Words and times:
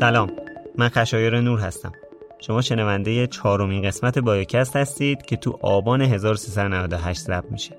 سلام. 0.00 0.30
من 0.78 0.88
خشایر 0.88 1.40
نور 1.40 1.60
هستم. 1.60 1.92
شما 2.38 2.62
شنونده 2.62 3.26
چهارمین 3.26 3.82
قسمت 3.82 4.18
بایوکست 4.18 4.76
هستید 4.76 5.22
که 5.22 5.36
تو 5.36 5.58
آبان 5.62 6.02
1398 6.02 7.20
ضبط 7.20 7.44
میشه. 7.50 7.76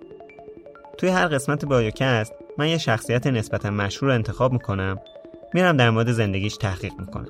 توی 0.98 1.10
هر 1.10 1.28
قسمت 1.28 1.66
بایوکست 1.66 2.34
من 2.58 2.68
یه 2.68 2.78
شخصیت 2.78 3.28
نسبتا 3.28 3.70
مشهور 3.70 4.12
انتخاب 4.12 4.54
می‌کنم. 4.54 5.00
میرم 5.54 5.78
در 5.78 5.90
مورد 5.90 6.12
زندگیش 6.12 6.58
تحقیق 6.58 6.94
می‌کنم. 7.00 7.30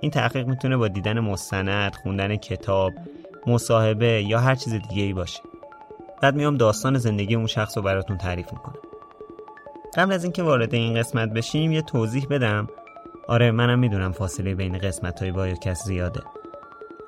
این 0.00 0.10
تحقیق 0.10 0.46
می‌تونه 0.46 0.76
با 0.76 0.88
دیدن 0.88 1.20
مستند، 1.20 1.94
خوندن 1.94 2.36
کتاب، 2.36 2.92
مصاحبه 3.46 4.22
یا 4.22 4.38
هر 4.40 4.54
چیز 4.54 4.72
دیگه 4.72 5.02
ای 5.02 5.12
باشه. 5.12 5.40
بعد 6.22 6.34
میام 6.34 6.56
داستان 6.56 6.98
زندگی 6.98 7.34
اون 7.34 7.46
شخص 7.46 7.76
رو 7.76 7.82
براتون 7.82 8.18
تعریف 8.18 8.52
می‌کنم. 8.52 8.78
قبل 9.96 10.12
از 10.12 10.24
اینکه 10.24 10.42
وارد 10.42 10.74
این 10.74 10.94
قسمت 10.94 11.28
بشیم 11.28 11.72
یه 11.72 11.82
توضیح 11.82 12.26
بدم. 12.30 12.68
آره 13.28 13.50
منم 13.50 13.78
می‌دونم 13.78 14.12
فاصله 14.12 14.54
بین 14.54 14.78
قسمت 14.78 15.20
های 15.20 15.32
بایوکس 15.32 15.84
زیاده. 15.84 16.20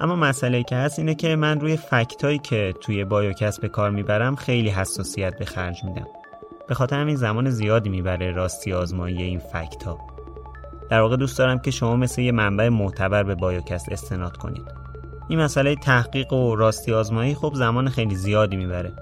اما 0.01 0.17
مسئله 0.17 0.63
که 0.63 0.77
هست 0.77 0.99
اینه 0.99 1.15
که 1.15 1.37
من 1.37 1.61
روی 1.61 1.77
فکت 1.77 2.25
هایی 2.25 2.39
که 2.39 2.75
توی 2.81 3.05
بایوکس 3.05 3.61
به 3.61 3.69
کار 3.69 3.91
می‌برم 3.91 4.37
خیلی 4.37 4.69
حساسیت 4.69 5.39
به 5.39 5.45
خرج 5.45 5.85
میدم. 5.85 6.07
به 6.69 6.75
خاطر 6.75 7.01
همین 7.01 7.17
زمان 7.17 7.51
زیادی 7.51 7.91
می‌بره 7.91 8.33
راستی 8.33 8.73
آزمایی 8.73 9.23
این 9.23 9.39
فکت 9.39 9.83
ها 9.83 9.99
در 10.91 11.01
واقع 11.01 11.17
دوست 11.17 11.39
دارم 11.39 11.59
که 11.59 11.71
شما 11.71 11.97
مثل 11.97 12.23
یه 12.23 12.33
منبع 12.33 12.69
معتبر 12.69 13.23
به 13.23 13.35
بایوکست 13.35 13.93
استناد 13.93 14.37
کنید. 14.37 14.65
این 15.29 15.41
مسئله 15.41 15.75
تحقیق 15.75 16.33
و 16.33 16.57
راستی 16.57 16.93
آزمایی 16.93 17.35
خب 17.35 17.53
زمان 17.55 17.89
خیلی 17.89 18.15
زیادی 18.15 18.57
می‌بره. 18.57 18.93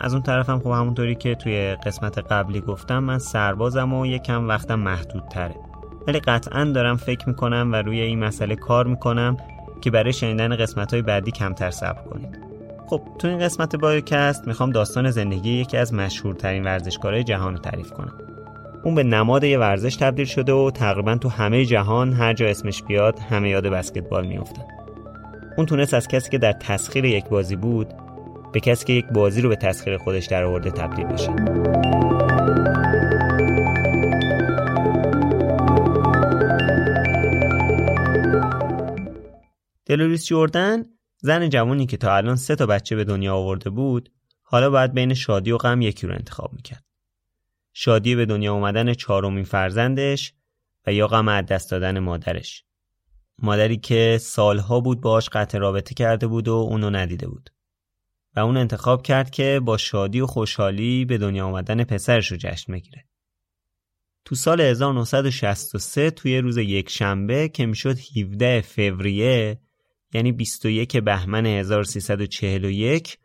از 0.00 0.14
اون 0.14 0.22
طرفم 0.22 0.58
خب 0.58 0.70
همونطوری 0.70 1.14
که 1.14 1.34
توی 1.34 1.76
قسمت 1.86 2.18
قبلی 2.18 2.60
گفتم 2.60 2.98
من 2.98 3.18
سربازم 3.18 3.92
و 3.92 4.06
یکم 4.06 4.48
وقتم 4.48 4.78
محدود 4.78 5.28
تره 5.28 5.69
ولی 6.06 6.20
قطعا 6.20 6.64
دارم 6.64 6.96
فکر 6.96 7.28
می‌کنم 7.28 7.72
و 7.72 7.76
روی 7.76 8.00
این 8.00 8.18
مسئله 8.18 8.56
کار 8.56 8.86
می‌کنم 8.86 9.36
که 9.80 9.90
برای 9.90 10.12
شنیدن 10.12 10.56
قسمت 10.56 10.92
های 10.92 11.02
بعدی 11.02 11.30
کمتر 11.30 11.70
صبر 11.70 12.02
کنید. 12.02 12.38
خب 12.86 13.02
تو 13.18 13.28
این 13.28 13.38
قسمت 13.38 13.76
بایوکست 13.76 14.46
می‌خوام 14.46 14.70
داستان 14.70 15.10
زندگی 15.10 15.50
یکی 15.50 15.76
از 15.76 15.94
مشهورترین 15.94 16.64
ورزشکارهای 16.64 17.24
جهان 17.24 17.52
رو 17.52 17.58
تعریف 17.58 17.90
کنم. 17.90 18.12
اون 18.84 18.94
به 18.94 19.02
نماد 19.02 19.44
یه 19.44 19.58
ورزش 19.58 19.96
تبدیل 19.96 20.26
شده 20.26 20.52
و 20.52 20.70
تقریبا 20.70 21.16
تو 21.16 21.28
همه 21.28 21.64
جهان 21.64 22.12
هر 22.12 22.32
جا 22.32 22.46
اسمش 22.46 22.82
بیاد 22.82 23.18
همه 23.18 23.50
یاد 23.50 23.66
بسکتبال 23.66 24.26
میافتن. 24.26 24.62
اون 25.56 25.66
تونست 25.66 25.94
از 25.94 26.08
کسی 26.08 26.30
که 26.30 26.38
در 26.38 26.52
تسخیر 26.52 27.04
یک 27.04 27.24
بازی 27.28 27.56
بود 27.56 27.88
به 28.52 28.60
کسی 28.60 28.84
که 28.86 28.92
یک 28.92 29.06
بازی 29.06 29.40
رو 29.40 29.48
به 29.48 29.56
تسخیر 29.56 29.96
خودش 29.96 30.26
در 30.26 30.44
آورده 30.44 30.70
تبدیل 30.70 31.06
بشه. 31.06 31.30
دلوریس 39.90 40.26
جوردن 40.26 40.84
زن 41.18 41.48
جوانی 41.48 41.86
که 41.86 41.96
تا 41.96 42.16
الان 42.16 42.36
سه 42.36 42.56
تا 42.56 42.66
بچه 42.66 42.96
به 42.96 43.04
دنیا 43.04 43.34
آورده 43.34 43.70
بود 43.70 44.12
حالا 44.42 44.70
باید 44.70 44.92
بین 44.92 45.14
شادی 45.14 45.52
و 45.52 45.58
غم 45.58 45.80
یکی 45.80 46.06
رو 46.06 46.14
انتخاب 46.14 46.52
می‌کرد. 46.52 46.84
شادی 47.72 48.14
به 48.14 48.26
دنیا 48.26 48.54
اومدن 48.54 48.94
چهارمین 48.94 49.44
فرزندش 49.44 50.34
و 50.86 50.92
یا 50.92 51.06
غم 51.06 51.28
از 51.28 51.46
دست 51.46 51.70
دادن 51.70 51.98
مادرش. 51.98 52.64
مادری 53.38 53.76
که 53.76 54.18
سالها 54.20 54.80
بود 54.80 55.00
باش 55.00 55.28
قطع 55.28 55.58
رابطه 55.58 55.94
کرده 55.94 56.26
بود 56.26 56.48
و 56.48 56.52
اونو 56.52 56.90
ندیده 56.90 57.28
بود. 57.28 57.50
و 58.36 58.40
اون 58.40 58.56
انتخاب 58.56 59.02
کرد 59.02 59.30
که 59.30 59.60
با 59.64 59.76
شادی 59.76 60.20
و 60.20 60.26
خوشحالی 60.26 61.04
به 61.04 61.18
دنیا 61.18 61.46
آمدن 61.46 61.84
پسرش 61.84 62.32
رو 62.32 62.36
جشن 62.36 62.72
بگیره. 62.72 63.04
تو 64.24 64.34
سال 64.34 64.60
1963 64.60 66.10
توی 66.10 66.38
روز 66.38 66.56
یک 66.56 66.90
شنبه 66.90 67.48
که 67.48 67.66
می‌شد 67.66 67.96
17 68.16 68.60
فوریه 68.60 69.60
یعنی 70.12 70.32
21 70.32 70.96
بهمن 70.96 71.46
1341 71.46 73.18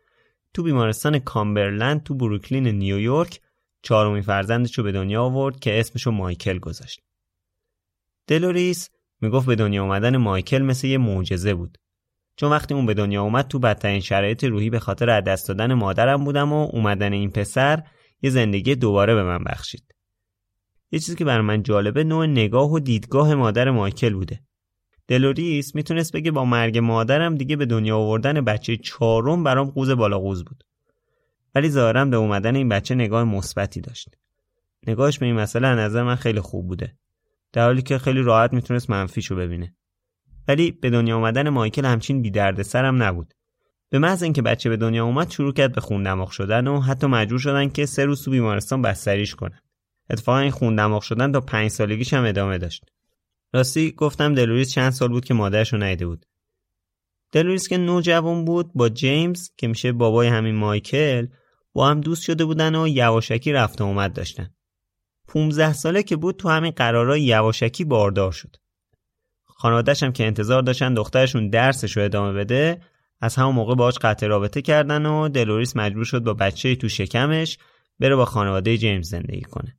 تو 0.54 0.62
بیمارستان 0.62 1.18
کامبرلند 1.18 2.02
تو 2.02 2.14
بروکلین 2.14 2.66
نیویورک 2.66 3.40
چهارمین 3.82 4.22
فرزندش 4.22 4.78
رو 4.78 4.84
به 4.84 4.92
دنیا 4.92 5.22
آورد 5.22 5.60
که 5.60 5.80
اسمشو 5.80 6.10
مایکل 6.10 6.58
گذاشت. 6.58 7.00
دلوریس 8.26 8.90
می‌گفت 9.20 9.46
به 9.46 9.54
دنیا 9.54 9.82
اومدن 9.82 10.16
مایکل 10.16 10.62
مثل 10.62 10.86
یه 10.86 10.98
معجزه 10.98 11.54
بود. 11.54 11.78
چون 12.36 12.50
وقتی 12.50 12.74
اون 12.74 12.86
به 12.86 12.94
دنیا 12.94 13.22
اومد 13.22 13.48
تو 13.48 13.58
بدترین 13.58 14.00
شرایط 14.00 14.44
روحی 14.44 14.70
به 14.70 14.78
خاطر 14.78 15.10
از 15.10 15.24
دست 15.24 15.48
دادن 15.48 15.74
مادرم 15.74 16.24
بودم 16.24 16.52
و 16.52 16.68
اومدن 16.72 17.12
این 17.12 17.30
پسر 17.30 17.82
یه 18.22 18.30
زندگی 18.30 18.74
دوباره 18.74 19.14
به 19.14 19.22
من 19.22 19.44
بخشید. 19.44 19.94
یه 20.90 20.98
چیزی 20.98 21.16
که 21.16 21.24
بر 21.24 21.40
من 21.40 21.62
جالبه 21.62 22.04
نوع 22.04 22.26
نگاه 22.26 22.72
و 22.72 22.78
دیدگاه 22.78 23.34
مادر 23.34 23.70
مایکل 23.70 24.14
بوده. 24.14 24.40
دلوریس 25.08 25.74
می‌تونست 25.74 26.12
بگه 26.12 26.30
با 26.30 26.44
مرگ 26.44 26.78
مادرم 26.78 27.34
دیگه 27.34 27.56
به 27.56 27.66
دنیا 27.66 27.96
آوردن 27.96 28.40
بچه 28.40 28.76
چهارم 28.76 29.44
برام 29.44 29.70
قوز 29.70 29.90
بالا 29.90 30.18
قوز 30.18 30.44
بود. 30.44 30.64
ولی 31.54 31.68
ظاهرا 31.68 32.04
به 32.04 32.16
اومدن 32.16 32.56
این 32.56 32.68
بچه 32.68 32.94
نگاه 32.94 33.24
مثبتی 33.24 33.80
داشت. 33.80 34.08
نگاهش 34.86 35.18
به 35.18 35.26
این 35.26 35.34
مسئله 35.36 35.68
نظر 35.68 36.02
من 36.02 36.16
خیلی 36.16 36.40
خوب 36.40 36.68
بوده. 36.68 36.96
در 37.52 37.64
حالی 37.64 37.82
که 37.82 37.98
خیلی 37.98 38.22
راحت 38.22 38.52
می‌تونست 38.52 38.90
منفیشو 38.90 39.36
ببینه. 39.36 39.74
ولی 40.48 40.70
به 40.70 40.90
دنیا 40.90 41.16
آمدن 41.16 41.48
مایکل 41.48 41.84
همچین 41.84 42.22
بی 42.22 42.62
سرم 42.62 43.02
نبود 43.02 43.34
به 43.90 43.98
محض 43.98 44.22
اینکه 44.22 44.42
بچه 44.42 44.68
به 44.68 44.76
دنیا 44.76 45.04
اومد 45.04 45.30
شروع 45.30 45.52
کرد 45.52 45.74
به 45.74 45.80
خون 45.80 46.02
دماغ 46.02 46.30
شدن 46.30 46.66
و 46.66 46.80
حتی 46.80 47.06
مجبور 47.06 47.38
شدن 47.38 47.68
که 47.68 47.86
سه 47.86 48.04
روز 48.04 48.24
تو 48.24 48.30
بیمارستان 48.30 48.82
بستریش 48.82 49.34
کنن 49.34 49.60
اتفاقا 50.10 50.38
این 50.38 50.50
خون 50.50 50.76
دماغ 50.76 51.02
شدن 51.02 51.32
تا 51.32 51.40
پنج 51.40 51.70
سالگیش 51.70 52.14
هم 52.14 52.24
ادامه 52.24 52.58
داشت 52.58 52.84
راستی 53.52 53.92
گفتم 53.92 54.34
دلوریس 54.34 54.72
چند 54.72 54.90
سال 54.90 55.08
بود 55.08 55.24
که 55.24 55.34
مادرش 55.34 55.72
رو 55.72 55.82
ندیده 55.82 56.06
بود. 56.06 56.26
دلوریس 57.32 57.68
که 57.68 57.78
نوجوان 57.78 58.44
بود 58.44 58.70
با 58.74 58.88
جیمز 58.88 59.50
که 59.56 59.68
میشه 59.68 59.92
بابای 59.92 60.28
همین 60.28 60.54
مایکل 60.54 61.26
با 61.72 61.88
هم 61.88 62.00
دوست 62.00 62.22
شده 62.22 62.44
بودن 62.44 62.74
و 62.74 62.88
یواشکی 62.88 63.52
رفت 63.52 63.80
اومد 63.80 64.12
داشتن. 64.12 64.50
15 65.28 65.72
ساله 65.72 66.02
که 66.02 66.16
بود 66.16 66.36
تو 66.36 66.48
همین 66.48 66.70
قرارای 66.70 67.22
یواشکی 67.22 67.84
باردار 67.84 68.32
شد. 68.32 68.56
خانوادهش 69.44 70.02
هم 70.02 70.12
که 70.12 70.26
انتظار 70.26 70.62
داشتن 70.62 70.94
دخترشون 70.94 71.48
درسش 71.48 71.96
رو 71.96 72.04
ادامه 72.04 72.32
بده 72.32 72.82
از 73.20 73.36
همون 73.36 73.54
موقع 73.54 73.74
باهاش 73.74 73.98
قطع 73.98 74.26
رابطه 74.26 74.62
کردن 74.62 75.06
و 75.06 75.28
دلوریس 75.28 75.76
مجبور 75.76 76.04
شد 76.04 76.22
با 76.22 76.34
بچه 76.34 76.76
تو 76.76 76.88
شکمش 76.88 77.58
بره 78.00 78.16
با 78.16 78.24
خانواده 78.24 78.78
جیمز 78.78 79.08
زندگی 79.08 79.40
کنه. 79.40 79.76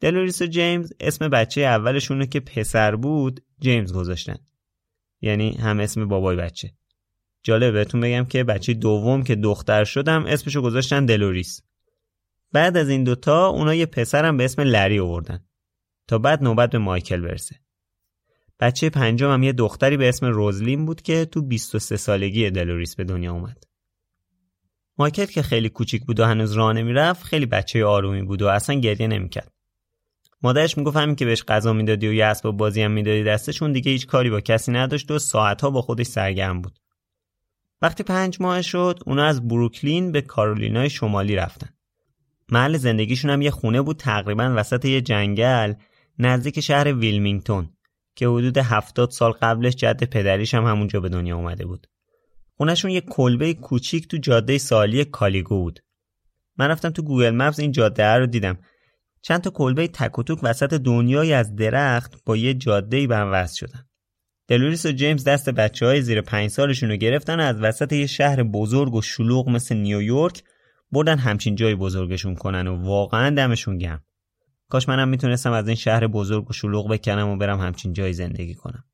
دلوریس 0.00 0.42
و 0.42 0.46
جیمز 0.46 0.92
اسم 1.00 1.28
بچه 1.28 1.60
اولشون 1.60 2.26
که 2.26 2.40
پسر 2.40 2.96
بود 2.96 3.40
جیمز 3.60 3.92
گذاشتن. 3.92 4.38
یعنی 5.20 5.52
هم 5.52 5.80
اسم 5.80 6.08
بابای 6.08 6.36
بچه. 6.36 6.72
جالب 7.42 7.72
بهتون 7.72 8.00
بگم 8.00 8.24
که 8.24 8.44
بچه 8.44 8.74
دوم 8.74 9.22
که 9.22 9.34
دختر 9.34 9.84
شدم 9.84 10.26
اسمشو 10.26 10.62
گذاشتن 10.62 11.06
دلوریس. 11.06 11.62
بعد 12.52 12.76
از 12.76 12.88
این 12.88 13.04
دوتا 13.04 13.46
اونا 13.46 13.74
یه 13.74 13.86
پسرم 13.86 14.36
به 14.36 14.44
اسم 14.44 14.62
لری 14.62 14.98
آوردن. 14.98 15.44
تا 16.08 16.18
بعد 16.18 16.42
نوبت 16.42 16.70
به 16.70 16.78
مایکل 16.78 17.20
برسه. 17.20 17.56
بچه 18.60 18.90
پنجم 18.90 19.32
هم 19.32 19.42
یه 19.42 19.52
دختری 19.52 19.96
به 19.96 20.08
اسم 20.08 20.26
روزلین 20.26 20.86
بود 20.86 21.02
که 21.02 21.24
تو 21.24 21.42
23 21.42 21.96
سالگی 21.96 22.50
دلوریس 22.50 22.96
به 22.96 23.04
دنیا 23.04 23.32
اومد. 23.32 23.64
مایکل 24.98 25.24
که 25.24 25.42
خیلی 25.42 25.68
کوچیک 25.68 26.04
بود 26.04 26.20
و 26.20 26.24
هنوز 26.24 26.52
راه 26.52 26.72
نمی‌رفت 26.72 27.24
خیلی 27.24 27.46
بچه 27.46 27.84
آرومی 27.84 28.22
بود 28.22 28.42
و 28.42 28.46
اصلا 28.46 28.80
گریه 28.80 29.06
نمی‌کرد. 29.06 29.52
مادرش 30.42 30.78
می‌گفت 30.78 30.96
همین 30.96 31.16
که 31.16 31.24
بهش 31.24 31.42
غذا 31.42 31.72
می‌دادی 31.72 32.08
و 32.08 32.12
یه 32.12 32.24
اسباب 32.24 32.56
بازی 32.56 32.82
هم 32.82 32.90
می‌دادی 32.90 33.24
دستشون 33.24 33.72
دیگه 33.72 33.92
هیچ 33.92 34.06
کاری 34.06 34.30
با 34.30 34.40
کسی 34.40 34.72
نداشت 34.72 35.10
و 35.10 35.18
ساعتها 35.18 35.70
با 35.70 35.82
خودش 35.82 36.06
سرگرم 36.06 36.62
بود. 36.62 36.78
وقتی 37.82 38.02
پنج 38.02 38.36
ماه 38.40 38.62
شد 38.62 39.00
اونا 39.06 39.24
از 39.24 39.48
بروکلین 39.48 40.12
به 40.12 40.20
کارولینای 40.20 40.90
شمالی 40.90 41.36
رفتن. 41.36 41.68
محل 42.52 42.76
زندگیشون 42.76 43.30
هم 43.30 43.42
یه 43.42 43.50
خونه 43.50 43.82
بود 43.82 43.96
تقریبا 43.96 44.54
وسط 44.56 44.84
یه 44.84 45.00
جنگل 45.00 45.74
نزدیک 46.18 46.60
شهر 46.60 46.92
ویلمینگتون 46.92 47.70
که 48.16 48.28
حدود 48.28 48.58
هفتاد 48.58 49.10
سال 49.10 49.32
قبلش 49.32 49.74
جد 49.76 50.04
پدریش 50.04 50.54
هم 50.54 50.64
همونجا 50.64 51.00
به 51.00 51.08
دنیا 51.08 51.36
اومده 51.36 51.66
بود. 51.66 51.86
خونشون 52.56 52.90
یه 52.90 53.00
کلبه 53.00 53.54
کوچیک 53.54 54.08
تو 54.08 54.16
جاده 54.16 54.58
سالی 54.58 55.04
کالیگو 55.04 55.62
بود. 55.62 55.80
من 56.56 56.68
رفتم 56.68 56.90
تو 56.90 57.02
Google 57.02 57.30
Maps 57.30 57.60
این 57.60 57.72
جاده 57.72 58.04
رو 58.04 58.26
دیدم. 58.26 58.58
چند 59.22 59.40
تا 59.40 59.50
کلبه 59.50 59.88
تک 59.88 60.18
و 60.18 60.22
توک 60.22 60.38
وسط 60.42 60.74
دنیایی 60.74 61.32
از 61.32 61.56
درخت 61.56 62.24
با 62.24 62.36
یه 62.36 62.54
جاده 62.54 63.06
به 63.06 63.16
هم 63.16 63.32
وصل 63.32 63.56
شدن. 63.56 63.84
دلوریس 64.48 64.86
و 64.86 64.92
جیمز 64.92 65.24
دست 65.24 65.50
بچه 65.50 65.86
های 65.86 66.02
زیر 66.02 66.20
پنج 66.20 66.50
سالشون 66.50 66.90
رو 66.90 66.96
گرفتن 66.96 67.40
از 67.40 67.60
وسط 67.60 67.92
یه 67.92 68.06
شهر 68.06 68.42
بزرگ 68.42 68.94
و 68.94 69.02
شلوغ 69.02 69.48
مثل 69.48 69.76
نیویورک 69.76 70.42
بردن 70.92 71.18
همچین 71.18 71.54
جای 71.54 71.74
بزرگشون 71.74 72.34
کنن 72.34 72.66
و 72.66 72.84
واقعا 72.84 73.30
دمشون 73.30 73.78
گرم 73.78 74.00
کاش 74.68 74.88
منم 74.88 75.08
می‌تونستم 75.08 75.52
از 75.52 75.66
این 75.68 75.76
شهر 75.76 76.06
بزرگ 76.06 76.50
و 76.50 76.52
شلوغ 76.52 76.90
بکنم 76.92 77.28
و 77.28 77.36
برم 77.36 77.60
همچین 77.60 77.92
جای 77.92 78.12
زندگی 78.12 78.54
کنم. 78.54 78.84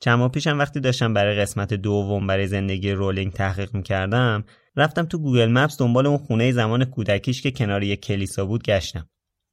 چند 0.00 0.18
ماه 0.18 0.28
پیشم 0.28 0.58
وقتی 0.58 0.80
داشتم 0.80 1.14
برای 1.14 1.36
قسمت 1.36 1.74
دوم 1.74 2.26
برای 2.26 2.46
زندگی 2.46 2.92
رولینگ 2.92 3.32
تحقیق 3.32 3.74
می‌کردم 3.74 4.44
رفتم 4.76 5.04
تو 5.04 5.18
Google 5.18 5.52
Maps 5.52 5.78
دنبال 5.78 6.06
اون 6.06 6.18
خونه 6.18 6.52
زمان 6.52 6.84
کودکیش 6.84 7.42
که 7.42 7.50
کنار 7.50 7.82
یک 7.82 8.00
کلیسا 8.00 8.46
بود 8.46 8.62
گشتم. 8.62 9.08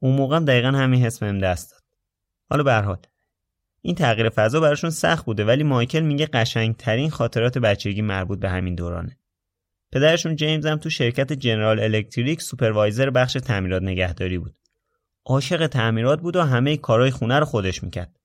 اون 0.05 0.15
موقع 0.15 0.39
دقیقا 0.39 0.67
همین 0.67 1.01
حس 1.01 1.19
بهم 1.19 1.39
دست 1.39 1.71
داد. 1.71 1.81
حالا 2.49 2.63
به 2.63 2.68
هر 2.68 2.73
حال 2.73 2.97
این 3.81 3.95
تغییر 3.95 4.29
فضا 4.29 4.59
براشون 4.59 4.89
سخت 4.89 5.25
بوده 5.25 5.45
ولی 5.45 5.63
مایکل 5.63 5.99
میگه 5.99 6.25
قشنگترین 6.25 7.09
خاطرات 7.09 7.57
بچگی 7.57 8.01
مربوط 8.01 8.39
به 8.39 8.49
همین 8.49 8.75
دورانه. 8.75 9.17
پدرشون 9.91 10.35
جیمز 10.35 10.65
هم 10.65 10.77
تو 10.77 10.89
شرکت 10.89 11.33
General 11.33 11.79
Electric 11.79 12.41
supervisor 12.41 13.09
بخش 13.09 13.33
تعمیرات 13.33 13.81
نگهداری 13.81 14.37
بود. 14.37 14.55
عاشق 15.25 15.67
تعمیرات 15.67 16.21
بود 16.21 16.35
و 16.35 16.41
همه 16.41 16.77
کارهای 16.77 17.11
خونه 17.11 17.39
رو 17.39 17.45
خودش 17.45 17.83
می‌کرد. 17.83 18.19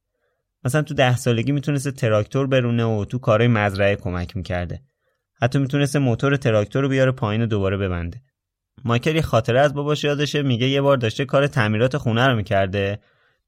مثلا 0.64 0.82
تو 0.82 0.94
ده 0.94 1.16
سالگی 1.16 1.52
می‌تونست 1.52 1.88
تراکتور 1.88 2.46
برونه 2.46 2.84
و 2.84 3.04
تو 3.04 3.18
کارهای 3.18 3.48
مزرعه 3.48 3.96
کمک 3.96 4.36
می‌کرده. 4.36 4.82
حتی 5.42 5.58
می‌تونست 5.58 5.96
موتور 5.96 6.36
تراکتور 6.36 6.82
رو 6.82 6.88
بیاره 6.88 7.12
پایین 7.12 7.42
و 7.42 7.46
دوباره 7.46 7.76
ببنده. 7.76 8.22
مایکل 8.84 9.16
یه 9.16 9.22
خاطره 9.22 9.60
از 9.60 9.74
باباش 9.74 10.04
یادشه 10.04 10.42
میگه 10.42 10.68
یه 10.68 10.80
بار 10.80 10.96
داشته 10.96 11.24
کار 11.24 11.46
تعمیرات 11.46 11.96
خونه 11.96 12.26
رو 12.26 12.36
می‌کرده. 12.36 13.00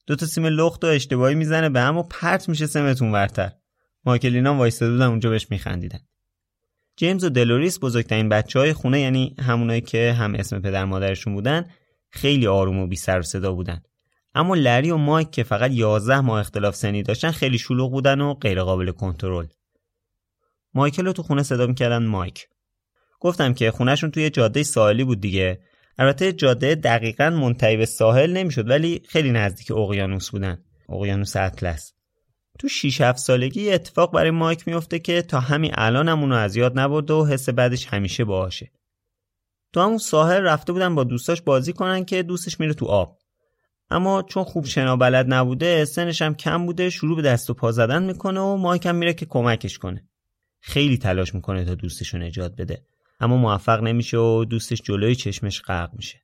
دو 0.06 0.16
تا 0.16 0.26
سیم 0.26 0.46
لخت 0.46 0.84
و 0.84 0.86
اشتباهی 0.86 1.34
می‌زنه 1.34 1.68
به 1.68 1.80
هم 1.80 1.98
و 1.98 2.02
پرت 2.02 2.48
میشه 2.48 2.66
سمتون 2.66 3.12
ورتر. 3.12 3.52
مایکل 4.04 4.34
اینا 4.34 4.54
وایستاده 4.54 4.92
بودن 4.92 5.06
اونجا 5.06 5.30
بهش 5.30 5.46
میخندیدن. 5.50 6.00
جیمز 6.96 7.24
و 7.24 7.28
دلوریس 7.28 7.78
بزرگترین 7.82 8.28
بچه 8.28 8.58
های 8.58 8.72
خونه 8.72 9.00
یعنی 9.00 9.36
همونایی 9.40 9.80
که 9.80 10.12
هم 10.12 10.34
اسم 10.34 10.60
پدر 10.60 10.84
مادرشون 10.84 11.34
بودن 11.34 11.66
خیلی 12.10 12.46
آروم 12.46 12.78
و 12.78 12.86
بی 12.86 12.96
سر 12.96 13.18
و 13.18 13.22
صدا 13.22 13.52
بودن. 13.52 13.82
اما 14.34 14.54
لری 14.54 14.90
و 14.90 14.96
مایک 14.96 15.30
که 15.30 15.42
فقط 15.42 15.70
11 15.70 16.20
ماه 16.20 16.40
اختلاف 16.40 16.74
سنی 16.74 17.02
داشتن 17.02 17.30
خیلی 17.30 17.58
شلوغ 17.58 17.90
بودن 17.90 18.20
و 18.20 18.34
غیر 18.34 18.62
قابل 18.62 18.90
کنترل. 18.90 19.46
مایکل 20.74 21.06
رو 21.06 21.12
تو 21.12 21.22
خونه 21.22 21.42
صدا 21.42 21.66
می‌کردن 21.66 22.06
مایک. 22.06 22.48
گفتم 23.22 23.54
که 23.54 23.70
خونهشون 23.70 24.10
توی 24.10 24.30
جاده 24.30 24.62
ساحلی 24.62 25.04
بود 25.04 25.20
دیگه. 25.20 25.60
البته 25.98 26.32
جاده 26.32 26.74
دقیقا 26.74 27.30
منتهی 27.30 27.76
به 27.76 27.86
ساحل 27.86 28.32
نمی‌شد 28.32 28.70
ولی 28.70 29.02
خیلی 29.08 29.30
نزدیک 29.30 29.70
اقیانوس 29.70 30.30
بودن. 30.30 30.64
اقیانوس 30.88 31.36
اطلس. 31.36 31.92
تو 32.58 32.68
6 32.68 33.00
7 33.00 33.18
سالگی 33.18 33.70
اتفاق 33.70 34.12
برای 34.12 34.30
مایک 34.30 34.68
میفته 34.68 34.98
که 34.98 35.22
تا 35.22 35.40
همین 35.40 35.70
الان 35.74 36.08
هم 36.08 36.20
اونو 36.20 36.34
از 36.34 36.56
یاد 36.56 36.78
نبرد 36.78 37.10
و 37.10 37.26
حس 37.26 37.48
بعدش 37.48 37.86
همیشه 37.86 38.24
باهاشه. 38.24 38.70
تو 39.72 39.80
همون 39.80 39.98
ساحل 39.98 40.42
رفته 40.42 40.72
بودن 40.72 40.94
با 40.94 41.04
دوستاش 41.04 41.42
بازی 41.42 41.72
کنن 41.72 42.04
که 42.04 42.22
دوستش 42.22 42.60
میره 42.60 42.74
تو 42.74 42.86
آب. 42.86 43.18
اما 43.90 44.22
چون 44.22 44.44
خوب 44.44 44.64
شنا 44.64 44.96
بلد 44.96 45.32
نبوده 45.32 45.84
سنش 45.84 46.22
هم 46.22 46.34
کم 46.34 46.66
بوده 46.66 46.90
شروع 46.90 47.16
به 47.16 47.22
دست 47.22 47.50
و 47.50 47.54
پا 47.54 47.72
زدن 47.72 48.02
می‌کنه 48.02 48.40
و 48.40 48.56
مایک 48.56 48.86
هم 48.86 48.94
میره 48.94 49.14
که 49.14 49.26
کمکش 49.26 49.78
کنه. 49.78 50.08
خیلی 50.60 50.98
تلاش 50.98 51.34
می‌کنه 51.34 51.64
تا 51.64 51.74
دوستش 51.74 52.14
رو 52.14 52.20
نجات 52.20 52.56
بده. 52.56 52.82
اما 53.22 53.36
موفق 53.36 53.82
نمیشه 53.82 54.16
و 54.18 54.44
دوستش 54.44 54.82
جلوی 54.82 55.14
چشمش 55.14 55.62
غرق 55.62 55.90
میشه. 55.94 56.22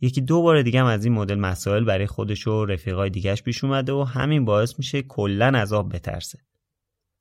یکی 0.00 0.20
دو 0.20 0.42
بار 0.42 0.62
دیگه 0.62 0.80
هم 0.80 0.86
از 0.86 1.04
این 1.04 1.14
مدل 1.14 1.34
مسائل 1.34 1.84
برای 1.84 2.06
خودش 2.06 2.46
و 2.46 2.64
رفیقای 2.64 3.10
دیگهش 3.10 3.42
پیش 3.42 3.64
اومده 3.64 3.92
و 3.92 4.02
همین 4.02 4.44
باعث 4.44 4.74
میشه 4.78 5.02
کلا 5.02 5.46
از 5.46 5.72
آب 5.72 5.94
بترسه. 5.94 6.38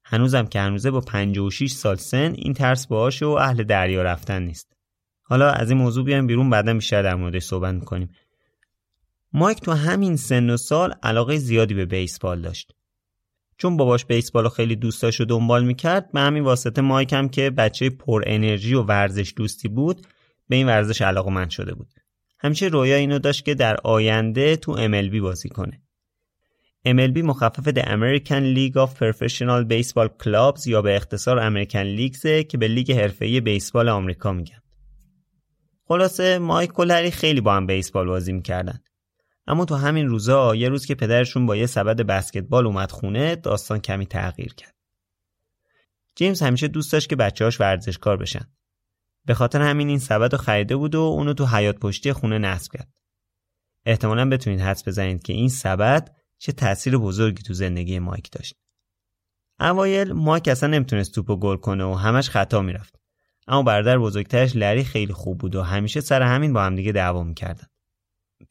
هنوزم 0.06 0.46
که 0.46 0.60
هنوزه 0.60 0.92
با 0.92 1.02
56 1.02 1.72
سال 1.72 1.96
سن 1.96 2.34
این 2.38 2.54
ترس 2.54 2.88
باهاشه 2.88 3.26
و 3.26 3.30
اهل 3.30 3.64
دریا 3.64 4.04
رفتن 4.04 4.44
نیست. 4.44 4.74
حالا 5.22 5.52
از 5.52 5.70
این 5.70 5.80
موضوع 5.80 6.06
بیایم 6.06 6.28
بیرون 6.28 6.50
بعدا 6.50 6.74
بیشتر 6.74 7.02
در 7.02 7.16
موردش 7.16 7.44
صحبت 7.44 7.74
می‌کنیم. 7.74 8.10
مایک 9.34 9.62
تو 9.62 9.72
همین 9.72 10.16
سن 10.16 10.50
و 10.50 10.58
سال 10.58 10.94
علاقه 11.04 11.38
زیادی 11.38 11.74
به 11.74 11.86
بیسبال 11.86 12.42
داشت. 12.42 12.76
چون 13.60 13.78
باباش 13.78 14.06
بیسبال 14.06 14.44
رو 14.44 14.50
خیلی 14.50 14.76
دوست 14.76 15.02
داشت 15.02 15.22
و 15.22 15.26
دنبال 15.26 15.66
می‌کرد 15.66 16.12
به 16.12 16.20
همین 16.20 16.44
واسطه 16.44 16.82
مایک 16.82 17.14
هم 17.14 17.30
که 17.30 17.50
بچه 17.50 17.90
پر 17.90 18.24
انرژی 18.28 18.74
و 18.74 18.82
ورزش 18.82 19.34
دوستی 19.36 19.68
بود 19.68 20.08
به 20.50 20.56
این 20.56 20.68
ورزش 20.68 21.02
علاقه 21.02 21.32
من 21.32 21.50
شده 21.50 21.74
بود. 21.74 21.88
همیشه 22.40 22.66
رویا 22.66 22.96
اینو 22.96 23.20
داشت 23.20 23.46
که 23.46 23.56
در 23.56 23.78
آینده 23.84 24.56
تو 24.56 24.76
MLB 24.76 25.16
بازی 25.22 25.50
کنه. 25.50 25.82
MLB 26.88 27.18
مخفف 27.18 27.70
The 27.70 27.84
American 27.84 28.56
League 28.56 28.76
of 28.76 28.90
Professional 29.00 29.72
Baseball 29.72 30.10
Clubs 30.24 30.68
یا 30.68 30.82
به 30.82 30.96
اختصار 30.96 31.40
امریکن 31.40 31.82
لیگزه 31.82 32.44
که 32.44 32.58
به 32.58 32.68
لیگ 32.68 32.92
حرفه‌ای 32.92 33.42
بیسبال 33.42 33.90
آمریکا 33.90 34.32
میگن. 34.32 34.62
خلاصه 35.88 36.40
مایک 36.40 36.80
و 36.80 37.10
خیلی 37.12 37.42
با 37.42 37.54
هم 37.54 37.68
بیسبال 37.68 38.08
بازی 38.08 38.34
می‌کردن. 38.34 38.80
اما 39.50 39.66
تو 39.66 39.76
همین 39.76 40.08
روزا 40.08 40.56
یه 40.56 40.70
روز 40.70 40.86
که 40.86 40.96
پدرشون 40.96 41.46
با 41.46 41.56
یه 41.56 41.66
سبد 41.66 42.02
بسکتبال 42.02 42.68
اومد 42.68 42.92
خونه 42.92 43.36
داستان 43.36 43.80
کمی 43.80 44.06
تغییر 44.06 44.54
کرد. 44.54 44.76
جیمز 46.16 46.42
همیشه 46.42 46.68
دوست 46.68 46.94
داشت 46.94 47.10
که 47.10 47.16
بچه‌هاش 47.16 47.62
ورزشکار 47.62 48.18
بشن. 48.18 48.48
به 49.26 49.34
خاطر 49.34 49.62
همین 49.62 49.90
این 49.90 50.00
سبد 50.00 50.32
رو 50.32 50.38
خریده 50.38 50.76
بود 50.76 50.96
و 50.96 51.00
اونو 51.00 51.34
تو 51.34 51.46
حیات 51.46 51.80
پشتی 51.80 52.14
خونه 52.14 52.38
نصب 52.38 52.72
کرد. 52.72 52.94
احتمالا 53.86 54.30
بتونید 54.30 54.62
حدس 54.62 54.88
بزنید 54.88 55.24
که 55.24 55.34
این 55.34 55.50
سبد 55.50 56.16
چه 56.38 56.52
تاثیر 56.52 56.98
بزرگی 56.98 57.44
تو 57.44 57.54
زندگی 57.54 58.00
مایک 58.00 58.32
داشت. 58.32 58.56
اوایل 59.60 60.14
مایک 60.14 60.48
اصلا 60.48 60.70
نمی‌تونست 60.70 61.16
توپو 61.16 61.36
گل 61.36 61.56
کنه 61.56 61.84
و 61.84 61.94
همش 61.94 62.30
خطا 62.30 62.62
می‌رفت. 62.62 62.96
اما 63.48 63.64
برادر 63.64 63.98
بزرگترش 63.98 64.56
لری 64.56 64.84
خیلی 64.84 65.14
خوب 65.14 65.38
بود 65.38 65.56
و 65.56 65.64
همیشه 65.64 66.02
سر 66.02 66.22
همین 66.22 66.54
با 66.54 66.64
همدیگه 66.64 66.92
دعوا 66.92 67.24
می‌کردن. 67.24 67.68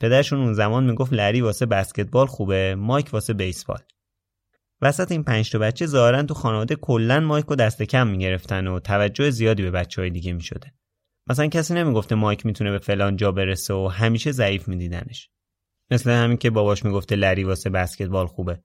پدرشون 0.01 0.39
اون 0.39 0.53
زمان 0.53 0.85
می‌گفت 0.85 1.13
لری 1.13 1.41
واسه 1.41 1.67
بسکتبال 1.67 2.27
خوبه 2.27 2.75
مایک 2.75 3.09
واسه 3.13 3.33
بیسبال. 3.33 3.79
وسط 4.83 5.13
این 5.13 5.25
پنج 5.25 5.51
تا 5.51 5.59
بچه 5.59 5.87
ظاهرا 5.87 6.23
تو 6.23 6.35
خانواده 6.35 6.77
کلا 6.77 7.21
مایک 7.21 7.47
رو 7.47 7.57
دست 7.57 7.83
کم 7.83 8.07
می‌گرفتن 8.07 8.67
و 8.67 8.81
توجه 8.81 9.31
زیادی 9.31 9.63
به 9.63 9.71
بچه 9.71 10.03
های 10.03 10.11
دیگه 10.11 10.33
می‌شده. 10.33 10.73
مثلا 11.27 11.47
کسی 11.47 11.75
نمی‌گفته 11.75 12.15
مایک 12.15 12.47
می‌تونه 12.47 12.71
به 12.71 12.79
فلان 12.79 13.17
جا 13.17 13.33
برسه 13.33 13.75
و 13.75 13.87
همیشه 13.87 14.33
ضعیف 14.33 14.69
میدیدنش. 14.69 15.31
مثل 15.91 16.11
همین 16.11 16.37
که 16.37 16.51
باباش 16.51 16.85
می‌گفته 16.85 17.17
لری 17.17 17.45
واسه 17.45 17.71
بسکتبال 17.71 18.27
خوبه. 18.27 18.61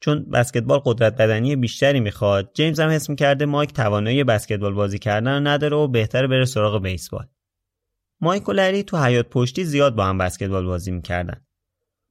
چون 0.00 0.30
بسکتبال 0.30 0.80
قدرت 0.84 1.16
بدنی 1.16 1.56
بیشتری 1.56 2.00
می‌خواد 2.00 2.50
جیمز 2.54 2.80
هم 2.80 2.90
حس 2.90 3.10
می‌کرده 3.10 3.46
مایک 3.46 3.72
توانایی 3.72 4.24
بسکتبال 4.24 4.74
بازی 4.74 4.98
کردن 4.98 5.34
رو 5.34 5.40
نداره 5.40 5.76
و 5.76 5.88
بهتر 5.88 6.26
بره 6.26 6.44
سراغ 6.44 6.82
بیسبال. 6.82 7.26
مایک 8.20 8.48
و 8.48 8.52
لری 8.52 8.82
تو 8.82 8.96
حیات 9.04 9.28
پشتی 9.28 9.64
زیاد 9.64 9.94
با 9.94 10.04
هم 10.04 10.18
بسکتبال 10.18 10.66
بازی 10.66 10.90
می‌کردن. 10.90 11.46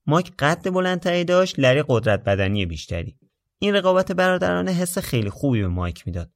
مایک 0.05 0.31
قد 0.39 0.69
بلندتری 0.69 1.23
داشت 1.23 1.59
لری 1.59 1.83
قدرت 1.87 2.23
بدنی 2.23 2.65
بیشتری. 2.65 3.17
این 3.59 3.75
رقابت 3.75 4.11
برادرانه 4.11 4.71
حس 4.71 4.97
خیلی 4.97 5.29
خوبی 5.29 5.61
به 5.61 5.67
مایک 5.67 6.07
می‌داد. 6.07 6.31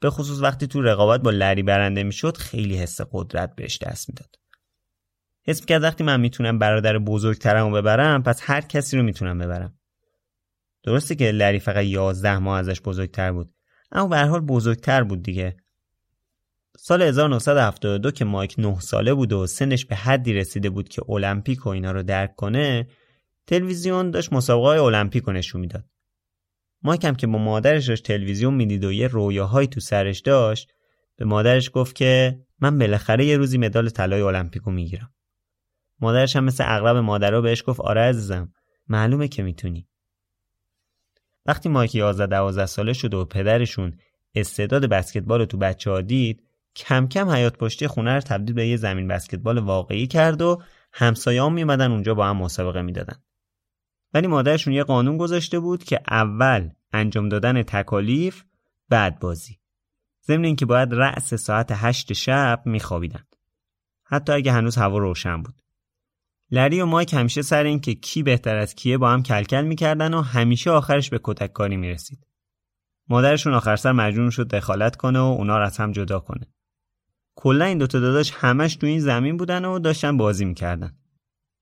به 0.00 0.10
خصوص 0.10 0.40
وقتی 0.40 0.66
تو 0.66 0.82
رقابت 0.82 1.20
با 1.20 1.30
لری 1.30 1.62
برنده 1.62 2.02
می‌شد 2.02 2.36
خیلی 2.36 2.76
حس 2.76 3.00
قدرت 3.12 3.56
بهش 3.56 3.78
دست 3.78 4.08
می‌داد. 4.08 4.34
حس 5.46 5.60
می‌کرد 5.60 5.82
وقتی 5.82 6.04
من 6.04 6.20
می‌تونم 6.20 6.58
برادر 6.58 6.98
بزرگترم 6.98 7.66
رو 7.66 7.72
ببرم 7.74 8.22
پس 8.22 8.40
هر 8.42 8.60
کسی 8.60 8.96
رو 8.96 9.02
می‌تونم 9.02 9.38
ببرم. 9.38 9.78
درسته 10.82 11.14
که 11.14 11.30
لری 11.30 11.58
فقط 11.58 11.84
11 11.84 12.38
ماه 12.38 12.58
ازش 12.58 12.80
بزرگتر 12.80 13.32
بود 13.32 13.54
اما 13.92 14.08
به 14.08 14.18
حال 14.18 14.40
بزرگتر 14.40 15.02
بود 15.02 15.22
دیگه. 15.22 15.56
سال 16.76 17.02
1972 17.02 18.10
که 18.10 18.24
مایک 18.24 18.54
9 18.58 18.80
ساله 18.80 19.14
بود 19.14 19.32
و 19.32 19.46
سنش 19.46 19.84
به 19.84 19.96
حدی 19.96 20.32
رسیده 20.32 20.70
بود 20.70 20.88
که 20.88 21.02
المپیک 21.10 21.66
و 21.66 21.68
اینا 21.68 21.92
رو 21.92 22.02
درک 22.02 22.36
کنه 22.36 22.86
تلویزیون 23.46 24.10
داشت 24.10 24.32
مسابقه 24.32 24.66
های 24.66 24.78
المپیک 24.78 25.28
نشون 25.28 25.60
می‌داد. 25.60 25.84
مایک 26.82 27.04
هم 27.04 27.14
که 27.14 27.26
با 27.26 27.38
مادرش 27.38 27.88
داشت 27.88 28.04
تلویزیون 28.06 28.54
می‌دید 28.54 28.84
و 28.84 28.92
یه 28.92 29.06
رویاهایی 29.08 29.68
تو 29.68 29.80
سرش 29.80 30.20
داشت 30.20 30.72
به 31.16 31.24
مادرش 31.24 31.70
گفت 31.74 31.94
که 31.94 32.40
من 32.60 32.78
بالاخره 32.78 33.24
یه 33.24 33.36
روزی 33.36 33.58
مدال 33.58 33.88
طلای 33.88 34.20
المپیکو 34.20 34.70
می‌گیرم. 34.70 35.14
مادرش 36.00 36.36
هم 36.36 36.44
مثل 36.44 36.64
اغلب 36.66 36.96
مادرها 36.96 37.40
بهش 37.40 37.62
گفت 37.66 37.80
آره 37.80 38.00
عزیزم 38.00 38.52
معلومه 38.88 39.28
که 39.28 39.42
می‌تونی. 39.42 39.88
وقتی 41.46 41.68
مایک 41.68 41.94
11 41.94 42.26
12 42.26 42.66
ساله 42.66 42.92
شد 42.92 43.14
و 43.14 43.24
پدرشون 43.24 43.98
استعداد 44.34 44.86
بسکتبال 44.86 45.40
رو 45.40 45.46
تو 45.46 45.56
بچه 45.56 45.90
ها 45.90 46.00
دید 46.00 46.43
کم 46.76 47.08
کم 47.08 47.30
حیات 47.30 47.58
پشتی 47.58 47.86
خونه 47.86 48.14
رو 48.14 48.20
تبدیل 48.20 48.54
به 48.54 48.68
یه 48.68 48.76
زمین 48.76 49.08
بسکتبال 49.08 49.58
واقعی 49.58 50.06
کرد 50.06 50.42
و 50.42 50.62
همسایه‌ها 50.92 51.48
میومدن 51.48 51.90
اونجا 51.90 52.14
با 52.14 52.26
هم 52.26 52.36
مسابقه 52.36 52.82
می‌دادن. 52.82 53.22
ولی 54.14 54.26
مادرشون 54.26 54.74
یه 54.74 54.84
قانون 54.84 55.16
گذاشته 55.16 55.58
بود 55.58 55.84
که 55.84 56.00
اول 56.10 56.70
انجام 56.92 57.28
دادن 57.28 57.62
تکالیف 57.62 58.44
بعد 58.88 59.18
بازی. 59.18 59.58
ضمن 60.26 60.44
اینکه 60.44 60.66
باید 60.66 60.94
رأس 60.94 61.34
ساعت 61.34 61.72
هشت 61.72 62.12
شب 62.12 62.62
میخوابیدن. 62.66 63.24
حتی 64.04 64.32
اگه 64.32 64.52
هنوز 64.52 64.76
هوا 64.76 64.98
روشن 64.98 65.42
بود. 65.42 65.62
لری 66.50 66.80
و 66.80 66.86
مایک 66.86 67.14
همیشه 67.14 67.42
سر 67.42 67.64
این 67.64 67.80
که 67.80 67.94
کی 67.94 68.22
بهتر 68.22 68.56
از 68.56 68.74
کیه 68.74 68.98
با 68.98 69.10
هم 69.10 69.22
کلکل 69.22 69.64
می‌کردن 69.64 70.14
و 70.14 70.22
همیشه 70.22 70.70
آخرش 70.70 71.10
به 71.10 71.20
کتک 71.24 71.52
کاری 71.52 71.76
می‌رسید. 71.76 72.26
مادرشون 73.08 73.54
آخر 73.54 73.76
سر 73.76 73.92
مجبور 73.92 74.30
شد 74.30 74.48
دخالت 74.48 74.96
کنه 74.96 75.18
و 75.18 75.22
اونا 75.22 75.58
رو 75.58 75.64
از 75.64 75.76
هم 75.76 75.92
جدا 75.92 76.20
کنه. 76.20 76.46
کلا 77.36 77.64
این 77.64 77.78
دوتا 77.78 78.00
داداش 78.00 78.32
همش 78.34 78.76
تو 78.76 78.86
این 78.86 79.00
زمین 79.00 79.36
بودن 79.36 79.64
و 79.64 79.78
داشتن 79.78 80.16
بازی 80.16 80.44
می‌کردن. 80.44 80.92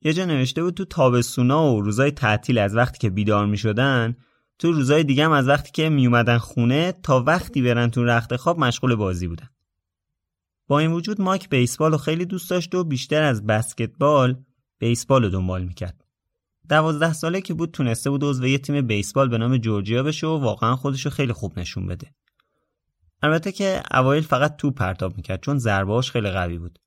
یه 0.04 0.12
جا 0.12 0.24
نوشته 0.24 0.62
بود 0.62 0.74
تو 0.74 0.84
تابستونا 0.84 1.72
و 1.72 1.80
روزای 1.80 2.10
تعطیل 2.10 2.58
از 2.58 2.76
وقتی 2.76 2.98
که 2.98 3.10
بیدار 3.10 3.46
می‌شدن 3.46 4.16
تو 4.58 4.72
روزای 4.72 5.04
دیگه 5.04 5.24
هم 5.24 5.32
از 5.32 5.48
وقتی 5.48 5.70
که 5.72 5.88
میومدن 5.88 6.38
خونه 6.38 6.92
تا 6.92 7.22
وقتی 7.22 7.62
برن 7.62 7.90
تو 7.90 8.04
رخت 8.04 8.36
خواب 8.36 8.58
مشغول 8.58 8.94
بازی 8.94 9.26
بودن. 9.26 9.48
با 10.68 10.78
این 10.78 10.92
وجود 10.92 11.20
مایک 11.20 11.48
بیسبال 11.48 11.92
رو 11.92 11.98
خیلی 11.98 12.24
دوست 12.24 12.50
داشت 12.50 12.74
و 12.74 12.84
بیشتر 12.84 13.22
از 13.22 13.46
بسکتبال 13.46 14.36
بیسبال 14.78 15.22
رو 15.22 15.30
دنبال 15.30 15.64
می‌کرد. 15.64 16.04
دوازده 16.68 17.12
ساله 17.12 17.40
که 17.40 17.54
بود 17.54 17.70
تونسته 17.70 18.10
بود 18.10 18.24
عضو 18.24 18.46
یه 18.46 18.58
تیم 18.58 18.86
بیسبال 18.86 19.28
به 19.28 19.38
نام 19.38 19.56
جورجیا 19.56 20.02
بشه 20.02 20.26
و 20.26 20.38
واقعا 20.38 20.76
خودش 20.76 21.04
رو 21.04 21.10
خیلی 21.10 21.32
خوب 21.32 21.58
نشون 21.58 21.86
بده. 21.86 22.14
البته 23.22 23.52
که 23.52 23.82
اوایل 23.94 24.22
فقط 24.22 24.56
تو 24.56 24.70
پرتاب 24.70 25.16
می‌کرد 25.16 25.40
چون 25.40 25.58
ضربهاش 25.58 26.10
خیلی 26.10 26.30
قوی 26.30 26.58
بود. 26.58 26.78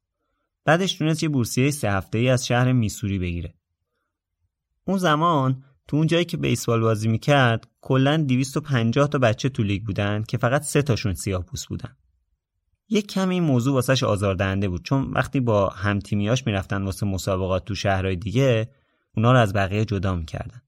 بعدش 0.65 0.93
تونست 0.93 1.23
یه 1.23 1.29
بورسیه 1.29 1.71
سه 1.71 1.91
هفته 1.91 2.17
ای 2.17 2.29
از 2.29 2.47
شهر 2.47 2.71
میسوری 2.71 3.19
بگیره. 3.19 3.53
اون 4.87 4.97
زمان 4.97 5.63
تو 5.87 5.97
اون 5.97 6.07
جایی 6.07 6.25
که 6.25 6.37
بیسبال 6.37 6.81
بازی 6.81 7.07
می‌کرد 7.07 7.67
کلا 7.81 8.17
250 8.17 9.07
تا 9.07 9.17
بچه 9.17 9.49
تو 9.49 9.63
لیگ 9.63 9.83
بودن 9.83 10.23
که 10.23 10.37
فقط 10.37 10.63
سه 10.63 10.81
تاشون 10.81 11.13
سیاه 11.13 11.43
پوست 11.43 11.67
بودن. 11.67 11.95
یک 12.89 13.07
کمی 13.07 13.33
این 13.33 13.43
موضوع 13.43 13.73
واسش 13.73 14.03
آزاردهنده 14.03 14.69
بود 14.69 14.85
چون 14.85 15.11
وقتی 15.11 15.39
با 15.39 15.69
همتیمیاش 15.69 16.47
می‌رفتن 16.47 16.83
واسه 16.83 17.05
مسابقات 17.05 17.65
تو 17.65 17.75
شهرهای 17.75 18.15
دیگه 18.15 18.69
اونا 19.17 19.31
رو 19.31 19.39
از 19.39 19.53
بقیه 19.53 19.85
جدا 19.85 20.15
می‌کردن. 20.15 20.61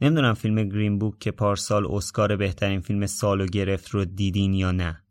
نمی‌دونم 0.00 0.34
فیلم 0.34 0.64
گرین 0.64 0.98
بوک 0.98 1.18
که 1.18 1.30
پارسال 1.30 1.86
اسکار 1.90 2.36
بهترین 2.36 2.80
فیلم 2.80 3.06
سالو 3.06 3.46
گرفت 3.46 3.88
رو 3.88 4.04
دیدین 4.04 4.54
یا 4.54 4.72
نه. 4.72 5.04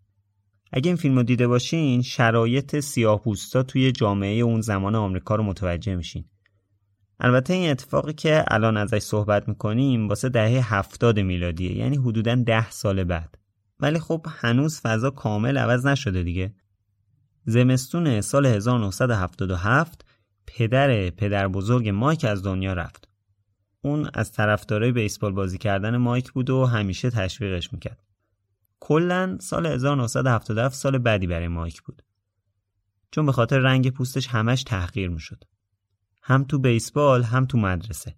اگه 0.71 0.89
این 0.89 0.95
فیلم 0.95 1.17
رو 1.17 1.23
دیده 1.23 1.47
باشین 1.47 2.01
شرایط 2.01 2.79
سیاه 2.79 3.21
پوستا 3.21 3.63
توی 3.63 3.91
جامعه 3.91 4.41
اون 4.41 4.61
زمان 4.61 4.95
آمریکا 4.95 5.35
رو 5.35 5.43
متوجه 5.43 5.95
میشین. 5.95 6.25
البته 7.19 7.53
این 7.53 7.71
اتفاقی 7.71 8.13
که 8.13 8.45
الان 8.47 8.77
ازش 8.77 8.99
صحبت 8.99 9.47
می‌کنیم 9.47 10.07
واسه 10.07 10.29
دهه 10.29 10.75
هفتاد 10.75 11.19
میلادیه 11.19 11.77
یعنی 11.77 11.97
حدودا 11.97 12.35
ده 12.35 12.69
سال 12.69 13.03
بعد. 13.03 13.37
ولی 13.79 13.99
خب 13.99 14.25
هنوز 14.29 14.81
فضا 14.81 15.09
کامل 15.09 15.57
عوض 15.57 15.85
نشده 15.85 16.23
دیگه. 16.23 16.53
زمستون 17.45 18.21
سال 18.21 18.45
1977 18.45 20.05
پدر 20.47 21.09
پدر 21.09 21.47
بزرگ 21.47 21.89
مایک 21.89 22.25
از 22.25 22.43
دنیا 22.43 22.73
رفت. 22.73 23.12
اون 23.85 24.09
از 24.13 24.31
طرفدارای 24.31 24.91
بیسبال 24.91 25.31
بازی 25.31 25.57
کردن 25.57 25.97
مایک 25.97 26.31
بود 26.31 26.49
و 26.49 26.65
همیشه 26.65 27.09
تشویقش 27.09 27.73
می‌کرد. 27.73 28.03
کلا 28.79 29.37
سال 29.41 29.65
1977 29.65 30.75
سال 30.75 30.97
بدی 30.97 31.27
برای 31.27 31.47
مایک 31.47 31.81
بود. 31.81 32.01
چون 33.11 33.25
به 33.25 33.31
خاطر 33.31 33.59
رنگ 33.59 33.89
پوستش 33.89 34.27
همش 34.27 34.63
تحقیر 34.63 35.09
می‌شد. 35.09 35.43
هم 36.23 36.43
تو 36.43 36.59
بیسبال 36.59 37.23
هم 37.23 37.45
تو 37.45 37.57
مدرسه. 37.57 38.15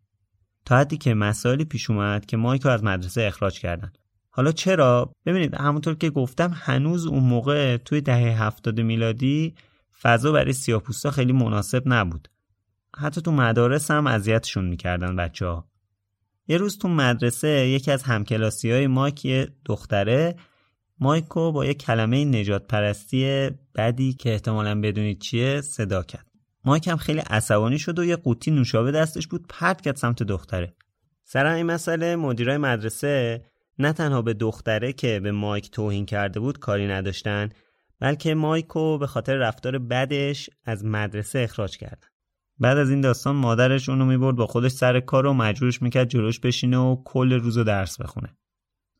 تا 0.65 0.77
حدی 0.77 0.97
که 0.97 1.13
مسائلی 1.13 1.65
پیش 1.65 1.89
اومد 1.89 2.25
که 2.25 2.37
مایک 2.37 2.61
رو 2.61 2.71
از 2.71 2.83
مدرسه 2.83 3.21
اخراج 3.21 3.59
کردن. 3.59 3.91
حالا 4.29 4.51
چرا؟ 4.51 5.11
ببینید 5.25 5.55
همونطور 5.55 5.95
که 5.95 6.09
گفتم 6.09 6.51
هنوز 6.55 7.05
اون 7.05 7.23
موقع 7.23 7.77
توی 7.77 8.01
دهه 8.01 8.43
هفتاد 8.43 8.81
میلادی 8.81 9.55
فضا 10.01 10.31
برای 10.31 10.53
سیاپوستا 10.53 11.11
خیلی 11.11 11.33
مناسب 11.33 11.83
نبود. 11.85 12.27
حتی 12.97 13.21
تو 13.21 13.31
مدارس 13.31 13.91
هم 13.91 14.07
اذیتشون 14.07 14.65
می‌کردن 14.65 15.15
بچه 15.15 15.45
ها. 15.45 15.69
یه 16.47 16.57
روز 16.57 16.77
تو 16.77 16.87
مدرسه 16.87 17.67
یکی 17.67 17.91
از 17.91 18.03
همکلاسی 18.03 18.71
های 18.71 18.87
مایک 18.87 19.25
یه 19.25 19.47
دختره 19.65 20.35
مایکو 20.99 21.51
با 21.51 21.65
یه 21.65 21.73
کلمه 21.73 22.25
نجات 22.25 22.67
پرستی 22.67 23.49
بدی 23.75 24.13
که 24.13 24.33
احتمالا 24.33 24.81
بدونید 24.81 25.19
چیه 25.19 25.61
صدا 25.61 26.03
کرد. 26.03 26.25
مایک 26.65 26.87
هم 26.87 26.97
خیلی 26.97 27.19
عصبانی 27.19 27.79
شد 27.79 27.99
و 27.99 28.03
یه 28.03 28.15
قوطی 28.15 28.51
نوشابه 28.51 28.91
دستش 28.91 29.27
بود 29.27 29.45
پرت 29.49 29.81
کرد 29.81 29.95
سمت 29.95 30.23
دختره. 30.23 30.73
سر 31.23 31.45
این 31.45 31.65
مسئله 31.65 32.15
مدیرای 32.15 32.57
مدرسه 32.57 33.45
نه 33.79 33.93
تنها 33.93 34.21
به 34.21 34.33
دختره 34.33 34.93
که 34.93 35.19
به 35.19 35.31
مایک 35.31 35.71
توهین 35.71 36.05
کرده 36.05 36.39
بود 36.39 36.59
کاری 36.59 36.87
نداشتن 36.87 37.49
بلکه 37.99 38.35
مایکو 38.35 38.97
به 38.97 39.07
خاطر 39.07 39.35
رفتار 39.35 39.77
بدش 39.77 40.49
از 40.65 40.85
مدرسه 40.85 41.39
اخراج 41.39 41.77
کردن. 41.77 42.07
بعد 42.59 42.77
از 42.77 42.89
این 42.89 43.01
داستان 43.01 43.35
مادرش 43.35 43.89
اونو 43.89 44.05
می‌برد 44.05 44.35
با 44.35 44.47
خودش 44.47 44.71
سر 44.71 44.99
کار 44.99 45.25
و 45.25 45.33
مجبورش 45.33 45.81
می‌کرد 45.81 46.09
جلوش 46.09 46.39
بشینه 46.39 46.77
و 46.77 47.03
کل 47.05 47.33
روزو 47.33 47.63
درس 47.63 48.01
بخونه. 48.01 48.37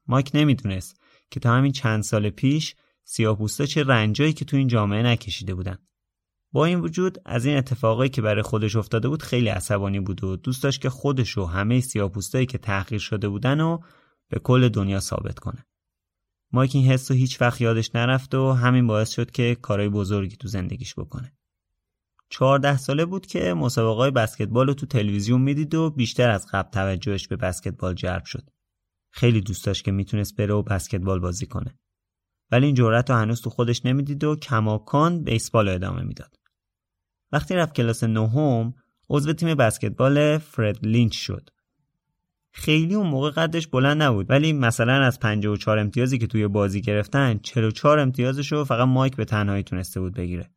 مایک 0.08 0.32
نمی‌دونست 0.34 1.02
که 1.32 1.40
تا 1.40 1.54
همین 1.54 1.72
چند 1.72 2.04
سال 2.04 2.30
پیش 2.30 2.76
سیاه‌پوستا 3.04 3.66
چه 3.66 3.84
رنجایی 3.84 4.34
که 4.34 4.46
تو 4.46 4.58
این 4.58 4.68
جامعه 4.68 5.04
نکشیده 5.04 5.56
بودن. 5.56 5.78
با 6.52 6.66
این 6.66 6.80
وجود 6.80 7.18
از 7.26 7.46
این 7.46 7.58
اتفاقایی 7.58 8.10
که 8.10 8.22
برای 8.22 8.42
خودش 8.42 8.76
افتاده 8.76 9.08
بود 9.10 9.24
خیلی 9.24 9.48
عصبانی 9.48 10.00
بود 10.00 10.24
و 10.24 10.36
دوست 10.36 10.64
داشت 10.64 10.82
که 10.82 10.90
خودش 10.90 11.38
و 11.38 11.46
همه 11.46 11.80
سیاه‌پوستایی 11.80 12.46
که 12.46 12.58
تحقیر 12.58 13.00
شده 13.00 13.30
بودن 13.30 13.60
و 13.60 13.80
به 14.30 14.40
کل 14.40 14.70
دنیا 14.70 15.00
ثابت 15.00 15.40
کنه. 15.40 15.66
مایک 16.52 16.76
این 16.76 16.86
حس 16.86 17.12
هیچ 17.12 17.42
وقت 17.42 17.62
یادش 17.62 17.96
نرفت 17.96 18.36
و 18.36 18.52
همین 18.52 18.88
باعث 18.88 19.10
شد 19.12 19.32
که 19.32 19.56
کارهای 19.56 19.90
بزرگی 19.90 20.36
تو 20.36 20.48
زندگیش 20.48 20.96
بکنه. 20.96 21.34
چهارده 22.30 22.78
ساله 22.78 23.06
بود 23.06 23.26
که 23.26 23.54
مسابقات 23.54 24.14
بسکتبال 24.14 24.68
رو 24.68 24.74
تو 24.74 24.86
تلویزیون 24.86 25.42
می‌دید 25.42 25.76
و 25.76 25.90
بیشتر 25.90 26.30
از 26.30 26.48
قبل 26.52 26.70
توجهش 26.70 27.28
به 27.28 27.36
بسکتبال 27.36 27.94
جلب 27.94 28.26
شد. 28.26 28.50
خیلی 29.12 29.42
دوست 29.42 29.66
داشت 29.66 29.84
که 29.84 29.92
می‌تونست 29.92 30.36
بره 30.36 30.54
و 30.54 30.64
بسکتبال 30.64 31.20
بازی 31.20 31.46
کنه. 31.46 31.80
ولی 32.52 32.66
این 32.66 32.76
جرأت 32.76 33.10
رو 33.10 33.16
هنوز 33.16 33.42
تو 33.42 33.50
خودش 33.50 33.86
نمی‌دید 33.86 34.24
و 34.24 34.36
کماکان 34.36 35.24
بیسبال 35.24 35.70
ادامه 35.70 36.02
می‌داد. 36.02 36.36
وقتی 37.32 37.56
رفت 37.56 37.76
کلاس 37.76 38.04
نهم 38.04 38.74
عضو 39.10 39.34
تیم 39.34 39.56
بسکتبال 39.56 40.38
فرد 40.38 40.86
لینچ 40.86 41.16
شد. 41.16 41.50
خیلی 42.52 42.96
اون 42.96 43.08
موقع 43.08 43.30
قدش 43.32 43.68
بلند 43.68 44.02
نبود 44.02 44.30
ولی 44.30 44.54
مثلا 44.54 44.94
از 44.94 45.20
54 45.20 45.80
امتیازی 45.80 46.18
که 46.18 46.28
توی 46.28 46.48
بازی 46.48 46.82
گرفتن 46.82 47.38
44 47.38 48.00
امتیازش 48.00 48.52
رو 48.52 48.64
فقط 48.64 48.88
مایک 48.88 49.16
به 49.16 49.26
تنهایی 49.26 49.64
تونسته 49.64 50.00
بود 50.00 50.14
بگیره 50.14 50.55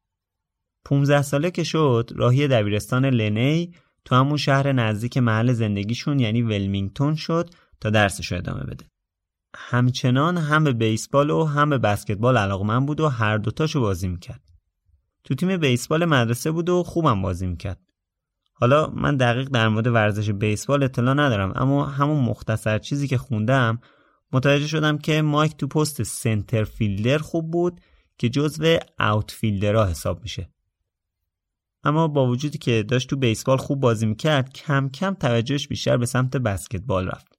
15 0.84 1.22
ساله 1.22 1.50
که 1.50 1.64
شد 1.64 2.10
راهی 2.16 2.48
دبیرستان 2.48 3.06
لنی 3.06 3.74
تو 4.04 4.14
همون 4.14 4.36
شهر 4.36 4.72
نزدیک 4.72 5.16
محل 5.16 5.52
زندگیشون 5.52 6.18
یعنی 6.18 6.42
ولمینگتون 6.42 7.14
شد 7.14 7.50
تا 7.80 7.90
درسش 7.90 8.32
ادامه 8.32 8.64
بده. 8.64 8.84
همچنان 9.54 10.36
هم 10.36 10.64
به 10.64 10.72
بیسبال 10.72 11.30
و 11.30 11.44
هم 11.44 11.70
به 11.70 11.78
بسکتبال 11.78 12.36
علاقمند 12.36 12.86
بود 12.86 13.00
و 13.00 13.08
هر 13.08 13.38
دوتاشو 13.38 13.80
بازی 13.80 14.08
می‌کرد. 14.08 14.40
تو 15.24 15.34
تیم 15.34 15.56
بیسبال 15.56 16.04
مدرسه 16.04 16.50
بود 16.50 16.68
و 16.68 16.82
خوبم 16.82 17.22
بازی 17.22 17.46
می‌کرد. 17.46 17.80
حالا 18.52 18.86
من 18.86 19.16
دقیق 19.16 19.48
در 19.48 19.68
مورد 19.68 19.86
ورزش 19.86 20.30
بیسبال 20.30 20.82
اطلاع 20.82 21.14
ندارم 21.14 21.52
اما 21.56 21.86
همون 21.86 22.24
مختصر 22.24 22.78
چیزی 22.78 23.08
که 23.08 23.18
خوندم 23.18 23.80
متوجه 24.32 24.66
شدم 24.66 24.98
که 24.98 25.22
مایک 25.22 25.56
تو 25.56 25.66
پست 25.66 26.02
سنتر 26.02 26.64
فیلدر 26.64 27.18
خوب 27.18 27.50
بود 27.50 27.80
که 28.18 28.28
جزو 28.28 28.78
اوت 29.00 29.30
فیلدرها 29.30 29.86
حساب 29.86 30.22
میشه. 30.22 30.50
اما 31.88 32.08
با 32.08 32.26
وجودی 32.26 32.58
که 32.58 32.82
داشت 32.82 33.10
تو 33.10 33.16
بیسبال 33.16 33.56
خوب 33.56 33.80
بازی 33.80 34.06
می‌کرد 34.06 34.52
کم 34.52 34.88
کم 34.88 35.14
توجهش 35.14 35.68
بیشتر 35.68 35.96
به 35.96 36.06
سمت 36.06 36.36
بسکتبال 36.36 37.08
رفت 37.08 37.38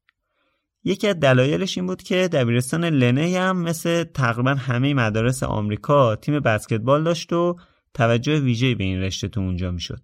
یکی 0.84 1.08
از 1.08 1.20
دلایلش 1.20 1.78
این 1.78 1.88
بود 1.88 2.04
که 2.04 2.28
دبیرستان 2.28 2.86
لنه 2.86 3.40
هم 3.40 3.58
مثل 3.62 4.04
تقریبا 4.04 4.54
همه 4.54 4.94
مدارس 4.94 5.44
آمریکا 5.44 6.16
تیم 6.16 6.40
بسکتبال 6.40 7.04
داشت 7.04 7.34
و 7.34 7.56
توجه 7.94 8.40
ویژه‌ای 8.40 8.76
به 8.76 8.84
این 8.84 9.00
رشته 9.00 9.28
تو 9.28 9.42
اونجا 9.42 9.72
می‌شد. 9.72 10.02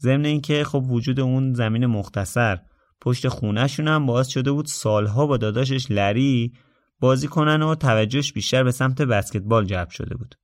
ضمن 0.00 0.24
اینکه 0.24 0.64
خب 0.64 0.84
وجود 0.90 1.20
اون 1.20 1.54
زمین 1.54 1.86
مختصر 1.86 2.58
پشت 3.00 3.28
خونهشون 3.28 3.88
هم 3.88 4.06
باعث 4.06 4.28
شده 4.28 4.52
بود 4.52 4.66
سالها 4.66 5.26
با 5.26 5.36
داداشش 5.36 5.90
لری 5.90 6.52
بازی 7.00 7.28
کنن 7.28 7.62
و 7.62 7.74
توجهش 7.74 8.32
بیشتر 8.32 8.64
به 8.64 8.70
سمت 8.70 9.02
بسکتبال 9.02 9.64
جلب 9.64 9.88
شده 9.88 10.16
بود. 10.16 10.34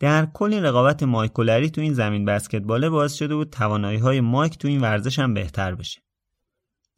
در 0.00 0.26
کل 0.26 0.52
این 0.52 0.62
رقابت 0.62 1.02
مایک 1.02 1.38
و 1.38 1.42
لری 1.42 1.70
تو 1.70 1.80
این 1.80 1.94
زمین 1.94 2.24
بسکتباله 2.24 2.88
باعث 2.90 3.14
شده 3.14 3.34
بود 3.34 3.50
توانایی 3.50 3.98
های 3.98 4.20
مایک 4.20 4.58
تو 4.58 4.68
این 4.68 4.80
ورزش 4.80 5.18
هم 5.18 5.34
بهتر 5.34 5.74
بشه. 5.74 6.00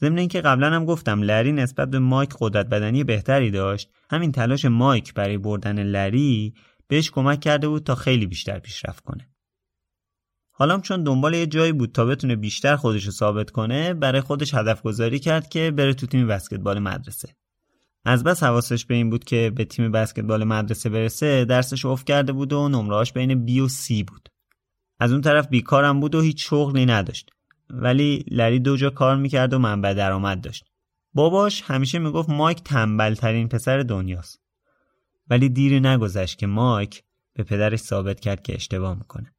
ضمن 0.01 0.19
اینکه 0.19 0.41
قبلا 0.41 0.71
هم 0.71 0.85
گفتم 0.85 1.23
لری 1.23 1.53
نسبت 1.53 1.91
به 1.91 1.99
مایک 1.99 2.31
قدرت 2.41 2.67
بدنی 2.67 3.05
بهتری 3.05 3.51
داشت. 3.51 3.91
همین 4.11 4.33
تلاش 4.33 4.65
مایک 4.65 5.15
برای 5.15 5.39
بردن 5.39 5.83
لری 5.83 6.55
بهش 6.89 7.11
کمک 7.11 7.41
کرده 7.41 7.69
بود 7.69 7.85
تا 7.85 7.95
خیلی 7.95 8.27
بیشتر 8.27 8.59
پیشرفت 8.59 9.05
کنه. 9.05 9.29
حالا 10.51 10.81
چون 10.81 11.03
دنبال 11.03 11.35
یه 11.35 11.47
جایی 11.47 11.73
بود 11.73 11.93
تا 11.93 12.05
بتونه 12.05 12.37
بیشتر 12.37 12.77
خودش 12.77 13.05
رو 13.05 13.13
ثابت 13.13 13.51
کنه 13.51 13.95
برای 13.95 14.21
خودش 14.21 14.55
هدف 14.55 14.83
گذاری 14.83 15.19
کرد 15.19 15.49
که 15.49 15.71
بره 15.71 15.95
تو 15.95 16.07
تیم 16.07 16.27
بسکتبال 16.27 16.79
مدرسه. 16.79 17.37
از 18.05 18.25
بس 18.25 18.43
حواسش 18.43 18.87
به 18.87 18.95
این 18.95 19.11
بود 19.11 19.25
که 19.25 19.53
به 19.55 19.65
تیم 19.65 19.93
بسکتبال 19.93 20.45
مدرسه 20.45 20.89
برسه 20.89 21.45
درسش 21.45 21.85
افت 21.85 22.07
کرده 22.07 22.33
بود 22.33 22.53
و 22.53 22.69
نمرهاش 22.69 23.13
بین 23.13 23.45
بی 23.45 23.61
و 23.61 23.69
سی 23.69 24.03
بود. 24.03 24.29
از 25.01 25.13
اون 25.13 25.21
طرف 25.21 25.49
بیکارم 25.49 26.01
بود 26.01 26.15
و 26.15 26.21
هیچ 26.21 26.49
شغلی 26.49 26.87
نداشت. 26.87 27.31
ولی 27.71 28.25
لری 28.31 28.61
دو 28.61 28.77
جا 28.77 28.91
کار 28.91 29.17
می‌کرد 29.17 29.53
و 29.53 29.59
منبع 29.59 29.95
درآمد 29.95 30.41
داشت. 30.41 30.65
باباش 31.15 31.63
همیشه 31.63 31.99
می‌گفت 31.99 32.31
مایک 32.31 32.63
تنبل 32.63 33.15
ترین 33.15 33.49
پسر 33.49 33.79
دنیاست. 33.79 34.41
ولی 35.31 35.49
دیری 35.49 35.81
نگذشت 35.81 36.39
که 36.39 36.47
مایک 36.47 37.03
به 37.35 37.43
پدرش 37.43 37.79
ثابت 37.79 38.21
کرد 38.21 38.43
که 38.43 38.55
اشتباه 38.55 38.99
می‌کنه. 38.99 39.35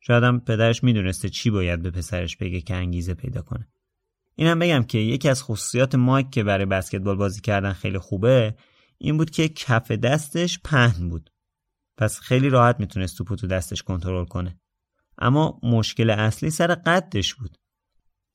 شاید 0.00 0.24
هم 0.24 0.40
پدرش 0.40 0.84
می‌دونسته 0.84 1.28
چی 1.28 1.50
باید 1.50 1.82
به 1.82 1.90
پسرش 1.90 2.36
بگه 2.36 2.60
که 2.60 2.74
انگیزه 2.74 3.14
پیدا 3.14 3.42
کنه. 3.42 3.68
اینم 4.34 4.58
بگم 4.58 4.82
که 4.82 4.98
یکی 4.98 5.28
از 5.28 5.42
خصوصیات 5.42 5.94
مایک 5.94 6.30
که 6.30 6.44
برای 6.44 6.66
بسکتبال 6.66 7.16
بازی 7.16 7.40
کردن 7.40 7.72
خیلی 7.72 7.98
خوبه 7.98 8.56
این 8.98 9.16
بود 9.16 9.30
که 9.30 9.48
کف 9.48 9.90
دستش 9.90 10.60
پهن 10.64 11.08
بود. 11.08 11.30
پس 11.96 12.20
خیلی 12.20 12.48
راحت 12.48 12.80
می‌تونست 12.80 13.18
توپو 13.18 13.36
تو 13.36 13.46
دستش 13.46 13.82
کنترل 13.82 14.24
کنه. 14.24 14.60
اما 15.18 15.60
مشکل 15.62 16.10
اصلی 16.10 16.50
سر 16.50 16.74
قدش 16.74 17.34
بود. 17.34 17.56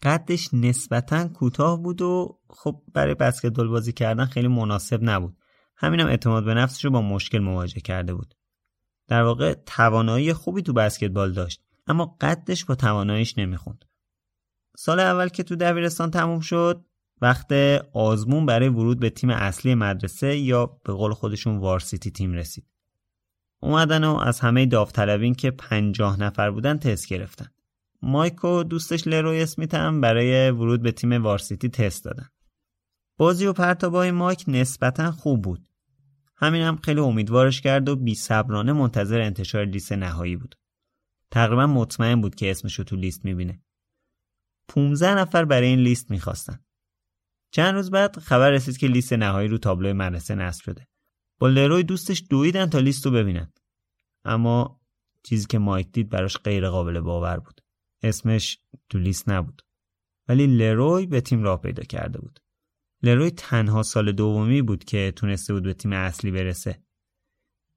قدش 0.03 0.53
نسبتا 0.53 1.27
کوتاه 1.27 1.83
بود 1.83 2.01
و 2.01 2.39
خب 2.49 2.83
برای 2.93 3.15
بسکتبال 3.15 3.67
بازی 3.67 3.93
کردن 3.93 4.25
خیلی 4.25 4.47
مناسب 4.47 4.99
نبود. 5.03 5.37
همینم 5.75 6.03
هم 6.03 6.09
اعتماد 6.09 6.45
به 6.45 6.53
نفسش 6.53 6.85
رو 6.85 6.91
با 6.91 7.01
مشکل 7.01 7.39
مواجه 7.39 7.81
کرده 7.81 8.13
بود. 8.13 8.33
در 9.07 9.23
واقع 9.23 9.53
توانایی 9.53 10.33
خوبی 10.33 10.61
تو 10.61 10.73
بسکتبال 10.73 11.33
داشت 11.33 11.61
اما 11.87 12.17
قدش 12.21 12.65
با 12.65 12.75
تواناییش 12.75 13.37
نمی‌خوند. 13.37 13.85
سال 14.79 14.99
اول 14.99 15.27
که 15.27 15.43
تو 15.43 15.55
دبیرستان 15.55 16.11
تموم 16.11 16.39
شد 16.39 16.85
وقت 17.21 17.51
آزمون 17.93 18.45
برای 18.45 18.69
ورود 18.69 18.99
به 18.99 19.09
تیم 19.09 19.29
اصلی 19.29 19.75
مدرسه 19.75 20.37
یا 20.37 20.65
به 20.65 20.93
قول 20.93 21.13
خودشون 21.13 21.57
وارسیتی 21.57 22.11
تیم 22.11 22.33
رسید. 22.33 22.65
اومدن 23.61 24.03
و 24.03 24.15
از 24.15 24.39
همه 24.39 24.65
داوطلبین 24.65 25.35
که 25.35 25.51
پنجاه 25.51 26.19
نفر 26.19 26.51
بودن 26.51 26.77
تست 26.77 27.07
گرفتن. 27.07 27.47
مایک 28.01 28.43
و 28.43 28.63
دوستش 28.63 29.07
لروی 29.07 29.41
اسمیت 29.41 29.73
هم 29.73 30.01
برای 30.01 30.51
ورود 30.51 30.81
به 30.81 30.91
تیم 30.91 31.23
وارسیتی 31.23 31.69
تست 31.69 32.05
دادن. 32.05 32.29
بازی 33.17 33.45
و 33.45 33.53
پرتابای 33.53 34.11
مایک 34.11 34.43
نسبتا 34.47 35.11
خوب 35.11 35.41
بود. 35.41 35.67
همین 36.35 36.61
هم 36.61 36.77
خیلی 36.77 36.99
امیدوارش 36.99 37.61
کرد 37.61 37.89
و 37.89 37.95
بی 37.95 38.15
صبرانه 38.15 38.73
منتظر 38.73 39.21
انتشار 39.21 39.65
لیست 39.65 39.91
نهایی 39.91 40.35
بود. 40.35 40.55
تقریبا 41.31 41.67
مطمئن 41.67 42.21
بود 42.21 42.35
که 42.35 42.51
اسمشو 42.51 42.83
تو 42.83 42.95
لیست 42.95 43.25
می‌بینه. 43.25 43.61
15 44.67 45.15
نفر 45.15 45.45
برای 45.45 45.67
این 45.67 45.79
لیست 45.79 46.11
می‌خواستن. 46.11 46.59
چند 47.51 47.73
روز 47.73 47.91
بعد 47.91 48.19
خبر 48.19 48.51
رسید 48.51 48.77
که 48.77 48.87
لیست 48.87 49.13
نهایی 49.13 49.47
رو 49.47 49.57
تابلو 49.57 49.93
مدرسه 49.93 50.35
نصب 50.35 50.63
شده. 50.63 50.87
با 51.39 51.47
لروی 51.47 51.83
دوستش 51.83 52.23
دویدن 52.29 52.69
تا 52.69 52.79
لیست 52.79 53.05
رو 53.05 53.11
ببینن. 53.11 53.53
اما 54.25 54.81
چیزی 55.23 55.45
که 55.47 55.57
مایک 55.59 55.91
دید 55.91 56.09
براش 56.09 56.37
غیر 56.37 56.69
قابل 56.69 56.99
باور 56.99 57.39
بود. 57.39 57.61
اسمش 58.03 58.59
تو 58.89 58.97
لیست 58.97 59.29
نبود. 59.29 59.61
ولی 60.27 60.47
لروی 60.47 61.05
به 61.05 61.21
تیم 61.21 61.43
راه 61.43 61.61
پیدا 61.61 61.83
کرده 61.83 62.19
بود. 62.19 62.39
لروی 63.03 63.31
تنها 63.31 63.83
سال 63.83 64.11
دومی 64.11 64.61
بود 64.61 64.83
که 64.83 65.13
تونسته 65.15 65.53
بود 65.53 65.63
به 65.63 65.73
تیم 65.73 65.93
اصلی 65.93 66.31
برسه. 66.31 66.83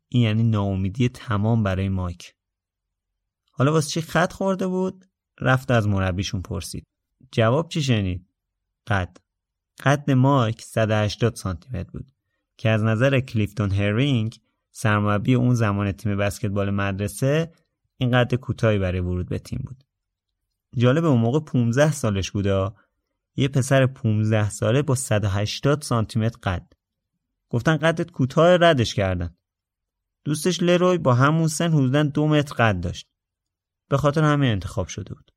این 0.09 0.22
یعنی 0.22 0.42
ناامیدی 0.42 1.09
تمام 1.09 1.62
برای 1.62 1.88
مایک. 1.88 2.35
حالا 3.53 3.72
واسه 3.72 3.90
چی 3.90 4.00
خط 4.00 4.33
خورده 4.33 4.66
بود؟ 4.66 5.10
رفت 5.40 5.70
از 5.70 5.88
مربیشون 5.88 6.42
پرسید. 6.42 6.87
جواب 7.33 7.68
چی 7.68 7.83
شنید؟ 7.83 8.26
قد. 8.87 9.16
قد 9.85 10.11
مایک 10.11 10.62
180 10.62 11.35
سانتی 11.35 11.68
متر 11.68 11.90
بود 11.90 12.12
که 12.57 12.68
از 12.68 12.85
نظر 12.85 13.20
کلیفتون 13.20 13.70
هرینگ 13.70 14.40
سرمربی 14.70 15.35
اون 15.35 15.55
زمان 15.55 15.92
تیم 15.92 16.16
بسکتبال 16.16 16.70
مدرسه 16.70 17.53
این 17.96 18.11
قد 18.11 18.35
کوتاهی 18.35 18.79
برای 18.79 19.00
ورود 19.00 19.29
به 19.29 19.38
تیم 19.38 19.62
بود. 19.66 19.85
جالب 20.76 21.05
اون 21.05 21.20
موقع 21.20 21.40
15 21.40 21.92
سالش 21.92 22.31
بوده 22.31 22.70
یه 23.37 23.48
پسر 23.48 23.87
15 23.87 24.50
ساله 24.50 24.83
با 24.83 24.94
180 24.94 25.83
سانتی 25.83 26.18
متر 26.18 26.38
قد. 26.42 26.72
گفتن 27.50 27.76
قدت 27.76 28.11
کوتاه 28.11 28.57
ردش 28.57 28.94
کردن. 28.94 29.35
دوستش 30.24 30.62
لروی 30.62 30.98
با 30.98 31.14
همون 31.14 31.48
سن 31.48 31.72
حدودا 31.72 32.03
دو 32.03 32.29
متر 32.29 32.55
قد 32.55 32.81
داشت. 32.81 33.10
به 33.90 33.96
خاطر 33.96 34.24
همین 34.24 34.50
انتخاب 34.50 34.87
شده 34.87 35.14
بود. 35.14 35.33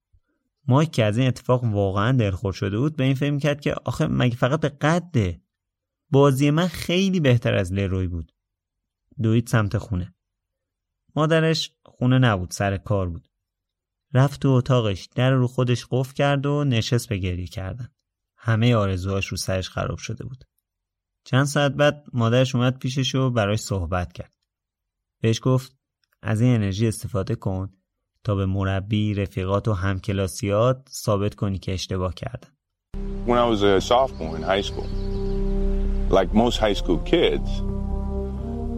مایک 0.67 0.91
که 0.91 1.05
از 1.05 1.17
این 1.17 1.27
اتفاق 1.27 1.63
واقعا 1.63 2.11
دلخور 2.11 2.53
شده 2.53 2.77
بود 2.77 2.95
به 2.95 3.03
این 3.03 3.15
فکر 3.15 3.39
کرد 3.39 3.61
که 3.61 3.73
آخه 3.73 4.07
مگه 4.07 4.35
فقط 4.35 4.59
به 4.59 4.69
قده 4.69 5.41
بازی 6.09 6.51
من 6.51 6.67
خیلی 6.67 7.19
بهتر 7.19 7.55
از 7.55 7.73
لروی 7.73 8.07
بود. 8.07 8.31
دوید 9.21 9.47
سمت 9.47 9.77
خونه. 9.77 10.15
مادرش 11.15 11.71
خونه 11.85 12.19
نبود 12.19 12.51
سر 12.51 12.77
کار 12.77 13.09
بود. 13.09 13.29
رفت 14.13 14.41
تو 14.41 14.49
اتاقش 14.49 15.09
در 15.15 15.31
رو 15.31 15.47
خودش 15.47 15.85
قفل 15.89 16.13
کرد 16.13 16.45
و 16.45 16.63
نشست 16.63 17.09
به 17.09 17.17
گریه 17.17 17.47
کردن. 17.47 17.89
همه 18.37 18.75
آرزوهاش 18.75 19.27
رو 19.27 19.37
سرش 19.37 19.69
خراب 19.69 19.97
شده 19.97 20.25
بود. 20.25 20.43
چند 21.23 21.45
ساعت 21.45 21.71
بعد 21.71 22.05
مادرش 22.13 22.55
اومد 22.55 22.79
پیشش 22.79 23.15
و 23.15 23.29
براش 23.29 23.59
صحبت 23.59 24.13
کرد. 24.13 24.33
بهش 25.21 25.39
گفت 25.43 25.77
از 26.21 26.41
این 26.41 26.55
انرژی 26.55 26.87
استفاده 26.87 27.35
کن 27.35 27.82
تا 28.24 28.34
به 28.34 28.46
مربی 28.46 29.14
رفیقات 29.14 29.68
و 29.68 29.72
همکلاسیات 29.72 30.88
ثابت 30.90 31.34
کنی 31.34 31.58
که 31.58 31.72
اشتباه 31.72 32.14
کردن 32.14 32.48
When 33.26 33.38
I 33.38 33.46
was 33.54 33.62
a 33.62 33.80
sophomore 33.80 34.36
in 34.36 34.42
high 34.42 34.62
school, 34.62 34.88
like 36.16 36.32
most 36.32 36.56
high 36.58 36.76
school 36.80 36.98
kids, 37.12 37.48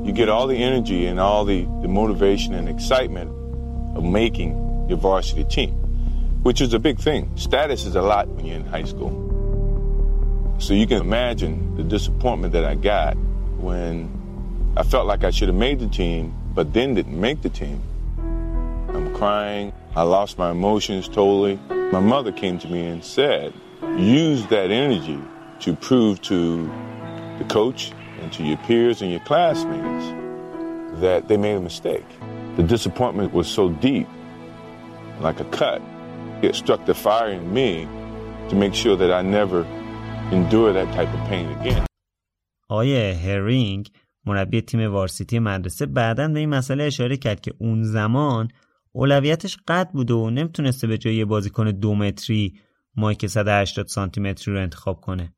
you 0.04 0.12
get 0.12 0.28
all 0.28 0.46
the 0.46 0.60
energy 0.70 1.06
and 1.06 1.20
all 1.20 1.44
the, 1.44 1.60
the 1.82 1.88
motivation 2.00 2.54
and 2.54 2.68
excitement 2.68 3.30
of 3.96 4.02
making 4.04 4.50
your 4.88 4.98
varsity 4.98 5.44
team, 5.44 5.72
which 6.42 6.60
is 6.60 6.74
a 6.74 6.78
big 6.78 6.98
thing. 6.98 7.30
Status 7.36 7.84
is 7.84 7.94
a 7.96 8.02
lot 8.02 8.26
when 8.34 8.44
you're 8.46 8.56
in 8.56 8.66
high 8.66 8.88
school. 8.92 9.14
So 10.58 10.74
you 10.74 10.86
can 10.86 11.00
imagine 11.00 11.76
the 11.76 11.84
disappointment 11.96 12.52
that 12.52 12.64
I 12.64 12.74
got 12.74 13.16
when 13.68 13.94
I 14.76 14.82
felt 14.82 15.06
like 15.06 15.22
I 15.24 15.30
should 15.30 15.48
have 15.48 15.56
made 15.56 15.78
the 15.80 15.88
team, 15.88 16.34
but 16.54 16.72
then 16.72 16.94
didn't 16.94 17.20
make 17.20 17.42
the 17.42 17.48
team. 17.48 17.82
I'm 19.14 19.14
crying. 19.14 19.72
I 19.96 20.02
lost 20.02 20.38
my 20.38 20.50
emotions 20.50 21.08
totally. 21.08 21.58
My 21.92 22.00
mother 22.00 22.32
came 22.32 22.58
to 22.58 22.68
me 22.68 22.86
and 22.86 23.04
said, 23.04 23.52
use 23.96 24.46
that 24.46 24.70
energy 24.70 25.20
to 25.60 25.74
prove 25.74 26.20
to 26.22 26.70
the 27.38 27.44
coach 27.44 27.92
and 28.20 28.32
to 28.32 28.42
your 28.44 28.58
peers 28.58 29.02
and 29.02 29.10
your 29.10 29.24
classmates 29.30 30.06
that 31.00 31.28
they 31.28 31.36
made 31.36 31.56
a 31.56 31.60
mistake. 31.60 32.06
The 32.56 32.62
disappointment 32.62 33.32
was 33.32 33.48
so 33.48 33.64
deep, 33.68 34.08
like 35.20 35.40
a 35.40 35.44
cut. 35.44 35.80
It 36.42 36.54
struck 36.54 36.84
the 36.86 36.94
fire 36.94 37.30
in 37.30 37.52
me 37.52 37.88
to 38.48 38.54
make 38.56 38.74
sure 38.74 38.96
that 38.96 39.12
I 39.12 39.22
never 39.22 39.60
endure 40.32 40.72
that 40.72 40.88
type 40.94 41.12
of 41.14 41.20
pain 41.28 41.46
again. 41.60 41.86
آیه 42.68 43.14
هرینگ 43.14 43.88
مربی 44.26 44.60
تیم 44.60 44.92
وارسیتی 44.92 45.38
مدرسه 45.38 45.86
بعدا 45.86 46.28
به 46.28 46.40
این 46.40 46.48
مسئله 46.48 46.84
اشاره 46.84 47.16
کرد 47.16 47.40
که 47.40 47.52
اون 47.58 47.82
زمان 47.82 48.48
اولویتش 48.95 49.57
قد 49.67 49.89
بود 49.93 50.11
و 50.11 50.29
نمی‌تونسته 50.29 50.87
به 50.87 50.97
جای 50.97 51.25
بازیکن 51.25 51.71
دو 51.71 51.95
متری 51.95 52.59
مایک 52.95 53.27
180 53.27 53.87
سانتی 53.87 54.21
متری 54.21 54.53
رو 54.53 54.61
انتخاب 54.61 55.01
کنه. 55.01 55.35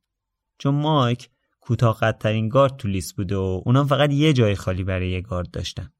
چون 0.58 0.74
مایک 0.74 1.28
کوتاه 1.60 1.98
قدترین 1.98 2.48
گارد 2.48 2.76
تو 2.76 2.88
لیست 2.88 3.16
بوده 3.16 3.36
و 3.36 3.62
اونا 3.64 3.84
فقط 3.84 4.12
یه 4.12 4.32
جای 4.32 4.54
خالی 4.54 4.84
برای 4.84 5.10
یه 5.10 5.20
گارد 5.20 5.50
داشتن. 5.50 5.90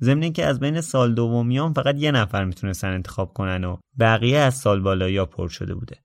ضمن 0.00 0.32
که 0.32 0.44
از 0.44 0.60
بین 0.60 0.80
سال 0.80 1.14
دومیان 1.14 1.72
فقط 1.72 1.96
یه 1.98 2.10
نفر 2.10 2.44
می‌تونستن 2.44 2.88
انتخاب 2.88 3.32
کنن 3.32 3.64
و 3.64 3.76
بقیه 3.98 4.38
از 4.38 4.54
سال 4.54 4.80
بالا 4.80 5.08
یا 5.10 5.26
پر 5.26 5.48
شده 5.48 5.74
بوده. 5.74 5.96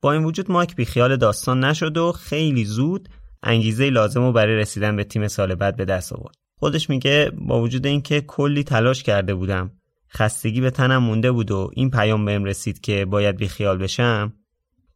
با 0.00 0.12
این 0.12 0.24
وجود 0.24 0.50
مایک 0.50 0.76
بی 0.76 0.84
خیال 0.84 1.16
داستان 1.16 1.64
نشد 1.64 1.96
و 1.96 2.12
خیلی 2.12 2.64
زود 2.64 3.08
انگیزه 3.42 3.90
لازم 3.90 4.20
رو 4.20 4.32
برای 4.32 4.56
رسیدن 4.56 4.96
به 4.96 5.04
تیم 5.04 5.28
سال 5.28 5.54
بعد 5.54 5.76
به 5.76 5.84
دست 5.84 6.12
آورد. 6.12 6.34
خودش 6.58 6.90
میگه 6.90 7.32
با 7.38 7.62
وجود 7.62 7.86
اینکه 7.86 8.20
کلی 8.20 8.64
تلاش 8.64 9.02
کرده 9.02 9.34
بودم 9.34 9.79
خستگی 10.14 10.60
به 10.60 10.70
تنم 10.70 11.02
مونده 11.02 11.32
بود 11.32 11.50
و 11.50 11.70
این 11.74 11.90
پیام 11.90 12.24
بهم 12.24 12.44
رسید 12.44 12.80
که 12.80 13.04
باید 13.04 13.36
بی 13.36 13.48
خیال 13.48 13.78
بشم. 13.78 14.32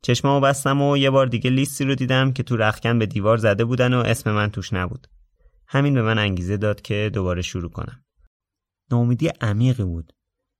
چشمامو 0.03 0.41
بستم 0.41 0.83
و 0.83 0.97
یه 0.97 1.11
بار 1.11 1.27
دیگه 1.27 1.51
لیستی 1.51 1.85
رو 1.85 1.95
دیدم 1.95 2.33
که 2.33 2.43
تو 2.43 2.57
رخکن 2.57 2.99
به 2.99 3.07
دیوار 3.07 3.37
زده 3.37 3.65
بودن 3.65 3.95
و 3.95 3.99
اسم 3.99 4.33
من 4.33 4.51
توش 4.51 4.73
نبود. 4.73 5.07
همین 5.67 5.95
به 5.95 6.03
من 6.03 6.19
انگیزه 6.19 6.57
داد 6.57 6.81
که 6.81 7.11
دوباره 7.13 7.43
شروع 7.43 7.71
کنم. 7.71 8.05
ناامیدی 8.91 9.29
عمیقی 9.41 9.85
بود. 9.85 10.13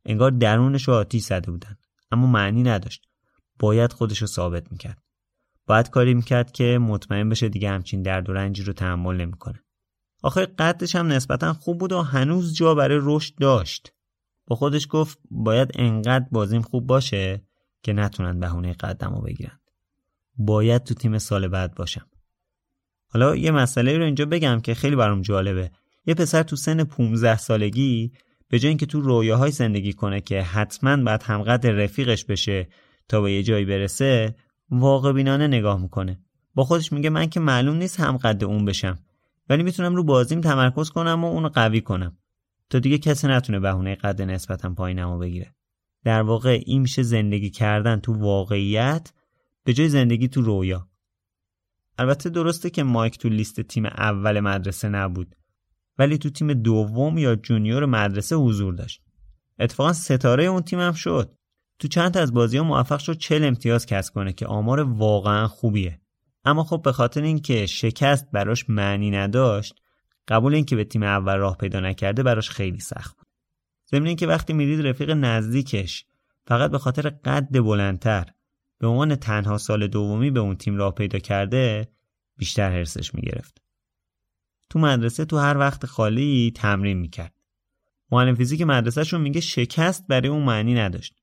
انگار 0.07 0.31
درونش 0.31 0.89
رو 0.89 0.95
آتیش 0.95 1.23
زده 1.23 1.51
بودن. 1.51 1.77
اما 2.11 2.27
معنی 2.27 2.63
نداشت. 2.63 3.07
باید 3.59 3.93
خودش 3.93 4.19
رو 4.19 4.27
ثابت 4.27 4.73
می‌کرد. 4.73 5.03
باید 5.67 5.91
کاری 5.91 6.15
می‌کرد 6.15 6.53
که 6.53 6.79
مطمئن 6.79 7.29
بشه 7.29 7.49
دیگه 7.49 7.71
همچین 7.71 8.03
درد 8.03 8.31
و 8.31 8.33
رنجی 8.33 8.63
رو 8.63 8.73
تحمل 8.73 9.17
نمی‌کنه. 9.17 9.65
آخه 10.23 10.47
قدش 10.47 10.97
هم 10.97 11.07
نسبتا 11.07 11.53
خوب 11.53 11.79
بود 11.79 11.93
و 11.93 12.03
هنوز 12.03 12.55
جا 12.55 12.75
برای 12.75 12.99
رشد 13.03 13.35
داشت. 13.41 13.94
با 14.47 14.57
خودش 14.57 14.87
گفت 14.91 15.19
باید 15.31 15.71
انقدر 15.75 16.27
بازیم 16.33 16.63
خوب 16.63 16.87
باشه 16.87 17.43
که 17.83 17.93
نتونن 17.93 18.41
بهونه 18.41 18.73
قدم 18.73 19.15
رو 19.15 19.21
بگیرن. 19.21 19.61
باید 20.37 20.85
تو 20.85 20.95
تیم 20.95 21.19
سال 21.19 21.49
بعد 21.49 21.75
باشم. 21.75 22.07
حالا 23.09 23.37
یه 23.37 23.51
مسئله 23.51 23.99
رو 23.99 24.05
اینجا 24.05 24.27
بگم 24.27 24.61
که 24.61 24.75
خیلی 24.75 24.97
برام 24.97 25.23
جالبه. 25.23 25.71
یه 26.07 26.15
پسر 26.15 26.43
تو 26.43 26.57
سن 26.57 26.85
15 26.85 27.37
سالگی 27.37 28.13
به 28.49 28.59
جای 28.59 28.69
اینکه 28.69 28.87
تو 28.87 29.01
رویاهای 29.01 29.51
زندگی 29.51 29.93
کنه 29.93 30.21
که 30.21 30.43
حتما 30.43 30.97
باید 30.97 31.23
همقدر 31.23 31.71
رفیقش 31.71 32.25
بشه 32.25 32.69
تا 33.09 33.21
به 33.21 33.33
یه 33.33 33.43
جایی 33.43 33.65
برسه 33.65 34.37
واقع 34.71 35.13
بینانه 35.13 35.47
نگاه 35.47 35.83
می‌کنه. 35.83 36.21
با 36.55 36.65
خودش 36.65 36.93
میگه 36.93 37.11
من 37.11 37.27
که 37.27 37.41
معلوم 37.41 37.77
نیست 37.77 38.01
همقدر 38.01 38.47
اون 38.47 38.65
بشم. 38.65 38.99
ولی 39.49 39.63
می‌تونم 39.63 39.95
رو 39.95 40.05
بازیم 40.05 40.41
تمرکز 40.41 40.91
کنم 40.91 41.25
و 41.25 41.27
اونو 41.27 41.49
قوی 41.49 41.81
کنم. 41.81 42.19
تا 42.71 42.79
دیگه 42.79 42.99
کسی 42.99 43.27
نتونه 43.27 43.61
بهونه 43.61 43.95
قد 43.95 44.23
نسبتا 44.23 44.75
پایینمو 44.75 45.19
بگیره. 45.19 45.55
در 46.05 46.23
واقع 46.23 46.61
این 46.67 46.83
میشه 46.83 47.03
زندگی 47.03 47.51
کردن 47.51 48.01
تو 48.01 48.13
واقعیت 48.13 49.13
به 49.65 49.73
جای 49.73 49.89
زندگی 49.89 50.29
تو 50.29 50.43
رویا. 50.43 50.89
البته 51.99 52.31
درسته 52.31 52.71
که 52.71 52.83
مایک 52.83 53.19
تو 53.19 53.29
لیست 53.29 53.61
تیم 53.61 53.87
اول 53.87 54.41
مدرسه 54.41 54.89
نبود 54.89 55.37
ولی 55.99 56.19
تو 56.19 56.31
تیم 56.31 56.53
دوم 56.53 57.19
یا 57.19 57.35
جونیور 57.35 57.87
مدرسه 57.87 58.37
حضور 58.37 58.75
داشت. 58.75 59.03
اتفاقا 59.59 59.93
ستاره 59.93 60.45
اون 60.45 60.63
تیم 60.63 60.81
هم 60.81 60.93
شد. 60.93 61.35
تو 61.79 61.89
چند 61.89 62.17
از 62.17 62.35
بازی 62.35 62.59
ها 62.59 62.65
موفق 62.65 62.99
شد 62.99 63.19
40 63.19 63.45
امتیاز 63.45 63.87
کسب 63.87 64.15
کنه 64.15 64.33
که 64.33 64.47
آمار 64.47 64.81
واقعا 64.81 65.49
خوبیه. 65.49 66.01
اما 66.45 66.65
خب 66.65 66.83
به 66.83 66.93
خاطر 66.93 67.23
اینکه 67.23 67.67
شکست 67.67 68.31
براش 68.31 68.71
معنی 68.71 69.11
نداشت 69.11 69.81
قبول 70.29 70.55
اینکه 70.55 70.77
به 70.77 70.85
تیم 70.85 71.03
اول 71.03 71.37
راه 71.37 71.57
پیدا 71.57 71.81
نکرده 71.81 72.23
براش 72.23 72.51
خیلی 72.51 72.81
سخت 72.81 73.17
بود. 73.17 73.27
ضمن 73.91 74.07
اینکه 74.07 74.27
وقتی 74.27 74.53
می‌دید 74.53 74.87
رفیق 74.87 75.11
نزدیکش 75.11 76.05
فقط 76.47 76.71
به 76.71 76.79
خاطر 76.79 77.11
قد 77.11 77.61
بلندتر 77.61 78.27
به 78.79 78.87
عنوان 78.87 79.17
تنها 79.17 79.59
سال 79.59 79.87
دومی 79.87 80.31
به 80.31 80.41
اون 80.41 80.57
تیم 80.57 80.77
راه 80.77 80.95
پیدا 80.95 81.19
کرده 81.19 81.89
بیشتر 82.37 82.71
حرسش 82.71 83.15
می‌گرفت. 83.15 83.63
تو 84.71 84.79
مدرسه 84.79 85.25
تو 85.25 85.39
هر 85.39 85.59
وقت 85.59 85.87
خالی 85.87 86.53
تمرین 86.55 86.99
می‌کرد. 86.99 87.35
معلم 88.13 88.35
فیزیک 88.35 88.63
مدرسهشون 88.63 89.21
میگه 89.21 89.41
شکست 89.41 90.07
برای 90.09 90.29
اون 90.29 90.43
معنی 90.43 90.75
نداشت. 90.75 91.15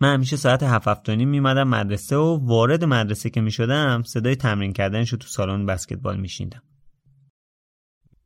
من 0.00 0.14
همیشه 0.14 0.36
ساعت 0.36 0.62
هفت 0.62 0.88
هفتانی 0.88 1.24
میمدم 1.24 1.68
مدرسه 1.68 2.16
و 2.16 2.46
وارد 2.46 2.84
مدرسه 2.84 3.30
که 3.30 3.40
می‌شدم 3.40 4.02
صدای 4.02 4.36
تمرین 4.36 4.72
کردنش 4.72 5.10
تو 5.10 5.26
سالن 5.26 5.66
بسکتبال 5.66 6.20
میشیندم. 6.20 6.62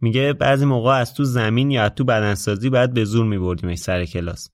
میگه 0.00 0.32
بعضی 0.32 0.64
موقع 0.64 0.92
از 0.92 1.14
تو 1.14 1.24
زمین 1.24 1.70
یا 1.70 1.82
از 1.82 1.90
تو 1.96 2.04
بدنسازی 2.04 2.70
باید 2.70 2.94
به 2.94 3.04
زور 3.04 3.26
میبردیمش 3.26 3.78
سر 3.78 4.04
کلاس. 4.04 4.50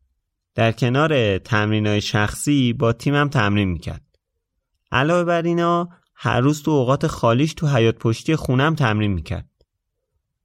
در 0.55 0.73
کنار 0.73 1.39
تمرینای 1.39 2.01
شخصی 2.01 2.73
با 2.73 2.93
تیمم 2.93 3.29
تمرین 3.29 3.69
می‌کرد. 3.69 4.03
علاوه 4.93 5.25
بر 5.25 5.43
اینا 5.43 5.89
هر 6.15 6.41
روز 6.41 6.63
تو 6.63 6.71
اوقات 6.71 7.07
خالیش 7.07 7.55
تو 7.55 7.67
حیات 7.67 7.99
پشتی 7.99 8.37
خونم 8.37 8.75
تمرین 8.75 9.13
می‌کرد. 9.13 9.49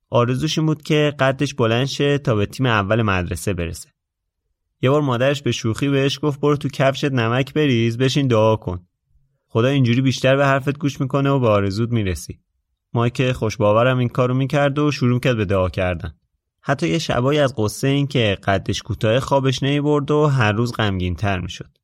آرزوش 0.09 0.57
این 0.57 0.67
بود 0.67 0.81
که 0.81 1.13
قدش 1.19 1.53
بلند 1.53 1.85
شه 1.85 2.17
تا 2.17 2.35
به 2.35 2.45
تیم 2.45 2.65
اول 2.65 3.01
مدرسه 3.01 3.53
برسه. 3.53 3.89
یه 4.81 4.89
بار 4.89 5.01
مادرش 5.01 5.41
به 5.41 5.51
شوخی 5.51 5.89
بهش 5.89 6.19
گفت 6.21 6.39
برو 6.39 6.57
تو 6.57 6.69
کفشت 6.69 7.05
نمک 7.05 7.53
بریز 7.53 7.97
بشین 7.97 8.27
دعا 8.27 8.55
کن. 8.55 8.87
خدا 9.47 9.67
اینجوری 9.67 10.01
بیشتر 10.01 10.35
به 10.35 10.45
حرفت 10.45 10.77
گوش 10.77 11.01
می‌کنه 11.01 11.29
و 11.29 11.39
به 11.39 11.47
آرزود 11.47 11.91
می‌رسی. 11.91 12.39
مایک 12.93 13.31
خوشباورم 13.31 13.97
این 13.97 14.09
کارو 14.09 14.33
می‌کرد 14.33 14.79
و 14.79 14.91
شروع 14.91 15.19
کرد 15.19 15.37
به 15.37 15.45
دعا 15.45 15.69
کردن. 15.69 16.13
حتی 16.61 16.89
یه 16.89 16.99
شبایی 16.99 17.39
از 17.39 17.53
قصه 17.57 17.87
این 17.87 18.07
که 18.07 18.37
قدش 18.43 18.81
کوتاه 18.81 19.19
خوابش 19.19 19.63
نمی‌برد 19.63 20.11
و 20.11 20.25
هر 20.25 20.51
روز 20.51 20.73
غمگین 20.73 21.15
تر 21.15 21.39
می‌شد. 21.39 21.77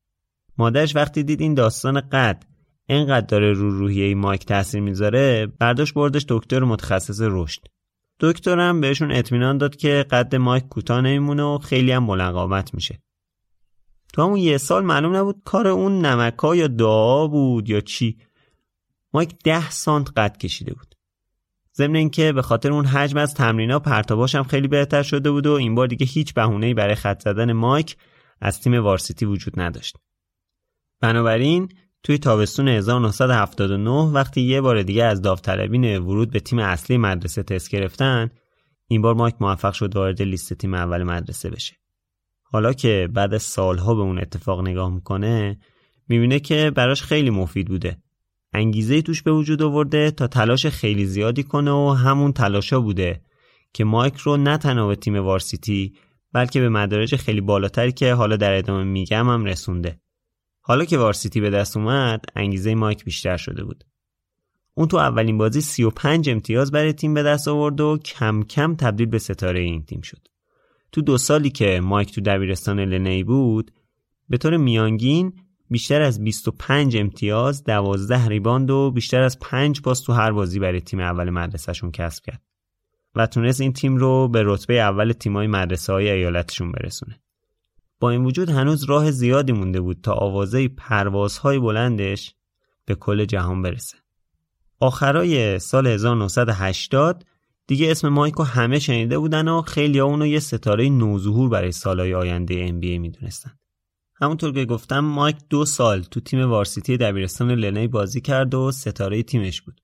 مادرش 0.58 0.96
وقتی 0.96 1.22
دید 1.22 1.40
این 1.40 1.54
داستان 1.54 2.00
قد 2.00 2.44
اینقدر 2.86 3.26
داره 3.26 3.52
رو 3.52 3.70
روحیه 3.70 4.14
مایک 4.14 4.46
تاثیر 4.46 4.80
می‌ذاره 4.80 5.46
برداشت 5.58 5.94
بردش 5.94 6.24
دکتر 6.28 6.64
متخصص 6.64 7.18
رشد. 7.20 7.60
دکترم 8.20 8.80
بهشون 8.80 9.12
اطمینان 9.12 9.58
داد 9.58 9.76
که 9.76 10.06
قد 10.10 10.36
مایک 10.36 10.68
کوتاه 10.68 11.00
نمیمونه 11.00 11.42
و 11.42 11.58
خیلی 11.58 11.92
هم 11.92 12.04
ملقامت 12.04 12.74
میشه. 12.74 13.02
تو 14.12 14.22
همون 14.22 14.36
یه 14.36 14.58
سال 14.58 14.84
معلوم 14.84 15.16
نبود 15.16 15.42
کار 15.44 15.68
اون 15.68 16.06
نمکا 16.06 16.56
یا 16.56 16.66
دعا 16.66 17.26
بود 17.26 17.70
یا 17.70 17.80
چی. 17.80 18.18
مایک 19.12 19.34
ده 19.44 19.70
سانت 19.70 20.10
قد 20.16 20.36
کشیده 20.36 20.74
بود. 20.74 20.93
ضمن 21.76 21.96
اینکه 21.96 22.32
به 22.32 22.42
خاطر 22.42 22.72
اون 22.72 22.86
حجم 22.86 23.18
از 23.18 23.34
تمرینا 23.34 23.78
پرتاباش 23.78 24.34
هم 24.34 24.42
خیلی 24.44 24.68
بهتر 24.68 25.02
شده 25.02 25.30
بود 25.30 25.46
و 25.46 25.52
این 25.52 25.74
بار 25.74 25.86
دیگه 25.86 26.06
هیچ 26.06 26.34
بهونه‌ای 26.34 26.74
برای 26.74 26.94
خط 26.94 27.22
زدن 27.22 27.52
مایک 27.52 27.96
از 28.40 28.60
تیم 28.60 28.74
وارسیتی 28.74 29.24
وجود 29.24 29.60
نداشت. 29.60 29.96
بنابراین 31.00 31.68
توی 32.02 32.18
تابستون 32.18 32.68
1979 32.68 33.90
وقتی 33.90 34.40
یه 34.40 34.60
بار 34.60 34.82
دیگه 34.82 35.04
از 35.04 35.22
داوطلبین 35.22 35.98
ورود 35.98 36.30
به 36.30 36.40
تیم 36.40 36.58
اصلی 36.58 36.98
مدرسه 36.98 37.42
تست 37.42 37.70
گرفتن 37.70 38.30
این 38.88 39.02
بار 39.02 39.14
مایک 39.14 39.34
موفق 39.40 39.72
شد 39.72 39.96
وارد 39.96 40.22
لیست 40.22 40.54
تیم 40.54 40.74
اول 40.74 41.02
مدرسه 41.02 41.50
بشه. 41.50 41.76
حالا 42.42 42.72
که 42.72 43.08
بعد 43.12 43.38
سالها 43.38 43.94
به 43.94 44.00
اون 44.00 44.18
اتفاق 44.18 44.68
نگاه 44.68 44.94
می‌کنه 44.94 45.58
می‌بینه 46.08 46.40
که 46.40 46.72
براش 46.74 47.02
خیلی 47.02 47.30
مفید 47.30 47.68
بوده. 47.68 48.03
انگیزه 48.54 49.02
توش 49.02 49.22
به 49.22 49.32
وجود 49.32 49.62
آورده 49.62 50.10
تا 50.10 50.26
تلاش 50.26 50.66
خیلی 50.66 51.06
زیادی 51.06 51.42
کنه 51.42 51.70
و 51.70 51.88
همون 51.88 52.32
تلاشا 52.32 52.80
بوده 52.80 53.20
که 53.72 53.84
مایک 53.84 54.16
رو 54.16 54.36
نه 54.36 54.58
تنها 54.58 54.86
به 54.86 54.96
تیم 54.96 55.16
وارسیتی 55.16 55.94
بلکه 56.32 56.60
به 56.60 56.68
مدارج 56.68 57.16
خیلی 57.16 57.40
بالاتری 57.40 57.92
که 57.92 58.14
حالا 58.14 58.36
در 58.36 58.54
ادامه 58.54 58.84
میگم 58.84 59.28
هم 59.28 59.44
رسونده. 59.44 60.00
حالا 60.60 60.84
که 60.84 60.98
وارسیتی 60.98 61.40
به 61.40 61.50
دست 61.50 61.76
اومد 61.76 62.24
انگیزه 62.36 62.74
مایک 62.74 63.04
بیشتر 63.04 63.36
شده 63.36 63.64
بود. 63.64 63.84
اون 64.74 64.88
تو 64.88 64.96
اولین 64.96 65.38
بازی 65.38 65.60
35 65.60 66.30
امتیاز 66.30 66.70
برای 66.70 66.92
تیم 66.92 67.14
به 67.14 67.22
دست 67.22 67.48
آورد 67.48 67.80
و 67.80 67.98
کم 67.98 68.42
کم 68.42 68.74
تبدیل 68.74 69.06
به 69.06 69.18
ستاره 69.18 69.60
این 69.60 69.84
تیم 69.84 70.00
شد. 70.00 70.28
تو 70.92 71.02
دو 71.02 71.18
سالی 71.18 71.50
که 71.50 71.80
مایک 71.80 72.14
تو 72.14 72.20
دبیرستان 72.20 72.80
لنی 72.80 73.24
بود 73.24 73.70
به 74.28 74.36
طور 74.36 74.56
میانگین 74.56 75.32
بیشتر 75.74 76.02
از 76.02 76.24
25 76.24 76.96
امتیاز 76.96 77.64
12 77.64 78.28
ریباند 78.28 78.70
و 78.70 78.90
بیشتر 78.90 79.22
از 79.22 79.38
5 79.38 79.80
پاس 79.80 80.00
تو 80.00 80.12
هر 80.12 80.32
بازی 80.32 80.58
برای 80.58 80.80
تیم 80.80 81.00
اول 81.00 81.30
مدرسهشون 81.30 81.90
کسب 81.90 82.24
کرد 82.24 82.42
و 83.14 83.26
تونست 83.26 83.60
این 83.60 83.72
تیم 83.72 83.96
رو 83.96 84.28
به 84.28 84.42
رتبه 84.44 84.80
اول 84.80 85.12
تیمای 85.12 85.46
مدرسه 85.46 85.92
های 85.92 86.10
ایالتشون 86.10 86.72
برسونه 86.72 87.20
با 88.00 88.10
این 88.10 88.24
وجود 88.24 88.50
هنوز 88.50 88.84
راه 88.84 89.10
زیادی 89.10 89.52
مونده 89.52 89.80
بود 89.80 90.00
تا 90.02 90.12
آوازه 90.12 90.68
پروازهای 90.68 91.58
بلندش 91.58 92.34
به 92.84 92.94
کل 92.94 93.24
جهان 93.24 93.62
برسه. 93.62 93.96
آخرای 94.80 95.58
سال 95.58 95.86
1980 95.86 97.24
دیگه 97.66 97.90
اسم 97.90 98.08
مایک 98.08 98.34
رو 98.34 98.44
همه 98.44 98.78
شنیده 98.78 99.18
بودن 99.18 99.48
و 99.48 99.62
خیلی 99.62 99.98
ها 99.98 100.06
اونو 100.06 100.26
یه 100.26 100.40
ستاره 100.40 100.88
نوظهور 100.88 101.48
برای 101.48 101.72
سالهای 101.72 102.14
آینده 102.14 102.68
NBA 102.68 102.98
می‌دونستن. 102.98 103.50
همونطور 104.14 104.52
که 104.52 104.64
گفتم 104.64 105.00
مایک 105.00 105.36
دو 105.50 105.64
سال 105.64 106.02
تو 106.02 106.20
تیم 106.20 106.50
varsity 106.50 106.96
دبیرستان 106.96 107.50
لنی 107.50 107.88
بازی 107.88 108.20
کرد 108.20 108.54
و 108.54 108.72
ستاره 108.72 109.22
تیمش 109.22 109.62
بود. 109.62 109.80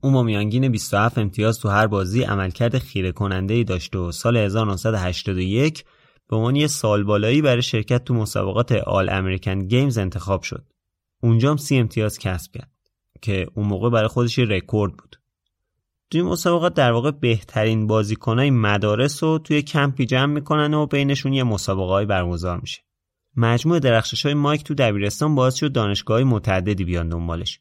اون 0.00 0.12
با 0.12 0.22
میانگین 0.22 0.68
27 0.68 1.18
امتیاز 1.18 1.58
تو 1.58 1.68
هر 1.68 1.86
بازی 1.86 2.22
عملکرد 2.22 2.78
خیره 2.78 3.12
کننده 3.12 3.54
ای 3.54 3.64
داشت 3.64 3.96
و 3.96 4.12
سال 4.12 4.36
1981 4.36 5.84
به 6.28 6.36
عنوان 6.36 6.56
یه 6.56 6.66
سال 6.66 7.04
بالایی 7.04 7.42
برای 7.42 7.62
شرکت 7.62 8.04
تو 8.04 8.14
مسابقات 8.14 8.72
All 8.72 9.08
American 9.08 9.58
Games 9.58 9.98
انتخاب 9.98 10.42
شد. 10.42 10.64
اونجام 11.22 11.56
سی 11.56 11.76
امتیاز 11.76 12.18
کسب 12.18 12.52
کرد 12.52 12.70
که 13.22 13.46
اون 13.54 13.66
موقع 13.66 13.90
برای 13.90 14.08
خودش 14.08 14.38
رکورد 14.38 14.92
بود. 14.92 15.16
توی 16.10 16.22
مسابقات 16.22 16.74
در 16.74 16.92
واقع 16.92 17.10
بهترین 17.10 17.86
بازیکنای 17.86 18.50
مدارس 18.50 19.22
رو 19.22 19.38
توی 19.38 19.62
کمپی 19.62 20.06
جمع 20.06 20.32
می‌کنن 20.32 20.74
و 20.74 20.86
بینشون 20.86 21.32
یه 21.32 21.44
مسابقه 21.44 22.06
برگزار 22.06 22.60
میشه. 22.60 22.82
مجموع 23.36 23.78
درخشش 23.78 24.26
های 24.26 24.34
مایک 24.34 24.64
تو 24.64 24.74
دبیرستان 24.74 25.34
باعث 25.34 25.54
شد 25.54 25.72
دانشگاه 25.72 26.24
متعددی 26.24 26.84
بیان 26.84 27.08
دنبالش 27.08 27.60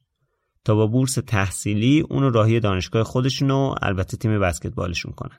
تا 0.65 0.75
با 0.75 0.87
بورس 0.87 1.13
تحصیلی 1.13 1.99
اونو 2.09 2.29
راهی 2.29 2.59
دانشگاه 2.59 3.03
خودشون 3.03 3.51
و 3.51 3.75
البته 3.81 4.17
تیم 4.17 4.39
بسکتبالشون 4.39 5.11
کنن. 5.11 5.37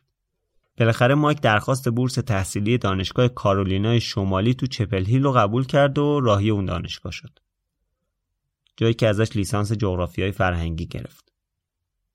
بالاخره 0.78 1.14
مایک 1.14 1.40
درخواست 1.40 1.88
بورس 1.88 2.14
تحصیلی 2.14 2.78
دانشگاه 2.78 3.28
کارولینای 3.28 4.00
شمالی 4.00 4.54
تو 4.54 4.66
چپل 4.66 5.04
هیل 5.04 5.22
رو 5.22 5.32
قبول 5.32 5.64
کرد 5.64 5.98
و 5.98 6.20
راهی 6.20 6.50
اون 6.50 6.64
دانشگاه 6.64 7.12
شد. 7.12 7.38
جایی 8.76 8.94
که 8.94 9.08
ازش 9.08 9.36
لیسانس 9.36 9.72
جغرافیای 9.72 10.32
فرهنگی 10.32 10.86
گرفت. 10.86 11.32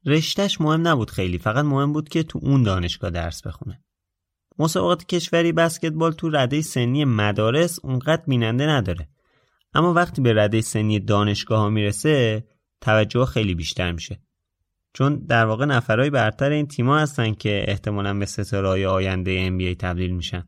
رشتهش 0.06 0.62
مهم 0.62 0.88
نبود 0.88 1.12
خیلی 1.12 1.38
فقط 1.38 1.66
مهم 1.66 1.94
بود 1.94 2.10
که 2.10 2.24
تو 2.24 2.40
اون 2.42 2.64
دانشگاه 2.64 3.10
درس 3.10 3.48
بخونه. 3.48 3.82
مسابقات 4.60 5.06
کشوری 5.06 5.52
بسکتبال 5.52 6.12
تو 6.12 6.30
رده 6.30 6.62
سنی 6.62 7.06
مدارس 7.06 7.80
اونقدر 7.84 8.24
بیننده 8.28 8.68
نداره. 8.68 9.10
اما 9.74 9.94
وقتی 9.94 10.22
به 10.22 10.34
رده 10.34 10.62
سنی 10.62 11.00
دانشگاه 11.00 11.60
ها 11.60 11.70
می‌رسه 11.70 12.46
توجه 12.82 13.26
خیلی 13.26 13.56
بیشتر 13.56 13.92
میشه. 13.92 14.22
چون 14.94 15.26
در 15.26 15.46
واقع 15.46 15.66
نفرهای 15.66 16.10
برتر 16.10 16.52
این 16.52 16.68
تیما 16.68 16.98
هستن 16.98 17.34
که 17.34 17.66
احتمالا 17.68 18.14
به 18.14 18.26
ستاره‌های 18.26 18.86
آینده 18.86 19.50
NBA 19.50 19.78
تبدیل 19.80 20.12
میشن. 20.12 20.48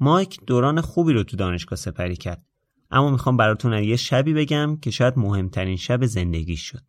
مایک 0.00 0.40
دوران 0.46 0.80
خوبی 0.80 1.12
رو 1.12 1.22
تو 1.22 1.36
دانشگاه 1.36 1.76
سپری 1.76 2.16
کرد. 2.16 2.42
اما 2.90 3.10
می‌خوام 3.10 3.36
براتون 3.36 3.72
یه 3.72 3.96
شبی 3.96 4.34
بگم 4.34 4.76
که 4.76 4.90
شاید 4.90 5.18
مهمترین 5.18 5.76
شب 5.76 6.06
زندگیش 6.06 6.62
شد. 6.62 6.82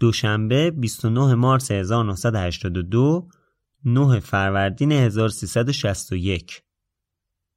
دوشنبه 0.00 0.70
29 0.70 1.34
مارس 1.34 1.70
1982 1.70 3.28
9 3.84 4.20
فروردین 4.20 4.92
1361 4.92 6.62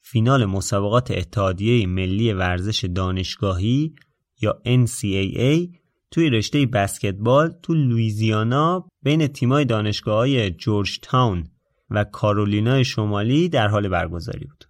فینال 0.01 0.45
مسابقات 0.45 1.11
اتحادیه 1.11 1.87
ملی 1.87 2.33
ورزش 2.33 2.85
دانشگاهی 2.85 3.93
یا 4.41 4.61
NCAA 4.65 5.77
توی 6.11 6.29
رشته 6.29 6.65
بسکتبال 6.65 7.53
تو 7.63 7.73
لویزیانا 7.73 8.87
بین 9.03 9.27
تیمای 9.27 9.65
دانشگاه 9.65 10.15
های 10.15 10.51
جورج 10.51 10.99
تاون 11.01 11.47
و 11.89 12.03
کارولینای 12.03 12.85
شمالی 12.85 13.49
در 13.49 13.67
حال 13.67 13.87
برگزاری 13.87 14.45
بود. 14.45 14.65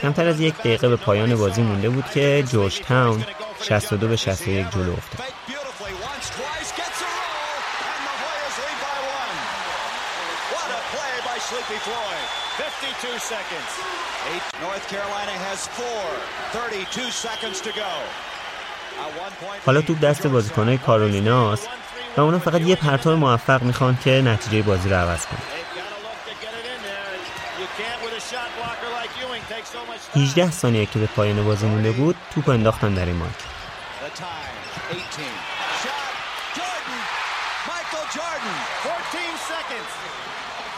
کمتر 0.00 0.26
از 0.26 0.40
یک 0.40 0.54
دقیقه 0.54 0.88
به 0.88 0.96
پایان 0.96 1.36
بازی 1.36 1.62
مونده 1.62 1.90
بود 1.90 2.04
که 2.04 2.44
جورج 2.52 2.80
تاون 2.80 3.24
62 3.62 4.08
به 4.08 4.16
61 4.16 4.70
جلو 4.70 4.92
افتاد. 4.92 5.53
حالا 19.66 19.80
توپ 19.80 20.00
دست 20.00 20.26
بازیکنهای 20.26 20.78
کارولیناست 20.78 21.68
و 22.16 22.20
اونا 22.20 22.38
فقط 22.38 22.60
یه 22.60 22.76
پرتاب 22.76 23.18
موفق 23.18 23.62
می‌خوان 23.62 23.98
که 24.04 24.10
نتیجه 24.10 24.62
بازی 24.62 24.88
رو 24.88 24.96
عوض 24.96 25.26
کنه 25.26 25.38
18 30.16 30.50
ثانیه 30.50 30.86
که 30.86 30.98
به 30.98 31.06
پایان 31.06 31.44
بازی 31.44 31.66
مونده 31.66 31.92
بود 31.92 32.16
توپ 32.34 32.48
انداختن 32.48 32.94
در 32.94 33.06
این 33.06 33.16
مارک. 33.16 33.34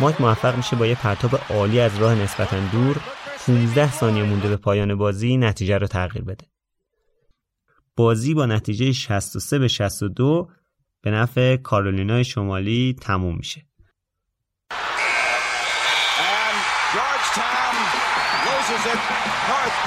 مایک 0.01 0.21
موفق 0.21 0.57
میشه 0.57 0.77
با 0.77 0.87
یه 0.87 0.95
پرتاب 0.95 1.41
عالی 1.51 1.81
از 1.81 1.99
راه 1.99 2.15
نسبتا 2.15 2.61
دور 2.73 3.01
15 3.47 3.93
ثانیه 3.93 4.23
مونده 4.23 4.49
به 4.49 4.57
پایان 4.57 4.95
بازی 4.95 5.37
نتیجه 5.37 5.79
رو 5.79 5.87
تغییر 5.87 6.25
بده. 6.25 6.47
بازی 7.97 8.35
با 8.35 8.47
نتیجه 8.47 8.93
63 8.93 9.59
به 9.59 9.69
62 9.69 10.49
به 11.03 11.11
نفع 11.11 11.57
کارولینای 11.57 12.25
شمالی 12.25 12.97
تموم 13.01 13.37
میشه. 13.37 13.67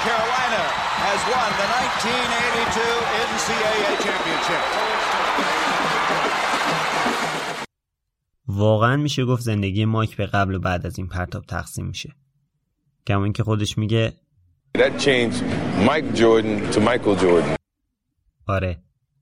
Carolina 0.06 0.64
has 1.04 1.20
won 1.30 1.50
the 1.60 1.66
1982 1.70 2.80
NCAA 3.30 3.92
championship. 4.04 5.69
واقعا 8.50 8.96
میشه 8.96 9.24
گفت 9.24 9.42
زندگی 9.42 9.84
مایک 9.84 10.16
به 10.16 10.26
قبل 10.26 10.54
و 10.54 10.58
بعد 10.58 10.86
از 10.86 10.98
این 10.98 11.08
پرتاب 11.08 11.44
تقسیم 11.44 11.86
میشه. 11.86 12.14
کما 13.06 13.24
اینکه 13.24 13.42
خودش 13.42 13.78
میگه 13.78 14.12
That 14.78 15.06
Mike 15.88 16.14
Jordan 16.14 16.72
to 16.72 16.80
Michael 16.80 17.16
Jordan. 17.22 17.56
آره 18.46 18.78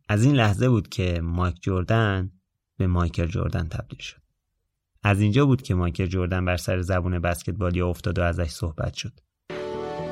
از 0.09 0.25
این 0.25 0.35
لحظه 0.35 0.69
بود 0.69 0.89
که 0.89 1.21
مایک 1.23 1.63
جردن 1.63 2.33
به 2.77 2.87
مایکل 2.87 3.27
جردن 3.27 3.69
تبدیل 3.69 3.99
شد. 3.99 4.23
از 5.03 5.21
اینجا 5.21 5.47
بود 5.47 5.63
که 5.63 5.75
مایکل 5.75 6.07
جردن 6.07 6.45
بر 6.45 6.57
سر 6.57 6.81
زبون 6.81 7.19
بسکتبالی 7.19 7.81
افتاد 7.81 8.19
و 8.19 8.23
ازش 8.23 8.51
صحبت 8.51 8.95
شد. 8.95 9.13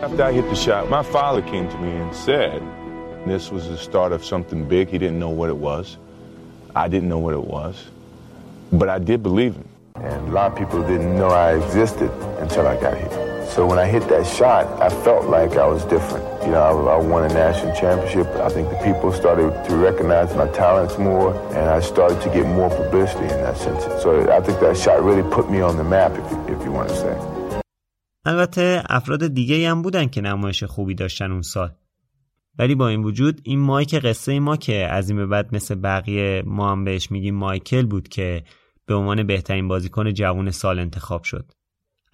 After 0.03 0.23
I 0.23 0.33
hit 0.33 0.49
the 0.51 0.57
shot, 0.67 0.91
my 0.91 1.03
father 1.03 1.43
came 1.53 1.67
to 1.69 1.79
me 1.79 1.93
and 2.03 2.15
said 2.15 2.61
this 3.27 3.51
was 3.51 3.65
the 3.69 3.79
start 3.79 4.13
of 4.13 4.25
something 4.25 4.69
big. 4.69 4.89
He 4.89 4.99
didn't 4.99 5.21
know 5.25 5.35
what 5.41 5.49
it 5.55 5.61
was. 5.71 5.97
I 6.85 6.89
didn't 6.89 7.09
know 7.09 7.23
what 7.27 7.35
it 7.41 7.47
was. 7.57 7.96
But 8.72 8.90
I 8.90 9.00
did 9.00 9.22
believe 9.24 9.56
him. 9.56 9.68
And 9.96 10.30
a 10.30 10.32
lot 10.32 10.52
of 10.52 10.58
people 10.58 10.82
didn't 10.82 11.16
know 11.16 11.28
I 11.28 11.56
existed 11.56 12.12
until 12.40 12.68
I 12.68 12.76
got 12.80 12.98
here. 12.98 13.32
So 13.54 13.66
when 13.66 13.80
I 13.80 13.86
hit 13.86 14.08
that 14.08 14.26
shot, 14.26 14.64
I 14.82 14.90
felt 14.90 15.26
like 15.26 15.58
I 15.58 15.68
was 15.68 15.84
different. 15.96 16.24
You 16.46 16.52
know, 16.54 16.64
I, 16.70 16.96
I 16.96 16.98
won 17.14 17.24
a 17.30 17.34
national 17.34 17.76
championship. 17.76 18.28
I 18.48 18.50
think 18.50 18.70
the 18.70 18.80
people 18.88 19.12
started 19.12 19.52
to 19.68 19.76
recognize 19.76 20.34
my 20.36 20.48
talents 20.64 20.98
more, 20.98 21.30
and 21.58 21.66
I 21.78 21.82
started 21.82 22.22
to 22.22 22.30
get 22.30 22.46
more 22.48 22.70
publicity 22.70 23.28
in 23.36 23.40
that 23.46 23.58
sense. 23.58 23.84
So 24.02 24.10
I 24.32 24.40
think 24.46 24.60
that 24.62 24.78
shot 24.78 25.04
really 25.04 25.28
put 25.38 25.52
me 25.52 25.60
on 25.60 25.76
the 25.76 25.84
map, 25.84 26.12
if, 26.22 26.28
if 26.54 26.60
you 26.66 26.72
want 26.72 26.90
to 26.90 26.96
say. 26.96 27.16
البته 28.26 28.84
افراد 28.90 29.28
دیگه 29.28 29.70
هم 29.70 29.82
بودن 29.82 30.08
که 30.08 30.22
نمایش 30.22 30.64
خوبی 30.64 30.96
داشتن 30.96 31.32
اون 31.32 31.42
سال 31.42 31.72
ولی 32.59 32.75
با 32.75 32.89
این 32.89 33.03
وجود 33.03 33.41
این 33.45 33.59
مایک 33.61 33.95
قصه 33.95 34.41
ما 34.41 34.57
که 34.57 34.89
از 34.93 35.11
این 35.11 35.19
به 35.19 35.27
بعد 35.27 35.55
مثل 35.55 35.75
بقیه 35.75 36.43
ما 36.47 36.73
هم 36.73 36.85
بهش 36.85 37.11
میگیم 37.11 37.35
مایکل 37.35 37.87
بود 37.87 38.09
که 38.09 38.45
به 38.87 38.95
عنوان 38.95 39.23
بهترین 39.23 39.69
بازیکن 39.69 40.13
جوان 40.13 40.51
سال 40.51 40.79
انتخاب 40.79 41.23
شد. 41.23 41.53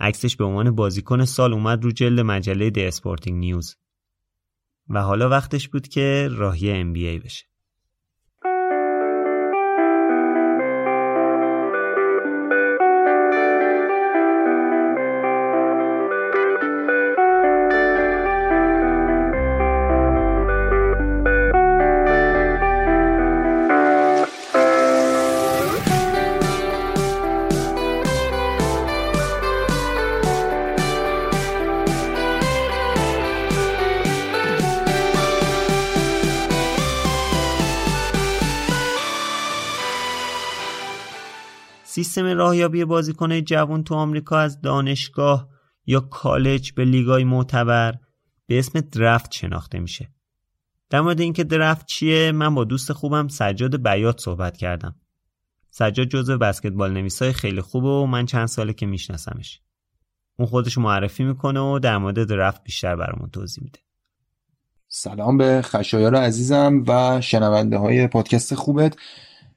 عکسش 0.01 0.37
به 0.37 0.45
عنوان 0.45 0.71
بازیکن 0.71 1.25
سال 1.25 1.53
اومد 1.53 1.85
رو 1.85 1.91
جلد 1.91 2.21
مجله 2.21 2.71
The 2.71 2.85
Sporting 2.85 3.39
News 3.39 3.77
و 4.89 5.03
حالا 5.03 5.29
وقتش 5.29 5.69
بود 5.69 5.89
که 5.89 6.29
راهی 6.33 6.71
NBA 6.71 6.93
بشه. 6.93 7.52
سیستم 42.03 42.25
راهیابی 42.25 42.85
بازیکن 42.85 43.41
جوان 43.41 43.85
تو 43.85 43.95
آمریکا 43.95 44.39
از 44.39 44.61
دانشگاه 44.61 45.49
یا 45.87 46.01
کالج 46.01 46.73
به 46.73 46.85
لیگای 46.85 47.25
معتبر 47.25 47.95
به 48.47 48.59
اسم 48.59 48.81
درفت 48.81 49.33
شناخته 49.33 49.79
میشه. 49.79 50.11
در 50.91 51.01
مورد 51.01 51.21
اینکه 51.21 51.45
درفت 51.45 51.87
چیه 51.87 52.33
من 52.33 52.55
با 52.55 52.65
دوست 52.65 52.93
خوبم 52.93 53.29
سجاد 53.29 53.83
بیات 53.83 54.21
صحبت 54.21 54.57
کردم. 54.57 54.95
سجاد 55.71 56.07
جزو 56.07 56.39
بسکتبال 56.39 56.93
نویسای 56.93 57.33
خیلی 57.33 57.61
خوبه 57.61 57.89
و 57.89 58.07
من 58.07 58.27
چند 58.27 58.47
ساله 58.47 58.73
که 58.73 58.87
میشناسمش. 58.87 59.61
اون 60.39 60.49
خودش 60.49 60.79
معرفی 60.79 61.25
می‌کنه 61.25 61.61
و 61.61 61.79
در 61.79 61.99
مورد 61.99 62.25
درفت 62.25 62.65
بیشتر 62.65 62.97
برامون 62.97 63.31
توضیح 63.31 63.65
میده. 63.65 63.79
سلام 64.89 65.39
به 65.39 65.61
خشایار 65.65 66.15
عزیزم 66.15 66.85
و 66.89 67.21
شنونده 67.21 67.79
های 67.79 68.07
پادکست 68.07 68.55
خوبت. 68.55 68.97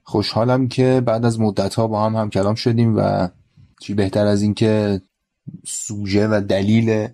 خوشحالم 0.08 0.68
که 0.68 1.02
بعد 1.06 1.26
از 1.26 1.40
مدت 1.40 1.76
ها 1.76 1.88
با 1.88 2.06
هم 2.06 2.16
هم 2.16 2.30
کلام 2.30 2.56
شدیم 2.56 2.98
و 2.98 3.30
چی 3.82 3.94
بهتر 3.94 4.26
از 4.26 4.42
اینکه 4.42 5.02
سوژه 5.66 6.28
و 6.28 6.42
دلیل 6.48 7.08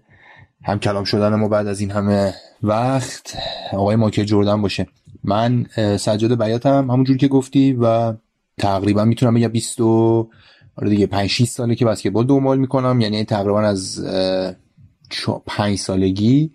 هم 0.63 0.79
کلام 0.79 1.03
شدن 1.03 1.35
ما 1.35 1.47
بعد 1.47 1.67
از 1.67 1.79
این 1.79 1.91
همه 1.91 2.33
وقت 2.63 3.37
آقای 3.73 3.95
ماکل 3.95 4.23
جردن 4.23 4.61
باشه. 4.61 4.87
من 5.23 5.65
سجاد 5.97 6.43
بیاتم 6.43 6.91
همونجور 6.91 7.17
که 7.17 7.27
گفتی 7.27 7.73
و 7.73 8.13
تقریبا 8.57 9.05
می‌تونم 9.05 9.33
بگم 9.33 9.47
20 9.47 9.81
و 9.81 10.29
آره 10.75 10.89
دیگه 10.89 11.07
5 11.07 11.29
6 11.29 11.45
ساله 11.45 11.75
که 11.75 11.85
بسکتبال 11.85 12.27
دنبال 12.27 12.59
می‌کنم. 12.59 13.01
یعنی 13.01 13.23
تقریبا 13.23 13.61
از 13.61 14.05
5 15.45 15.77
سالگی. 15.77 16.51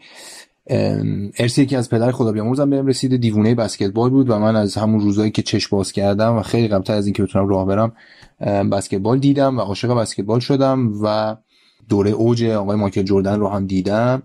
ارسی 1.39 1.67
که 1.67 1.79
از 1.79 1.91
پدر 1.91 2.11
خدا 2.11 2.33
بیامرزم 2.33 2.71
بهم 2.71 2.87
رسیده 2.87 3.17
دیوونه 3.17 3.55
بسکتبال 3.55 4.11
بود 4.11 4.31
و 4.31 4.39
من 4.39 4.57
از 4.57 4.75
همون 4.75 5.01
روزایی 5.01 5.31
که 5.31 5.43
چشم 5.43 5.77
باز 5.77 5.93
کردم 5.93 6.37
و 6.37 6.43
خیلی 6.43 6.69
قبلتر 6.69 6.95
از 6.95 7.07
اینکه 7.07 7.23
بتونم 7.23 7.49
راه 7.49 7.67
برم 7.67 7.93
بسکتبال 8.69 9.19
دیدم 9.19 9.59
و 9.59 9.61
عاشق 9.61 9.95
بسکتبال 9.95 10.41
شدم 10.41 10.93
و 11.03 11.37
دوره 11.89 12.11
اوج 12.11 12.45
آقای 12.45 12.77
مایکل 12.77 13.03
جردن 13.03 13.41
رو 13.41 13.49
هم 13.49 13.67
دیدم 13.67 14.23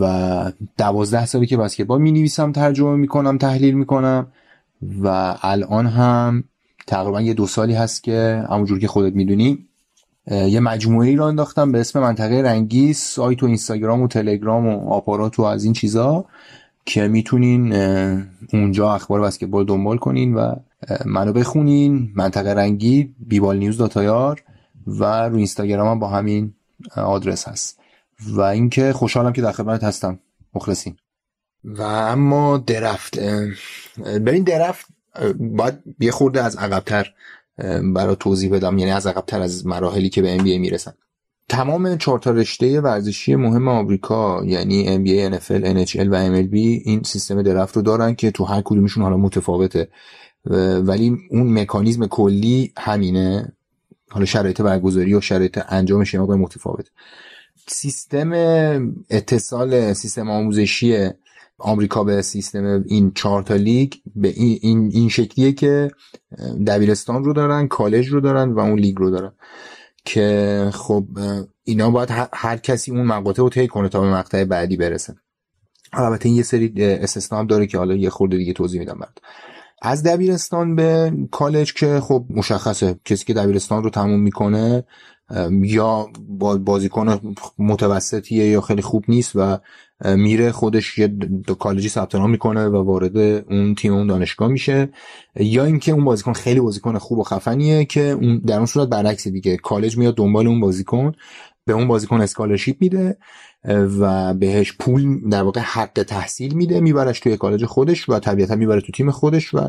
و 0.00 0.52
دوازده 0.78 1.26
سالی 1.26 1.46
که 1.46 1.56
بسکتبال 1.56 2.00
می 2.00 2.12
نویسم 2.12 2.52
ترجمه 2.52 2.96
می 2.96 3.06
کنم 3.06 3.38
تحلیل 3.38 3.74
می 3.74 3.86
کنم 3.86 4.26
و 5.02 5.36
الان 5.42 5.86
هم 5.86 6.44
تقریبا 6.86 7.20
یه 7.20 7.34
دو 7.34 7.46
سالی 7.46 7.74
هست 7.74 8.02
که 8.02 8.44
همونجور 8.50 8.78
که 8.78 8.88
خودت 8.88 9.14
می‌دونی 9.14 9.67
یه 10.30 10.60
مجموعه 10.60 11.08
ای 11.08 11.16
را 11.16 11.28
انداختم 11.28 11.72
به 11.72 11.80
اسم 11.80 12.00
منطقه 12.00 12.42
رنگی 12.42 12.92
سایت 12.92 13.42
و 13.42 13.46
اینستاگرام 13.46 14.02
و 14.02 14.08
تلگرام 14.08 14.66
و 14.66 14.90
آپارات 14.90 15.38
و 15.38 15.42
از 15.42 15.64
این 15.64 15.72
چیزا 15.72 16.24
که 16.84 17.08
می‌تونین 17.08 17.72
اونجا 18.52 18.94
اخبار 18.94 19.20
بسکتبال 19.20 19.64
دنبال 19.64 19.98
کنین 19.98 20.34
و 20.34 20.54
منو 21.06 21.32
بخونین. 21.32 22.12
منطقه 22.14 22.54
رنگی 22.54 23.14
بیبال 23.18 23.56
نیوز 23.56 23.78
داتایار 23.78 24.42
و 24.86 25.28
رو 25.28 25.36
اینستاگرام 25.36 25.88
هم 25.88 25.98
با 25.98 26.08
همین 26.08 26.54
آدرس 26.96 27.48
هست. 27.48 27.80
و 28.26 28.40
اینکه 28.40 28.92
خوشحالم 28.92 29.32
که 29.32 29.42
در 29.42 29.52
خدمت 29.52 29.84
هستم 29.84 30.18
مخلصین. 30.54 30.96
و 31.64 31.82
اما 31.82 32.58
درفت 32.58 33.18
ببین 33.98 34.42
درفت 34.42 34.86
باید 35.38 35.74
یه 36.00 36.10
خورده 36.10 36.42
از 36.44 36.56
عقبتر 36.56 37.12
برای 37.94 38.16
توضیح 38.20 38.50
بدم 38.50 38.78
یعنی 38.78 38.90
از 38.90 39.06
عقبتر 39.06 39.40
از 39.40 39.66
مراحلی 39.66 40.08
که 40.08 40.22
به 40.22 40.38
NBA 40.38 40.58
می‌رسن. 40.58 40.92
تمام 41.48 41.96
چهار 41.96 42.20
رشته 42.26 42.80
ورزشی 42.80 43.36
مهم 43.36 43.68
آمریکا 43.68 44.42
یعنی 44.44 44.84
NBA, 44.84 45.34
NFL, 45.34 45.64
NHL 45.64 46.06
و 46.10 46.42
MLB 46.42 46.54
این 46.54 47.02
سیستم 47.02 47.42
درفت 47.42 47.76
رو 47.76 47.82
دارن 47.82 48.14
که 48.14 48.30
تو 48.30 48.44
هر 48.44 48.62
کدومشون 48.64 49.02
حالا 49.02 49.16
متفاوته. 49.16 49.88
ولی 50.80 51.16
اون 51.30 51.60
مکانیزم 51.60 52.06
کلی 52.06 52.72
همینه. 52.78 53.52
حالا 54.10 54.26
شرایط 54.26 54.60
برگزاری 54.60 55.14
و 55.14 55.20
شرایط 55.20 55.60
انجامش 55.68 56.14
یه 56.14 56.20
متفاوت. 56.20 56.86
سیستم 57.66 58.32
اتصال 59.10 59.92
سیستم 59.92 60.30
آموزشی 60.30 61.08
آمریکا 61.58 62.04
به 62.04 62.22
سیستم 62.22 62.84
این 62.86 63.12
چهار 63.14 63.42
تا 63.42 63.54
لیگ 63.54 63.92
به 64.16 64.28
این, 64.28 64.58
این, 64.62 64.90
این 64.92 65.08
شکلیه 65.08 65.52
که 65.52 65.90
دبیرستان 66.66 67.24
رو 67.24 67.32
دارن 67.32 67.68
کالج 67.68 68.08
رو 68.08 68.20
دارن 68.20 68.52
و 68.52 68.58
اون 68.58 68.78
لیگ 68.78 68.96
رو 68.98 69.10
دارن. 69.10 69.32
که 70.04 70.70
خب 70.72 71.06
اینا 71.64 71.90
باید 71.90 72.08
هر 72.32 72.56
کسی 72.56 72.90
اون 72.90 73.06
مقاطع 73.06 73.42
رو 73.42 73.48
طی 73.48 73.66
کنه 73.66 73.88
تا 73.88 74.00
به 74.00 74.10
مقطع 74.10 74.44
بعدی 74.44 74.76
برسه. 74.76 75.14
البته 75.92 76.28
این 76.28 76.36
یه 76.36 76.42
سری 76.42 76.72
استثنا 76.84 77.38
هم 77.38 77.46
داره 77.46 77.66
که 77.66 77.78
حالا 77.78 77.94
یه 77.94 78.10
خورده 78.10 78.36
دیگه 78.36 78.52
توضیح 78.52 78.80
میدم 78.80 78.98
بعد. 79.00 79.18
از 79.82 80.02
دبیرستان 80.02 80.76
به 80.76 81.12
کالج 81.30 81.72
که 81.72 82.00
خب 82.00 82.24
مشخصه. 82.30 83.00
کسی 83.04 83.24
که 83.24 83.34
دبیرستان 83.34 83.82
رو 83.82 83.90
تموم 83.90 84.20
می‌کنه 84.20 84.84
یا 85.62 86.08
بازیکن 86.64 87.34
متوسطیه 87.58 88.46
یا 88.46 88.60
خیلی 88.60 88.82
خوب 88.82 89.04
نیست 89.08 89.32
و 89.34 89.58
میره 90.04 90.52
خودش 90.52 90.98
یه 90.98 91.16
کالجی 91.58 91.88
ثبت 91.88 92.14
نام 92.14 92.30
می‌کنه 92.30 92.66
و 92.66 92.76
وارد 92.76 93.16
اون 93.16 93.74
تیم 93.74 93.94
اون 93.94 94.06
دانشگاه 94.06 94.48
میشه. 94.48 94.88
یا 95.36 95.64
اینکه 95.64 95.92
اون 95.92 96.04
بازیکن 96.04 96.32
خیلی 96.32 96.60
بازیکن 96.60 96.98
خوب 96.98 97.18
و 97.18 97.22
خفنیه 97.22 97.84
که 97.84 98.00
اون 98.00 98.38
در 98.38 98.56
اون 98.56 98.66
صورت 98.66 98.88
برعکس 98.88 99.28
دیگه. 99.28 99.56
کالج 99.56 99.98
میاد 99.98 100.14
دنبال 100.14 100.46
اون 100.46 100.60
بازیکن 100.60 101.12
به 101.64 101.72
اون 101.72 101.88
بازیکن 101.88 102.20
scholarship 102.20 102.76
میده 102.80 103.16
و 104.00 104.34
بهش 104.34 104.72
پول 104.72 105.28
در 105.30 105.42
واقع 105.42 105.60
حق 105.60 106.04
تحصیل 106.08 106.54
میده 106.54 106.80
میبرش 106.80 107.20
توی 107.20 107.36
کالج 107.36 107.64
خودش 107.64 108.08
و 108.08 108.18
طبیعتا 108.18 108.56
می‌بره 108.56 108.80
تو 108.80 108.92
تیم 108.92 109.10
خودش 109.10 109.54
و 109.54 109.60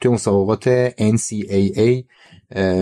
توی 0.00 0.10
مسابقات 0.10 0.90
NCAA 0.90 2.04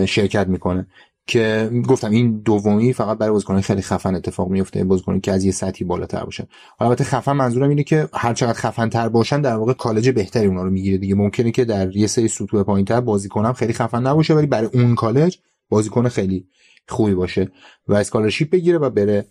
شرکت 0.05 0.47
می‌کنه. 0.47 0.87
که 1.27 1.69
گفتم 1.87 2.11
این 2.11 2.41
دومی 2.45 2.93
فقط 2.93 3.17
برای 3.17 3.31
بازیکن 3.31 3.61
خیلی 3.61 3.81
خفن 3.81 4.15
اتفاق 4.15 4.49
میفته 4.49 4.83
بازیکن 4.83 5.19
که 5.19 5.31
از 5.31 5.45
یه 5.45 5.51
سطحی 5.51 5.85
بالاتر 5.85 6.23
باشن. 6.23 6.47
البته 6.79 7.03
خفن 7.03 7.31
منظورم 7.31 7.69
اینه 7.69 7.83
که 7.83 8.09
هر 8.13 8.33
چقدر 8.33 8.53
خفن 8.53 8.89
تر 8.89 9.09
باشن 9.09 9.41
در 9.41 9.55
واقع 9.55 9.73
کالج 9.73 10.09
بهتری 10.09 10.47
اونا 10.47 10.63
رو 10.63 10.69
می‌گیره 10.69 10.97
دیگه. 10.97 11.15
ممکنه 11.15 11.51
که 11.51 11.65
در 11.65 11.95
یه 11.95 12.07
سری 12.07 12.27
سطوح 12.27 12.63
پایینتر 12.63 13.01
بازیکنم 13.01 13.53
خیلی 13.53 13.73
خفن 13.73 14.07
نباشه 14.07 14.33
ولی 14.33 14.47
برای 14.47 14.69
اون 14.73 14.95
کالج 14.95 15.37
بازیکن 15.69 16.09
خیلی 16.09 16.47
خوبی 16.87 17.13
باشه 17.13 17.51
و 17.87 17.93
scholarship 17.93 18.49
بگیره 18.49 18.77
و 18.77 18.89
بره 18.89 19.25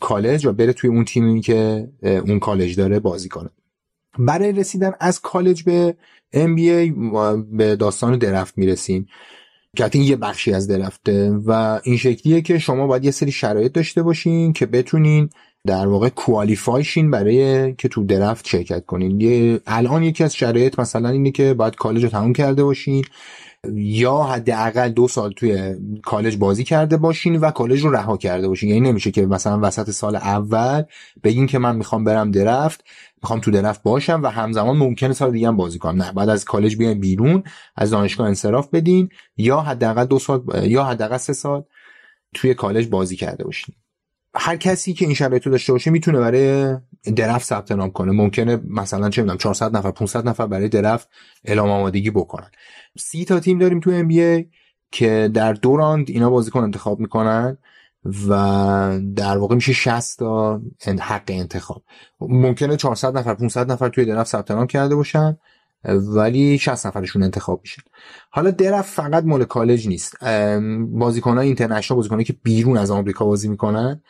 کالج 0.00 0.46
و 0.46 0.52
بره 0.52 0.72
توی 0.72 0.90
اون 0.90 1.04
تیمی 1.04 1.40
که 1.40 1.88
اون 2.02 2.38
کالج 2.38 2.76
داره 2.76 2.98
بازی 2.98 3.28
کنه. 3.28 3.50
برای 4.18 4.52
رسیدن 4.52 4.92
از 5.00 5.20
کالج 5.20 5.62
به 5.62 5.96
NBA 6.34 6.92
به 7.52 7.76
داستان 7.76 8.18
draft 8.18 8.58
می‌رسیم. 8.58 9.06
که 9.76 9.98
یه 9.98 10.16
بخشی 10.16 10.52
از 10.52 10.68
draft 10.68 11.20
ه 11.20 11.30
و 11.30 11.80
این 11.84 11.96
شکلیه 11.96 12.40
که 12.40 12.58
شما 12.58 12.86
باید 12.86 13.04
یه 13.04 13.10
سری 13.10 13.32
شرایط 13.32 13.72
داشته 13.72 14.02
باشین 14.02 14.52
که 14.52 14.66
بتونین 14.66 15.30
در 15.66 15.86
واقع 15.86 16.08
qualify 16.08 16.73
شین 16.73 17.10
برای 17.10 17.74
اینکه 17.74 17.88
تو 17.88 18.04
draft 18.04 18.48
شرکت 18.48 18.86
کنین. 18.86 19.20
یه 19.20 19.60
الان 19.66 20.02
یکی 20.02 20.24
از 20.24 20.36
شرایط 20.36 20.78
مثلا 20.78 21.08
اینه 21.08 21.30
که 21.30 21.54
باید 21.54 21.74
کالج 21.74 22.02
رو 22.02 22.08
تموم 22.08 22.32
کرده 22.32 22.64
باشین. 22.64 23.04
یا 23.74 24.22
حداقل 24.22 24.88
دو 24.88 25.08
سال 25.08 25.32
توی 25.32 25.74
کالج 26.02 26.36
بازی 26.36 26.64
کرده 26.64 26.96
باشین 26.96 27.36
و 27.36 27.50
کالج 27.50 27.80
رو 27.80 27.90
رها 27.90 28.16
کرده 28.16 28.48
باشین. 28.48 28.68
یعنی 28.68 28.80
نمیشه 28.80 29.10
که 29.10 29.26
مثلا 29.26 29.60
وسط 29.62 29.90
سال 29.90 30.16
اول 30.16 30.82
بگین 31.24 31.46
که 31.46 31.58
من 31.58 31.76
می‌خوام 31.76 32.04
برم 32.04 32.30
درفت 32.30 32.84
می‌خوام 33.22 33.40
تو 33.40 33.50
درفت 33.50 33.82
باشم 33.82 34.20
و 34.22 34.26
همزمان 34.26 34.76
ممکنه 34.76 35.12
سال 35.12 35.32
دیگه 35.32 35.48
هم 35.48 35.56
بازی 35.56 35.78
کنم. 35.78 36.02
نه 36.02 36.12
بعد 36.12 36.28
از 36.28 36.44
کالج 36.44 36.76
بیاین 36.76 37.00
بیرون 37.00 37.42
از 37.76 37.90
دانشگاه 37.90 38.26
انصراف 38.26 38.68
بدین 38.68 39.08
یا 39.36 39.60
حداقل 39.60 40.04
دو 40.04 40.18
سال 40.18 40.42
یا 40.62 40.84
حداقل 40.84 41.16
سه 41.16 41.32
سال 41.32 41.64
توی 42.34 42.54
کالج 42.54 42.88
بازی 42.88 43.16
کرده 43.16 43.44
باشین. 43.44 43.74
هر 44.38 44.56
کسی 44.56 44.92
که 44.92 45.04
این 45.04 45.14
شرایط 45.14 45.46
رو 45.46 45.52
داشته 45.52 45.72
باشه 45.72 45.90
می‌تونه 45.90 46.18
برای 46.18 46.76
درفت 47.16 47.46
ثبت 47.46 47.72
نام 47.72 47.90
کنه. 47.90 48.12
ممکنه 48.12 48.60
مثلا 48.68 49.10
چه 49.10 49.22
می‌دونم 49.22 49.38
400 49.38 49.76
نفر 49.76 49.90
500 49.90 50.28
نفر 50.28 50.46
برای 50.46 50.68
درفت 50.68 51.08
اعلام 51.44 51.70
آمادگی 51.70 52.10
بکنن. 52.10 52.50
سی 52.98 53.24
تا 53.24 53.40
تیم 53.40 53.58
داریم 53.58 53.80
تو 53.80 53.90
ام 53.90 54.08
که 54.90 55.30
در 55.34 55.52
دو 55.52 55.76
راند 55.76 56.10
اینا 56.10 56.30
بازیکن 56.30 56.60
انتخاب 56.60 57.00
می‌کنن 57.00 57.58
و 58.28 59.00
در 59.16 59.38
واقع 59.38 59.54
میشه 59.54 59.72
60 59.72 60.18
تا 60.18 60.62
حق 61.00 61.22
انتخاب. 61.28 61.82
ممکنه 62.20 62.76
400 62.76 63.18
نفر 63.18 63.34
500 63.34 63.72
نفر 63.72 63.88
توی 63.88 64.04
درفت 64.04 64.30
ثبت 64.30 64.50
نام 64.50 64.66
کرده 64.66 64.94
باشن. 64.94 65.36
ولی 65.88 66.58
60 66.58 66.86
نفرشون 66.86 67.22
انتخاب 67.22 67.60
میشن. 67.62 67.82
حالا 68.30 68.50
درفت 68.50 68.94
فقط 68.94 69.24
مال 69.24 69.44
کالج 69.44 69.88
نیست. 69.88 70.24
بازیکنان 70.88 71.38
اینترنشنال 71.38 71.96
بازیکنایی 71.96 72.24
که 72.24 72.36
بیرون 72.42 72.76
از 72.76 72.90
آمریکا 72.90 73.24
بازی 73.24 73.48
می‌کنن 73.48 74.02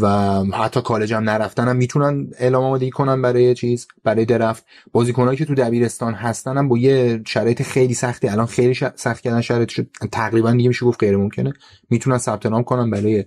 و 0.00 0.08
حتی 0.44 0.82
کالج 0.82 1.14
هم 1.14 1.30
نرفتن 1.30 1.68
هم 1.68 1.76
می‌تونن 1.76 2.30
اعلام 2.38 2.64
آمادگی 2.64 2.90
کنن 2.90 3.22
برای 3.22 3.54
چیز 3.54 3.88
برای 4.04 4.24
درفت. 4.24 4.64
بازیکنایی 4.92 5.38
که 5.38 5.44
تو 5.44 5.54
دبیرستان 5.54 6.14
هستن 6.14 6.58
هم 6.58 6.68
با 6.68 6.78
یه 6.78 7.22
شرایط 7.26 7.62
خیلی 7.62 7.94
سختی 7.94 8.28
الان 8.28 8.46
خیلی 8.46 8.74
سخت 8.94 9.20
کردن 9.20 9.40
شرایط 9.40 9.68
شد 9.68 9.86
تقریبا 10.12 10.52
دیگه 10.52 10.68
میشه 10.68 10.86
گفت 10.86 11.00
غیر 11.00 11.16
ممکنه. 11.16 11.52
می‌تونن 11.90 12.18
ثبت 12.18 12.46
نام 12.46 12.64
کنن 12.64 12.90
برای 12.90 13.24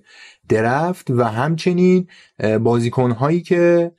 درفت. 0.50 1.12
و 1.12 1.24
همچنین 1.24 2.08
بازیکن 2.62 3.12
هایی 3.12 3.42
که 3.42 3.92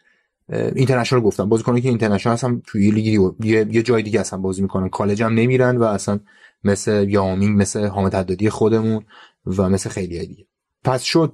اینترنشنال 0.48 1.22
گفتم. 1.22 1.48
بازیکنایی 1.48 1.82
که 1.82 1.88
اینترنشنال 1.88 2.32
هستن 2.32 2.62
توی 2.66 2.90
لیگ 2.90 3.06
یه, 3.44 3.66
یه 3.70 3.82
جای 3.82 4.02
دیگه 4.02 4.20
هستن 4.20 4.42
بازی 4.42 4.62
می‌کنن. 4.62 4.88
کالج 4.88 5.22
هم 5.22 5.34
نمیرن 5.34 5.76
و 5.76 5.84
اصلا 5.84 6.20
مثل 6.64 7.08
یامینگ 7.08 7.60
مثل 7.60 7.86
حامد 7.86 8.14
حدادی 8.14 8.50
خودمون 8.50 9.04
و 9.46 9.68
مثل 9.68 9.90
خیلی 9.90 10.26
دیگه. 10.26 10.46
پس 10.84 11.02
شد 11.02 11.32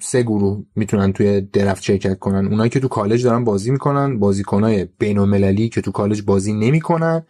سه 0.00 0.22
گروه 0.22 0.64
می‌تونن 0.76 1.12
توی 1.12 1.40
درفت 1.40 1.82
شرکت 1.82 2.18
کنن. 2.18 2.46
اونایی 2.46 2.70
که 2.70 2.80
تو 2.80 2.88
کالج 2.88 3.24
دارن 3.24 3.44
بازی 3.44 3.70
می‌کنن 3.70 4.18
بازیکنای 4.18 4.88
بین 4.98 5.68
که 5.68 5.80
تو 5.80 5.92
کالج 5.92 6.22
بازی 6.22 6.52
نمی‌کنن 6.52 7.26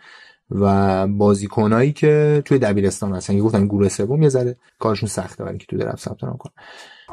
و 0.51 1.07
بازیکنایی 1.07 1.93
که 1.93 2.43
توی 2.45 2.59
دبیرستان 2.59 3.15
هستن. 3.15 3.37
که 3.37 3.43
گفتم 3.43 3.67
گروه 3.67 3.89
سوم 3.89 4.23
یه 4.23 4.29
ذره 4.29 4.57
کارشون 4.79 5.09
سخته 5.09 5.45
برای 5.45 5.59
که 5.59 5.67
تو 5.67 5.77
درفت 5.77 6.05
ثبت 6.05 6.25
نام 6.25 6.37
کنن. 6.37 6.53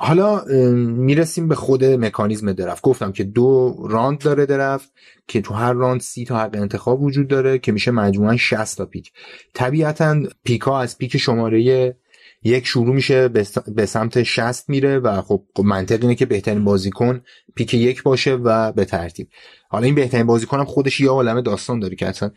حالا 0.01 0.43
می‌رسیم 0.75 1.47
به 1.47 1.55
خود 1.55 1.83
مکانیزم 1.85 2.53
درفت. 2.53 2.81
گفتم 2.81 3.11
که 3.11 3.23
دو 3.23 3.77
راند 3.89 4.19
داره 4.19 4.45
درفت 4.45 4.91
که 5.27 5.41
تو 5.41 5.53
هر 5.53 5.73
راند 5.73 6.01
سی 6.01 6.25
تا 6.25 6.39
حق 6.39 6.55
انتخاب 6.55 7.01
وجود 7.01 7.27
داره 7.27 7.59
که 7.59 7.71
میشه 7.71 7.91
مجموعا 7.91 8.37
60 8.37 8.77
تا 8.77 8.85
پیک. 8.85 9.11
طبیعتا 9.53 10.23
پیکا 10.43 10.79
از 10.79 10.97
پیک 10.97 11.17
شماره 11.17 11.95
یک 12.43 12.65
شروع 12.65 12.95
میشه 12.95 13.27
به 13.75 13.85
سمت 13.85 14.23
60 14.23 14.69
میره 14.69 14.99
و 14.99 15.21
خب, 15.21 15.43
خب 15.55 15.63
منطق 15.63 16.01
اینه 16.01 16.15
که 16.15 16.25
بهترین 16.25 16.63
بازیکن 16.63 17.21
پیک 17.55 17.73
یک 17.73 18.03
باشه 18.03 18.33
و 18.33 18.71
به 18.71 18.85
ترتیب. 18.85 19.29
حالا 19.69 19.85
این 19.85 19.95
بهترین 19.95 20.25
بازیکن 20.25 20.59
هم 20.59 20.65
خودش 20.65 20.99
یه 20.99 21.09
عالمه 21.09 21.41
داستان 21.41 21.79
داره 21.79 21.95
که 21.95 22.07
اصلا 22.07 22.31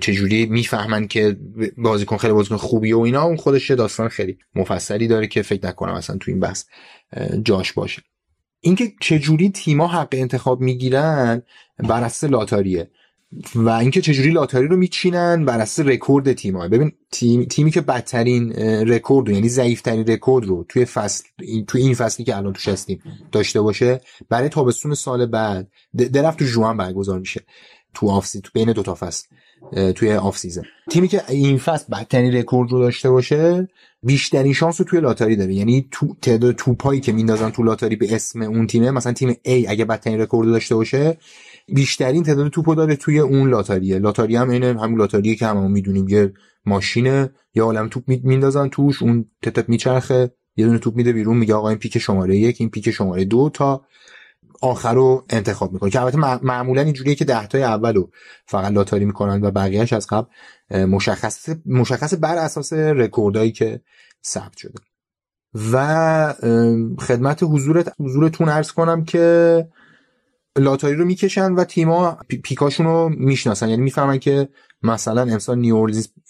چجوری 0.00 0.46
می‌فهمن 0.46 1.06
که 1.06 1.36
بازیکن 1.76 2.16
خیلی 2.16 2.32
بازیکن 2.32 2.56
خوبیه 2.56 2.96
و 2.96 3.00
اینا. 3.00 3.22
اون 3.22 3.36
خودش 3.36 3.70
داستان 3.70 4.08
خیلی 4.08 4.38
مفصلی 4.54 5.08
داره 5.08 5.26
که 5.26 5.42
فکر 5.42 5.66
نکنم 5.66 5.92
اصلا 5.92 6.16
تو 6.16 6.30
این 6.30 6.40
بحث 6.40 6.64
جاش 7.42 7.72
باشه. 7.72 8.02
اینکه 8.60 8.92
چجوری 9.00 9.50
تیما 9.50 9.86
حق 9.88 10.08
انتخاب 10.12 10.60
می‌گیرن 10.60 11.42
بر 11.78 12.04
اساس 12.04 12.30
لاتاریه. 12.30 12.90
و 13.54 13.68
اینکه 13.68 14.00
چجوری 14.00 14.30
لاتاری 14.30 14.66
رو 14.68 14.76
میچینن 14.76 15.44
بر 15.44 15.60
اساس 15.60 15.86
رکورد 15.86 16.32
تیم‌ها 16.32 16.68
ببین 16.68 16.92
تیم، 17.10 17.44
تیمی 17.44 17.70
که 17.70 17.80
بدترین 17.80 18.52
رکورد 18.88 19.28
یعنی 19.28 19.48
ضعیفترین 19.48 20.06
رکورد 20.06 20.46
رو 20.46 20.64
توی 20.68 20.84
فصل 20.84 21.24
توی 21.66 21.82
این 21.82 21.94
فصلی 21.94 22.24
که 22.24 22.36
الان 22.36 22.52
توش 22.52 22.68
هستیم 22.68 23.02
داشته 23.32 23.60
باشه 23.60 24.00
برای 24.28 24.48
تابستون 24.48 24.94
سال 24.94 25.26
بعد 25.26 25.68
draft 26.12 26.38
تو 26.38 26.44
June 26.44 26.76
برگزار 26.76 27.18
میشه. 27.18 27.44
تو 27.94 28.08
off 28.10 28.25
sea 28.25 28.40
تو 28.40 28.50
بین 28.54 28.72
دو 28.72 28.82
تا 28.82 28.94
فصل 28.94 29.26
توی 29.92 30.12
off 30.12 30.38
season. 30.38 30.62
تیمی 30.90 31.08
که 31.08 31.22
این 31.28 31.58
فصل 31.58 31.84
بدترین 31.92 32.32
رکورد 32.34 32.70
رو 32.70 32.78
داشته 32.78 33.10
باشه 33.10 33.68
بیشترین 34.02 34.52
شانس 34.52 34.80
رو 34.80 34.86
توی 34.86 35.00
لاتاری 35.00 35.36
داره. 35.36 35.54
یعنی 35.54 35.88
تو 35.90 36.16
تعداد 36.22 36.54
توپایی 36.54 37.00
که 37.00 37.12
میندازن 37.12 37.50
تو 37.50 37.62
لاتاری 37.62 37.96
به 37.96 38.14
اسم 38.14 38.42
اون 38.42 38.66
تیمه 38.66 38.90
مثلا 38.90 39.12
تیم 39.12 39.32
A 39.32 39.38
اگه 39.68 39.84
بدترین 39.84 40.20
رکورد 40.20 40.48
داشته 40.48 40.74
باشه 40.74 41.18
بیشترین 41.74 42.22
تعداد 42.22 42.48
توپو 42.48 42.74
داره 42.74 42.96
توی 42.96 43.18
اون 43.18 43.50
لاتاریه. 43.50 43.98
لاتاری 43.98 44.36
هم 44.36 44.50
اینه 44.50 44.80
همون 44.80 44.98
لاتاریه 44.98 45.34
که 45.34 45.46
هممون 45.46 45.70
می‌دونیم 45.70 46.08
یه 46.08 46.32
ماشینه. 46.66 47.30
یه 47.54 47.64
عالم 47.64 47.88
توپ 47.88 48.04
میندازن 48.08 48.68
توش 48.68 49.02
اون 49.02 49.30
توپ 49.42 49.68
میچرخه. 49.68 50.30
یه 50.56 50.66
دونه 50.66 50.78
توپ 50.78 50.96
میده 50.96 51.12
بیرون 51.12 51.36
میگه 51.36 51.54
آقا 51.54 51.68
این 51.68 51.78
پیک 51.78 51.98
شماره 51.98 52.36
یک 52.36 52.56
این 52.60 52.70
پیک 52.70 52.90
شماره 52.90 53.24
دو 53.24 53.50
تا 53.54 53.84
آخر 54.60 54.94
رو 54.94 55.26
انتخاب 55.30 55.72
می‌کنه. 55.72 55.90
که 55.90 56.00
البته 56.00 56.18
معمولا 56.44 56.82
اینجوریه 56.82 57.14
که 57.14 57.24
ده 57.24 57.46
تای 57.46 57.62
اول 57.62 57.94
رو 57.94 58.10
فقط 58.46 58.72
لاتاری 58.72 59.04
می‌کنن 59.04 59.44
و 59.44 59.50
بقیهش 59.50 59.92
از 59.92 60.06
قبل 60.06 60.26
مشخص 60.84 61.48
مشخص 61.66 62.14
بر 62.20 62.36
اساس 62.36 62.72
رکوردایی 62.72 63.52
که 63.52 63.80
ثبت 64.24 64.56
شده. 64.56 64.74
و 65.72 66.34
خدمت 66.98 67.42
حضورت 67.42 67.92
حضورتون 68.00 68.48
عرض 68.48 68.72
کنم 68.72 69.04
که 69.04 69.66
لاتاری 70.58 70.94
رو 70.94 71.04
می‌کشن 71.04 71.52
و 71.52 71.64
تیما 71.64 72.18
پیکاشون 72.42 72.86
رو 72.86 73.08
می‌شناسن. 73.08 73.68
یعنی 73.68 73.82
می‌فهمن 73.82 74.18
که 74.18 74.48
مثلا 74.82 75.22
امسال 75.22 75.58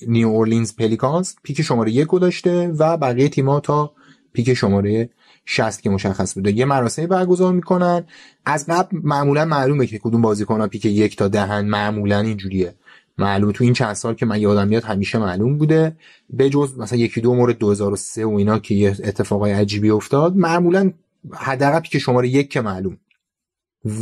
New 0.09 0.29
Orleans 0.29 0.77
Pelicans 0.77 1.35
pick 1.43 1.63
شماره 1.63 1.93
یک 1.93 2.09
داشته 2.21 2.69
و 2.69 2.97
بقیه 2.97 3.29
تیما 3.29 3.61
تا 3.61 3.93
pick 4.33 4.55
شماره 4.55 5.11
60 5.45 5.81
که 5.81 5.91
مشخص 5.91 6.35
بوده. 6.35 6.53
یه 6.53 6.65
مراسمی 6.65 7.07
برگزار 7.07 7.53
می‌کنن. 7.53 8.05
از 8.45 8.67
قبل 8.69 8.99
معمولا 9.03 9.45
معلومه 9.45 9.87
که 9.87 9.99
کدوم 9.99 10.23
بازیکن 10.23 10.67
pick 10.67 10.85
یک 10.85 11.17
تا 11.17 11.29
دهمن 11.29 11.65
معمولا 11.65 12.21
اینجوریه. 12.21 12.75
معلومه 13.19 13.53
تو 13.53 13.65
این 13.65 13.73
چند 13.73 13.93
سال 13.93 14.15
که 14.15 14.27
من 14.27 14.41
یادم 14.41 14.69
میاد 14.69 14.85
همیشه 14.85 15.19
معلوم 15.19 15.59
بوده. 15.59 15.97
به 16.31 16.51
جز 16.51 16.79
مثلا 16.79 16.99
یکی 16.99 17.21
دو 17.21 17.35
مورد 17.35 17.59
2003 17.59 18.25
و 18.25 18.35
اینا 18.35 18.59
که 18.59 18.75
یه 18.75 18.97
اتفاقای 19.05 19.53
عجیبی 19.53 19.91
افتاد 19.91 20.37
معمولا 20.37 20.93
حداقل 21.33 21.81
pick 21.81 21.99
شماره 21.99 22.29
یک 22.29 22.51
که 22.51 22.61
معلوم. 22.61 22.97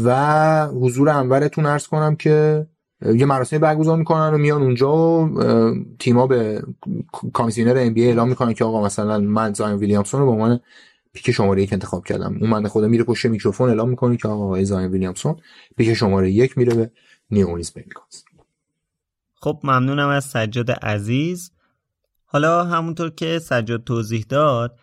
و 0.05 0.67
حضور 0.67 1.09
انورتون 1.09 1.67
عرض 1.67 1.87
کنم 1.87 2.17
که 2.17 2.67
یه 3.03 3.27
مراسمی 3.27 3.59
برگزار 3.59 3.97
می‌کنن 3.97 4.35
و 4.35 4.39
میان 4.39 4.63
اونجا 4.63 4.93
و 4.93 5.75
تیما 5.99 6.27
به 6.27 6.63
commissioner 7.33 7.75
NBA 7.79 8.05
اعلام 8.07 8.29
می‌کنن 8.29 8.53
که 8.53 8.65
آقا 8.65 8.85
مثلا 8.85 9.19
من 9.19 9.53
زاین 9.53 9.77
ویلیامسون 9.77 10.21
رو 10.21 10.27
به 10.27 10.33
عنوان 10.33 10.61
pick 11.13 11.31
شماره 11.31 11.63
یک 11.63 11.73
انتخاب 11.73 12.05
کردم. 12.05 12.37
اون 12.41 12.51
بنده 12.51 12.69
خدا 12.69 12.89
میره 12.89 13.05
پشت 13.05 13.27
میکروفون 13.27 13.69
اعلام 13.69 13.89
می‌کنه 13.89 14.17
که 14.17 14.29
آقا 14.29 14.65
زاین 14.65 14.91
ویلیامسون 14.91 15.37
pick 15.77 15.95
شماره 15.95 16.31
یک 16.31 16.59
میره 16.59 16.75
به 16.75 16.91
نیو 17.31 17.47
اورلینز 17.47 17.71
خب 19.41 19.61
ممنونم 19.65 20.09
از 20.09 20.25
سجاد 20.25 20.71
عزیز. 20.71 21.53
حالا 22.25 22.65
همونطور 22.65 23.11
که 23.11 23.39
سجاد 23.39 23.85
توضیح 23.85 24.27
داد 24.29 24.79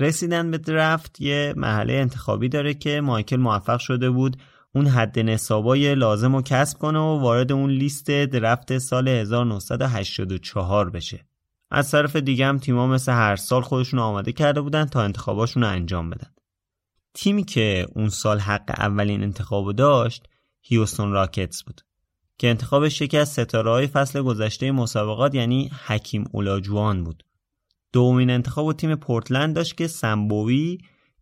رسیدن 0.00 0.50
به 0.50 0.58
draft 0.58 1.20
یه 1.20 1.54
مرحله 1.56 1.92
انتخابی 1.92 2.48
داره 2.48 2.74
که 2.74 3.00
مایکل 3.00 3.36
موفق 3.36 3.78
شده 3.78 4.10
بود 4.10 4.36
اون 4.74 4.86
حد 4.86 5.18
نصابای 5.18 5.94
لازم 5.94 6.36
رو 6.36 6.42
کسب 6.42 6.78
کنه 6.78 6.98
و 6.98 7.18
وارد 7.20 7.52
اون 7.52 7.70
لیست 7.70 8.10
درفت 8.10 8.78
سال 8.78 9.08
1984 9.08 10.90
بشه. 10.90 11.26
از 11.70 11.90
طرف 11.90 12.16
دیگه 12.16 12.46
هم 12.46 12.58
تیما 12.58 12.86
مثل 12.86 13.12
هر 13.12 13.36
سال 13.36 13.62
خودشون 13.62 14.00
آماده 14.00 14.32
کرده 14.32 14.60
بودن 14.60 14.84
تا 14.84 15.02
انتخاباشون 15.02 15.62
رو 15.62 15.68
انجام 15.68 16.10
بدن. 16.10 16.30
تیمی 17.14 17.44
که 17.44 17.86
اون 17.94 18.08
سال 18.08 18.38
حق 18.38 18.70
اولین 18.78 19.22
انتخابو 19.22 19.72
داشت 19.72 20.28
هیوستون 20.62 21.12
راکتس 21.12 21.62
بود 21.62 21.80
که 22.38 22.48
انتخابش 22.48 23.00
یکی 23.00 23.18
از 23.18 23.28
ستاره 23.28 23.86
فصل 23.86 24.22
گذشته 24.22 24.72
مسابقات 24.72 25.34
یعنی 25.34 25.70
حکیم 25.86 26.24
اولاجوان 26.32 27.04
بود. 27.04 27.24
دومین 27.94 28.30
انتخاب 28.30 28.66
و 28.66 28.72
تیم 28.72 28.94
پورتلند 28.94 29.56
داشت 29.56 29.76
که 29.76 29.86
سمبوی 29.86 30.78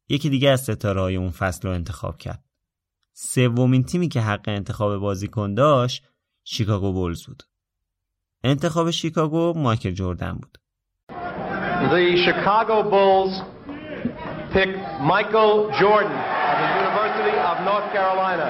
یکی 0.09 0.31
دیگه 0.31 0.51
از 0.51 0.61
ستاره 0.61 1.03
اون 1.03 1.31
فصل 1.31 1.69
رو 1.69 1.75
انتخاب 1.75 2.19
کرد 2.19 2.45
سومین 3.13 3.83
تیمی 3.83 4.09
که 4.09 4.21
حق 4.21 4.45
انتخاب 4.47 4.97
بازیکن 4.97 5.55
داشت 5.55 6.05
شیکاگو 6.45 6.93
بولز 6.93 7.27
بود 7.27 7.43
انتخاب 8.45 8.91
شیکاگو 8.91 9.53
مایکل 9.57 9.91
جردن 9.91 10.33
بود 10.33 10.59
The 11.93 12.05
Chicago 12.27 12.77
Bulls 12.93 13.35
pick 14.55 14.71
Michael 15.13 15.55
Jordan 15.81 16.21
of 16.51 16.57
the 16.63 16.69
University 16.81 17.37
of 17.51 17.57
North 17.69 17.89
Carolina. 17.95 18.49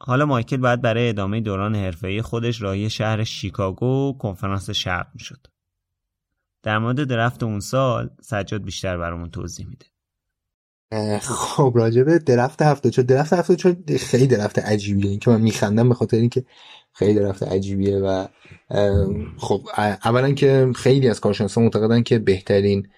حالا 0.00 0.26
مایکل 0.26 0.56
بعد 0.56 0.82
برای 0.82 1.08
ادامه 1.08 1.40
دوران 1.40 1.74
حرفه‌ای 1.76 2.22
خودش 2.22 2.62
راهی 2.62 2.90
شهر 2.90 3.24
شیکاگو 3.24 4.18
کنفرانس 4.18 4.70
شرق 4.70 5.06
می‌شد. 5.14 5.46
در 6.64 6.78
مورد 6.78 7.04
درفت 7.04 7.42
اون 7.42 7.60
سال 7.60 8.10
سجاد 8.20 8.62
بیشتر 8.62 8.98
برامون 8.98 9.30
توضیح 9.30 9.66
میده. 9.66 9.86
خب 11.20 11.72
راجبه 11.76 12.18
درفت 12.18 12.62
هفته 12.62 12.90
چون 12.90 13.04
درفت 13.04 13.32
هفته 13.32 13.56
چون 13.56 13.84
خیلی 13.98 14.26
درفت 14.26 14.58
عجیبیه. 14.58 15.10
این 15.10 15.18
که 15.18 15.30
من 15.30 15.40
میخندم 15.40 15.88
به 15.88 15.94
خاطر 15.94 16.16
اینکه 16.16 16.44
خیلی 16.92 17.14
درفت 17.14 17.42
عجیبیه 17.42 17.96
و 17.98 18.26
خب 19.38 19.62
اولا 20.04 20.32
که 20.32 20.72
خیلی 20.76 21.08
از 21.08 21.20
کارشناسا 21.20 21.60
معتقدن 21.60 22.02
که 22.02 22.18
بهترین 22.18 22.88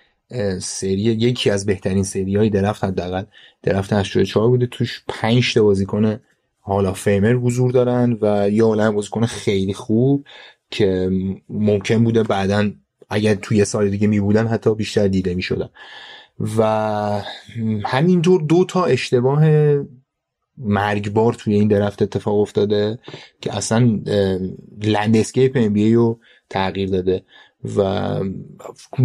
سری 0.61 1.01
یکی 1.01 1.51
از 1.51 1.67
بهترین 1.67 2.03
سری 2.03 2.37
های 2.37 2.51
درفت 2.51 2.85
حداقل 2.85 3.25
درفت 3.63 3.93
84 3.93 4.49
بوده. 4.49 4.67
توش 4.67 5.05
5 5.09 5.55
تا 5.55 5.63
بازیکن 5.63 6.21
حالا 6.61 6.93
فیمر 6.93 7.33
حضور 7.33 7.73
دارن 7.73 8.19
و 8.21 8.51
یا 8.51 8.67
عالم 8.67 8.95
بازیکن 8.95 9.27
خیلی 9.27 9.75
خوب 9.75 10.27
که 10.71 11.11
ممکن 11.49 12.05
بوده 12.05 12.23
بعدا 12.23 12.71
اگر 13.09 13.35
توی 13.35 13.65
سال 13.65 13.91
دیگه 13.91 14.07
می 14.07 14.21
بودن 14.21 14.47
حتی 14.47 14.75
بیشتر 14.75 15.09
دیده 15.09 15.35
می 15.35 15.43
شدن 15.43 15.69
و 16.59 17.23
همینطور 17.85 18.43
دو 18.43 18.65
تا 18.65 18.85
اشتباه 18.85 19.45
مرگبار 20.59 21.35
توی 21.35 21.55
این 21.55 21.69
درفت 21.69 22.03
اتفاق 22.03 22.41
افتاده 22.41 22.99
که 23.41 23.57
اصلا 23.57 24.01
landscape 24.83 25.53
ام‌بی‌ای 25.55 25.95
رو 25.95 26.21
تغییر 26.51 26.89
داده 26.89 27.23
و 27.77 28.21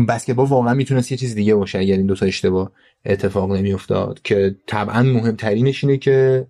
بسکتبال 0.08 0.48
واقعا 0.48 0.74
می‌تونست 0.74 1.12
یه 1.12 1.18
چیز 1.18 1.36
دیگه 1.36 1.56
باشه 1.56 1.80
اگر 1.80 1.98
این 1.98 2.06
دوتا 2.06 2.26
اشتباه 2.26 2.72
اتفاق 3.06 3.52
نمیافتاد. 3.52 4.22
که 4.24 4.56
طبعا 4.68 5.04
مهمترینش 5.04 5.84
اینه 5.84 5.98
که 5.98 6.48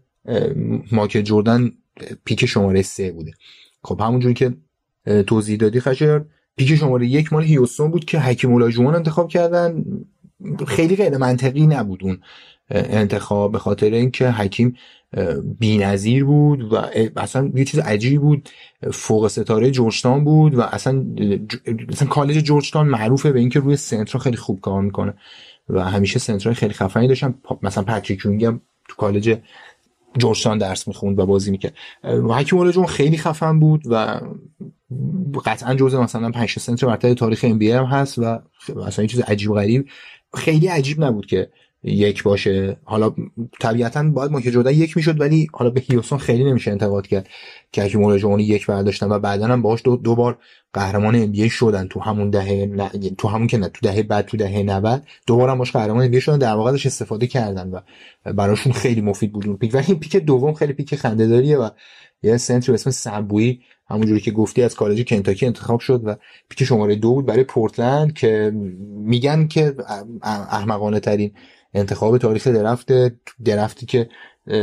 ماکل 0.92 1.22
جردن 1.22 1.72
پیک 2.26 2.46
شماره 2.46 2.82
سه 2.82 3.12
بوده. 3.12 3.32
خب 3.84 4.02
همونجوری 4.02 4.34
که 4.34 4.54
توضیح 5.28 5.58
دادی 5.58 5.80
خشر 5.80 6.26
پیک 6.62 6.76
شماره 6.76 7.08
یک 7.08 7.34
مال 7.34 7.44
هیوستون 7.44 7.92
بود 7.92 8.06
که 8.06 8.20
حکیم 8.20 8.52
اولاجوان 8.52 8.96
انتخاب 8.96 9.30
کردن. 9.30 9.86
خیلی 10.68 10.96
غیر 10.96 11.18
منطقی 11.18 11.68
نبود 11.68 12.04
اون 12.04 12.20
انتخاب 12.72 13.52
به 13.52 13.60
خاطر 13.60 13.92
اینکه 13.92 14.30
حکیم 14.30 14.76
بی‌نظیر 15.60 16.26
بود 16.26 16.74
و 16.74 16.78
اصلا 17.18 17.52
یه 17.56 17.66
چیز 17.66 17.80
عجیبی 17.80 18.18
بود. 18.18 18.50
فوق 18.92 19.28
ستاره 19.28 19.72
جورجتان 19.72 20.24
بود 20.24 20.56
و 20.56 20.62
اصلا 20.62 21.06
مثلا 21.90 22.08
کالج 22.08 22.38
جورجتان 22.38 22.88
معروفه 22.88 23.32
به 23.32 23.40
اینکه 23.40 23.60
روی 23.60 23.76
سنتر 23.76 24.20
خیلی 24.20 24.38
خوب 24.38 24.62
کار 24.62 24.82
می‌کنه 24.82 25.14
و 25.70 25.84
همیشه 25.84 26.20
سنترهای 26.20 26.56
خیلی 26.56 26.74
خفنی 26.74 27.08
داشتن. 27.08 27.34
مثلا 27.62 27.84
پاتریک 27.84 28.26
هم 28.26 28.62
تو 28.90 28.96
کالج 28.98 29.38
جورجتان 30.18 30.58
درس 30.58 30.88
می‌خوند 30.88 31.20
و 31.20 31.26
بازی 31.26 31.52
می‌کرد. 31.52 31.74
و 32.04 32.34
حکیم 32.34 32.60
اولجون 32.60 32.86
خیلی 32.86 33.18
خفن 33.18 33.60
بود 33.60 33.82
و 33.86 34.22
قطعا 35.46 35.74
جزء 35.76 36.02
مثلا 36.02 36.32
5 36.32 36.60
سنتر 36.60 36.88
برتر 36.88 37.14
تاریخ 37.14 37.46
ام 37.48 37.62
هم 37.62 37.86
هست 37.86 38.20
و 38.20 38.40
مثلا 38.76 39.06
چیز 39.06 39.20
عجیب 39.20 39.54
غریب. 39.54 39.86
خیلی 40.34 40.68
عجیب 40.68 41.04
نبود 41.04 41.26
که 41.26 41.50
یک 41.84 42.24
باشه. 42.24 42.78
حالا 42.84 43.16
طبیعتا 43.60 44.04
باید 44.04 44.32
مایکل 44.32 44.52
جردن 44.52 44.72
یک 44.72 44.98
می‌شد 44.98 45.22
ولی 45.22 45.48
حالا 45.54 45.72
به 45.72 45.82
هیوستون 45.82 46.18
خیلی 46.18 46.44
نمیشه 46.44 46.72
انتقاد 46.72 47.08
کرد 47.08 47.28
که 47.72 47.84
حکیم 47.84 48.04
اولجون 48.04 48.40
یک 48.40 48.68
برداشتن 48.68 49.12
و 49.12 49.20
بعدا 49.20 49.48
هم 49.48 49.62
باهاش 49.62 49.82
دو, 49.84 49.96
دو 49.96 50.16
بار 50.16 50.38
قهرمان 50.74 51.16
ام 51.16 51.48
شدن. 51.48 51.88
تو 51.88 52.00
همون 52.00 52.30
دهه 52.30 52.90
تو 53.18 53.28
همون 53.28 53.48
که 53.48 53.58
نه 53.58 53.68
تو 53.68 53.80
دهه 53.88 54.04
بعد 54.04 54.26
تو 54.26 54.38
دهه 54.38 54.64
90 54.64 55.04
دوباره 55.28 55.56
باش 55.56 55.72
قهرمان 55.72 56.06
ام 56.06 56.20
شدن. 56.20 56.38
در 56.38 56.54
واقع 56.54 56.72
استفاده 56.72 57.28
کردن 57.28 57.70
و 57.70 57.82
براشون 58.34 58.74
خیلی 58.74 59.02
مفید 59.02 59.32
بود. 59.32 59.48
اون 59.48 59.58
پیک. 59.58 59.76
ولی 59.76 59.96
پیک 59.96 60.16
دوم 60.16 60.54
خیلی 60.54 60.74
پیک 60.74 60.96
خنده‌داریه 60.96 61.58
و 61.58 61.70
یه 62.24 62.38
سنتر 62.38 62.74
اسم 62.74 62.90
سبوی 62.90 63.60
همونجوری 63.92 64.20
که 64.20 64.32
گفتی 64.32 64.64
از 64.64 64.76
کالج 64.76 65.04
کنتاکی 65.04 65.46
انتخاب 65.46 65.80
شد 65.80 66.02
و 66.06 66.16
پیک 66.50 66.64
شماره 66.64 66.96
دو 66.96 67.14
بود 67.14 67.26
برای 67.26 67.44
پورتلند 67.44 68.14
که 68.14 68.52
میگن 69.06 69.48
که 69.48 69.76
احمقانه 70.24 71.00
ترین 71.00 71.32
انتخاب 71.74 72.18
تاریخ 72.18 72.48
درفت 72.48 72.92
درفتی 73.46 73.86
که 73.86 74.10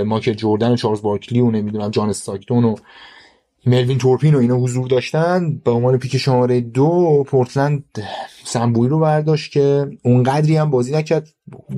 ماکل 0.06 0.32
جردن 0.32 0.72
و 0.72 0.76
چارلز 0.76 1.02
بارکلی 1.02 1.40
و 1.40 1.50
نمی‌دونم 1.50 1.90
جان 1.90 2.08
استاکتون 2.08 2.64
و 2.64 2.74
ملوین 3.66 3.98
تورپین 3.98 4.34
و 4.34 4.38
اینا 4.38 4.56
حضور 4.56 4.88
داشتن. 4.88 5.58
به 5.64 5.70
عنوان 5.70 5.98
پیک 5.98 6.16
شماره 6.16 6.60
دو 6.60 7.24
پورتلند 7.26 7.84
سمبوی 8.44 8.88
رو 8.88 8.98
برداشت 8.98 9.52
که 9.52 9.90
اونقدری 10.04 10.56
هم 10.56 10.70
بازی 10.70 10.92
نکرد. 10.92 11.28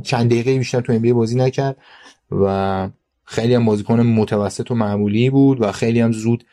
چند 0.03 0.30
دقیقه 0.30 0.59
بیشتر 0.59 0.80
تو 0.80 0.98
NBA 0.98 1.12
بازی 1.12 1.36
نکرد 1.36 1.76
و 2.30 2.88
خیلی 3.31 3.55
هم 3.55 3.64
بازیکن 3.64 4.01
متوسط 4.01 4.70
و 4.70 4.74
معمولی 4.74 5.31
بود 5.31 5.62
و 5.62 5.72
خیلی 5.72 6.01
هم 6.01 6.12
زود 6.12 6.45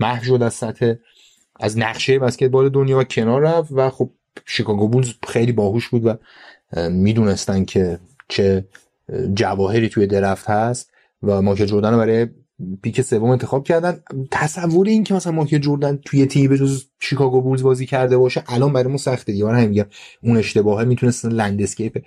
محو 0.00 0.24
شد 0.24 0.42
از 0.42 0.54
سطح 0.54 0.94
از 1.60 1.78
نقشه 1.78 2.18
بسکتبال 2.18 2.68
دنیا 2.68 2.98
و 2.98 3.04
کنار 3.04 3.42
رفت 3.42 3.72
و 3.72 3.90
خب 3.90 4.10
شیکاگو 4.46 4.88
بولز 4.88 5.12
خیلی 5.28 5.52
باهوش 5.52 5.88
بود 5.88 6.06
و 6.06 6.14
می‌دونستن 6.90 7.64
که 7.64 7.98
چه 8.28 8.64
جواهری 9.34 9.88
توی 9.88 10.06
درفت 10.06 10.50
هست 10.50 10.90
و 11.22 11.42
مایکل 11.42 11.66
جردن 11.66 11.96
برای 11.96 12.26
pick 12.82 13.00
سوم 13.02 13.30
انتخاب 13.30 13.64
کردن. 13.64 14.02
تصور 14.30 14.86
این 14.88 15.04
که 15.04 15.14
مثلا 15.14 15.32
مایکل 15.32 15.58
جردن 15.58 15.96
توی 16.04 16.26
تیم 16.26 16.50
به 16.50 16.58
جز 16.58 16.84
شیکاگو 17.00 17.42
بولز 17.42 17.62
بازی 17.62 17.86
کرده 17.86 18.18
باشه 18.18 18.44
الان 18.46 18.72
برای 18.72 18.92
ما 18.92 18.98
سخته. 18.98 19.32
دیگه 19.32 19.44
من 19.44 19.66
میگم 19.66 19.86
اون 20.22 20.36
اشتباهه 20.36 20.84
می‌تونست 20.84 21.24
landscape 21.24 22.02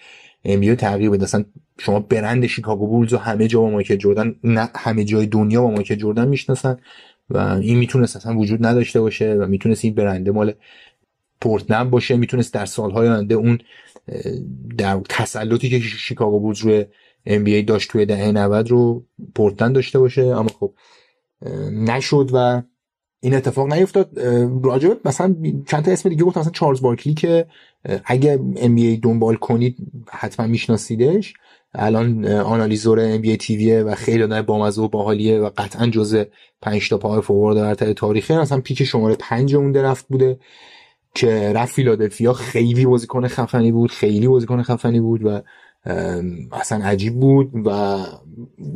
NBA 0.46 0.76
تغییر 0.76 1.10
بده. 1.10 1.24
اصلا 1.24 1.46
شما 1.80 2.00
برند 2.00 2.46
شیکاگو 2.46 2.88
بولز 2.88 3.14
و 3.14 3.18
همه 3.18 3.48
جا 3.48 3.60
با 3.60 3.70
مایکل 3.70 3.96
جردن 3.96 4.36
نه 4.44 4.70
همه 4.76 5.04
جای 5.04 5.26
دنیا 5.26 5.62
با 5.62 5.72
مایکل 5.72 5.96
جردن 5.96 6.28
می‌شناسن 6.28 6.78
و 7.30 7.38
این 7.38 7.78
می‌تونست 7.78 8.16
اصلا 8.16 8.38
وجود 8.38 8.66
نداشته 8.66 9.02
باشه 9.02 9.34
و 9.34 9.46
می‌تونست 9.46 9.86
این 9.86 9.96
برنده 9.96 10.32
مال 10.32 10.54
پورتلند 11.42 11.90
باشه. 11.90 12.16
می‌تونست 12.16 12.54
در 12.54 12.66
سالهای 12.66 13.08
آینده 13.08 13.36
اون 13.36 13.60
در 14.78 15.00
تسلطی 15.10 15.70
که 15.70 15.80
شیکاگو 15.80 16.40
بولز 16.40 16.60
روی 16.60 16.86
NBA 17.28 17.66
داشت 17.68 17.92
توی 17.92 18.06
دهه 18.06 18.32
90 18.32 18.70
رو 18.70 19.06
پورتلند 19.36 19.76
داشته 19.76 20.00
باشه. 20.00 20.22
اما 20.22 20.50
خب 20.60 20.74
نشد 21.72 22.30
و 22.34 22.62
این 23.24 23.34
اتفاق 23.34 23.74
نیفتاد. 23.74 24.20
راجب 24.64 24.98
مثلا 25.06 25.36
چند 25.68 25.86
تا 25.86 25.92
اسم 25.92 26.10
دیگه 26.10 26.24
گفت 26.24 26.38
مثلا 26.38 26.52
چارلز 26.52 26.82
بارکلی 26.82 27.14
که 27.14 27.46
اگه 28.06 28.40
NBA 28.56 29.00
دنبال 29.02 29.36
کنید 29.36 29.78
حتما 30.10 30.48
میشناسیدش. 30.48 31.34
الان 31.74 32.26
آنالیزور 32.28 33.18
NBA 33.18 33.38
تیویه 33.38 33.84
و 33.84 33.96
خیلی 33.96 34.28
با 34.28 34.42
بامزه 34.42 34.82
و 34.82 34.88
باحالیه 34.88 35.40
و 35.40 35.50
قطعا 35.58 35.88
جزء 35.88 36.24
5 36.62 36.90
تا 36.90 36.98
پای 36.98 37.22
فوروارد 37.22 37.58
برتر 37.58 37.94
تاریخه. 37.94 38.40
مثلا 38.40 38.62
پیک 38.62 38.84
شماره 38.84 39.16
5 39.20 39.56
اون 39.56 39.72
درفت 39.72 40.08
بوده 40.08 40.40
که 41.16 41.54
رفت 41.56 41.74
فیلادلفیا. 41.74 42.34
خیلی 42.34 42.86
بازیکن 42.86 43.28
خفنی 43.28 43.72
بود 43.72 43.92
خیلی 43.92 44.28
بازیکن 44.28 44.64
خفنی 44.64 45.00
بود 45.00 45.26
و 45.26 45.42
اصلا 46.52 46.84
عجیب 46.84 47.20
بود 47.20 47.52
و 47.66 47.98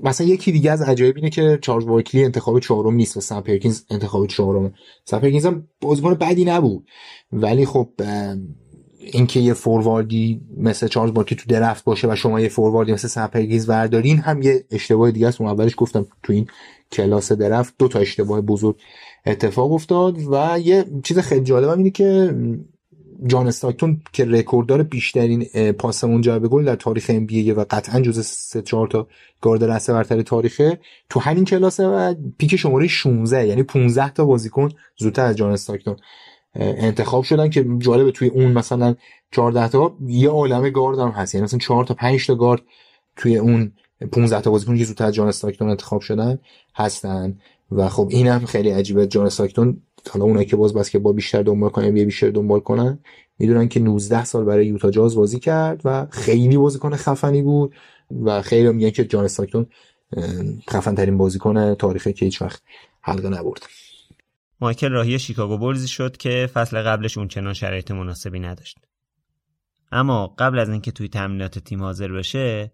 مثلا 0.04 0.28
یکی 0.28 0.52
دیگه 0.52 0.72
از 0.72 0.82
عجایب 0.82 1.16
اینه 1.16 1.30
که 1.30 1.60
چارلز 1.62 1.86
بارکلی 1.86 2.26
انتخاب 2.26 2.60
چهارم 2.60 2.94
نیست 2.94 3.18
و 3.18 3.22
سم 3.22 3.42
پرکینز 3.42 3.82
انتخاب 3.90 4.28
چهارم. 4.28 4.74
سم 5.06 5.20
پرکینز 5.20 5.46
هم 5.46 5.68
بازیکن 5.82 6.14
بدی 6.14 6.46
نبود. 6.46 6.88
ولی 7.32 7.66
خب 7.66 7.90
اینکه 9.00 9.40
یه 9.40 9.54
forward 9.54 10.31
ی 10.31 10.42
مثل 10.58 10.88
چارلز 10.88 11.14
بارکلی 11.14 11.40
تو 11.40 11.46
draft 11.50 11.84
باشه 11.84 12.12
و 12.12 12.16
شما 12.16 12.40
یه 12.40 12.50
forward 12.50 12.88
ی 12.88 12.94
مثل 12.94 13.08
سم 13.08 13.28
پرکینز 13.28 13.70
وردارین 13.70 14.18
هم 14.18 14.42
یه 14.42 14.66
اشتباه 14.72 15.12
دیگه 15.12 15.28
است. 15.28 15.42
اون 15.42 15.50
اولش 15.50 15.74
گفتم 15.78 16.08
تو 16.24 16.34
این 16.34 16.48
کلاس 16.92 17.32
draft 17.32 17.74
دو 17.80 17.88
تا 17.88 18.00
اشتباه 18.00 18.42
بزرگ 18.42 18.76
اتفاق 19.26 19.72
افتاد 19.72 20.18
و 20.32 20.60
یه 20.60 20.86
چیز 21.04 21.20
خیلی 21.20 21.44
جالب 21.44 21.70
اینه 21.70 21.90
که 21.90 22.36
جان 23.26 23.48
استاکتون 23.48 24.02
که 24.14 24.26
رکورددار 24.26 24.84
بیشترین 24.84 25.72
پاس 25.72 26.04
منجر 26.04 26.40
به 26.40 26.48
گل 26.48 26.66
در 26.66 26.76
تاریخ 26.76 27.06
ام 27.14 27.28
و 27.58 27.66
قطعا 27.70 28.02
جز 28.02 28.26
سه 28.26 28.62
چهار 28.62 28.88
تا 28.88 29.08
گارد 29.42 29.64
رسه 29.64 29.94
برتر 29.94 30.22
تاریخه. 30.22 30.80
تو 31.10 31.20
همین 31.20 31.46
کلاسه 31.46 31.88
و 31.88 32.16
پیک 32.38 32.56
شماره 32.56 32.88
16 32.88 33.48
یعنی 33.48 33.64
15 33.64 34.10
تا 34.10 34.26
بازیکن 34.26 34.70
زودتر 34.98 35.26
از 35.26 35.36
جان 35.36 35.52
استاکتون 35.52 35.96
انتخاب 36.56 37.24
شدن 37.24 37.50
که 37.50 37.66
جالبه 37.78 38.12
توی 38.12 38.28
اون 38.28 38.52
مثلا 38.52 38.96
14 39.32 39.68
تا 39.68 39.98
یه 40.08 40.30
عالمه 40.30 40.70
گارد 40.70 41.00
هم 41.00 41.10
هست. 41.10 41.36
یعنی 41.36 41.44
مثلا 41.44 41.60
4 41.60 41.86
تا 41.86 41.94
5 41.94 42.28
تا 42.28 42.36
گارد 42.36 42.62
توی 43.16 43.38
اون 43.38 43.72
15 44.12 44.42
تا 44.42 44.52
بازیکن 44.52 44.78
که 44.78 44.84
زودتر 44.84 45.06
از 45.06 45.14
جان 45.14 45.28
استاکتون 45.28 45.70
انتخاب 45.70 46.02
شدن 46.02 46.40
هستن. 46.76 47.38
و 47.72 47.90
خب 47.90 48.08
اینم 48.12 48.46
خیلی 48.46 48.70
عجیبه. 48.70 49.08
جان 49.08 49.26
استاکتون 49.26 49.82
حالا 50.10 50.26
اونایی 50.26 50.46
که 50.46 50.56
باز 50.56 50.74
با 50.94 51.12
بیشتر 51.12 51.44
دنبال 51.44 51.70
کنن 51.70 51.98
یه 51.98 52.06
بیشتر 52.06 52.30
دنبال 52.30 52.60
کنن 52.60 53.00
می‌دونن 53.40 53.68
که 53.68 53.80
19 53.80 54.26
سال 54.26 54.46
برای 54.46 54.68
یوتا 54.68 54.92
جاز 54.92 55.16
بازی 55.16 55.40
کرد 55.40 55.82
و 55.86 56.08
خیلی 56.12 56.58
بازیکن 56.58 56.96
خفنی 56.96 57.42
بود 57.42 57.76
و 58.24 58.42
خیلی 58.42 58.72
میگن 58.72 58.90
که 58.90 59.06
جان 59.06 59.26
استاکتون 59.26 59.66
خفن 60.70 60.96
ترین 60.96 61.18
بازیکن 61.18 61.76
تاریخی 61.76 62.14
که 62.14 62.26
هیچ 62.26 62.42
وقت 62.42 62.62
حلقه 63.02 63.30
نبرد. 63.30 63.66
مایکل 64.62 64.92
راهی 64.92 65.20
شیکاگو 65.20 65.58
بولزی 65.58 65.88
شد 65.88 66.18
که 66.18 66.50
فصل 66.54 66.82
قبلش 66.82 67.18
اون 67.18 67.28
چنان 67.28 67.54
شرایط 67.54 67.92
مناسبی 67.92 68.40
نداشت. 68.40 68.78
اما 69.92 70.28
قبل 70.28 70.60
از 70.60 70.70
اینکه 70.70 70.92
توی 70.92 71.08
تمرینات 71.08 71.60
تیم 71.60 71.84
حاضر 71.84 72.12
بشه 72.12 72.72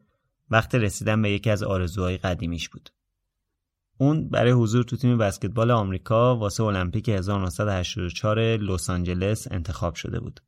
وقت 0.49 0.75
رسیدن 0.75 1.21
به 1.21 1.31
یکی 1.31 1.49
از 1.49 1.63
آرزوهای 1.63 2.17
قدیمیش 2.17 2.69
بود. 2.69 2.89
اون 4.03 4.29
برای 4.29 4.51
حضور 4.51 4.83
تو 4.83 4.95
تیم 4.95 5.17
بسکتبال 5.17 5.71
آمریکا 5.71 6.37
واسه 6.37 6.63
المپیک 6.63 7.09
1984 7.09 8.39
لس 8.57 8.89
آنجلس 8.89 9.47
انتخاب 9.51 9.95
شده 9.95 10.19
بود. 10.19 10.39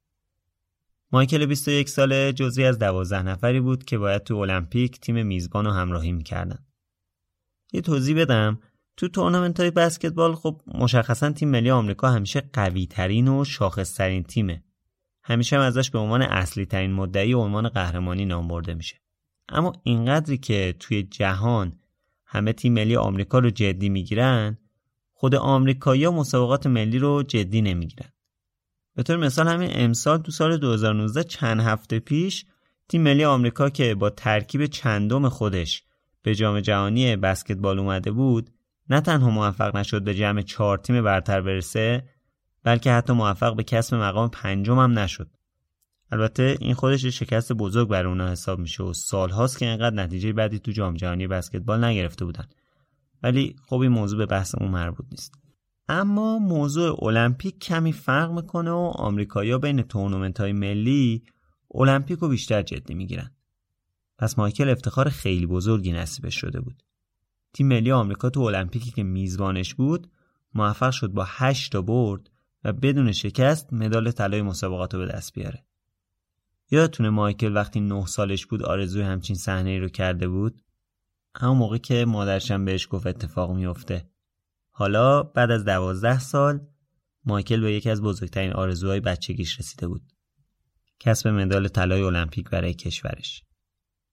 مایکل 1.11 1.45
21 1.45 1.89
ساله 1.89 2.33
جزی 2.33 2.63
از 2.63 2.79
12 2.79 3.21
نفری 3.21 3.59
بود 3.59 3.83
که 3.83 3.97
باید 3.97 4.23
تو 4.23 4.35
المپیک 4.37 4.99
تیم 4.99 5.25
میزبان 5.25 5.65
رو 5.65 5.71
همراهی 5.71 6.11
می‌کردن. 6.11 6.65
یه 7.73 7.81
توضیح 7.81 8.21
بدم 8.21 8.59
تو 8.97 9.07
تورنمنت 9.07 9.59
های 9.59 9.71
بسکتبال 9.71 10.35
خب 10.35 10.61
مشخصا 10.67 11.31
تیم 11.31 11.49
ملی 11.49 11.71
آمریکا 11.71 12.09
همیشه 12.09 12.49
قوی 12.53 12.85
ترین 12.85 13.27
و 13.27 13.45
شاخص 13.45 13.95
ترین 13.95 14.23
تیمه. 14.23 14.63
همیشه 15.23 15.55
هم 15.55 15.61
ازش 15.61 15.91
به 15.91 15.99
عنوان 15.99 16.21
اصلی 16.21 16.65
ترین 16.65 16.93
مدعی 16.93 17.33
و 17.33 17.39
عنوان 17.39 17.69
قهرمانی 17.69 18.25
نام 18.25 18.47
برده 18.47 18.73
میشه. 18.73 18.95
اما 19.49 19.73
اینقدری 19.83 20.37
که 20.37 20.75
توی 20.79 21.03
جهان 21.03 21.73
همه 22.35 22.53
تیم 22.53 22.73
ملی 22.73 22.95
آمریکا 22.95 23.39
رو 23.39 23.49
جدی 23.49 23.89
می‌گیرن 23.89 24.57
خود 25.13 25.35
آمریکایی‌ها 25.35 26.11
مسابقات 26.11 26.67
ملی 26.67 26.99
رو 26.99 27.23
جدی 27.23 27.61
نمی‌گیرن. 27.61 28.09
به 28.95 29.03
طور 29.03 29.17
مثال 29.17 29.47
همین 29.47 29.69
امسال 29.73 30.17
تو 30.17 30.31
سال 30.31 30.57
2019 30.57 31.23
چند 31.23 31.61
هفته 31.61 31.99
پیش 31.99 32.45
تیم 32.89 33.01
ملی 33.01 33.23
آمریکا 33.25 33.69
که 33.69 33.95
با 33.95 34.09
ترکیب 34.09 34.65
چندم 34.65 35.29
خودش 35.29 35.83
به 36.21 36.35
جام 36.35 36.59
جهانی 36.59 37.15
بسکتبال 37.15 37.79
اومده 37.79 38.11
بود 38.11 38.49
نه 38.89 39.01
تنها 39.01 39.29
موفق 39.29 39.77
نشد 39.77 40.03
به 40.03 40.13
جمع 40.13 40.41
چهار 40.41 40.77
تیم 40.77 41.03
برتر 41.03 41.41
برسه 41.41 42.09
بلکه 42.63 42.91
حتی 42.91 43.13
موفق 43.13 43.55
به 43.55 43.63
کسب 43.63 43.95
مقام 43.95 44.29
پنجم 44.29 44.79
هم 44.79 44.99
نشد. 44.99 45.29
البته 46.11 46.57
این 46.59 46.73
خودش 46.73 47.05
شکست 47.05 47.53
بزرگ 47.53 47.87
برای 47.87 48.09
اونا 48.09 48.31
حساب 48.31 48.59
میشه 48.59 48.83
و 48.83 48.93
سالهاست 48.93 49.59
که 49.59 49.65
اینقدر 49.65 49.95
نتیجه 49.95 50.33
بعدی 50.33 50.59
تو 50.59 50.71
جام 50.71 50.93
جهانی 50.93 51.27
بسکتبال 51.27 51.83
نگرفته 51.83 52.25
بودن. 52.25 52.45
ولی 53.23 53.55
خب 53.67 53.79
این 53.79 53.91
موضوع 53.91 54.17
به 54.17 54.25
بحثمون 54.25 54.71
مربوط 54.71 55.05
نیست. 55.11 55.33
اما 55.89 56.39
موضوع 56.39 57.03
المپیک 57.03 57.59
کمی 57.59 57.93
فرق 57.93 58.31
می‌کنه 58.31 58.71
و 58.71 58.91
آمریکایی‌ها 58.95 59.57
بین 59.57 59.81
تورنمنت 59.81 60.39
های 60.39 60.53
ملی 60.53 61.23
المپیک 61.75 62.19
رو 62.19 62.27
بیشتر 62.27 62.61
جدی 62.61 62.93
می‌گیرن. 62.93 63.31
پس 64.17 64.39
مایکل 64.39 64.69
افتخار 64.69 65.09
خیلی 65.09 65.45
بزرگی 65.45 65.91
نصیبش 65.91 66.35
شده 66.35 66.61
بود. 66.61 66.83
تیم 67.53 67.67
ملی 67.67 67.91
آمریکا 67.91 68.29
تو 68.29 68.41
المپیکی 68.41 68.91
که 68.91 69.03
میزبانش 69.03 69.73
بود 69.73 70.11
موفق 70.53 70.91
شد 70.91 71.07
با 71.07 71.25
8 71.27 71.71
تا 71.71 71.81
برد 71.81 72.29
و 72.63 72.73
بدون 72.73 73.11
شکست 73.11 73.73
مدال 73.73 74.11
طلای 74.11 74.41
مسابقات 74.41 74.93
رو 74.93 74.99
به 74.99 75.07
دست 75.07 75.33
بیاره. 75.33 75.65
یادتونه 76.71 77.09
مایکل 77.09 77.55
وقتی 77.55 77.79
9 77.79 78.05
سالش 78.05 78.45
بود 78.45 78.63
آرزوی 78.63 79.01
همچین 79.01 79.35
صحنه 79.35 79.69
ای 79.69 79.79
رو 79.79 79.89
کرده 79.89 80.27
بود؟ 80.27 80.61
همون 81.35 81.57
موقع 81.57 81.77
که 81.77 82.05
مادرشم 82.05 82.65
بهش 82.65 82.87
گفت 82.91 83.07
اتفاق 83.07 83.51
میفته. 83.51 84.09
حالا 84.71 85.23
بعد 85.23 85.51
از 85.51 85.65
دوازده 85.65 86.19
سال 86.19 86.67
مایکل 87.25 87.61
به 87.61 87.73
یکی 87.73 87.89
از 87.89 88.01
بزرگترین 88.01 88.53
آرزوهای 88.53 88.99
بچگیش 88.99 89.59
رسیده 89.59 89.87
بود. 89.87 90.01
کسب 90.99 91.27
مدال 91.27 91.67
طلای 91.67 92.01
المپیک 92.01 92.49
برای 92.49 92.73
کشورش. 92.73 93.43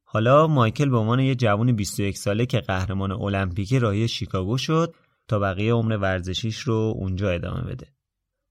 حالا 0.05 0.47
مایکل 0.47 0.89
به 0.89 0.97
عنوان 0.97 1.21
یه 1.21 1.35
جوان 1.35 1.73
21 1.73 2.19
ساله 2.19 2.47
که 2.47 2.61
قهرمان 2.61 3.13
المپیک 3.13 3.75
راهی 3.75 4.09
شیکاگو 4.09 4.59
شد 4.59 4.95
تا 5.29 5.39
بقیه 5.39 5.73
عمر 5.73 5.97
ورزشیش 5.97 6.59
رو 6.59 6.95
اونجا 6.97 7.31
ادامه 7.31 7.63
بده. 7.63 7.87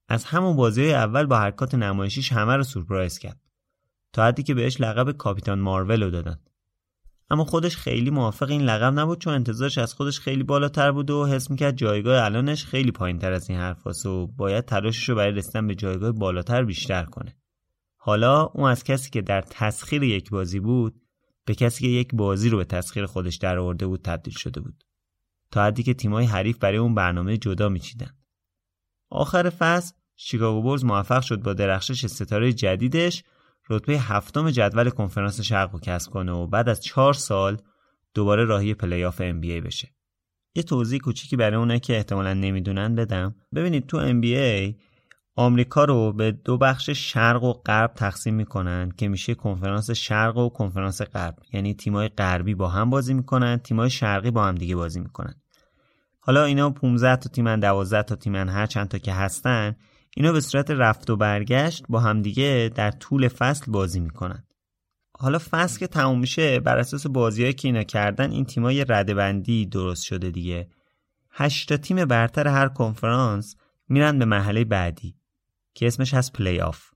از 0.07 0.23
همون 0.23 0.55
بازی 0.55 0.93
اول 0.93 1.25
با 1.25 1.39
حرکات 1.39 1.75
نمایشیش 1.75 2.31
همه 2.31 2.55
رو 2.55 2.63
سورپرایز 2.63 3.19
کرد. 3.19 3.50
تا 4.13 4.25
حدی 4.25 4.43
که 4.43 4.53
بهش 4.53 4.81
لقب 4.81 5.11
کاپیتان 5.11 5.59
مارول 5.59 6.03
رو 6.03 6.09
دادن. 6.09 6.39
اما 7.29 7.43
خودش 7.43 7.77
خیلی 7.77 8.09
موافق 8.09 8.49
این 8.49 8.61
لقب 8.61 8.99
نبود 8.99 9.21
چون 9.21 9.33
انتظارش 9.33 9.77
از 9.77 9.93
خودش 9.93 10.19
خیلی 10.19 10.43
بالاتر 10.43 10.91
بود 10.91 11.09
و 11.09 11.25
حس 11.25 11.51
می‌کرد 11.51 11.75
جایگاه 11.75 12.25
الانش 12.25 12.65
خیلی 12.65 12.91
پایین 12.91 13.19
تر 13.19 13.31
از 13.31 13.49
این 13.49 13.59
حرف 13.59 14.05
و 14.05 14.27
باید 14.27 14.65
تلاشش 14.65 15.09
رو 15.09 15.15
برای 15.15 15.31
رسیدن 15.31 15.67
به 15.67 15.75
جایگاه 15.75 16.11
بالاتر 16.11 16.63
بیشتر 16.63 17.03
کنه. 17.03 17.35
حالا 17.95 18.43
اون 18.43 18.69
از 18.69 18.83
کسی 18.83 19.09
که 19.09 19.21
در 19.21 19.41
تسخیر 19.41 20.03
یک 20.03 20.29
بازی 20.29 20.59
بود 20.59 21.01
به 21.45 21.55
کسی 21.55 21.83
که 21.83 21.87
یک 21.87 22.09
بازی 22.13 22.49
رو 22.49 22.57
به 22.57 22.65
تسخیر 22.65 23.05
خودش 23.05 23.35
در 23.35 23.57
آورده 23.57 23.87
بود 23.87 24.01
تبدیل 24.01 24.33
شده 24.33 24.61
بود. 24.61 24.83
تا 25.51 25.63
حدی 25.63 25.83
که 25.83 25.93
تیمای 25.93 26.25
حریف 26.25 26.57
برای 26.57 26.77
اون 26.77 26.95
برنامه 26.95 27.37
جدا 27.37 27.69
میچیدن. 27.69 28.15
آخر 29.09 29.49
فصل 29.49 29.93
شیکاگو 30.15 30.61
بولز 30.61 30.85
موفق 30.85 31.21
شد 31.21 31.41
با 31.41 31.53
درخشش 31.53 32.05
ستاره 32.05 32.53
جدیدش 32.53 33.23
رتبه 33.69 33.99
هفتم 33.99 34.49
جدول 34.49 34.89
کنفرانس 34.89 35.41
شرق 35.41 35.71
رو 35.73 35.79
کسب 35.79 36.11
کنه 36.11 36.31
و 36.31 36.47
بعد 36.47 36.69
از 36.69 36.83
چهار 36.83 37.13
سال 37.13 37.57
دوباره 38.13 38.45
راهی 38.45 38.73
playoff 38.73 39.21
NBA 39.21 39.41
بشه. 39.41 39.95
یه 40.55 40.63
توضیح 40.63 40.99
کوچیکی 40.99 41.35
برای 41.35 41.55
اونا 41.55 41.79
که 41.79 41.95
احتمالا 41.95 42.33
نمی‌دونن 42.33 42.95
بدم. 42.95 43.35
ببینید 43.55 43.87
تو 43.87 43.97
NBA 43.97 44.21
آمریکا 45.35 45.83
رو 45.83 46.13
به 46.13 46.31
دو 46.31 46.57
بخش 46.57 46.89
شرق 46.89 47.43
و 47.43 47.53
غرب 47.53 47.93
تقسیم 47.93 48.35
می‌کنن 48.35 48.91
که 48.97 49.07
میشه 49.07 49.35
کنفرانس 49.35 49.91
شرق 49.91 50.37
و 50.37 50.49
کنفرانس 50.49 51.01
غرب 51.01 51.35
یعنی 51.53 51.73
تیمای 51.73 52.07
غربی 52.07 52.55
با 52.55 52.67
هم 52.67 52.89
بازی 52.89 53.13
می‌کنن 53.13 53.57
تیمای 53.57 53.89
شرقی 53.89 54.31
با 54.31 54.45
هم 54.45 54.55
دیگه 54.55 54.75
بازی 54.75 54.99
می‌کنن 54.99 55.33
حالا 56.19 56.43
اینا 56.45 56.69
15 56.69 57.15
تا 57.15 57.29
تیمن 57.29 57.59
12 57.59 58.03
تا 58.03 58.15
تیمن 58.15 58.49
هر 58.49 58.65
چند 58.65 58.87
تا 58.87 58.97
که 58.97 59.13
هستن 59.13 59.75
اینا 60.15 60.31
به 60.31 60.41
صورت 60.41 60.71
رفت 60.71 61.09
و 61.09 61.15
برگشت 61.15 61.85
با 61.89 61.99
همدیگه 61.99 62.71
در 62.75 62.91
طول 62.91 63.27
فصل 63.27 63.71
بازی 63.71 63.99
می‌کنن. 63.99 64.43
حالا 65.19 65.39
فصل 65.51 65.79
که 65.79 65.87
تموم 65.87 66.19
میشه 66.19 66.59
بر 66.59 66.77
اساس 66.77 67.07
بازیهایی 67.07 67.53
که 67.53 67.67
اینا 67.67 67.83
کردن 67.83 68.31
این 68.31 68.45
تیمای 68.45 68.85
رده‌بندی 68.89 69.65
درست 69.65 70.03
شده 70.03 70.31
دیگه. 70.31 70.67
هشت 71.31 71.69
تا 71.69 71.77
تیم 71.77 72.05
برتر 72.05 72.47
هر 72.47 72.67
کنفرانس 72.67 73.55
میرن 73.89 74.19
به 74.19 74.25
مرحله 74.25 74.63
بعدی 74.63 75.15
که 75.73 75.87
اسمش 75.87 76.13
هست 76.13 76.33
پلی 76.33 76.59
آف 76.59 76.91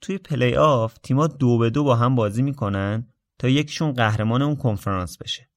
توی 0.00 0.18
پلی 0.18 0.54
آف 0.56 0.94
تیما 1.02 1.26
دو 1.26 1.58
به 1.58 1.70
دو 1.70 1.84
با 1.84 1.96
هم 1.96 2.14
بازی 2.14 2.42
می‌کنن 2.42 3.06
تا 3.38 3.48
یکیشون 3.48 3.92
قهرمان 3.92 4.42
اون 4.42 4.56
کنفرانس 4.56 5.18
بشه. 5.18 5.48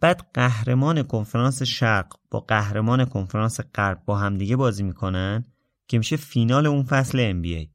بعد 0.00 0.30
قهرمان 0.34 1.02
کنفرانس 1.02 1.62
شرق 1.62 2.14
با 2.30 2.40
قهرمان 2.40 3.04
کنفرانس 3.04 3.60
غرب 3.74 4.02
با 4.04 4.18
همدیگه 4.18 4.56
بازی 4.56 4.82
می‌کنن 4.82 5.44
که 5.88 5.98
میشه 5.98 6.16
فینال 6.16 6.66
اون 6.66 6.82
فصل 6.82 7.32
NBA 7.32 7.68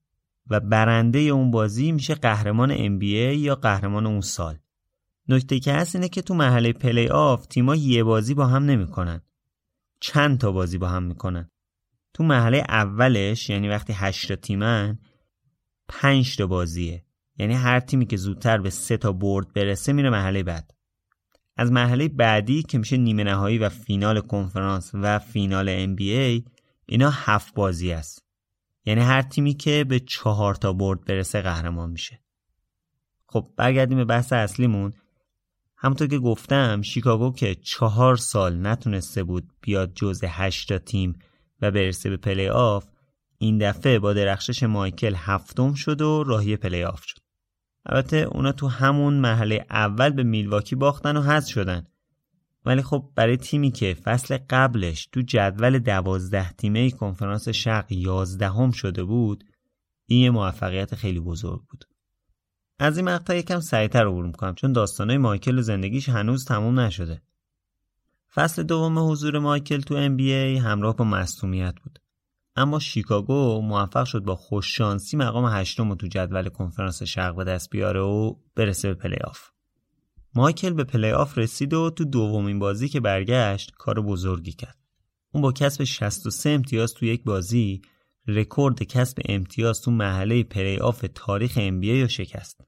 و 0.49 0.59
برنده 0.59 1.19
اون 1.19 1.51
بازی 1.51 1.91
میشه 1.91 2.15
قهرمان 2.15 2.99
NBA 2.99 3.37
یا 3.37 3.55
قهرمان 3.55 4.05
اون 4.05 4.21
سال. 4.21 4.57
نکته 5.27 5.59
که 5.59 5.73
هست 5.73 5.95
اینه 5.95 6.09
که 6.09 6.21
تو 6.21 6.33
محله 6.33 6.73
پلی 6.73 7.07
آف 7.07 7.45
تیما 7.45 7.75
یه 7.75 8.03
بازی 8.03 8.33
با 8.33 8.47
هم 8.47 8.65
نمی‌کنن. 8.65 9.21
چند 9.99 10.39
تا 10.39 10.51
بازی 10.51 10.77
با 10.77 10.87
هم 10.87 11.03
می‌کنن. 11.03 11.49
تو 12.13 12.23
مرحله 12.23 12.57
اولش 12.69 13.49
یعنی 13.49 13.69
وقتی 13.69 13.93
هشت 13.93 14.33
تیمن 14.33 14.97
پنج 15.87 16.35
تا 16.35 16.47
بازیه. 16.47 17.05
یعنی 17.37 17.53
هر 17.53 17.79
تیمی 17.79 18.05
که 18.05 18.17
زودتر 18.17 18.57
به 18.57 18.69
سه 18.69 18.97
تا 18.97 19.11
برد 19.11 19.53
برسه 19.53 19.93
میره 19.93 20.09
مرحله 20.09 20.43
بعد. 20.43 20.71
از 21.57 21.71
محله 21.71 22.07
بعدی 22.07 22.63
که 22.63 22.77
میشه 22.77 22.97
نیمه 22.97 23.23
نهایی 23.23 23.57
و 23.57 23.69
فینال 23.69 24.21
کنفرانس 24.21 24.91
و 24.93 25.19
فینال 25.19 25.95
NBA 25.95 26.43
اینا 26.85 27.09
هفت 27.13 27.53
بازی 27.53 27.91
است. 27.91 28.23
یعنی 28.85 29.01
هر 29.01 29.21
تیمی 29.21 29.53
که 29.53 29.83
به 29.83 29.99
چهار 29.99 30.55
تا 30.55 30.73
برد 30.73 31.05
برسه 31.05 31.41
قهرمان 31.41 31.89
میشه. 31.89 32.19
خب 33.27 33.49
برگردیم 33.57 33.97
به 33.97 34.05
بحث 34.05 34.33
اصلیمون. 34.33 34.93
همونطور 35.77 36.07
که 36.07 36.19
گفتم 36.19 36.81
شیکاگو 36.81 37.31
که 37.31 37.55
چهار 37.55 38.15
سال 38.15 38.67
نتونسته 38.67 39.23
بود 39.23 39.49
بیاد 39.61 39.93
جز 39.95 40.23
هشتا 40.23 40.77
تیم 40.77 41.19
و 41.61 41.71
برسه 41.71 42.09
به 42.09 42.17
پلی 42.17 42.47
آف 42.47 42.85
این 43.37 43.57
دفعه 43.57 43.99
با 43.99 44.13
درخشش 44.13 44.63
مایکل 44.63 45.15
هفتم 45.17 45.73
شد 45.73 46.01
و 46.01 46.23
راهی 46.23 46.57
پلی 46.57 46.83
آف 46.83 47.03
شد. 47.03 47.19
البته 47.85 48.17
اونا 48.17 48.51
تو 48.51 48.67
همون 48.67 49.13
مرحله 49.13 49.65
اول 49.69 50.09
به 50.09 50.23
میلواکی 50.23 50.75
باختن 50.75 51.17
و 51.17 51.21
حذف 51.21 51.49
شدن. 51.51 51.87
ولی 52.65 52.81
خب 52.81 53.11
برای 53.15 53.37
تیمی 53.37 53.71
که 53.71 53.93
فصل 53.93 54.37
قبلش 54.49 55.05
تو 55.11 55.21
جدول 55.21 55.79
دوازده 55.79 56.51
تیمه 56.51 56.91
کنفرانس 56.91 57.49
شرق 57.49 57.91
یازدهم 57.91 58.71
شده 58.71 59.03
بود 59.03 59.43
این 60.05 60.21
یه 60.21 60.29
موفقیت 60.29 60.95
خیلی 60.95 61.19
بزرگ 61.19 61.61
بود. 61.69 61.85
از 62.79 62.97
این 62.97 63.09
مقطع 63.09 63.37
یکم 63.37 63.59
سریعتر 63.59 64.07
عبور 64.07 64.25
می‌کنم 64.25 64.55
چون 64.55 64.71
داستانهای 64.71 65.17
مایکل 65.17 65.59
و 65.59 65.61
زندگیش 65.61 66.09
هنوز 66.09 66.45
تموم 66.45 66.79
نشده. 66.79 67.21
فصل 68.33 68.63
دوم 68.63 69.11
حضور 69.11 69.39
مایکل 69.39 69.79
تو 69.81 70.07
NBA 70.07 70.61
همراه 70.61 70.95
با 70.95 71.05
مصدومیت 71.05 71.75
بود. 71.83 71.99
اما 72.55 72.79
شیکاگو 72.79 73.61
موفق 73.61 74.05
شد 74.05 74.23
با 74.23 74.35
خوششانسی 74.35 75.17
مقام 75.17 75.45
هشتم 75.45 75.89
رو 75.89 75.95
تو 75.95 76.07
جدول 76.07 76.49
کنفرانس 76.49 77.03
شرق 77.03 77.35
به 77.35 77.43
دست 77.43 77.69
بیاره 77.69 78.01
و 78.01 78.35
برسه 78.55 78.87
به 78.87 78.93
پلی 78.93 79.17
آف. 79.23 79.52
مایکل 80.35 80.73
به 80.73 80.83
پلی 80.83 81.11
آف 81.11 81.37
رسید 81.37 81.73
و 81.73 81.89
تو 81.89 82.05
دومین 82.05 82.59
بازی 82.59 82.89
که 82.89 82.99
برگشت 82.99 83.71
کار 83.77 84.01
بزرگی 84.01 84.51
کرد. 84.51 84.77
اون 85.33 85.41
با 85.41 85.51
کسب 85.51 85.83
63 85.83 86.49
امتیاز 86.49 86.93
تو 86.93 87.05
یک 87.05 87.23
بازی 87.23 87.81
رکورد 88.27 88.83
کسب 88.83 89.17
امتیاز 89.29 89.81
تو 89.81 89.91
محله 89.91 90.43
پلی 90.43 90.77
آف 90.77 91.05
تاریخ 91.15 91.53
NBA 91.57 92.01
رو 92.01 92.07
شکست. 92.07 92.61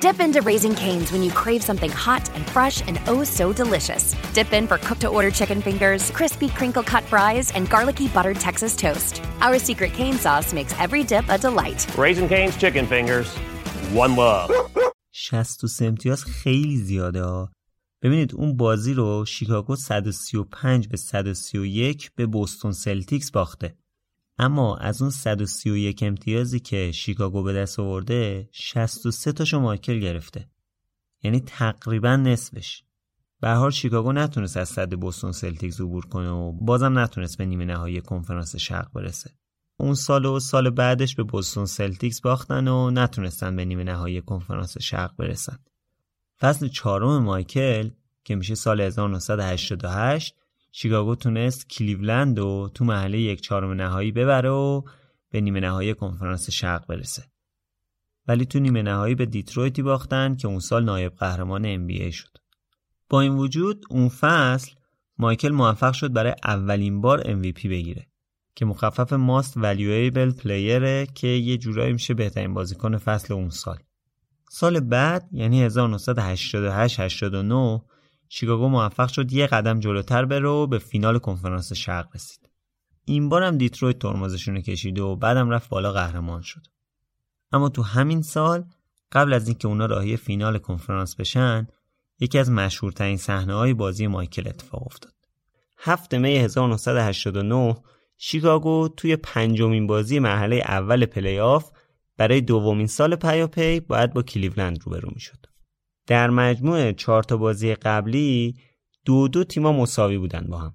Dip 0.00 0.20
into 0.20 0.42
Raising 0.42 0.74
Cane's 0.74 1.10
when 1.12 1.22
you 1.22 1.30
crave 1.42 1.62
something 1.62 1.92
hot 2.06 2.24
and 2.34 2.44
fresh 2.54 2.78
and 2.88 2.96
oh 3.12 3.24
so 3.24 3.46
delicious. 3.62 4.04
Dip 4.34 4.52
in 4.52 4.66
for 4.70 4.78
cooked 4.86 5.02
to 5.06 5.08
order 5.16 5.30
chicken 5.30 5.60
fingers, 5.62 6.02
crispy 6.10 6.48
crinkle 6.58 6.86
cut 6.92 7.04
fries, 7.12 7.46
and 7.56 7.70
garlicky 7.74 8.08
buttered 8.08 8.38
Texas 8.48 8.76
toast. 8.76 9.22
Our 9.46 9.58
secret 9.68 9.92
cane 10.00 10.18
sauce 10.24 10.52
makes 10.58 10.74
every 10.84 11.02
dip 11.12 11.26
a 11.30 11.38
delight. 11.38 11.80
Raising 11.96 12.28
Cane's 12.28 12.56
chicken 12.62 12.86
fingers. 12.86 13.28
One 14.02 14.12
love. 14.16 14.50
63 15.18 15.84
امتیاز 15.84 16.24
خیلی 16.24 16.76
زیاده 16.76 17.22
ها. 17.22 17.52
ببینید 18.02 18.34
اون 18.34 18.56
بازی 18.56 18.94
رو 18.94 19.24
شیکاگو 19.24 19.76
135 19.76 20.88
به 20.88 20.96
131 20.96 22.10
به 22.14 22.26
بوستون 22.26 22.72
سلتیکس 22.72 23.30
باخته. 23.30 23.76
اما 24.38 24.76
از 24.76 25.02
اون 25.02 25.10
131 25.10 26.02
امتیازی 26.02 26.60
که 26.60 26.92
شیکاگو 26.92 27.42
به 27.42 27.52
دست 27.52 27.80
آورده 27.80 28.48
63 28.52 29.32
تاشو 29.32 29.60
مایکل 29.60 29.98
گرفته. 29.98 30.50
یعنی 31.22 31.40
تقریبا 31.40 32.16
نصفش. 32.16 32.82
به 33.40 33.45
هر 33.45 33.50
حال 33.50 33.70
شیکاگو 33.70 34.12
نتونست 34.12 34.56
از 34.56 34.68
سد 34.68 34.94
بوستون 34.94 35.32
سلتیکس 35.32 35.80
عبور 35.80 36.06
کنه 36.06 36.30
و 36.30 36.52
بازم 36.52 36.98
نتونست 36.98 37.38
به 37.38 37.46
نیمه 37.46 37.64
نهایی 37.64 38.00
کنفرانس 38.00 38.56
شرق 38.56 38.92
برسه. 38.92 39.30
اون 39.76 39.94
سال 39.94 40.24
و 40.24 40.40
سال 40.40 40.70
بعدش 40.70 41.14
به 41.14 41.22
بوستون 41.22 41.66
سلتیکس 41.66 42.20
باختن 42.20 42.68
و 42.68 42.90
نتونستن 42.90 43.56
به 43.56 43.64
نیمه 43.64 43.84
نهایی 43.84 44.20
کنفرانس 44.20 44.78
شرق 44.78 45.16
برسن. 45.16 45.58
فصل 46.40 46.68
چهارم 46.68 47.22
مایکل 47.22 47.90
که 48.24 48.36
میشه 48.36 48.54
سال 48.54 48.80
1988 48.80 50.36
شیکاگو 50.72 51.14
تونست 51.14 51.68
کلیولند 51.68 52.38
رو 52.38 52.70
تو 52.74 52.84
مرحله 52.84 53.20
یک 53.20 53.40
چهارم 53.40 53.72
نهایی 53.72 54.12
ببره 54.12 54.50
و 54.50 54.82
به 55.30 55.40
نیمه 55.40 55.60
نهایی 55.60 55.94
کنفرانس 55.94 56.50
شرق 56.50 56.86
برسه. 56.86 57.24
ولی 58.28 58.46
تو 58.46 58.58
نیمه 58.58 58.82
نهایی 58.82 59.14
به 59.14 59.26
دیترویتی 59.26 59.82
باختن 59.82 60.36
که 60.36 60.48
اون 60.48 60.60
سال 60.60 60.84
نایب 60.84 61.14
قهرمان 61.16 61.88
NBA 61.88 62.14
شد. 62.14 62.38
با 63.08 63.20
این 63.20 63.32
وجود 63.32 63.84
اون 63.90 64.08
فصل 64.08 64.70
مایکل 65.18 65.48
موفق 65.48 65.92
شد 65.92 66.12
برای 66.12 66.34
اولین 66.44 67.00
بار 67.00 67.22
MVP 67.22 67.66
بگیره. 67.66 68.06
که 68.56 68.64
مخفف 68.64 69.12
Most 69.12 69.56
Valuable 69.56 70.32
Player 70.32 70.95
ه 70.95 71.06
که 71.14 71.26
یه 71.26 71.56
جورایی 71.56 71.92
میشه 71.92 72.14
بهترین 72.14 72.54
بازیکن 72.54 72.98
فصل 72.98 73.34
اون 73.34 73.50
سال 73.50 73.78
سال 74.50 74.80
بعد 74.80 75.28
یعنی 75.32 75.62
1988 75.62 77.00
89 77.00 77.82
شیکاگو 78.28 78.68
موفق 78.68 79.08
شد 79.08 79.32
یه 79.32 79.46
قدم 79.46 79.80
جلوتر 79.80 80.24
بره 80.24 80.48
و 80.48 80.66
به 80.66 80.78
فینال 80.78 81.18
کنفرانس 81.18 81.72
شرق 81.72 82.08
رسید. 82.14 82.48
این 83.04 83.28
بارم 83.28 83.58
دیترویت 83.58 83.98
ترمزشون 83.98 84.60
کشید 84.60 84.98
و 84.98 85.16
بعدم 85.16 85.50
رفت 85.50 85.68
بالا 85.68 85.92
قهرمان 85.92 86.42
شد. 86.42 86.66
اما 87.52 87.68
تو 87.68 87.82
همین 87.82 88.22
سال 88.22 88.64
قبل 89.12 89.32
از 89.32 89.48
اینکه 89.48 89.68
اونا 89.68 89.86
راهی 89.86 90.16
فینال 90.16 90.58
کنفرانس 90.58 91.16
بشن 91.16 91.66
یکی 92.20 92.38
از 92.38 92.50
مشهورترین 92.50 93.16
صحنه 93.16 93.54
های 93.54 93.74
بازی 93.74 94.06
مایکل 94.06 94.48
اتفاق 94.48 94.86
افتاد. 94.86 95.12
هفت 95.78 96.14
می 96.14 96.36
1989 96.36 97.76
شیکاگو 98.18 98.88
توی 98.88 99.16
پنجمین 99.16 99.86
بازی 99.86 100.18
مرحله 100.18 100.56
اول 100.56 101.06
پلی 101.06 101.38
آف 101.38 101.70
برای 102.16 102.40
دومین 102.40 102.86
سال 102.86 103.16
پیاپی 103.16 103.80
باید 103.80 104.12
با 104.12 104.22
کلیولند 104.22 104.78
روبرو 104.82 105.10
می‌شد. 105.14 105.46
در 106.06 106.30
مجموع 106.30 106.92
چهار 106.92 107.22
تا 107.22 107.36
بازی 107.36 107.74
قبلی 107.74 108.54
دو 109.04 109.28
دو 109.28 109.44
تیما 109.44 109.72
مساوی 109.72 110.18
بودن 110.18 110.46
با 110.50 110.58
هم. 110.58 110.74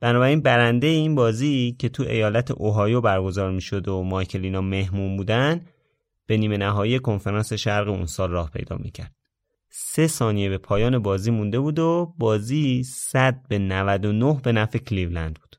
بنابراین 0.00 0.40
برنده 0.40 0.86
این 0.86 1.14
بازی 1.14 1.76
که 1.78 1.88
تو 1.88 2.02
ایالت 2.02 2.50
اوهایو 2.50 3.00
برگزار 3.00 3.50
می‌شد 3.50 3.88
و 3.88 4.02
مایکل 4.02 4.43
اینا 4.43 4.60
مهمون 4.60 5.16
بودن 5.16 5.66
به 6.26 6.36
نیمه 6.36 6.56
نهایی 6.56 6.98
کنفرانس 6.98 7.52
شرق 7.52 7.88
اون 7.88 8.06
سال 8.06 8.30
راه 8.30 8.50
پیدا 8.50 8.76
می‌کرد. 8.76 9.14
سه 9.70 10.06
ثانیه 10.06 10.48
به 10.48 10.58
پایان 10.58 10.98
بازی 10.98 11.30
مونده 11.30 11.60
بود 11.60 11.78
و 11.78 12.14
بازی 12.18 12.82
100 12.84 13.42
به 13.48 13.58
99 13.58 14.40
به 14.42 14.52
نفع 14.52 14.78
کلیولند 14.78 15.38
بود. 15.40 15.55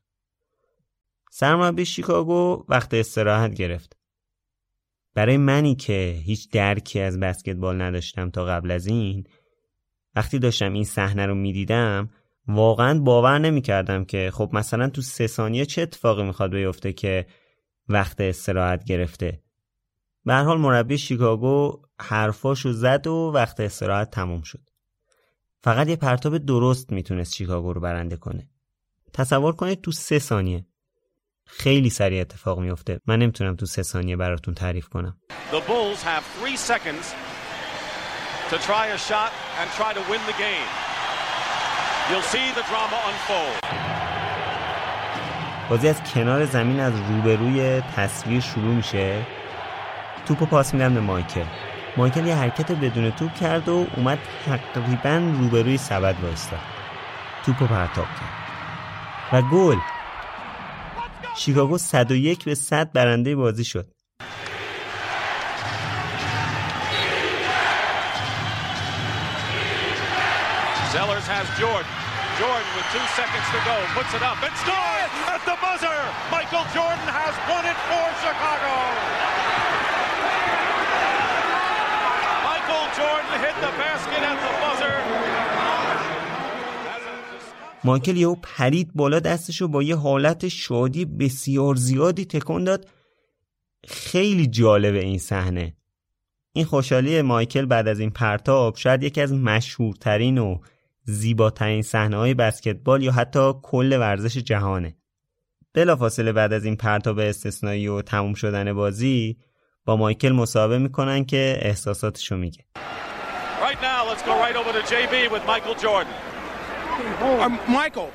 سرمربی 1.40 1.84
شیکاگو 1.84 2.64
وقت 2.68 2.94
استراحت 2.94 3.54
گرفت. 3.54 3.96
برای 5.14 5.36
منی 5.36 5.74
که 5.74 6.20
هیچ 6.24 6.50
درکی 6.50 7.00
از 7.00 7.20
بسکتبال 7.20 7.82
نداشتم 7.82 8.30
تا 8.30 8.44
قبل 8.44 8.70
از 8.70 8.86
این 8.86 9.24
وقتی 10.14 10.38
داشتم 10.38 10.72
این 10.72 10.84
صحنه 10.84 11.26
رو 11.26 11.34
می‌دیدم 11.34 12.10
واقعا 12.48 12.98
باور 13.00 13.38
نمی‌کردم 13.38 14.04
که 14.04 14.30
خب 14.34 14.50
مثلا 14.52 14.88
تو 14.88 15.02
سه 15.02 15.26
ثانیه 15.26 15.66
چه 15.66 15.82
اتفاقی 15.82 16.22
می‌خواد 16.22 16.50
بیفته 16.50 16.92
که 16.92 17.26
وقت 17.88 18.20
استراحت 18.20 18.84
گرفته. 18.84 19.42
به 20.24 20.34
حال 20.34 20.58
مربی 20.58 20.98
شیکاگو 20.98 21.82
حرفاشو 22.00 22.72
زد 22.72 23.06
و 23.06 23.32
وقت 23.34 23.60
استراحت 23.60 24.10
تموم 24.10 24.42
شد. 24.42 24.70
فقط 25.62 25.88
یه 25.88 25.96
پرتاب 25.96 26.38
درست 26.38 26.92
می‌تونست 26.92 27.34
شیکاگو 27.34 27.72
رو 27.72 27.80
برنده 27.80 28.16
کنه. 28.16 28.48
تصور 29.12 29.52
کنید 29.52 29.80
تو 29.80 29.92
سه 29.92 30.18
ثانیه. 30.18 30.64
خیلی 31.48 31.90
سریع 31.90 32.20
اتفاق 32.20 32.58
میفته. 32.58 33.00
من 33.06 33.18
نمی‌تونم 33.18 33.56
تو 33.56 33.66
سه 33.66 33.82
ثانیه 33.82 34.16
براتون 34.16 34.54
تعریف 34.54 34.88
کنم. 34.88 35.16
The 35.52 35.54
Bulls 35.54 36.02
have 36.02 36.22
three 36.40 36.56
seconds 36.56 37.06
to 38.50 38.56
try 38.68 38.84
a 38.96 38.98
shot 39.08 39.32
and 39.60 39.66
try 39.80 39.90
to 39.98 40.02
win 40.10 40.22
the 40.30 40.38
game. 40.46 40.68
You'll 42.08 42.30
see 42.34 42.48
the 42.58 42.64
drama 42.70 42.98
unfold. 43.10 43.78
بازی 45.68 45.88
از 45.88 46.02
کنار 46.14 46.44
زمین 46.44 46.80
از 46.80 46.92
روبروی 47.08 47.82
تصویر 47.96 48.40
شروع 48.40 48.74
میشه. 48.74 49.26
توپو 50.26 50.46
پاس 50.46 50.74
میدن 50.74 50.94
به 50.94 51.00
مایکل. 51.00 51.44
مایکل 51.96 52.26
یه 52.26 52.34
حرکت 52.34 52.72
بدون 52.72 53.10
توپ 53.10 53.34
کرد 53.34 53.68
و 53.68 53.86
اومد 53.96 54.18
تقریبا 54.74 55.32
روبروی 55.40 55.76
سبد 55.76 56.16
وایستاد 56.22 56.60
توپو 57.46 57.66
پرتاب 57.66 58.06
کرد. 58.06 58.38
و 59.32 59.42
گل. 59.42 59.76
شیکاگو 61.38 61.78
101 61.78 62.44
به 62.44 62.54
100 62.54 62.92
برنده 62.92 63.36
بازی 63.36 63.64
شد 63.64 63.94
Sellers 70.92 71.28
has 71.36 71.46
Jordan. 71.60 71.92
Jordan 72.40 72.70
with 72.76 72.88
two 72.96 73.06
seconds 73.18 73.46
to 73.54 73.60
go 73.70 73.76
puts 73.98 74.12
it 74.18 74.22
up 74.30 74.38
and 74.46 74.54
scores 74.64 75.12
at 75.34 75.42
the 75.48 75.56
buzzer. 75.64 76.00
Michael 76.36 76.66
Jordan 76.76 77.08
has 77.20 77.34
won 77.50 77.64
it 77.72 77.78
for 77.88 78.06
Chicago. 78.24 78.74
Michael 82.48 82.86
Jordan 82.98 83.32
hit 83.44 83.56
the 83.66 83.72
basket 83.82 84.22
at 84.32 84.38
the 84.46 84.52
buzzer. 84.62 84.96
مایکل 87.88 88.16
یهو 88.16 88.36
پرید 88.42 88.90
بالا 88.94 89.20
دستشو 89.20 89.68
با 89.68 89.82
یه 89.82 89.96
حالت 89.96 90.48
شادی 90.48 91.04
بسیار 91.04 91.74
زیادی 91.74 92.24
تکون 92.24 92.64
داد. 92.64 92.88
خیلی 93.88 94.46
جالبه 94.46 95.00
این 95.00 95.18
صحنه. 95.18 95.76
این 96.52 96.64
خوشحالی 96.64 97.22
مایکل 97.22 97.66
بعد 97.66 97.88
از 97.88 98.00
این 98.00 98.10
پرتاب 98.10 98.76
شاید 98.76 99.02
یکی 99.02 99.20
از 99.20 99.32
مشهورترین 99.32 100.38
و 100.38 100.58
زیباترین 101.04 101.82
صحنه 101.82 102.16
های 102.16 102.34
بسکتبال 102.34 103.02
یا 103.02 103.12
حتی 103.12 103.52
کل 103.62 103.96
ورزش 104.00 104.38
جهانه. 104.38 104.96
بلافاصله 105.74 106.32
بعد 106.32 106.52
از 106.52 106.64
این 106.64 106.76
پرتاب 106.76 107.18
استثنایی 107.18 107.88
و 107.88 108.02
تموم 108.02 108.34
شدن 108.34 108.72
بازی 108.72 109.36
با 109.84 109.96
مایکل 109.96 110.32
مصاحبه 110.32 110.78
می‌کنن 110.78 111.24
که 111.24 111.58
احساساتشو 111.62 112.36
میگه. 112.36 112.64
Right 113.60 113.80
now. 113.82 113.98
Um, 116.98 117.60
Michael, 117.68 118.12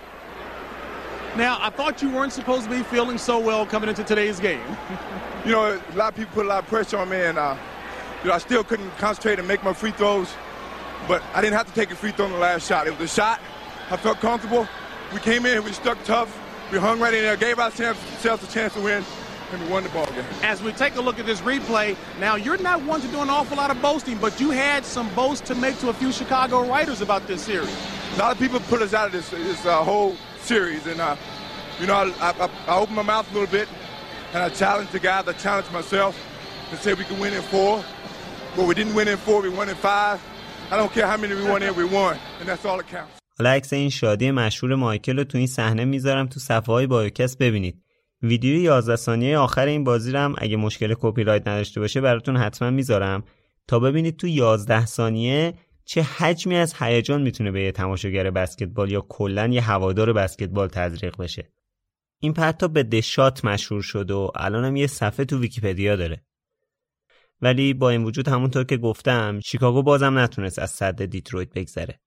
now 1.37 1.57
I 1.61 1.69
thought 1.69 2.01
you 2.01 2.09
weren't 2.09 2.33
supposed 2.33 2.65
to 2.65 2.69
be 2.69 2.83
feeling 2.83 3.17
so 3.17 3.39
well 3.39 3.65
coming 3.65 3.89
into 3.89 4.03
today's 4.03 4.39
game. 4.39 4.61
You 5.45 5.51
know, 5.53 5.73
a 5.73 5.95
lot 5.95 6.09
of 6.09 6.15
people 6.15 6.33
put 6.33 6.45
a 6.45 6.49
lot 6.49 6.63
of 6.63 6.69
pressure 6.69 6.97
on 6.97 7.09
me, 7.09 7.21
and 7.21 7.37
uh, 7.37 7.55
you 8.23 8.29
know, 8.29 8.35
I 8.35 8.39
still 8.39 8.63
couldn't 8.63 8.89
concentrate 8.97 9.39
and 9.39 9.47
make 9.47 9.63
my 9.63 9.73
free 9.73 9.91
throws. 9.91 10.33
But 11.07 11.21
I 11.33 11.41
didn't 11.41 11.57
have 11.57 11.67
to 11.67 11.73
take 11.73 11.91
a 11.91 11.95
free 11.95 12.11
throw 12.11 12.25
on 12.25 12.31
the 12.31 12.37
last 12.37 12.67
shot. 12.67 12.87
It 12.87 12.97
was 12.97 13.11
a 13.11 13.13
shot. 13.13 13.41
I 13.89 13.97
felt 13.97 14.19
comfortable. 14.19 14.67
We 15.13 15.19
came 15.19 15.45
in, 15.45 15.63
we 15.63 15.73
stuck 15.73 16.01
tough. 16.03 16.39
We 16.71 16.79
hung 16.79 16.99
right 16.99 17.13
in 17.13 17.23
there, 17.23 17.35
gave 17.37 17.59
ourselves 17.59 17.99
a 18.23 18.47
chance 18.47 18.73
to 18.73 18.81
win, 18.81 19.03
and 19.52 19.62
we 19.62 19.68
won 19.68 19.82
the 19.82 19.88
ball 19.90 20.06
game. 20.06 20.24
As 20.42 20.62
we 20.62 20.72
take 20.72 20.96
a 20.96 21.00
look 21.00 21.18
at 21.18 21.26
this 21.26 21.40
replay, 21.40 21.96
now 22.20 22.36
you're 22.36 22.58
not 22.58 22.82
one 22.82 23.00
to 23.00 23.08
do 23.08 23.20
an 23.20 23.30
awful 23.30 23.56
lot 23.56 23.70
of 23.70 23.80
boasting, 23.80 24.18
but 24.18 24.40
you 24.40 24.50
had 24.50 24.84
some 24.84 25.08
boast 25.14 25.44
to 25.46 25.54
make 25.54 25.78
to 25.80 25.88
a 25.88 25.92
few 25.92 26.12
Chicago 26.12 26.66
writers 26.68 27.00
about 27.00 27.26
this 27.26 27.42
series. 27.42 27.74
A 28.14 28.18
lot 28.18 28.32
of 28.32 28.38
people 28.38 28.60
put 28.60 28.82
us 28.82 28.94
out 28.94 29.06
of 29.06 29.12
this, 29.12 29.30
this 29.30 29.64
uh, 29.66 29.82
whole 29.84 30.16
series, 30.40 30.86
and 30.86 31.00
uh, 31.00 31.16
you 31.80 31.86
know, 31.86 31.94
I, 31.94 32.12
I, 32.20 32.50
I 32.66 32.78
opened 32.78 32.96
my 32.96 33.02
mouth 33.02 33.30
a 33.30 33.34
little 33.34 33.50
bit, 33.50 33.68
and 34.32 34.42
I 34.42 34.48
challenged 34.48 34.92
the 34.92 34.98
guys. 34.98 35.28
I 35.28 35.32
challenged 35.34 35.72
myself 35.72 36.14
and 36.70 36.78
said 36.80 36.98
we 36.98 37.04
could 37.04 37.20
win 37.20 37.32
in 37.32 37.42
four, 37.42 37.84
but 38.56 38.66
we 38.66 38.74
didn't 38.74 38.94
win 38.94 39.08
in 39.08 39.16
four. 39.16 39.40
We 39.40 39.48
won 39.48 39.68
in 39.68 39.76
five. 39.76 40.20
I 40.70 40.76
don't 40.76 40.92
care 40.92 41.06
how 41.06 41.16
many 41.16 41.34
we 41.34 41.44
won 41.44 41.62
in, 41.62 41.74
we 41.74 41.84
won, 41.84 42.18
and 42.40 42.48
that's 42.48 42.64
all 42.64 42.76
that 42.78 42.88
counts. 42.88 43.12
حالا 43.38 43.50
عکس 43.50 43.72
این 43.72 43.90
شادی 43.90 44.30
مشهور 44.30 44.74
مایکل 44.74 45.16
رو 45.16 45.24
تو 45.24 45.38
این 45.38 45.46
صحنه 45.46 45.84
میذارم 45.84 46.26
تو 46.26 46.40
صفحه 46.40 46.74
های 46.74 46.86
بایوکست 46.86 47.38
ببینید 47.38 47.82
ویدیوی 48.23 48.61
11 48.61 48.95
ثانیه 48.95 49.37
آخر 49.37 49.65
این 49.65 49.83
بازی 49.83 50.11
رو 50.11 50.19
هم 50.19 50.35
اگه 50.37 50.57
مشکل 50.57 50.95
کپی 50.99 51.23
رایت 51.23 51.47
نداشته 51.47 51.79
باشه 51.79 52.01
براتون 52.01 52.37
حتما 52.37 52.69
می‌ذارم. 52.69 53.23
تا 53.67 53.79
ببینید 53.79 54.17
تو 54.17 54.27
11 54.27 54.85
ثانیه 54.85 55.53
چه 55.85 56.01
حجمی 56.01 56.55
از 56.55 56.73
هیجان 56.79 57.21
می‌تونه 57.21 57.51
به 57.51 57.63
یه 57.63 57.71
تماشاگر 57.71 58.31
بسکتبال 58.31 58.91
یا 58.91 59.05
کلا 59.09 59.47
یه 59.47 59.61
هوادار 59.61 60.13
بسکتبال 60.13 60.67
تزریق 60.67 61.17
بشه. 61.17 61.51
این 62.19 62.33
پرتاب 62.33 62.73
به 62.73 62.83
The 62.83 63.10
Shot 63.10 63.45
مشهور 63.45 63.81
شد 63.81 64.11
و 64.11 64.31
الانم 64.35 64.75
یه 64.75 64.87
صفحه 64.87 65.25
تو 65.25 65.39
ویکیپدیا 65.39 65.95
داره. 65.95 66.23
ولی 67.41 67.73
با 67.73 67.89
این 67.89 68.03
وجود 68.03 68.27
همونطور 68.27 68.63
که 68.63 68.77
گفتم 68.77 69.39
شیکاگو 69.39 69.83
بازم 69.83 70.17
نتونست 70.17 70.59
از 70.59 70.71
سد 70.71 71.05
دیترویت 71.05 71.53
بگذره. 71.53 71.99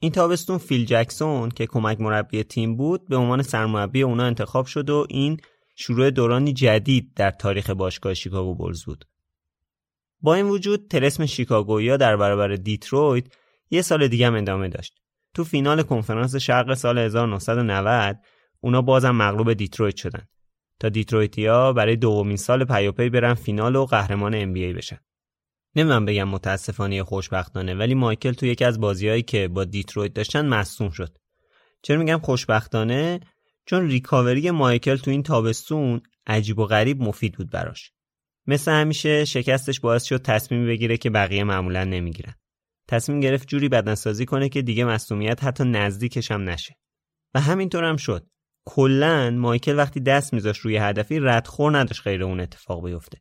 این 0.00 0.12
تابستون 0.12 0.58
فیل 0.58 0.84
جکسون 0.84 1.48
که 1.48 1.66
کمک 1.66 2.00
مربی 2.00 2.42
تیم 2.42 2.76
بود 2.76 3.08
به 3.08 3.16
عنوان 3.16 3.42
سرمربی 3.42 4.02
اونا 4.02 4.24
انتخاب 4.24 4.66
شد 4.66 4.90
و 4.90 5.06
این 5.08 5.40
شروع 5.76 6.10
دورانی 6.10 6.52
جدید 6.52 7.12
در 7.16 7.30
تاریخ 7.30 7.70
باشگاه 7.70 8.14
شیکاگو 8.14 8.54
بولز 8.54 8.84
بود. 8.84 9.04
با 10.20 10.34
این 10.34 10.46
وجود 10.46 10.88
طلسم 10.88 11.26
شیکاگویا 11.26 11.96
در 11.96 12.16
برابر 12.16 12.48
دیترویت 12.48 13.24
یه 13.70 13.82
سال 13.82 14.08
دیگه 14.08 14.26
هم 14.26 14.34
ادامه 14.34 14.68
داشت. 14.68 14.94
تو 15.34 15.44
فینال 15.44 15.82
کنفرانس 15.82 16.36
شرق 16.36 16.74
سال 16.74 16.98
1990 16.98 18.16
اونا 18.60 18.82
بازم 18.82 19.10
مغلوب 19.10 19.52
دیترویت 19.52 19.96
شدن 19.96 20.22
تا 20.80 20.88
دیترویتیا 20.88 21.72
برای 21.72 21.96
دومین 21.96 22.36
سال 22.36 22.64
پیاپی 22.64 23.08
برن 23.08 23.34
فینال 23.34 23.76
و 23.76 23.86
قهرمان 23.86 24.54
NBA 24.54 24.76
بشن. 24.76 24.98
نمی‌دونم 25.78 26.04
بگم 26.04 26.28
متاسفانه 26.28 27.04
خوشبختانه 27.04 27.74
ولی 27.74 27.94
مایکل 27.94 28.32
تو 28.32 28.46
یکی 28.46 28.64
از 28.64 28.80
بازیهایی 28.80 29.22
که 29.22 29.48
با 29.48 29.64
دیترویت 29.64 30.14
داشتن 30.14 30.46
مصدوم 30.46 30.90
شد. 30.90 31.18
چرا 31.82 31.98
میگم 31.98 32.18
خوشبختانه؟ 32.18 33.20
چون 33.66 33.86
ریکاوری 33.86 34.50
مایکل 34.50 34.96
تو 34.96 35.10
این 35.10 35.22
تابستون 35.22 36.00
عجیب 36.26 36.58
و 36.58 36.66
غریب 36.66 37.02
مفید 37.02 37.36
بود 37.36 37.50
براش. 37.50 37.92
مثل 38.46 38.72
همیشه 38.72 39.24
شکستش 39.24 39.80
باعث 39.80 40.04
شد 40.04 40.22
تصمیمی 40.22 40.66
بگیره 40.66 40.96
که 40.96 41.10
بقیه 41.10 41.44
معمولا 41.44 41.84
نمی‌گیرن. 41.84 42.34
تصمیم 42.88 43.20
گرفت 43.20 43.48
جوری 43.48 43.68
بدنسازی 43.68 44.26
کنه 44.26 44.48
که 44.48 44.62
دیگه 44.62 44.84
مصومیت 44.84 45.44
حتی 45.44 45.64
نزدیکش 45.64 46.30
هم 46.30 46.48
نشه. 46.48 46.76
و 47.34 47.40
همینطور 47.40 47.84
هم 47.84 47.96
شد. 47.96 48.26
کلا 48.64 49.30
مایکل 49.30 49.76
وقتی 49.76 50.00
دست 50.00 50.34
میذاشت 50.34 50.60
روی 50.60 50.76
هدفی 50.76 51.18
ردخور 51.20 51.78
نداشت 51.78 52.02
غیر 52.02 52.24
اون 52.24 52.40
اتفاق 52.40 52.84
بیفته. 52.84 53.18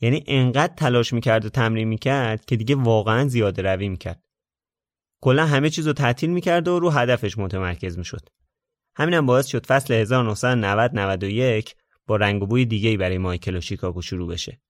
یعنی 0.00 0.24
انقدر 0.26 0.74
تلاش 0.74 1.12
می‌کرد 1.12 1.44
و 1.44 1.48
تمرین 1.48 1.88
می‌کرد 1.88 2.44
که 2.44 2.56
دیگه 2.56 2.74
واقعا 2.74 3.28
زیاده 3.28 3.62
روی 3.62 3.88
می‌کرد. 3.88 4.22
کلا 5.22 5.46
همه 5.46 5.70
چیز 5.70 5.86
رو 5.86 5.92
تعطیل 5.92 6.30
می‌کرد 6.30 6.68
و 6.68 6.78
رو 6.78 6.90
هدفش 6.90 7.38
متمرکز 7.38 7.98
می‌شد 7.98 8.28
همین 8.96 9.14
هم 9.14 9.26
باعث 9.26 9.46
شد 9.46 9.66
فصل 9.66 9.94
1990 9.94 10.94
91 10.94 11.74
با 12.06 12.16
رنگ 12.16 12.42
و 12.42 12.46
بوی 12.46 12.64
دیگه‌ای 12.64 12.96
برای 12.96 13.18
مایکل 13.18 13.56
و 13.56 13.60
شیکاگو 13.60 14.02
شروع 14.02 14.28
بشه 14.28 14.60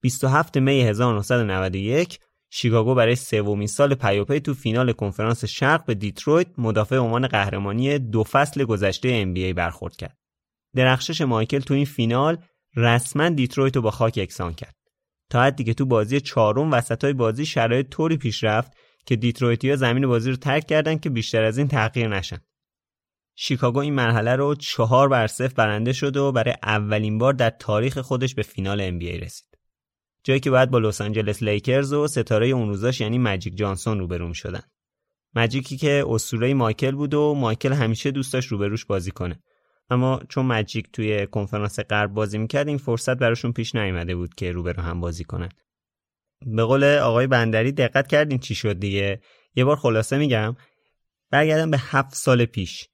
27 0.00 0.58
می 0.58 0.82
1991 0.82 2.18
شیکاگو 2.50 2.94
برای 2.94 3.16
سومین 3.16 3.66
سال 3.66 3.94
پیاپی 3.94 4.40
تو 4.40 4.54
فینال 4.54 4.92
کنفرانس 4.92 5.44
شرق 5.44 5.84
به 5.84 5.94
دیترویت 5.94 6.58
مدافع 6.58 6.96
عنوان 6.96 7.26
قهرمانی 7.26 7.98
دو 7.98 8.24
فصل 8.24 8.64
گذشته 8.64 9.24
NBA 9.24 9.54
برخورد 9.54 9.96
کرد. 9.96 10.18
درخشش 10.76 11.20
مایکل 11.20 11.60
تو 11.60 11.74
این 11.74 11.84
فینال 11.84 12.38
رسما 12.76 13.28
دیترویت 13.28 13.76
رو 13.76 13.82
با 13.82 13.90
خاک 13.90 14.16
یکسان 14.18 14.54
کرد. 14.54 14.76
تا 15.30 15.42
حدی 15.42 15.64
که 15.64 15.74
تو 15.74 15.86
بازی 15.86 16.20
چهارم 16.20 16.72
وسطای 16.72 17.12
بازی 17.12 17.46
شرایط 17.46 17.88
طوری 17.88 18.16
پیش 18.16 18.44
رفت 18.44 18.72
که 19.06 19.16
دیترویتیا 19.16 19.76
زمین 19.76 20.06
بازی 20.06 20.30
رو 20.30 20.36
ترک 20.36 20.66
کردن 20.66 20.98
که 20.98 21.10
بیشتر 21.10 21.44
از 21.44 21.58
این 21.58 21.68
تحقیر 21.68 22.08
نشن. 22.08 22.38
شیکاگو 23.36 23.78
این 23.78 23.94
مرحله 23.94 24.36
رو 24.36 24.54
چهار 24.54 25.08
بر 25.08 25.26
صفر 25.26 25.54
برنده 25.54 25.92
شد 25.92 26.16
و 26.16 26.32
برای 26.32 26.54
اولین 26.62 27.18
بار 27.18 27.32
در 27.32 27.50
تاریخ 27.50 27.98
خودش 27.98 28.34
به 28.34 28.42
فینال 28.42 28.98
NBA 28.98 29.22
رسید. 29.22 29.58
جایی 30.24 30.40
که 30.40 30.50
بعد 30.50 30.70
با 30.70 30.78
لس 30.78 31.00
آنجلس 31.00 31.42
لیکرز 31.42 31.92
و 31.92 32.06
ستاره 32.06 32.46
اون 32.46 32.68
روزاش 32.68 33.00
یعنی 33.00 33.18
مجیک 33.18 33.56
جانسون 33.56 33.98
روبرو 33.98 34.34
شدن. 34.34 34.62
مجیکی 35.34 35.76
که 35.76 36.04
اسطوره 36.08 36.54
مایکل 36.54 36.92
بود 36.92 37.14
و 37.14 37.34
مایکل 37.34 37.72
همیشه 37.72 38.10
دوست 38.10 38.32
داشت 38.32 38.48
روبروش 38.48 38.84
بازی 38.84 39.10
کنه. 39.10 39.42
اما 39.90 40.20
چون 40.28 40.46
مجیک 40.46 40.92
توی 40.92 41.26
کنفرانس 41.26 41.80
غرب 41.80 42.14
بازی 42.14 42.38
می‌کرد 42.38 42.68
این 42.68 42.78
فرصت 42.78 43.16
براشون 43.16 43.52
پیش 43.52 43.74
نیامده 43.74 44.16
بود 44.16 44.34
که 44.34 44.52
روبرو 44.52 44.82
هم 44.82 45.00
بازی 45.00 45.24
کنن. 45.24 45.48
به 46.46 46.64
قول 46.64 46.84
آقای 46.84 47.26
بندری 47.26 47.72
دقت 47.72 48.06
کردین 48.06 48.38
چی 48.38 48.54
شد 48.54 48.78
دیگه 48.78 49.20
یه 49.54 49.64
بار 49.64 49.76
خلاصه 49.76 50.18
میگم 50.18 50.56
برگردم 51.30 51.70
به 51.70 51.78
هفت 51.80 52.14
سال 52.14 52.44
پیش 52.44 52.88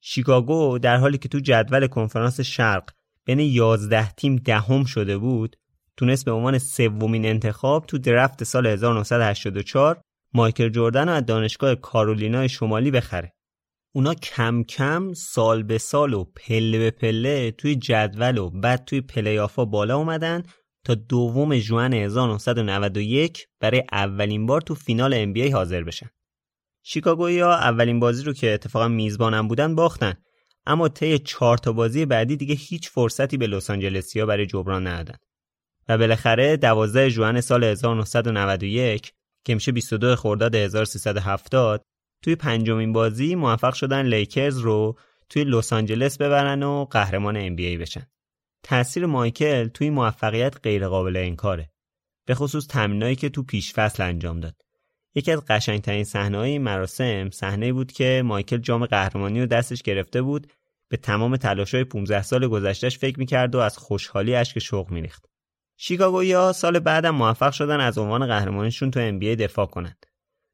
شیکاگو 0.00 0.78
در 0.78 0.96
حالی 0.96 1.18
که 1.18 1.28
تو 1.28 1.40
جدول 1.40 1.86
کنفرانس 1.86 2.40
شرق 2.40 2.90
بین 3.24 3.40
11 3.40 4.10
تیم 4.10 4.36
دهم 4.36 4.84
شده 4.84 5.18
بود 5.18 5.56
تونست 5.96 6.24
به 6.24 6.32
عنوان 6.32 6.58
سومین 6.58 7.26
انتخاب 7.26 7.86
تو 7.86 7.98
درفت 7.98 8.44
سال 8.44 8.66
1984 8.66 10.00
مایکل 10.34 10.68
جردن 10.68 11.08
رو 11.08 11.14
از 11.14 11.26
دانشگاه 11.26 11.74
کارولینای 11.74 12.48
شمالی 12.48 12.90
بخره. 12.90 13.32
اونا 13.94 14.14
کم 14.14 14.62
کم 14.62 15.12
سال 15.12 15.62
به 15.62 15.78
سال 15.78 16.14
و 16.14 16.24
پله 16.24 16.78
به 16.78 16.90
پله 16.90 17.50
توی 17.50 17.76
جدول 17.76 18.38
و 18.38 18.50
بعد 18.50 18.84
توی 18.84 19.00
پلیافا 19.00 19.64
بالا 19.64 19.96
اومدن 19.96 20.42
تا 20.84 20.94
دوم 20.94 21.58
جوان 21.58 21.94
1991 21.94 23.46
برای 23.60 23.82
اولین 23.92 24.46
بار 24.46 24.60
تو 24.60 24.74
فینال 24.74 25.34
NBA 25.34 25.52
حاضر 25.52 25.82
بشن. 25.82 26.10
شیکاگویی 26.82 27.40
ها 27.40 27.54
اولین 27.54 28.00
بازی 28.00 28.24
رو 28.24 28.32
که 28.32 28.54
اتفاقا 28.54 28.88
میزبانم 28.88 29.48
بودن 29.48 29.74
باختن 29.74 30.14
اما 30.66 30.88
طی 30.88 31.18
چهار 31.18 31.58
تا 31.58 31.72
بازی 31.72 32.06
بعدی 32.06 32.36
دیگه 32.36 32.54
هیچ 32.54 32.90
فرصتی 32.90 33.36
به 33.36 33.46
لس 33.46 33.70
آنجلسیا 33.70 34.26
برای 34.26 34.46
جبران 34.46 34.86
ندادن. 34.86 35.18
و 35.88 35.98
بالاخره 35.98 36.56
12 36.56 37.08
ژوئن 37.08 37.40
سال 37.40 37.64
1991 37.64 39.12
که 39.44 39.54
میشه 39.54 39.72
22 39.72 40.16
خرداد 40.16 40.54
1370 40.54 41.84
توی 42.22 42.36
پنجمین 42.36 42.92
بازی 42.92 43.34
موفق 43.34 43.74
شدن 43.74 44.06
لیکرز 44.06 44.58
رو 44.58 44.98
توی 45.28 45.44
لس 45.44 45.72
آنجلس 45.72 46.18
ببرن 46.18 46.62
و 46.62 46.84
قهرمان 46.84 47.36
ام 47.36 47.56
بشن. 47.56 48.06
تاثیر 48.62 49.06
مایکل 49.06 49.68
توی 49.68 49.90
موفقیت 49.90 50.54
غیرقابل 50.62 51.16
انکاره. 51.16 51.70
به 52.26 52.34
خصوص 52.34 52.66
تمرینایی 52.66 53.16
که 53.16 53.28
تو 53.28 53.42
پیش 53.42 53.72
فصل 53.72 54.02
انجام 54.02 54.40
داد. 54.40 54.54
یکی 55.14 55.32
از 55.32 55.44
قشنگترین 55.48 56.04
صحنه‌های 56.04 56.50
این 56.50 56.62
مراسم 56.62 57.30
صحنه 57.30 57.72
بود 57.72 57.92
که 57.92 58.22
مایکل 58.24 58.56
جام 58.56 58.86
قهرمانی 58.86 59.40
رو 59.40 59.46
دستش 59.46 59.82
گرفته 59.82 60.22
بود 60.22 60.46
به 60.88 60.96
تمام 60.96 61.36
تلاش‌های 61.36 61.84
15 61.84 62.22
سال 62.22 62.48
گذشتهش 62.48 62.98
فکر 62.98 63.18
می‌کرد 63.18 63.54
و 63.54 63.58
از 63.58 63.78
خوشحالی 63.78 64.34
اشک 64.34 64.58
شوق 64.58 64.90
میریخت. 64.90 65.26
شیکاگویا 65.76 66.52
سال 66.52 66.78
بعدم 66.78 67.10
موفق 67.10 67.52
شدن 67.52 67.80
از 67.80 67.98
عنوان 67.98 68.26
قهرمانیشون 68.26 68.90
تو 68.90 69.18
NBA 69.18 69.36
دفاع 69.40 69.66
کنند. 69.66 70.06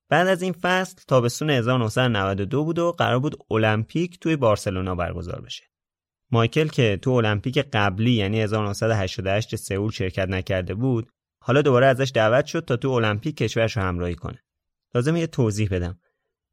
بعد 0.08 0.26
از 0.26 0.42
این 0.42 0.52
فصل 0.52 0.96
تابستون 1.08 1.50
1992 1.50 2.64
بود 2.64 2.78
و 2.78 2.92
قرار 2.92 3.18
بود 3.18 3.36
المپیک 3.50 4.18
توی 4.20 4.36
بارسلونا 4.36 4.94
برگزار 4.94 5.40
بشه. 5.40 5.64
مایکل 6.30 6.68
که 6.68 6.98
تو 7.02 7.10
المپیک 7.10 7.58
قبلی 7.58 8.12
یعنی 8.12 8.40
1988 8.40 9.56
سئول 9.56 9.90
شرکت 9.90 10.28
نکرده 10.28 10.74
بود، 10.74 11.08
حالا 11.42 11.62
دوباره 11.62 11.86
ازش 11.86 12.12
دعوت 12.14 12.46
شد 12.46 12.64
تا 12.64 12.76
تو 12.76 12.90
المپیک 12.90 13.36
کشورش 13.36 13.76
رو 13.76 13.82
همراهی 13.82 14.14
کنه. 14.14 14.44
لازم 14.94 15.16
یه 15.16 15.26
توضیح 15.26 15.68
بدم. 15.70 16.00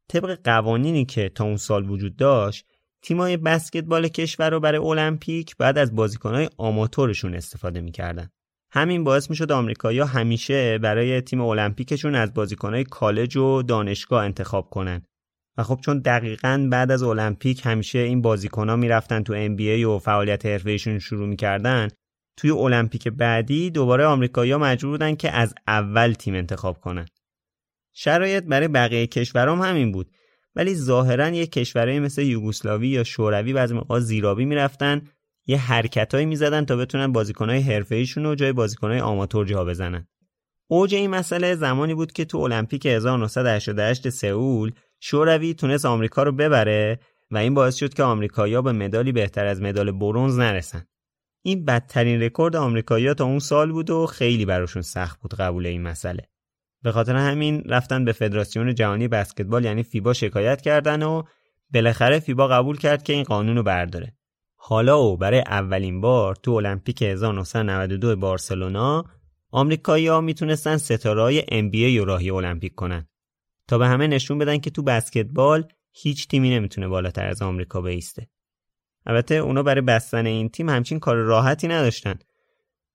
طبق 0.10 0.40
قوانینی 0.44 1.06
که 1.06 1.30
تا 1.30 1.44
اون 1.44 1.58
سال 1.58 1.90
وجود 1.90 2.16
داشت، 2.16 2.66
تیمای 3.02 3.38
بسکتبال 3.38 4.08
کشور 4.08 4.50
رو 4.50 4.60
برای 4.60 4.80
المپیک 4.80 5.58
بعد 5.58 5.78
از 5.78 5.96
بازیکنهای 5.96 6.50
آماتورشون 6.58 7.36
استفاده 7.36 7.82
می‌کردن. 7.82 8.30
همین 8.76 9.04
باعث 9.04 9.30
می‌شد 9.30 9.52
آمریکایی‌ها 9.52 10.06
همیشه 10.06 10.78
برای 10.78 11.22
تیم 11.22 11.42
المپیکشون 11.42 12.16
از 12.16 12.34
بازیکنهای 12.34 12.84
کالج 12.84 13.38
و 13.38 13.62
دانشگاه 13.62 14.24
انتخاب 14.24 14.70
کنن. 14.70 15.02
و 15.58 15.64
خب 15.64 15.80
چون 15.82 16.00
دقیقا 16.00 16.68
بعد 16.72 16.92
از 16.92 17.04
المپیک 17.04 17.62
همیشه 17.66 18.00
این 18.00 18.22
بازیکنها 18.22 18.76
می‌رفتن 18.76 19.24
تو 19.24 19.48
NBA 19.48 19.84
و 19.84 20.00
فعالیت 20.00 20.46
حرفه‌ایشون 20.46 21.00
شروع 21.00 21.28
می‌کردن 21.28 21.88
توی 22.38 22.52
المپیک 22.52 23.08
بعدی 23.08 23.70
دوباره 23.70 24.06
آمریکایی‌ها 24.06 24.58
مجبور 24.58 24.92
بودن 24.92 25.16
که 25.16 25.32
از 25.32 25.54
اول 25.68 26.14
تیم 26.14 26.36
انتخاب 26.36 26.80
کنن. 26.80 27.06
شرایط 27.94 28.44
برای 28.44 28.68
بقیه 28.68 29.08
کشورام 29.08 29.62
همین 29.62 29.92
بود 29.92 30.12
ولی 30.56 30.76
ظاهرا 30.76 31.30
یه 31.30 31.48
کشورهایی 31.48 32.00
مثل 32.00 32.22
یوگسلاوی 32.22 32.88
یا 32.88 33.04
شوروی 33.04 33.54
بعضی 33.54 33.74
موقع 33.74 34.00
زیرابی 34.00 34.46
می‌رفتن 34.46 35.02
یه 35.48 35.58
حرکتایی 35.58 36.26
می‌زدن 36.26 36.66
تا 36.66 36.76
بتونن 36.76 37.12
بازیکنهای 37.12 37.60
حرفه‌ایشون 37.60 38.24
رو 38.24 38.36
جای 38.36 38.54
بازیکنهای 38.54 39.00
آماتور 39.00 39.46
جا 39.46 39.66
بزنن. 39.66 40.08
اوج 40.68 40.96
این 40.96 41.10
مسئله 41.10 41.56
زمانی 41.56 41.94
بود 41.94 42.12
که 42.12 42.26
تو 42.26 42.38
المپیک 42.38 42.86
1988 42.86 44.10
سئول 44.10 44.72
شوروی 45.00 45.54
تونست 45.54 45.86
آمریکا 45.86 46.24
رو 46.24 46.32
ببره 46.32 47.00
و 47.32 47.38
این 47.38 47.54
باعث 47.54 47.76
شد 47.76 47.94
که 47.94 48.04
آمریکایی‌ها 48.04 48.62
به 48.62 48.72
مدالی 48.72 49.12
بهتر 49.12 49.46
از 49.46 49.62
مدال 49.62 49.92
برونز 49.92 50.40
نرسن. 50.40 50.86
این 51.42 51.66
بدترین 51.66 52.22
رکورد 52.22 52.56
آمریکایی‌ها 52.56 53.14
تا 53.14 53.26
اون 53.26 53.40
سال 53.40 53.72
بود 53.72 53.90
و 53.90 54.06
خیلی 54.06 54.46
براشون 54.46 54.82
سخت 54.82 55.20
بود 55.22 55.36
قبول 55.36 55.66
این 55.66 55.82
مسئله. 55.82 56.30
به 56.84 56.92
خاطر 56.92 57.16
همین 57.16 57.64
رفتن 57.66 58.06
به 58.06 58.12
فدراسیون 58.12 58.76
جهانی 58.76 59.08
بسکتبال 59.08 59.66
یعنی 59.66 59.84
فیبا 59.84 60.14
شکایت 60.14 60.62
کردن 60.62 61.04
و 61.04 61.24
بالاخره 61.74 62.20
فیبا 62.20 62.48
قبول 62.48 62.78
کرد 62.78 63.04
که 63.04 63.14
این 63.14 63.24
قانون 63.24 63.56
رو 63.56 63.64
برداره. 63.64 64.14
حالا 64.68 65.04
و 65.04 65.18
برای 65.18 65.40
اولین 65.40 66.02
بار 66.02 66.36
تو 66.36 66.52
المپیک 66.52 67.02
1992 67.02 68.16
بارسلونا 68.16 69.06
آمریکایی‌ها 69.52 70.22
می‌تونستن 70.22 70.78
ستاره‌های 70.78 71.42
NBA 71.42 72.00
رو 72.00 72.06
راهی 72.06 72.32
المپیک 72.32 72.76
کنن 72.76 73.08
تا 73.68 73.78
به 73.78 73.88
همه 73.88 74.08
نشون 74.08 74.38
بدن 74.38 74.58
که 74.58 74.70
تو 74.70 74.84
بسکتبال 74.84 75.68
هیچ 75.92 76.28
تیمی 76.28 76.50
نمی‌تونه 76.50 76.88
بالاتر 76.88 77.28
از 77.28 77.42
آمریکا 77.42 77.82
بیسته. 77.82 78.28
البته 79.06 79.36
اونا 79.36 79.64
برای 79.64 79.82
بستن 79.82 80.26
این 80.26 80.50
تیم 80.50 80.70
همچین 80.70 81.00
کار 81.00 81.16
راحتی 81.16 81.68
نداشتن. 81.68 82.20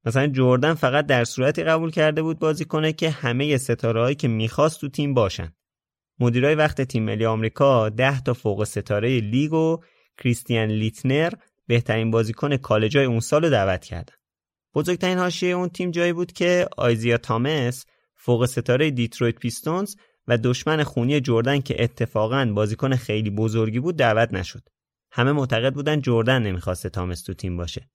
مثلا 0.04 0.26
جردن 0.26 0.74
فقط 0.74 1.06
در 1.06 1.24
صورتی 1.24 1.64
قبول 1.64 1.90
کرده 1.90 2.22
بود 2.22 2.38
بازی 2.38 2.64
کنه 2.64 2.92
که 2.92 3.10
همه 3.10 3.56
ستاره‌هایی 3.56 4.14
که 4.14 4.28
می‌خواست 4.28 4.80
تو 4.80 4.88
تیم 4.88 5.14
باشن. 5.14 5.52
مدیرای 6.20 6.54
وقت 6.54 6.80
تیم 6.80 7.02
ملی 7.02 7.26
آمریکا 7.26 7.88
10 7.88 8.20
تا 8.20 8.34
فوق 8.34 8.64
ستاره 8.64 9.20
لیگ 9.20 9.52
و 9.52 9.78
کریستیان 10.18 10.68
لیتنر 10.68 11.32
بهترین 11.70 12.10
بازیکن 12.10 12.56
کالجای 12.56 13.04
اون 13.04 13.20
سال 13.20 13.50
دعوت 13.50 13.84
کردن. 13.84 14.14
بزرگترین 14.74 15.18
حاشیه 15.18 15.54
اون 15.54 15.68
تیم 15.68 15.90
جایی 15.90 16.12
بود 16.12 16.32
که 16.32 16.68
آیزیا 16.76 17.18
تامس 17.18 17.86
فوق 18.16 18.46
ستاره 18.46 18.90
دیترویت 18.90 19.34
پیستونز 19.34 19.94
و 20.28 20.38
دشمن 20.38 20.82
خونی 20.82 21.20
جردن 21.20 21.60
که 21.60 21.82
اتفاقا 21.82 22.52
بازیکن 22.54 22.96
خیلی 22.96 23.30
بزرگی 23.30 23.80
بود 23.80 23.96
دعوت 23.96 24.32
نشد. 24.32 24.62
همه 25.12 25.32
معتقد 25.32 25.74
بودن 25.74 26.00
جردن 26.00 26.42
نمی‌خواسته 26.42 26.88
تامس 26.88 27.22
تو 27.22 27.34
تیم 27.34 27.56
باشه. 27.56 27.90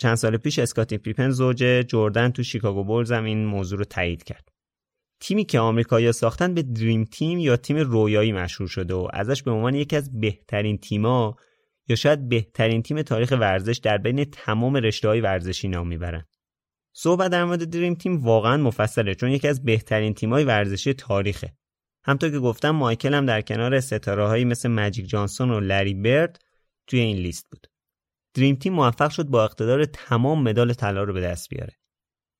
چند 0.00 0.14
سال 0.14 0.36
پیش 0.36 0.58
اسکاتی 0.58 0.98
پیپن 0.98 1.30
زوج 1.30 1.84
جردن 1.88 2.30
تو 2.30 2.42
شیکاگو 2.42 2.84
بولز 2.84 3.12
هم 3.12 3.24
این 3.24 3.44
موضوع 3.44 3.78
رو 3.78 3.84
تایید 3.84 4.24
کرد. 4.24 4.48
تیمی 5.20 5.44
که 5.44 5.58
آمریکایی‌ها 5.58 6.12
ساختن 6.12 6.54
به 6.54 6.62
دریم 6.62 7.04
تیم 7.04 7.38
یا 7.38 7.56
تیم 7.56 7.76
رویایی 7.76 8.32
مشهور 8.32 8.68
شده 8.68 8.94
و 8.94 9.08
ازش 9.12 9.42
به 9.42 9.50
عنوان 9.50 9.74
یکی 9.74 9.96
از 9.96 10.20
بهترین 10.20 10.78
تیم‌ها 10.78 11.36
یا 11.88 11.96
شاید 11.96 12.28
بهترین 12.28 12.82
تیم 12.82 13.02
تاریخ 13.02 13.32
ورزش 13.32 13.78
در 13.78 13.98
بین 13.98 14.24
تمام 14.24 14.76
رشته 14.76 15.08
های 15.08 15.20
ورزشی 15.20 15.68
نام 15.68 15.88
می‌برن. 15.88 16.24
صحبت 16.92 17.30
در 17.30 17.44
مورد 17.44 17.70
دریم 17.70 17.94
تیم 17.94 18.22
واقعا 18.22 18.56
مفصله 18.56 19.14
چون 19.14 19.30
یکی 19.30 19.48
از 19.48 19.64
بهترین 19.64 20.14
تیم‌های 20.14 20.44
ورزشی 20.44 20.94
تاریخه. 20.94 21.56
همطور 22.04 22.30
که 22.30 22.38
گفتم 22.38 22.70
مایکل 22.70 23.14
هم 23.14 23.26
در 23.26 23.40
کنار 23.40 23.80
ستاره 23.80 24.44
مثل 24.44 24.68
مجیک 24.68 25.08
جانسون 25.08 25.50
و 25.50 25.60
لری 25.60 25.94
برد 25.94 26.44
توی 26.86 27.00
این 27.00 27.16
لیست 27.16 27.50
بود. 27.50 27.66
دریم 28.34 28.56
تیم 28.56 28.72
موفق 28.72 29.10
شد 29.10 29.26
با 29.26 29.44
اقتدار 29.44 29.84
تمام 29.84 30.42
مدال 30.42 30.72
طلا 30.72 31.02
رو 31.04 31.12
به 31.12 31.20
دست 31.20 31.48
بیاره. 31.48 31.72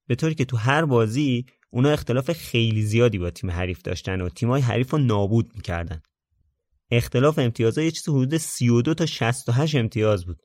به 0.09 0.15
طوری 0.15 0.35
که 0.35 0.45
تو 0.45 0.57
هر 0.57 0.85
بازی 0.85 1.47
اونا 1.71 1.91
اختلاف 1.91 2.33
خیلی 2.33 2.83
زیادی 2.83 3.19
با 3.19 3.31
تیم 3.31 3.51
حریف 3.51 3.83
داشتن 3.83 4.21
و 4.21 4.29
تیمای 4.29 4.61
حریف 4.61 4.91
رو 4.91 4.99
نابود 4.99 5.51
می‌کردن 5.55 6.03
اختلاف 6.97 7.39
امتیازها 7.39 7.85
یه 7.85 7.91
چیز 7.91 8.09
حدود 8.09 8.37
32 8.37 8.95
تا 8.95 9.07
68 9.07 9.75
امتیاز 9.75 10.27
بود 10.27 10.43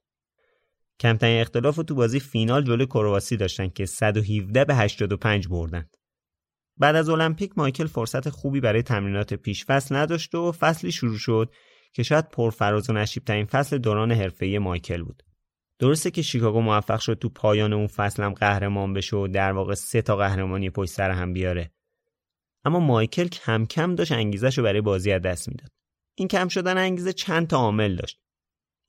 کمترین 0.99 1.41
اختلاف 1.41 1.75
رو 1.75 1.83
تو 1.83 1.95
بازی 1.95 2.19
فینال 2.19 2.63
جلوی 2.63 2.85
کرواسی 2.85 3.37
داشتن 3.37 3.69
که 3.69 3.85
117 3.85 4.65
به 4.65 4.75
85 4.75 5.47
بردن 5.47 5.89
بعد 6.77 6.95
از 6.95 7.09
المپیک 7.09 7.51
مایکل 7.57 7.87
فرصت 7.87 8.29
خوبی 8.29 8.59
برای 8.59 8.81
تمرینات 8.81 9.33
پیش 9.33 9.65
فصل 9.65 9.95
نداشت 9.95 10.35
و 10.35 10.51
فصلی 10.51 10.91
شروع 10.91 11.17
شد 11.17 11.53
که 11.93 12.03
شاید 12.03 12.29
پرفراز 12.29 12.89
و 12.89 12.93
نشیب 12.93 13.23
ترین 13.23 13.45
فصل 13.45 13.77
دوران 13.77 14.11
حرفه‌ای 14.11 14.59
مایکل 14.59 15.03
بود. 15.03 15.23
درسته 15.79 16.11
که 16.11 16.21
شیکاگو 16.21 16.61
موفق 16.61 16.99
شد 16.99 17.13
تو 17.13 17.29
پایان 17.29 17.73
اون 17.73 17.87
فصل 17.87 18.23
هم 18.23 18.33
قهرمان 18.33 18.93
بشه 18.93 19.17
و 19.17 19.27
در 19.27 19.51
واقع 19.51 19.73
سه 19.73 20.01
تا 20.01 20.15
قهرمانی 20.15 20.69
پشت 20.69 20.91
سر 20.91 21.11
هم 21.11 21.33
بیاره. 21.33 21.71
اما 22.65 22.79
مایکل 22.79 23.27
کم 23.27 23.65
کم 23.65 23.95
داشت 23.95 24.11
انگیزش 24.11 24.57
رو 24.57 24.63
برای 24.63 24.81
بازی 24.81 25.11
از 25.11 25.21
دست 25.21 25.49
می‌داد. 25.49 25.78
این 26.19 26.27
کم 26.27 26.47
شدن 26.47 26.77
انگیزه 26.77 27.13
چند 27.13 27.47
تا 27.47 27.57
عامل 27.57 27.95
داشت. 27.95 28.19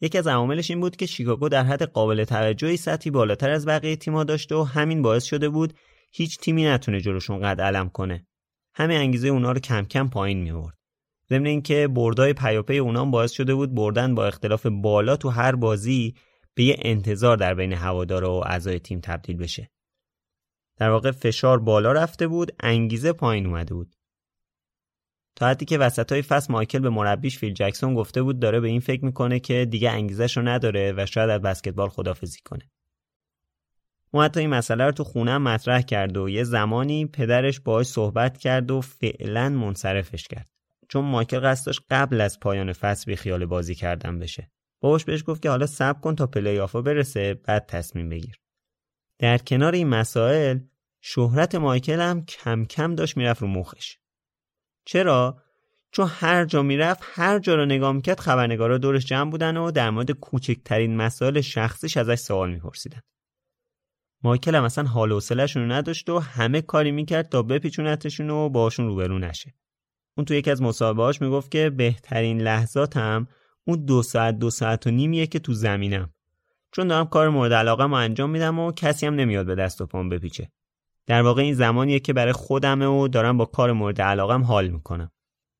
یکی 0.01 0.18
از 0.18 0.26
عواملش 0.26 0.70
این 0.70 0.81
بود 0.81 0.97
که 0.97 1.07
شیکاگو 1.07 1.49
در 1.49 1.64
حد 1.64 1.83
قابل 1.83 2.24
توجهی 2.24 2.76
سطحی 2.76 3.11
بالاتر 3.11 3.51
از 3.51 3.66
بقیه 3.66 3.97
تیم‌ها 3.97 4.24
داشته 4.24 4.55
و 4.55 4.62
همین 4.62 5.03
باعث 5.03 5.24
شده 5.24 5.49
بود 5.49 5.74
هیچ 6.12 6.39
تیمی 6.39 6.64
نتونه 6.64 7.01
جلوشون 7.01 7.41
قد 7.43 7.61
علم 7.61 7.89
کنه. 7.89 8.26
همه 8.74 8.95
انگیزه 8.95 9.28
اونا 9.28 9.53
رو 9.53 9.61
کم 9.61 9.85
کم 9.85 10.09
پایین 10.09 10.43
میورد. 10.43 10.78
ضمن 11.28 11.47
اینکه 11.47 11.89
بردای 11.89 12.33
پیاپی 12.33 12.78
اونا 12.78 13.05
باعث 13.05 13.33
شده 13.33 13.55
بود 13.55 13.74
بردن 13.74 14.14
با 14.14 14.26
اختلاف 14.26 14.66
بالا 14.66 15.16
تو 15.16 15.28
هر 15.28 15.55
بازی 15.55 16.14
به 16.55 16.64
یه 16.64 16.76
انتظار 16.78 17.37
در 17.37 17.55
بین 17.55 17.72
هوادار 17.72 18.24
و 18.24 18.43
اعضای 18.47 18.78
تیم 18.78 19.01
تبدیل 19.01 19.37
بشه. 19.37 19.70
در 20.76 20.91
واقع 20.91 21.11
فشار 21.11 21.59
بالا 21.59 21.93
رفته 21.93 22.26
بود، 22.26 22.53
انگیزه 22.61 23.12
پایین 23.12 23.47
اومده 23.47 23.74
بود. 23.74 23.97
تا 25.41 25.55
که 25.55 25.78
وسط 25.78 26.12
های 26.12 26.22
فصل 26.22 26.53
مایکل 26.53 26.78
به 26.78 26.91
مربیش 26.91 27.38
فیل 27.38 27.55
جکسون 27.55 27.95
گفته 27.95 28.22
بود 28.22 28.41
داره 28.41 28.61
به 28.61 28.68
این 28.68 28.80
فکر 28.80 29.05
می‌کنه 29.05 29.41
که 29.41 29.64
دیگه 29.64 29.91
انگیزش 29.91 30.36
رو 30.36 30.43
نداره 30.43 30.95
و 30.97 31.07
شاید 31.07 31.30
از 31.30 31.43
بسکتبال 31.43 31.88
خدافزی 31.88 32.41
کنه. 32.45 32.70
اون 34.11 34.24
حتی 34.24 34.41
این 34.41 34.51
مسئله 34.51 34.84
رو 34.84 34.93
تو 34.93 35.05
خونه 35.05 35.38
مطرح 35.38 35.80
کرد 35.80 36.16
و 36.16 36.28
یه 36.28 36.45
زمانی 36.45 37.07
پدرش 37.07 37.61
باهاش 37.61 37.86
صحبت 37.86 38.38
کرد 38.38 38.70
و 38.70 38.80
فعلا 38.80 39.49
منصرفش 39.49 40.28
کرد. 40.28 40.49
چون 40.88 41.05
مایکل 41.05 41.41
قصد 41.41 41.66
داشت 41.66 41.82
قبل 41.91 42.20
از 42.20 42.41
پایان 42.41 42.72
فصل 42.72 43.05
بی 43.11 43.16
خیال 43.16 43.47
بازی 43.47 43.74
کردن 43.74 44.18
بشه. 44.18 44.51
باباش 44.80 45.05
بهش 45.05 45.24
گفت 45.26 45.43
که 45.43 45.51
حالا 45.51 45.66
صبر 45.66 46.01
کن 46.01 46.14
تا 46.14 46.26
پلی 46.26 46.59
آفا 46.59 46.82
برسه 46.82 47.34
بعد 47.34 47.66
تصمیم 47.66 48.09
بگیر. 48.09 48.41
در 49.18 49.38
کنار 49.38 49.72
این 49.72 49.88
مسائل 49.88 50.59
شهرت 51.01 51.55
مایکل 51.55 52.01
هم 52.01 52.24
کم 52.24 52.64
کم 52.64 52.95
داشت 52.95 53.16
می‌رفت 53.16 53.43
رو 53.43 53.49
مخش. 53.49 53.97
چرا؟ 54.91 55.43
چون 55.93 56.09
هر 56.11 56.45
جا 56.45 56.62
می‌رفت 56.62 57.03
هر 57.05 57.38
جا 57.38 57.55
رو 57.55 57.66
نگاه 57.66 57.93
می‌کرد 57.93 58.20
خبرنگارا 58.20 58.78
دورش 58.78 59.05
جمع 59.07 59.30
بودن 59.30 59.57
و 59.57 59.70
در 59.70 59.91
مورد 59.91 60.11
کوچکترین 60.11 60.97
مسائل 60.97 61.41
شخصیش 61.41 61.97
ازش 61.97 62.14
سوال 62.14 62.51
میپرسیدن. 62.51 63.01
مایکل 64.22 64.55
هم 64.55 64.64
اصلا 64.64 64.84
حال 64.84 65.12
و 65.12 65.20
نداشت 65.57 66.11
و 66.11 66.18
همه 66.18 66.62
کاری 66.62 66.91
می‌کرد 66.91 67.28
تا 67.28 67.43
بپیچونتشون 67.43 68.30
و 68.30 68.49
باشون 68.49 68.86
روبرو 68.86 69.18
نشه. 69.18 69.55
اون 70.16 70.24
تو 70.24 70.34
یکی 70.34 70.51
از 70.51 70.62
مصاحبه‌هاش 70.62 71.22
می‌گفت 71.22 71.51
که 71.51 71.70
بهترین 71.70 72.41
لحظاتم 72.41 73.28
اون 73.64 73.84
دو 73.84 74.03
ساعت 74.03 74.38
دو 74.38 74.51
ساعت 74.51 74.86
و 74.86 74.91
نیمیه 74.91 75.26
که 75.26 75.38
تو 75.38 75.53
زمینم 75.53 76.14
چون 76.72 76.88
دارم 76.88 77.07
کار 77.07 77.28
مورد 77.28 77.53
علاقه 77.53 77.86
ما 77.86 77.99
انجام 77.99 78.30
میدم 78.30 78.59
و 78.59 78.72
کسی 78.72 79.07
هم 79.07 79.14
نمیاد 79.14 79.47
به 79.47 79.55
دست 79.55 79.80
و 79.80 79.86
پام 79.86 80.09
بپیچه 80.09 80.51
در 81.11 81.23
واقع 81.23 81.43
این 81.43 81.55
زمانیه 81.55 82.01
که 82.01 82.13
برای 82.13 82.33
خودمه 82.33 82.87
و 82.87 83.09
دارم 83.09 83.37
با 83.37 83.45
کار 83.45 83.73
مورد 83.73 84.01
علاقم 84.01 84.43
حال 84.43 84.69
می‌کنم. 84.69 85.11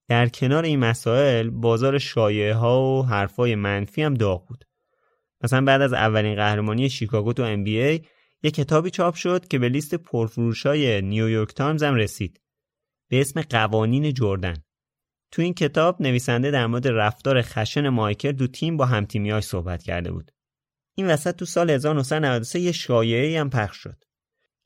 در 0.09 0.29
کنار 0.29 0.65
این 0.65 0.79
مسائل 0.79 1.51
بازار 1.51 1.99
شایعه 1.99 2.55
ها 2.55 2.83
و 2.83 3.07
حرفای 3.07 3.55
منفی 3.55 4.03
هم 4.03 4.15
داغ 4.15 4.47
بود. 4.47 4.65
مثلا 5.45 5.65
بعد 5.65 5.83
از 5.83 5.93
اولین 5.93 6.35
قهرمانی 6.35 6.91
شیکاگو 6.91 7.33
تو 7.33 7.57
NBA 7.57 8.07
یه 8.43 8.51
کتابی 8.51 8.91
چاپ 8.91 9.15
شد 9.15 9.49
که 9.49 9.59
به 9.59 9.69
لیست 9.69 9.95
پرفروشای 9.95 11.03
نیویورک 11.03 11.55
تایمز 11.55 11.83
هم 11.83 11.95
رسید. 11.95 12.41
به 13.09 13.21
اسم 13.21 13.43
قوانین 13.43 14.13
جردن. 14.13 14.57
تو 15.31 15.43
این 15.43 15.55
کتاب 15.55 16.03
نویسنده 16.03 16.51
در 16.51 16.67
مورد 16.67 16.89
رفتار 16.89 17.43
خشن 17.43 17.89
مایکل 17.89 18.33
تو 18.33 18.47
تیم 18.47 18.77
با 18.77 18.87
همتیمیاش 18.87 19.45
صحبت 19.45 19.83
کرده 19.83 20.13
بود. 20.13 20.31
این 20.95 21.07
وسط 21.07 21.37
تو 21.37 21.45
سال 21.45 21.71
1993 21.71 22.61
یه 22.61 22.73
شایعه 22.73 23.41
هم 23.41 23.51
پخش 23.51 23.77
شد. 23.77 24.10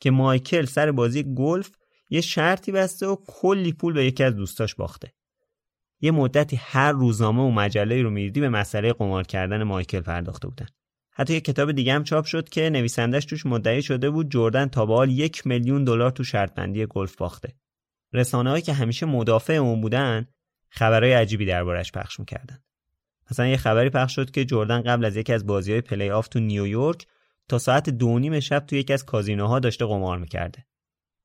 که 0.01 0.11
مایکل 0.11 0.65
سر 0.65 0.93
بازی 0.93 1.35
گلف 1.35 1.71
یه 2.11 2.21
شرطی 2.21 2.73
بسته 2.73 3.07
و 3.07 3.17
کلی 3.27 3.73
پول 3.73 3.93
به 3.93 4.05
یکی 4.05 4.25
از 4.25 4.37
دوستاش 4.37 4.75
باخته. 4.75 5.13
یه 6.01 6.11
مدتی 6.11 6.57
هر 6.57 6.93
روزنامه 6.93 7.43
و 7.43 7.51
مجله 7.51 8.03
رو 8.03 8.11
می‌دیدی 8.11 8.41
به 8.41 8.49
مسئله 8.49 8.93
قمار 8.93 9.25
کردن 9.25 9.63
مایکل 9.63 10.01
پرداخته 10.01 10.49
بودن. 10.49 10.67
حتی 11.11 11.35
یه 11.35 11.41
کتاب 11.41 11.73
دیگه 11.73 11.93
هم 11.93 12.05
چاپ 12.05 12.25
شد 12.25 12.49
که 12.49 12.71
نویسندش 12.71 13.25
توش 13.25 13.47
مدعی 13.47 13.83
شده 13.83 14.11
بود 14.11 14.31
جردن 14.31 14.67
تا 14.67 14.87
به 14.87 14.95
حال 14.95 15.11
یک 15.11 15.47
میلیون 15.47 15.85
دلار 15.85 16.11
تو 16.11 16.25
شرط 16.25 16.55
بندی 16.55 16.87
گلف 16.87 17.17
باخته. 17.17 17.53
رسانه‌هایی 18.13 18.63
که 18.63 18.73
همیشه 18.73 19.07
مدافع 19.07 19.53
اون 19.53 19.81
بودن 19.81 20.27
خبرهای 20.69 21.13
عجیبی 21.13 21.47
دربارش 21.47 21.93
پخش 21.93 22.21
می‌کردن. 22.21 22.59
مثلا 23.31 23.47
یه 23.47 23.57
خبری 23.57 23.91
پخش 23.91 24.15
شد 24.15 24.31
که 24.31 24.45
جردن 24.45 24.83
قبل 24.83 25.05
از 25.05 25.17
یکی 25.17 25.33
از 25.33 25.47
بازی 25.47 25.73
های 25.73 25.81
پلی‌آف 25.81 26.11
تو 26.31 26.41
نیویورک 26.41 27.07
تا 27.49 27.59
ساعت 27.59 27.91
دو 27.91 28.19
نیم 28.19 28.41
شب 28.41 28.67
تو 28.67 28.77
یکی 28.77 28.93
از 28.93 29.05
کازینوها 29.05 29.59
داشته 29.59 29.87
قمار 29.87 30.19
می‌کرده. 30.19 30.67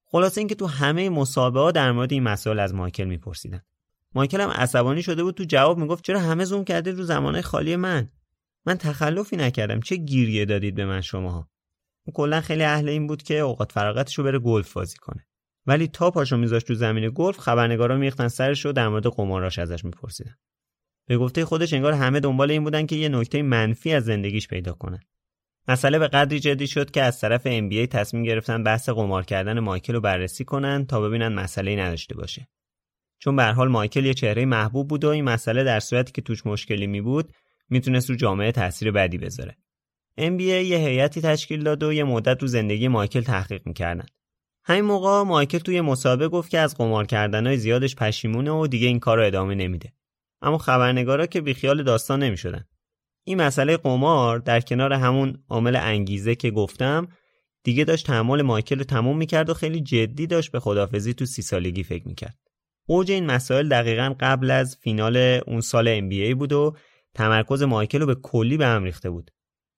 خلاصه 0.06 0.42
اینکه 0.42 0.56
تو 0.56 0.68
همه 0.68 1.10
مسابقه 1.10 1.60
ها 1.60 1.72
در 1.72 1.92
مورد 1.92 2.14
این 2.14 2.24
مسائل 2.24 2.60
از 2.60 2.74
مایکل 2.74 3.04
میپرسیدن. 3.04 3.62
مایکل 4.16 4.42
هم 4.42 4.50
عصبانی 4.50 5.04
شده 5.04 5.24
بود 5.24 5.36
تو 5.36 5.44
جواب 5.44 5.78
می‌گفت 5.78 6.04
چرا 6.04 6.20
همه 6.20 6.46
زوم 6.46 6.64
کردید 6.64 6.98
رو 6.98 7.04
زمانه 7.04 7.42
خالی 7.42 7.76
من؟ 7.76 8.10
من 8.66 8.78
تخلفی 8.78 9.36
نکردم. 9.36 9.80
چه 9.80 9.96
گیریه 9.96 10.46
دادید 10.46 10.76
به 10.76 10.86
من 10.86 11.02
شماها؟ 11.02 11.50
اون 12.06 12.14
کلا 12.14 12.42
خیلی 12.42 12.64
اهل 12.64 12.90
این 12.90 13.08
بود 13.08 13.24
که 13.24 13.40
اوقات 13.40 13.72
فراغتش 13.72 14.16
رو 14.16 14.24
بره 14.24 14.40
گلف 14.40 14.74
بازی 14.74 14.98
کنه. 14.98 15.26
ولی 15.66 15.88
تا 15.88 16.12
پاشو 16.12 16.38
میذاشت 16.38 16.68
تو 16.68 16.74
زمین 16.74 17.12
گلف 17.16 17.38
خبرنگارا 17.38 17.98
میختن 17.98 18.28
سرش 18.28 18.66
رو 18.66 18.72
در 18.72 18.88
مورد 18.88 19.08
قماراش 19.08 19.60
ازش 19.60 19.86
میپرسیدن. 19.86 20.36
به 21.08 21.18
گفته 21.18 21.46
خودش 21.46 21.74
انگار 21.74 21.94
همه 21.94 22.20
دنبال 22.20 22.52
این 22.52 22.64
بودن 22.64 22.86
که 22.86 22.96
یه 22.96 23.10
نکته 23.10 23.42
منفی 23.42 23.94
از 23.94 24.06
زندگیش 24.06 24.48
پیدا 24.48 24.74
کنن. 24.74 25.00
مسئله 25.70 26.00
به 26.00 26.08
قدری 26.08 26.40
جدی 26.40 26.68
شد 26.68 26.92
که 26.92 27.02
از 27.04 27.20
طرف 27.20 27.48
NBA 27.48 27.88
تصمیم 27.88 28.24
گرفتن 28.24 28.64
بحث 28.64 28.90
قمار 28.90 29.26
کردن 29.26 29.60
مایکل 29.60 29.94
رو 29.94 30.02
بررسی 30.02 30.46
کنن 30.46 30.86
تا 30.86 31.02
ببینن 31.02 31.28
مسئله 31.28 31.76
نداشته 31.76 32.16
باشه 32.16 32.48
چون 33.20 33.36
به 33.36 33.44
حال 33.44 33.68
مایکل 33.68 34.06
یه 34.06 34.14
چهره 34.14 34.46
محبوب 34.46 34.88
بود 34.88 35.04
و 35.04 35.10
این 35.10 35.24
مسئله 35.24 35.64
در 35.64 35.80
صورتی 35.80 36.12
که 36.12 36.22
توش 36.22 36.46
مشکلی 36.46 36.88
می 36.88 37.02
بود 37.02 37.34
می‌تونست 37.70 38.10
رو 38.10 38.16
جامعه 38.16 38.52
تاثیر 38.52 38.92
بدی 38.92 39.18
بذاره 39.18 39.58
NBA 40.20 40.42
یه 40.42 40.78
هیئتی 40.78 41.22
تشکیل 41.22 41.64
داد 41.64 41.84
و 41.84 41.94
یه 41.94 42.04
مدت 42.04 42.42
رو 42.42 42.48
زندگی 42.48 42.88
مایکل 42.88 43.22
تحقیق 43.22 43.62
می‌کردن 43.68 44.06
همین 44.64 44.82
موقع 44.82 45.24
مایکل 45.24 45.60
توی 45.60 45.82
مسابقه 45.82 46.28
گفت 46.28 46.50
که 46.50 46.60
از 46.60 46.78
قمار 46.78 47.06
کردنهای 47.06 47.58
زیادش 47.58 47.96
پشیمونه 47.96 48.52
و 48.52 48.68
دیگه 48.68 48.88
این 48.88 49.00
کار 49.00 49.18
رو 49.18 49.26
ادامه 49.26 49.56
نمیده. 49.56 49.94
اما 50.42 50.58
خبرنگارا 50.58 51.26
که 51.26 51.42
بیخیال 51.42 51.84
داستان 51.84 52.24
نمی‌شدن. 52.24 52.66
این 53.30 53.42
مسئله 53.42 53.78
قمار 53.78 54.40
در 54.40 54.62
کنار 54.62 54.94
همون 54.94 55.44
عامل 55.50 55.76
انگیزه 55.76 56.36
که 56.36 56.52
گفتم 56.52 57.08
دیگه 57.64 57.84
داشت 57.84 58.08
تحمل 58.08 58.42
مایکل 58.42 58.78
رو 58.78 58.84
تموم 58.84 59.18
می‌کرد 59.18 59.50
و 59.50 59.54
خیلی 59.54 59.82
جدی 59.82 60.28
داشت 60.28 60.52
به 60.52 60.60
خدافزی 60.60 61.14
تو 61.14 61.26
سی 61.26 61.42
سالگی 61.42 61.84
فکر 61.84 62.08
می‌کرد. 62.08 62.38
اوج 62.88 63.12
این 63.12 63.26
مسائل 63.26 63.70
دقیقا 63.70 64.16
قبل 64.20 64.52
از 64.52 64.78
فینال 64.82 65.18
اون 65.48 65.62
سال 65.62 66.00
NBA 66.00 66.36
بود 66.36 66.54
و 66.54 66.76
تمرکز 67.16 67.64
مایکل 67.64 68.00
رو 68.00 68.06
به 68.06 68.16
کلی 68.16 68.58
به 68.58 68.66
هم 68.66 68.84
ریخته 68.84 69.10
بود. 69.10 69.32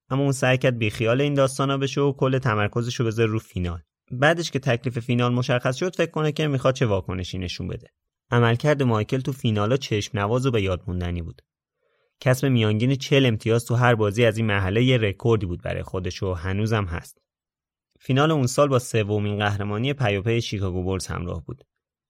اما 0.09 0.23
اون 0.23 0.31
سعی 0.31 0.57
کرد 0.57 0.77
بیخیال 0.77 1.21
این 1.21 1.33
داستانا 1.33 1.77
بشه 1.77 2.01
و 2.01 2.11
کل 2.11 2.37
تمرکزش 2.37 2.95
رو 2.95 3.05
بذاره 3.05 3.31
رو 3.31 3.39
فینال. 3.39 3.79
بعدش 4.11 4.51
که 4.51 4.59
تکلیف 4.59 4.99
فینال 4.99 5.33
مشخص 5.33 5.75
شد 5.75 5.95
فکر 5.95 6.11
کنه 6.11 6.31
که 6.31 6.47
می‌خواد 6.47 6.73
چه 6.73 6.85
واکنشی 6.85 7.37
نشون 7.37 7.67
بده 7.67 7.87
عملکرد 8.31 8.83
مایکل 8.83 9.19
تو 9.19 9.31
فینالا 9.31 9.77
چشم 9.77 10.19
نواز 10.19 10.45
و 10.45 10.51
به 10.51 10.61
یاد 10.61 10.83
موندنی 10.87 11.21
بود 11.21 11.41
کسب 12.21 12.47
میانگین 12.47 12.95
40 12.95 13.25
امتیاز 13.25 13.65
تو 13.65 13.75
هر 13.75 13.95
بازی 13.95 14.25
از 14.25 14.37
این 14.37 14.45
مرحله 14.45 14.83
یه 14.83 14.97
رکوردی 14.97 15.45
بود 15.45 15.61
برای 15.61 15.83
خودش 15.83 16.23
و 16.23 16.33
هنوزم 16.33 16.85
هست. 16.85 17.17
فینال 17.99 18.31
اون 18.31 18.47
سال 18.47 18.67
با 18.67 18.79
سومین 18.79 19.37
قهرمانی 19.37 19.93
پیاپی 19.93 20.41
شیکاگو 20.41 20.83
بولز 20.83 21.07
همراه 21.07 21.45
بود. 21.45 21.63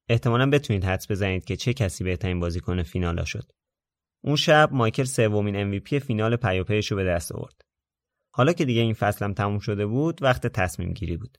احتمالا 0.10 0.50
بتونید 0.50 0.86
حدس 0.86 1.12
بزنید 1.12 1.46
که 1.46 1.56
چه 1.56 1.74
کسی 1.74 2.04
بهترین 2.04 2.40
بازیکن 2.40 2.84
فینالا 2.84 3.26
شد. 3.26 3.52
اون 4.24 4.36
شب 4.36 4.70
مایکل 4.72 5.04
سومین 5.04 5.80
MVP 5.80 5.98
فینال 5.98 6.36
پیاپیش 6.36 6.92
رو 6.92 6.98
به 6.98 7.04
دست 7.04 7.32
آورد. 7.32 7.62
حالا 8.34 8.54
که 8.54 8.66
دیگه 8.66 8.82
این 8.82 8.94
فصلم 8.94 9.34
تموم 9.34 9.60
شده 9.60 9.86
بود 9.86 10.24
وقت 10.24 10.48
تصمیم 10.48 10.94
گیری 10.94 11.18
بود. 11.18 11.38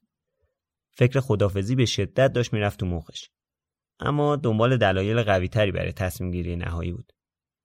فکر 0.97 1.21
خدافظی 1.21 1.75
به 1.75 1.85
شدت 1.85 2.33
داشت 2.33 2.53
می‌رفت 2.53 2.81
تو 2.81 2.87
مخش. 2.87 3.29
اما 4.01 4.37
دنبال 4.37 4.77
دلایل 4.77 5.23
قوی 5.23 5.49
تری 5.49 5.73
برای 5.73 5.93
تصمیم 5.93 6.31
گیری 6.31 6.57
نهایی 6.57 6.93
بود. 6.93 7.13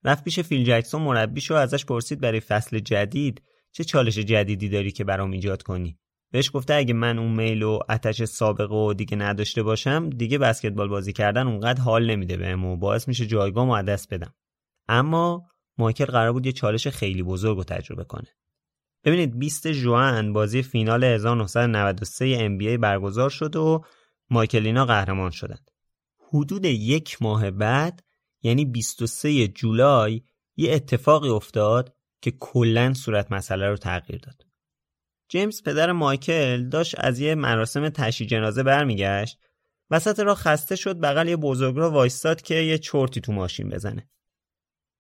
رفت 0.08 0.24
پیش 0.24 0.40
فیل 0.40 0.66
جکسون 0.66 1.02
مربیش 1.02 1.52
و 1.52 1.54
ازش 1.54 1.86
پرسید 1.86 2.20
برای 2.20 2.40
فصل 2.40 2.80
جدید 2.80 3.42
چه 3.72 3.84
چالش 3.84 4.18
جدیدی 4.18 4.70
داری 4.70 4.92
که 4.92 5.04
برام 5.04 5.32
ایجاد 5.32 5.64
کنی؟ 5.64 6.00
بهش 6.32 6.52
گفته 6.54 6.74
اگه 6.74 6.94
من 6.94 7.20
اون 7.20 7.32
میل 7.32 7.64
و 7.64 7.80
اتش 7.90 8.24
سابقه 8.24 8.76
و 8.76 8.94
دیگه 8.94 9.18
نداشته 9.18 9.64
باشم 9.64 10.10
دیگه 10.10 10.38
بسکتبال 10.38 10.88
بازی 10.88 11.14
کردن 11.14 11.48
اونقدر 11.48 11.82
حال 11.82 12.12
نمیده 12.12 12.38
بهم 12.38 12.66
و 12.66 12.78
باعث 12.78 13.08
میشه 13.08 13.26
جایگاه 13.26 13.82
دست 13.82 14.14
بدم. 14.14 14.34
اما 14.88 15.46
مایکل 15.78 16.06
قرار 16.06 16.34
بود 16.34 16.46
یه 16.46 16.52
چالش 16.52 16.88
خیلی 16.88 17.24
بزرگ 17.24 17.58
رو 17.58 17.64
تجربه 17.64 18.04
کنه. 18.04 18.28
ببینید 19.04 19.40
20 19.40 19.68
جوان 19.68 20.34
بازی 20.34 20.64
فینال 20.64 21.04
1993 21.04 22.58
NBA 22.58 22.80
برگزار 22.80 23.30
شد 23.30 23.56
و 23.56 23.84
مایکلینا 24.30 24.86
قهرمان 24.86 25.32
شدند. 25.32 25.72
حدود 26.30 26.66
یک 26.66 27.22
ماه 27.22 27.52
بعد 27.52 28.07
یعنی 28.42 28.66
23 28.66 29.48
جولای 29.48 30.22
یه 30.56 30.74
اتفاقی 30.74 31.30
افتاد 31.30 31.96
که 32.22 32.32
کلا 32.32 32.94
صورت 32.94 33.32
مسئله 33.32 33.70
رو 33.70 33.78
تغییر 33.78 34.20
داد. 34.20 34.46
جیمز 35.30 35.64
پدر 35.64 35.92
مایکل 35.92 36.70
داشت 36.70 36.96
از 36.98 37.20
یه 37.20 37.36
مراسم 37.36 37.90
تشییع 37.90 38.30
جنازه 38.30 38.64
برمیگشت 38.64 39.40
وسط 39.92 40.20
را 40.20 40.36
خسته 40.36 40.76
شد 40.76 41.00
بغل 41.00 41.28
یه 41.28 41.36
بزرگرا 41.36 41.92
وایستاد 41.92 42.42
که 42.42 42.56
یه 42.56 42.78
چرتی 42.78 43.22
تو 43.22 43.32
ماشین 43.32 43.70
بزنه. 43.70 44.10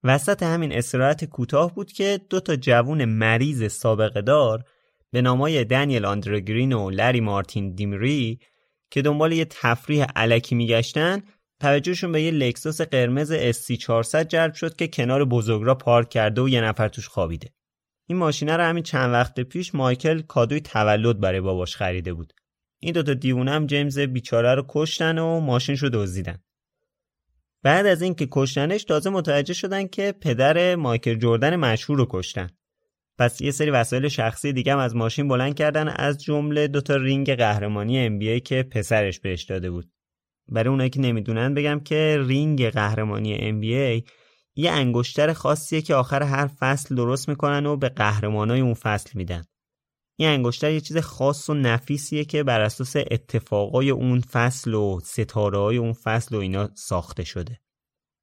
وسط 0.03 0.43
همین 0.43 0.71
استراحت 0.71 1.25
کوتاه 1.25 1.75
بود 1.75 1.91
که 1.91 2.19
دو 2.29 2.39
تا 2.39 2.55
جوون 2.55 3.05
مریض 3.05 3.71
سابقه 3.71 4.21
دار 4.21 4.63
به 5.11 5.21
نامای 5.21 5.63
دنیل 5.63 6.05
آندرگرین 6.05 6.73
و 6.73 6.89
لری 6.89 7.21
مارتین 7.21 7.75
دیمری 7.75 8.39
که 8.91 9.01
دنبال 9.01 9.31
یه 9.31 9.45
تفریح 9.45 10.03
علکی 10.03 10.55
میگشتن 10.55 11.23
توجهشون 11.59 12.11
به 12.11 12.21
یه 12.21 12.31
لکسوس 12.31 12.81
قرمز 12.81 13.33
سی 13.33 13.77
400 13.77 14.27
جلب 14.27 14.53
شد 14.53 14.75
که 14.75 14.87
کنار 14.87 15.25
بزرگرا 15.25 15.75
پارک 15.75 16.09
کرده 16.09 16.41
و 16.41 16.49
یه 16.49 16.61
نفر 16.61 16.87
توش 16.87 17.07
خوابیده. 17.07 17.49
این 18.07 18.17
ماشینه 18.17 18.57
رو 18.57 18.63
همین 18.63 18.83
چند 18.83 19.13
وقت 19.13 19.39
پیش 19.39 19.75
مایکل 19.75 20.21
کادوی 20.21 20.59
تولد 20.59 21.19
برای 21.19 21.41
باباش 21.41 21.75
خریده 21.75 22.13
بود. 22.13 22.33
این 22.79 22.93
دوتا 22.93 23.13
دیوونه 23.13 23.51
هم 23.51 23.67
جیمز 23.67 23.99
بیچاره 23.99 24.55
رو 24.55 24.65
کشتن 24.69 25.17
و 25.17 25.39
ماشینش 25.39 25.83
رو 25.83 25.89
دزدیدن. 25.93 26.37
بعد 27.63 27.85
از 27.85 28.01
اینکه 28.01 28.27
کشتنش 28.31 28.83
تازه 28.83 29.09
متوجه 29.09 29.53
شدن 29.53 29.87
که 29.87 30.13
پدر 30.21 30.75
مایکل 30.75 31.15
جردن 31.15 31.55
مشهور 31.55 31.97
رو 31.99 32.07
کشتن. 32.09 32.49
پس 33.17 33.41
یه 33.41 33.51
سری 33.51 33.71
وسایل 33.71 34.07
شخصی 34.07 34.53
دیگه 34.53 34.73
هم 34.73 34.79
از 34.79 34.95
ماشین 34.95 35.27
بلند 35.27 35.55
کردن 35.55 35.87
از 35.87 36.23
جمله 36.23 36.67
دوتا 36.67 36.95
رینگ 36.95 37.35
قهرمانی 37.35 38.09
NBA 38.09 38.41
که 38.41 38.63
پسرش 38.63 39.19
بهش 39.19 39.43
داده 39.43 39.71
بود. 39.71 39.91
برای 40.49 40.69
اونایی 40.69 40.89
که 40.89 40.99
نمی‌دونن 40.99 41.53
بگم 41.53 41.79
که 41.79 42.17
رینگ 42.27 42.69
قهرمانی 42.69 43.37
NBA 43.37 44.09
یه 44.55 44.71
انگشتر 44.71 45.33
خاصیه 45.33 45.81
که 45.81 45.95
آخر 45.95 46.23
هر 46.23 46.47
فصل 46.47 46.95
درست 46.95 47.29
می‌کنن 47.29 47.65
و 47.65 47.77
به 47.77 47.89
قهرمانای 47.89 48.59
اون 48.59 48.73
فصل 48.73 49.09
میدن. 49.13 49.43
این 50.19 50.29
انگشتر 50.29 50.71
یه 50.71 50.81
چیز 50.81 50.97
خاص 50.97 51.49
و 51.49 51.53
نفیسیه 51.53 52.25
که 52.25 52.43
بر 52.43 52.61
اساس 52.61 52.95
اتفاقای 52.95 53.89
اون 53.89 54.21
فصل 54.21 54.73
و 54.73 54.99
ستاره 55.03 55.57
های 55.57 55.77
اون 55.77 55.93
فصل 55.93 56.35
و 56.35 56.39
اینا 56.39 56.69
ساخته 56.75 57.23
شده. 57.23 57.59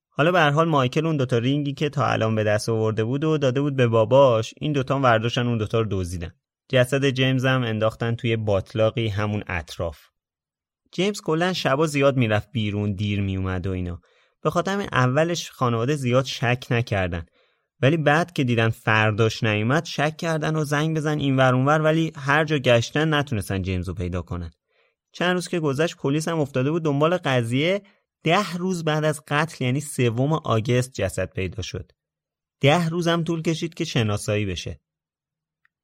حالا 0.09 0.33
به 0.33 0.43
حال 0.43 0.69
مایکل 0.69 1.07
اون 1.07 1.17
دوتا 1.17 1.39
رینگی 1.39 1.73
که 1.75 1.89
تا 1.89 2.07
الان 2.07 2.35
به 2.35 2.45
دست 2.45 2.69
آورده 2.69 3.05
بود 3.05 3.25
و 3.25 3.39
داده 3.39 3.61
بود 3.61 3.77
به 3.77 3.87
باباش 3.87 4.55
این 4.61 4.73
دوتا 4.73 4.99
ورداشتن 4.99 5.47
اون 5.47 5.59
دوتا 5.59 5.81
رو 5.81 5.87
دزدیدن. 5.91 6.33
جسد 6.69 7.11
جیمز 7.11 7.45
هم 7.47 7.63
انداختن 7.63 8.15
توی 8.15 8.37
باطلاقی 8.37 9.09
همون 9.09 9.45
اطراف. 9.47 10.14
جیمز 10.95 11.21
کلا 11.21 11.53
شبا 11.53 11.87
زیاد 11.87 12.17
می‌رفت 12.17 12.53
بیرون 12.53 12.93
دیر 12.93 13.21
میومد 13.21 13.67
و 13.67 13.71
اینا. 13.71 14.01
به 14.43 14.51
خاطر 14.51 14.89
اولش 14.93 15.51
خانواده 15.51 15.97
زیاد 15.97 16.25
شک 16.25 16.67
نکردن. 16.71 17.27
ولی 17.81 17.97
بعد 17.97 18.33
که 18.33 18.45
دیدن 18.45 18.69
فرداش 18.69 19.43
نیومد 19.43 19.85
شک 19.85 20.17
کردن 20.17 20.57
و 20.57 20.65
زنگ 20.65 20.97
بزن 20.97 21.19
این 21.19 21.37
ور 21.37 21.55
اونور 21.55 21.81
ولی 21.81 22.13
هر 22.17 22.45
جا 22.45 22.59
گشتن 22.59 23.15
نتونستن 23.15 23.63
جیمز 23.63 23.89
رو 23.89 23.95
پیدا 23.95 24.23
کنن. 24.23 24.51
چند 25.13 25.35
روز 25.35 25.49
که 25.49 25.61
گذشت 25.61 25.97
پلیس 25.97 26.29
هم 26.29 26.41
افتاده 26.41 26.71
بود 26.71 26.85
دنبال 26.85 27.17
قضیه. 27.17 27.83
ده 28.23 28.53
روز 28.57 28.85
بعد 28.85 29.05
از 29.05 29.23
قتل 29.29 29.65
یعنی 29.65 29.81
سوم 29.81 30.33
آگست 30.33 30.93
جسد 30.93 31.33
پیدا 31.33 31.63
شد. 31.63 31.93
ده 32.61 32.89
روز 32.89 33.09
هم 33.09 33.25
طول 33.25 33.43
کشید 33.43 33.75
که 33.75 33.85
شناسایی 33.85 34.47
بشه. 34.47 34.81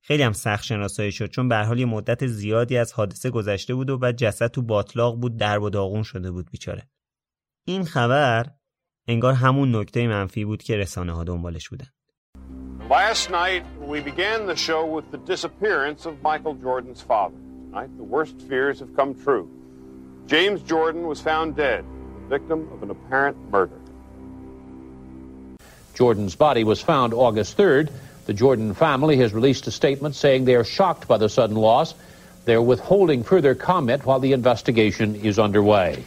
خیلی 0.02 0.22
هم 0.22 0.32
سخت 0.32 0.64
شناسایی 0.64 1.12
شد 1.12 1.26
چون 1.26 1.48
به 1.48 1.56
حال 1.56 1.78
یه 1.78 1.86
مدت 1.86 2.26
زیادی 2.26 2.76
از 2.76 2.92
حادثه 2.92 3.30
گذشته 3.30 3.74
بود 3.74 3.90
و 3.90 3.98
بعد 3.98 4.16
جسد 4.16 4.46
تو 4.46 4.62
باطلاق 4.62 5.16
بود 5.16 5.36
درب 5.36 5.62
و 5.62 5.70
داغون 5.70 6.02
شده 6.02 6.30
بود 6.30 6.50
بیچاره 6.50 6.88
این 7.66 7.84
خبر 7.84 8.46
انگار 9.08 9.32
همون 9.32 9.76
نکته 9.76 10.08
منفی 10.08 10.44
بود 10.44 10.62
که 10.62 10.76
رسانه 10.76 11.12
ها 11.12 11.24
دنبالش 11.24 11.68
بودن. 11.68 11.86
Last 12.90 13.30
night 13.30 13.64
we 13.92 14.00
began 14.00 14.46
the 14.46 14.56
show 14.56 14.82
with 14.96 15.06
the 15.12 15.18
disappearance 15.32 16.06
of 16.06 16.14
Michael 16.22 16.54
Jordan's 16.54 17.00
father. 17.00 17.40
Tonight 17.66 17.90
the 17.96 18.08
worst 18.16 18.36
fears 18.48 18.80
have 18.80 18.92
come 18.96 19.14
true. 19.24 19.46
James 20.26 20.60
Jordan 20.62 21.02
was 21.06 21.20
found 21.20 21.56
dead, 21.56 21.84
victim 22.28 22.68
of 22.72 22.82
an 22.82 22.90
apparent 22.96 23.36
murder. 23.54 23.80
Jordan's 25.94 26.36
body 26.46 26.64
was 26.64 26.80
found 26.80 27.12
August 27.12 27.56
3rd. 27.56 27.86
The 28.26 28.34
Jordan 28.34 28.74
family 28.74 29.16
has 29.16 29.32
released 29.32 29.66
a 29.66 29.70
statement 29.70 30.14
saying 30.14 30.44
they 30.44 30.54
are 30.54 30.64
shocked 30.64 31.08
by 31.08 31.18
the 31.18 31.28
sudden 31.28 31.56
loss. 31.56 31.94
They're 32.44 32.62
withholding 32.62 33.22
further 33.22 33.54
comment 33.54 34.06
while 34.06 34.20
the 34.20 34.32
investigation 34.32 35.16
is 35.16 35.38
underway. 35.38 36.04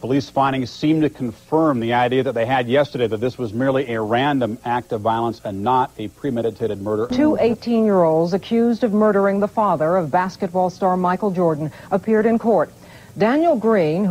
Police 0.00 0.28
findings 0.28 0.68
seem 0.68 1.00
to 1.00 1.08
confirm 1.08 1.80
the 1.80 1.94
idea 1.94 2.22
that 2.24 2.34
they 2.34 2.44
had 2.44 2.68
yesterday 2.68 3.06
that 3.06 3.20
this 3.20 3.38
was 3.38 3.54
merely 3.54 3.90
a 3.90 4.00
random 4.02 4.58
act 4.62 4.92
of 4.92 5.00
violence 5.00 5.40
and 5.44 5.62
not 5.62 5.92
a 5.96 6.08
premeditated 6.08 6.82
murder. 6.82 7.06
Two 7.14 7.38
18 7.40 7.86
year 7.86 8.02
olds 8.02 8.34
accused 8.34 8.84
of 8.84 8.92
murdering 8.92 9.40
the 9.40 9.48
father 9.48 9.96
of 9.96 10.10
basketball 10.10 10.68
star 10.68 10.98
Michael 10.98 11.30
Jordan 11.30 11.72
appeared 11.90 12.26
in 12.26 12.38
court. 12.38 12.70
Daniel 13.16 13.56
Green. 13.56 14.10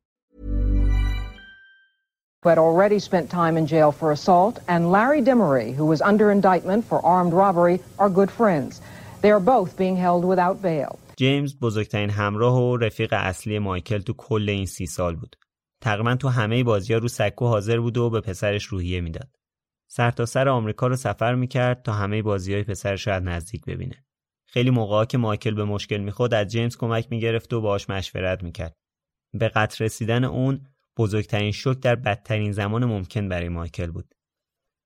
Who 2.41 2.49
had 2.49 2.57
already 2.57 2.99
spent 2.99 3.29
time 3.29 3.55
in 3.59 3.65
jail 3.67 3.91
for 3.91 4.11
assault, 4.11 4.55
and 4.67 4.91
Larry 4.95 5.21
Dimery, 5.21 5.69
who 5.73 5.85
was 5.85 6.01
under 6.01 6.31
indictment 6.31 6.81
for 6.89 6.99
armed 7.15 7.33
robbery, 7.33 7.77
are 7.99 8.09
good 8.09 8.31
friends. 8.39 8.81
They 9.21 9.31
are 9.35 9.45
both 9.55 9.77
being 9.77 9.97
held 10.05 10.25
without 10.25 10.61
bail. 10.61 10.97
جیمز 11.17 11.59
بزرگترین 11.61 12.09
همراه 12.09 12.57
و 12.57 12.77
رفیق 12.77 13.13
اصلی 13.13 13.59
مایکل 13.59 13.99
تو 13.99 14.13
کل 14.13 14.49
این 14.49 14.65
سی 14.65 14.85
سال 14.85 15.15
بود. 15.15 15.35
تقریبا 15.81 16.15
تو 16.15 16.27
همه 16.29 16.63
بازی 16.63 16.93
ها 16.93 16.99
رو 16.99 17.07
سکو 17.07 17.47
حاضر 17.47 17.79
بود 17.79 17.97
و 17.97 18.09
به 18.09 18.21
پسرش 18.21 18.65
روحیه 18.65 19.01
می‌داد. 19.01 19.29
سرتاسر 19.87 20.43
سر 20.43 20.49
آمریکا 20.49 20.87
رو 20.87 20.95
سفر 20.95 21.35
می‌کرد 21.35 21.81
تا 21.81 21.93
همه 21.93 22.21
بازی 22.21 22.53
های 22.53 22.63
پسرش 22.63 23.07
رو 23.07 23.13
از 23.13 23.23
نزدیک 23.23 23.65
ببینه. 23.65 24.05
خیلی 24.47 24.69
موقعا 24.69 25.05
که 25.05 25.17
مایکل 25.17 25.53
به 25.53 25.65
مشکل 25.65 25.97
می‌خورد 25.97 26.33
از 26.33 26.47
جیمز 26.47 26.77
کمک 26.77 27.07
می‌گرفت 27.11 27.53
و 27.53 27.61
باهاش 27.61 27.89
مشورت 27.89 28.43
می‌کرد. 28.43 28.75
به 29.33 29.49
قتل 29.49 29.85
رسیدن 29.85 30.23
اون 30.23 30.61
بزرگترین 30.97 31.51
شوک 31.51 31.79
در 31.79 31.95
بدترین 31.95 32.51
زمان 32.51 32.85
ممکن 32.85 33.29
برای 33.29 33.49
مایکل 33.49 33.91
بود. 33.91 34.15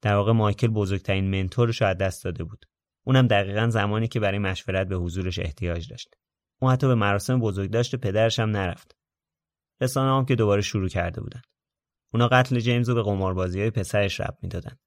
در 0.02 0.16
واقع 0.16 0.32
مایکل 0.32 0.68
بزرگترین 0.68 1.42
منتورش 1.42 1.82
رو 1.82 1.88
از 1.88 1.98
دست 1.98 2.24
داده 2.24 2.44
بود. 2.44 2.66
اونم 3.06 3.28
دقیقا 3.28 3.70
زمانی 3.70 4.08
که 4.08 4.20
برای 4.20 4.40
مشورت 4.40 4.88
به 4.88 4.96
حضورش 4.96 5.40
احتیاج 5.40 5.90
داشت. 5.90 6.16
اون 6.62 6.72
حتی 6.72 6.88
به 6.88 6.96
مراسم 6.96 7.40
بزرگداشت 7.40 7.96
پدرش 7.96 8.40
هم 8.40 8.50
نرفت. 8.50 8.96
رسانه 9.82 10.18
هم 10.18 10.26
که 10.26 10.36
دوباره 10.36 10.62
شروع 10.62 10.90
کرده 10.90 11.22
بودن. 11.22 11.42
اونا 12.14 12.28
قتل 12.28 12.60
جیمز 12.60 12.90
رو 12.90 12.96
به 12.96 13.04
قماربازی 13.04 13.60
های 13.60 13.72
پسرش 13.72 14.20
رب 14.20 14.38
می‌دادن. 14.42 14.78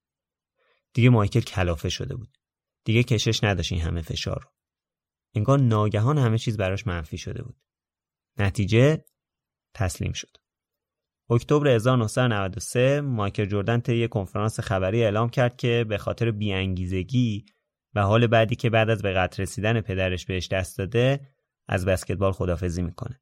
دیگه 0.95 1.11
مایکل 1.11 1.41
کلافه 1.41 1.89
شده 1.89 2.17
بود. 2.17 2.39
دیگه 2.85 3.03
کشش 3.03 3.45
نداشت 3.45 3.73
این 3.73 3.81
همه 3.81 4.03
فشار 4.03 4.41
رو. 4.43 4.51
انگار 5.35 5.59
ناگهان 5.59 6.19
همه 6.19 6.39
چیز 6.39 6.57
براش 6.57 6.87
منفی 6.87 7.19
شده 7.19 7.43
بود. 7.43 7.57
نتیجه 8.37 9.05
تسلیم 9.75 10.13
شد. 10.13 10.37
اکتبر 11.31 11.69
1993 11.69 13.01
مایکل 13.01 13.45
جردن 13.45 13.81
طی 13.81 14.09
کنفرانس 14.09 14.61
خبری 14.61 15.03
اعلام 15.03 15.29
کرد 15.29 15.57
که 15.57 15.85
به 15.89 15.99
خاطر 15.99 16.31
بیانگیزگی 16.31 17.45
و 17.95 18.03
حال 18.03 18.27
بعدی 18.27 18.57
که 18.57 18.71
بعد 18.71 18.91
از 18.91 19.03
به 19.03 19.13
قتل 19.13 19.43
رسیدن 19.43 19.81
پدرش 19.81 20.27
بهش 20.27 20.49
دست 20.49 20.79
داده 20.79 21.21
از 21.69 21.87
بسکتبال 21.87 22.33
خدافزی 22.33 22.83
می‌کنه. 22.83 23.21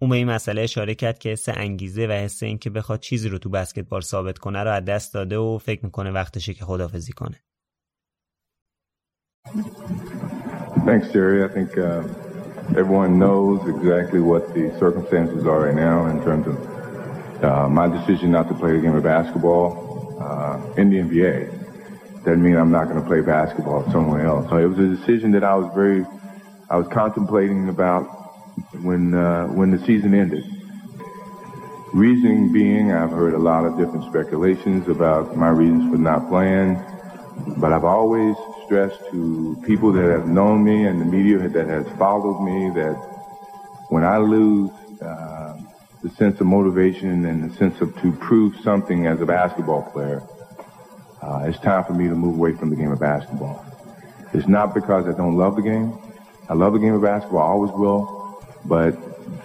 اون 0.00 0.10
به 0.10 0.16
این 0.16 0.30
مسئله 0.30 0.62
اشاره 0.62 0.94
کرد 0.94 1.18
که 1.18 1.30
حس 1.30 1.48
انگیزه 1.48 2.06
و 2.06 2.12
حس 2.12 2.42
اینکه 2.42 2.70
بخواد 2.70 3.00
چیزی 3.00 3.28
رو 3.28 3.38
تو 3.38 3.50
بسکتبال 3.50 4.00
ثابت 4.00 4.38
کنه 4.38 4.62
رو 4.62 4.70
از 4.70 4.84
دست 4.84 5.14
داده 5.14 5.38
و 5.38 5.58
فکر 5.58 5.84
می‌کنه 5.84 6.10
وقتشه 6.10 6.54
که 6.54 6.64
خدافزی 6.64 7.12
کنه. 7.12 7.36
Thanks, 10.86 11.06
Jerry. 11.12 11.38
I 11.44 11.50
think 11.56 11.70
uh, 11.78 12.02
everyone 12.80 13.12
knows 13.22 13.60
exactly 13.74 14.20
what 14.30 14.42
the 14.54 14.64
circumstances 14.82 15.42
are 15.50 15.60
right 15.66 15.78
now 15.88 15.98
in 16.12 16.18
terms 16.26 16.46
of 16.52 16.77
uh, 17.42 17.68
my 17.68 17.88
decision 17.88 18.30
not 18.32 18.48
to 18.48 18.54
play 18.54 18.72
the 18.72 18.80
game 18.80 18.94
of 18.94 19.02
basketball 19.02 20.16
uh, 20.20 20.80
in 20.80 20.90
the 20.90 20.96
NBA. 20.98 22.24
Doesn't 22.24 22.42
mean 22.42 22.56
I'm 22.56 22.70
not 22.70 22.88
going 22.88 23.00
to 23.00 23.06
play 23.06 23.20
basketball 23.20 23.84
somewhere 23.92 24.26
else. 24.26 24.48
So 24.50 24.56
it 24.56 24.66
was 24.66 24.78
a 24.78 24.96
decision 24.96 25.32
that 25.32 25.44
I 25.44 25.54
was 25.54 25.72
very, 25.74 26.04
I 26.68 26.76
was 26.76 26.88
contemplating 26.88 27.68
about 27.68 28.04
when 28.82 29.14
uh, 29.14 29.46
when 29.46 29.70
the 29.70 29.78
season 29.86 30.14
ended. 30.14 30.44
Reasoning 31.94 32.52
being, 32.52 32.92
I've 32.92 33.10
heard 33.10 33.34
a 33.34 33.38
lot 33.38 33.64
of 33.64 33.78
different 33.78 34.04
speculations 34.04 34.88
about 34.88 35.36
my 35.36 35.48
reasons 35.48 35.90
for 35.90 35.96
not 35.96 36.28
playing, 36.28 36.74
but 37.56 37.72
I've 37.72 37.84
always 37.84 38.36
stressed 38.66 39.00
to 39.10 39.56
people 39.64 39.92
that 39.92 40.10
have 40.10 40.28
known 40.28 40.62
me 40.64 40.84
and 40.84 41.00
the 41.00 41.06
media 41.06 41.48
that 41.48 41.66
has 41.66 41.86
followed 41.96 42.44
me 42.44 42.68
that 42.74 42.94
when 43.88 44.04
I 44.04 44.18
lose 44.18 44.70
uh, 45.00 45.37
the 46.08 46.14
sense 46.16 46.40
of 46.40 46.46
motivation 46.46 47.24
and 47.26 47.50
the 47.50 47.56
sense 47.56 47.80
of 47.80 47.94
to 48.00 48.12
prove 48.12 48.56
something 48.62 49.06
as 49.06 49.20
a 49.20 49.26
basketball 49.26 49.82
player, 49.82 50.22
uh, 51.22 51.44
it's 51.46 51.58
time 51.58 51.84
for 51.84 51.92
me 51.92 52.08
to 52.08 52.14
move 52.14 52.36
away 52.36 52.52
from 52.54 52.70
the 52.70 52.76
game 52.76 52.90
of 52.90 53.00
basketball. 53.00 53.64
It's 54.32 54.48
not 54.48 54.74
because 54.74 55.06
I 55.06 55.16
don't 55.16 55.36
love 55.36 55.56
the 55.56 55.62
game. 55.62 55.98
I 56.48 56.54
love 56.54 56.72
the 56.72 56.78
game 56.78 56.94
of 56.94 57.02
basketball, 57.02 57.40
I 57.40 57.46
always 57.46 57.72
will, 57.72 58.42
but 58.64 58.96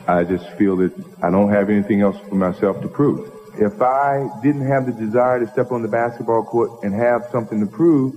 I 0.08 0.24
just 0.24 0.48
feel 0.52 0.78
that 0.78 0.94
I 1.22 1.30
don't 1.30 1.50
have 1.50 1.70
anything 1.70 2.02
else 2.02 2.18
for 2.30 2.36
myself 2.36 2.82
to 2.82 2.88
prove. 2.88 3.30
If 3.58 3.82
I 3.82 4.30
didn't 4.42 4.66
have 4.66 4.86
the 4.86 4.94
desire 4.94 5.40
to 5.40 5.52
step 5.52 5.72
on 5.72 5.82
the 5.82 5.88
basketball 5.90 6.44
court 6.44 6.84
and 6.84 6.94
have 6.94 7.28
something 7.32 7.60
to 7.60 7.66
prove, 7.66 8.16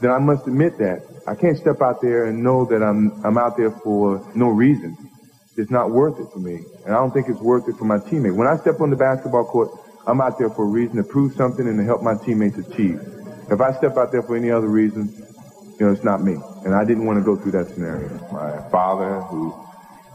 then 0.00 0.10
I 0.10 0.18
must 0.18 0.46
admit 0.46 0.78
that 0.78 1.02
I 1.26 1.34
can't 1.34 1.56
step 1.56 1.80
out 1.80 2.02
there 2.02 2.26
and 2.26 2.42
know 2.42 2.66
that 2.66 2.82
I'm 2.82 3.24
I'm 3.24 3.38
out 3.38 3.56
there 3.56 3.70
for 3.70 4.26
no 4.34 4.48
reason. 4.48 5.11
It's 5.56 5.70
not 5.70 5.90
worth 5.90 6.18
it 6.18 6.28
for 6.32 6.38
me, 6.38 6.64
and 6.86 6.94
I 6.94 6.98
don't 6.98 7.12
think 7.12 7.28
it's 7.28 7.40
worth 7.40 7.68
it 7.68 7.76
for 7.76 7.84
my 7.84 7.98
teammate. 7.98 8.34
When 8.34 8.48
I 8.48 8.56
step 8.56 8.80
on 8.80 8.88
the 8.88 8.96
basketball 8.96 9.44
court, 9.44 9.68
I'm 10.06 10.20
out 10.20 10.38
there 10.38 10.48
for 10.48 10.64
a 10.64 10.68
reason 10.68 10.96
to 10.96 11.04
prove 11.04 11.34
something 11.34 11.66
and 11.68 11.78
to 11.78 11.84
help 11.84 12.02
my 12.02 12.14
teammates 12.14 12.56
achieve. 12.56 13.00
If 13.50 13.60
I 13.60 13.72
step 13.76 13.98
out 13.98 14.12
there 14.12 14.22
for 14.22 14.34
any 14.34 14.50
other 14.50 14.68
reason, 14.68 15.12
you 15.78 15.86
know, 15.86 15.92
it's 15.92 16.04
not 16.04 16.22
me, 16.22 16.38
and 16.64 16.74
I 16.74 16.84
didn't 16.84 17.04
want 17.04 17.18
to 17.18 17.24
go 17.24 17.36
through 17.36 17.52
that 17.52 17.68
scenario. 17.68 18.08
My 18.32 18.62
father, 18.70 19.20
who, 19.20 19.54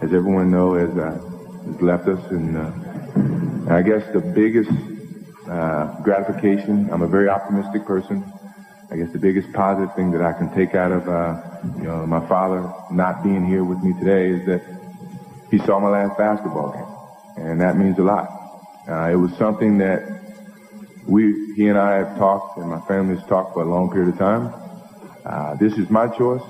as 0.02 0.12
everyone 0.12 0.50
knows, 0.50 0.90
has, 0.90 0.98
uh, 0.98 1.72
has 1.72 1.82
left 1.82 2.08
us, 2.08 2.32
and 2.32 2.58
uh, 2.58 3.74
I 3.74 3.84
guess 3.84 4.12
the 4.14 4.20
biggest 4.20 4.72
uh, 5.48 6.02
gratification. 6.02 6.90
I'm 6.92 7.04
a 7.04 7.08
very 7.08 7.30
optimistic 7.30 7.86
person. 7.86 8.24
I 8.90 8.96
guess 8.96 9.12
the 9.12 9.20
biggest 9.20 9.52
positive 9.54 9.94
thing 9.96 10.12
that 10.12 10.22
I 10.22 10.34
can 10.34 10.50
take 10.56 10.74
out 10.74 10.92
of 10.92 11.08
uh, 11.08 11.42
you 11.78 11.84
know 11.84 12.08
my 12.08 12.26
father 12.28 12.74
not 12.90 13.22
being 13.24 13.46
here 13.46 13.64
with 13.64 13.84
me 13.84 13.94
today 14.00 14.30
is 14.30 14.46
that 14.48 14.77
he 15.52 15.58
saw 15.60 15.80
my 15.80 15.90
last 15.90 16.18
basketball 16.18 16.72
game, 16.72 17.46
and 17.46 17.62
that 17.62 17.78
means 17.78 17.98
a 18.00 18.04
lot. 18.04 18.30
Uh, 18.88 19.10
it 19.12 19.16
was 19.16 19.32
something 19.38 19.78
that 19.80 20.22
we, 21.06 21.54
he 21.56 21.68
and 21.68 21.78
I 21.78 21.98
have 21.98 22.18
talked, 22.18 22.58
and 22.58 22.70
my 22.70 22.82
family 22.82 23.16
has 23.16 23.26
talked 23.28 23.54
for 23.54 23.64
a 23.64 23.66
long 23.66 23.92
period 23.92 24.10
of 24.10 24.18
time. 24.18 24.54
Uh, 25.26 25.56
this 25.56 25.74
is 25.74 25.90
my 25.90 26.08
choice, 26.08 26.44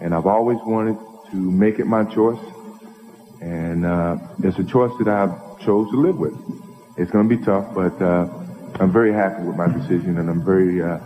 and 0.00 0.14
I've 0.14 0.26
always 0.26 0.58
wanted 0.64 0.98
to 1.30 1.36
make 1.36 1.78
it 1.78 1.86
my 1.86 2.04
choice, 2.04 2.40
and 3.40 3.86
uh, 3.86 4.18
it's 4.42 4.58
a 4.58 4.64
choice 4.64 4.92
that 4.98 5.08
I've 5.08 5.60
chose 5.60 5.90
to 5.90 5.96
live 5.96 6.18
with. 6.18 6.34
It's 6.96 7.10
going 7.10 7.28
to 7.28 7.36
be 7.36 7.42
tough, 7.42 7.74
but 7.74 8.00
uh, 8.02 8.28
I'm 8.80 8.92
very 8.92 9.12
happy 9.12 9.42
with 9.42 9.56
my 9.56 9.68
decision, 9.68 10.18
and 10.18 10.28
I'm 10.28 10.44
very 10.44 10.82
uh, 10.82 10.98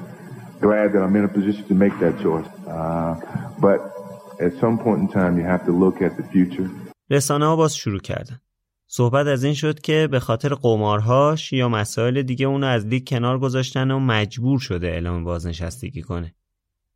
glad 0.60 0.92
that 0.92 1.02
I'm 1.02 1.14
in 1.16 1.24
a 1.24 1.28
position 1.28 1.64
to 1.68 1.74
make 1.74 1.98
that 2.00 2.20
choice. 2.20 2.46
Uh, 2.66 3.52
but 3.60 3.92
at 4.40 4.52
some 4.60 4.78
point 4.78 5.00
in 5.00 5.08
time, 5.08 5.36
you 5.36 5.44
have 5.44 5.64
to 5.66 5.72
look 5.72 6.02
at 6.02 6.16
the 6.16 6.22
future. 6.24 6.70
رسانه 7.10 7.46
ها 7.46 7.56
باز 7.56 7.76
شروع 7.76 8.00
کردن. 8.00 8.40
صحبت 8.86 9.26
از 9.26 9.44
این 9.44 9.54
شد 9.54 9.80
که 9.80 10.08
به 10.10 10.20
خاطر 10.20 10.54
قمارهاش 10.54 11.52
یا 11.52 11.68
مسائل 11.68 12.22
دیگه 12.22 12.46
اونو 12.46 12.66
از 12.66 12.86
لیگ 12.86 13.08
کنار 13.08 13.38
گذاشتن 13.38 13.90
و 13.90 13.98
مجبور 13.98 14.58
شده 14.58 14.86
اعلام 14.86 15.24
بازنشستگی 15.24 16.02
کنه. 16.02 16.34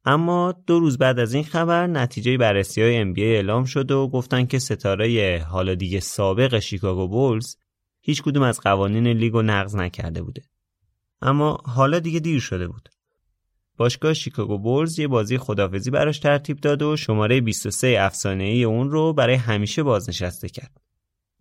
اما 0.05 0.52
دو 0.66 0.80
روز 0.80 0.98
بعد 0.98 1.18
از 1.18 1.35
این 1.35 1.44
خبر 1.44 1.86
نتیجه 1.86 2.36
بررسی 2.36 2.82
های 2.82 3.14
NBA 3.14 3.18
اعلام 3.18 3.64
شد 3.64 3.90
و 3.90 4.09
گفتن 4.09 4.47
که 4.47 4.59
ستاره 4.59 5.47
حالا 5.48 5.74
دیگه 5.74 6.01
سابق 6.01 6.59
شیکاگو 6.59 7.09
بولز 7.09 7.56
هیچ 8.01 8.22
کدوم 8.22 8.43
از 8.43 8.60
قوانین 8.60 9.06
لیگ 9.06 9.32
رو 9.32 9.43
نقض 9.43 9.76
نکرده 9.76 10.22
بوده. 10.22 10.43
اما 11.22 11.59
حالا 11.64 11.98
دیگه 11.98 12.20
دیر 12.20 12.40
شده 12.40 12.68
بود. 12.68 12.89
باشگاه 13.79 14.15
شیکاگو 14.15 14.59
بولز 14.59 14.99
یه 14.99 15.09
بازی 15.09 15.39
خدافزی 15.39 15.91
براش 15.91 16.19
ترتیب 16.19 16.61
داد 16.61 16.83
و 16.83 16.97
شماره 16.97 17.41
23 17.41 17.97
افسانه‌ای 18.01 18.65
اون 18.65 18.91
رو 18.91 19.13
برای 19.13 19.35
همیشه 19.35 19.83
بازنشسته 19.83 20.49
کرد. 20.49 20.81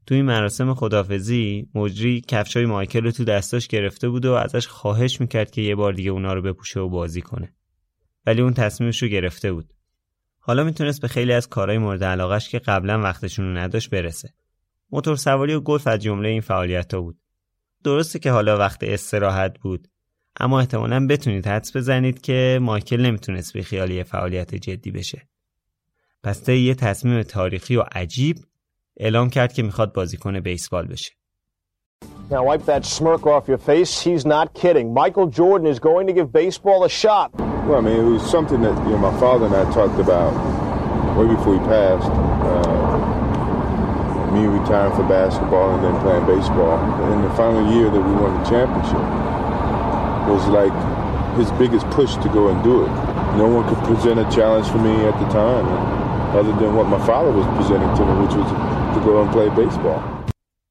تو 0.05 0.15
این 0.15 0.25
مراسم 0.25 0.73
خدافزی 0.73 1.67
مجری 1.75 2.21
کفشای 2.21 2.65
مایکل 2.65 3.03
رو 3.03 3.11
تو 3.11 3.23
دستاش 3.23 3.67
گرفته 3.67 4.09
بود 4.09 4.25
و 4.25 4.33
ازش 4.33 4.67
خواهش 4.67 5.21
می‌کرد 5.21 5.51
که 5.51 5.61
یه 5.61 5.75
بار 5.75 5.93
دیگه 5.93 6.11
اونا 6.11 6.33
رو 6.33 6.41
بپوشه 6.41 6.79
و 6.79 6.89
بازی 6.89 7.21
کنه. 7.21 7.53
ولی 8.25 8.41
اون 8.41 8.53
تصمیمش 8.53 9.03
رو 9.03 9.09
گرفته 9.09 9.53
بود. 9.53 9.73
حالا 10.39 10.63
می‌تونست 10.63 11.01
به 11.01 11.07
خیلی 11.07 11.33
از 11.33 11.49
کارهای 11.49 11.77
مورد 11.77 12.03
علاقش 12.03 12.49
که 12.49 12.59
قبلا 12.59 13.01
وقتشون 13.01 13.45
رو 13.45 13.57
نداشت 13.57 13.89
برسه. 13.89 14.33
موتور 14.91 15.15
سواری 15.15 15.53
و 15.53 15.59
گلف 15.59 15.87
از 15.87 15.99
جمله 15.99 16.29
این 16.29 16.41
فعالیت 16.41 16.93
ها 16.93 17.01
بود. 17.01 17.17
درسته 17.83 18.19
که 18.19 18.31
حالا 18.31 18.57
وقت 18.57 18.83
استراحت 18.83 19.59
بود 19.59 19.87
اما 20.39 20.59
احتمالا 20.59 21.07
بتونید 21.07 21.47
حدس 21.47 21.75
بزنید 21.75 22.21
که 22.21 22.59
مایکل 22.61 23.01
نمی‌تونست 23.01 23.53
به 23.53 23.61
خیالی 23.61 24.03
فعالیت 24.03 24.55
جدی 24.55 24.91
بشه. 24.91 25.27
پس 26.23 26.43
طی 26.43 26.57
یه 26.57 26.75
تصمیم 26.75 27.23
تاریخی 27.23 27.75
و 27.75 27.83
عجیب 27.91 28.37
اعلام 28.97 29.29
کرد 29.29 29.53
که 29.53 29.63
می‌خواد 29.63 29.93
بازیکن 29.93 30.39
بیسبال 30.39 30.87
بشه. 30.87 31.11
Now 32.29 32.43
wipe 32.43 32.65
that 32.65 32.83
smirk 32.85 33.25
off 33.25 33.47
your 33.47 33.61
face. 33.71 33.91
He's 34.07 34.25
not 34.35 34.53
kidding. 34.61 34.93
Michael 35.01 35.27
Jordan 35.39 35.67
is 35.73 35.79
going 35.79 36.05
to 36.07 36.13
give 36.17 36.27
baseball 36.43 36.79
a 36.83 36.89
shot. 36.89 37.27
Well, 37.67 37.79
I 37.81 37.83
mean, 37.87 37.97
it 38.03 38.09
was 38.17 38.25
something 38.35 38.61
that 38.67 38.75
you 38.85 38.91
know 38.93 39.01
my 39.09 39.15
father 39.23 39.45
and 39.49 39.55
I 39.63 39.65
talked 39.79 39.99
about 40.07 40.31
way 41.17 41.27
before 41.35 41.53
he 41.57 41.63
passed. 41.75 42.11
Uh, 42.49 42.95
me 44.35 44.41
retiring 44.59 44.93
for 44.97 45.05
basketball 45.19 45.67
and 45.75 45.81
then 45.85 45.95
playing 46.05 46.25
baseball. 46.35 46.75
In 47.13 47.19
the 47.27 47.33
final 47.41 47.63
year 47.75 47.87
that 47.95 48.03
we 48.07 48.13
won 48.21 48.31
the 48.37 48.45
championship 48.53 49.05
was 50.33 50.43
like 50.59 50.77
his 51.39 51.49
biggest 51.61 51.85
push 51.97 52.11
to 52.23 52.27
go 52.37 52.43
and 52.51 52.57
do 52.69 52.75
it. 52.85 52.93
No 53.41 53.47
one 53.55 53.63
could 53.69 53.81
present 53.89 54.17
a 54.25 54.27
challenge 54.37 54.67
for 54.73 54.81
me 54.87 54.95
at 55.09 55.15
the 55.21 55.29
time, 55.41 55.65
other 56.39 56.53
than 56.61 56.71
what 56.77 56.87
my 56.95 57.01
father 57.09 57.31
was 57.39 57.47
presenting 57.57 57.91
to 57.97 58.01
me, 58.07 58.13
which 58.23 58.35
was 58.41 58.49
to 58.95 58.99
go 59.07 59.13
and 59.21 59.29
play 59.35 59.49
baseball. 59.61 60.01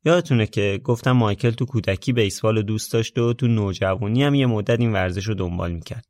یادتونه 0.05 0.47
که 0.47 0.81
گفتم 0.85 1.13
مایکل 1.13 1.51
تو 1.51 1.65
کودکی 1.65 2.13
بیسبال 2.13 2.63
دوست 2.63 2.93
داشت 2.93 3.19
و 3.19 3.33
تو 3.33 3.47
نوجوانی 3.47 4.23
هم 4.23 4.35
یه 4.35 4.47
مدت 4.47 4.81
این 4.81 4.93
ورزش 4.93 5.25
رو 5.25 5.35
دنبال 5.35 5.73
می‌کرد. 5.73 6.05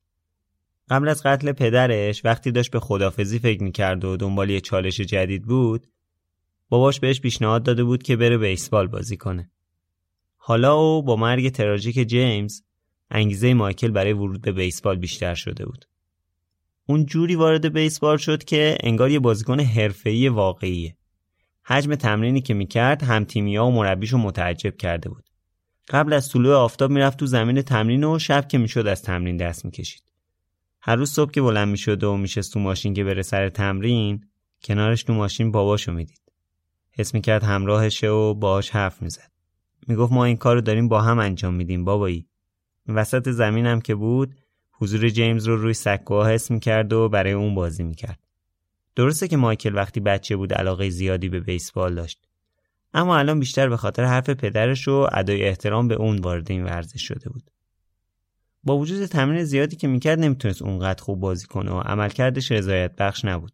قبل 0.90 1.08
از 1.08 1.22
قتل 1.22 1.52
پدرش 1.52 2.24
وقتی 2.24 2.50
داشت 2.50 2.70
به 2.70 2.80
خدافزی 2.80 3.38
فکر 3.38 3.62
می‌کرد 3.62 4.04
و 4.04 4.16
دنبال 4.16 4.50
یه 4.50 4.60
چالش 4.60 5.00
جدید 5.00 5.42
بود 5.42 5.86
باباش 6.68 7.00
بهش 7.00 7.20
پیشنهاد 7.20 7.62
داده 7.62 7.84
بود 7.84 8.02
که 8.02 8.16
بره 8.16 8.38
بیسبال 8.38 8.86
بازی 8.86 9.16
کنه. 9.16 9.50
حالا 10.36 10.82
و 10.82 11.02
با 11.02 11.16
مرگ 11.16 11.48
تراژیک 11.48 11.98
جیمز 11.98 12.62
انگیزه 13.10 13.54
مایکل 13.54 13.90
برای 13.90 14.12
ورود 14.12 14.40
به 14.40 14.52
بیسبال 14.52 14.96
بیشتر 14.96 15.34
شده 15.34 15.66
بود. 15.66 15.84
اون 16.86 17.06
جوری 17.06 17.34
وارد 17.34 17.72
بیسبال 17.72 18.16
شد 18.16 18.44
که 18.44 18.78
انگار 18.80 19.10
یه 19.10 19.18
بازیکن 19.18 19.60
حرفه‌ای 19.60 20.28
واقعیه. 20.28 20.96
حجم 21.64 21.94
تمرینی 21.94 22.40
که 22.40 22.54
می‌کرد 22.54 23.02
هم 23.02 23.24
تیمیا 23.24 23.64
و 23.66 23.72
مربیشو 23.72 24.18
متعجب 24.18 24.76
کرده 24.76 25.08
بود. 25.08 25.24
قبل 25.88 26.12
از 26.12 26.28
طلوع 26.28 26.54
آفتاب 26.54 26.90
می‌رفت 26.90 27.18
تو 27.18 27.26
زمین 27.26 27.62
تمرین 27.62 28.04
و 28.04 28.18
شب 28.18 28.48
که 28.48 28.58
می‌شد 28.58 28.86
از 28.86 29.02
تمرین 29.02 29.36
دست 29.36 29.64
می‌کشید. 29.64 30.02
هر 30.80 30.96
روز 30.96 31.10
صبح 31.10 31.30
که 31.30 31.42
بلند 31.42 31.68
می‌شد 31.68 32.04
و 32.04 32.16
میشست 32.16 32.52
تو 32.52 32.60
ماشین 32.60 32.94
که 32.94 33.04
بره 33.04 33.22
سر 33.22 33.48
تمرین 33.48 34.24
کنارش 34.64 35.02
تو 35.02 35.12
ماشین 35.14 35.52
باباشو 35.52 35.92
می‌دید. 35.92 36.32
حس 36.90 37.14
می‌کرد 37.14 37.44
همراهشه 37.44 38.08
و 38.08 38.34
باهاش 38.34 38.70
حرف 38.70 39.02
می‌زد. 39.02 39.30
می‌گفت 39.86 40.12
ما 40.12 40.24
این 40.24 40.36
کارو 40.36 40.60
داریم 40.60 40.88
با 40.88 41.02
هم 41.02 41.18
انجام 41.18 41.54
میدیم 41.54 41.84
بابایی. 41.84 42.28
وسط 42.88 43.28
زمینم 43.28 43.80
که 43.80 43.94
بود 43.94 44.34
حضور 44.72 45.08
جیمز 45.08 45.46
رو 45.46 45.56
روی 45.56 45.74
سکوها 45.74 46.26
حس 46.26 46.50
می‌کرد 46.50 46.92
و 46.92 47.08
برای 47.08 47.32
اون 47.32 47.54
بازی 47.54 47.82
می‌کرد. 47.82 48.18
درسته 48.96 49.28
که 49.28 49.36
مایکل 49.36 49.74
وقتی 49.74 50.00
بچه 50.00 50.36
بود 50.36 50.52
علاقه 50.52 50.90
زیادی 50.90 51.28
به 51.28 51.40
بیسبال 51.40 51.94
داشت. 51.94 52.26
اما 52.94 53.18
الان 53.18 53.40
بیشتر 53.40 53.68
به 53.68 53.76
خاطر 53.76 54.04
حرف 54.04 54.30
پدرش 54.30 54.88
و 54.88 55.06
ادای 55.12 55.44
احترام 55.44 55.88
به 55.88 55.94
اون 55.94 56.18
وارد 56.18 56.50
این 56.50 56.64
ورزش 56.64 57.02
شده 57.02 57.30
بود. 57.30 57.50
با 58.64 58.78
وجود 58.78 59.06
تمرین 59.06 59.44
زیادی 59.44 59.76
که 59.76 59.88
می‌کرد 59.88 60.18
نمی‌تونست 60.18 60.62
اونقدر 60.62 61.02
خوب 61.02 61.20
بازی 61.20 61.46
کنه 61.46 61.70
و 61.70 61.80
عملکردش 61.80 62.52
رضایت 62.52 62.96
بخش 62.96 63.24
نبود. 63.24 63.52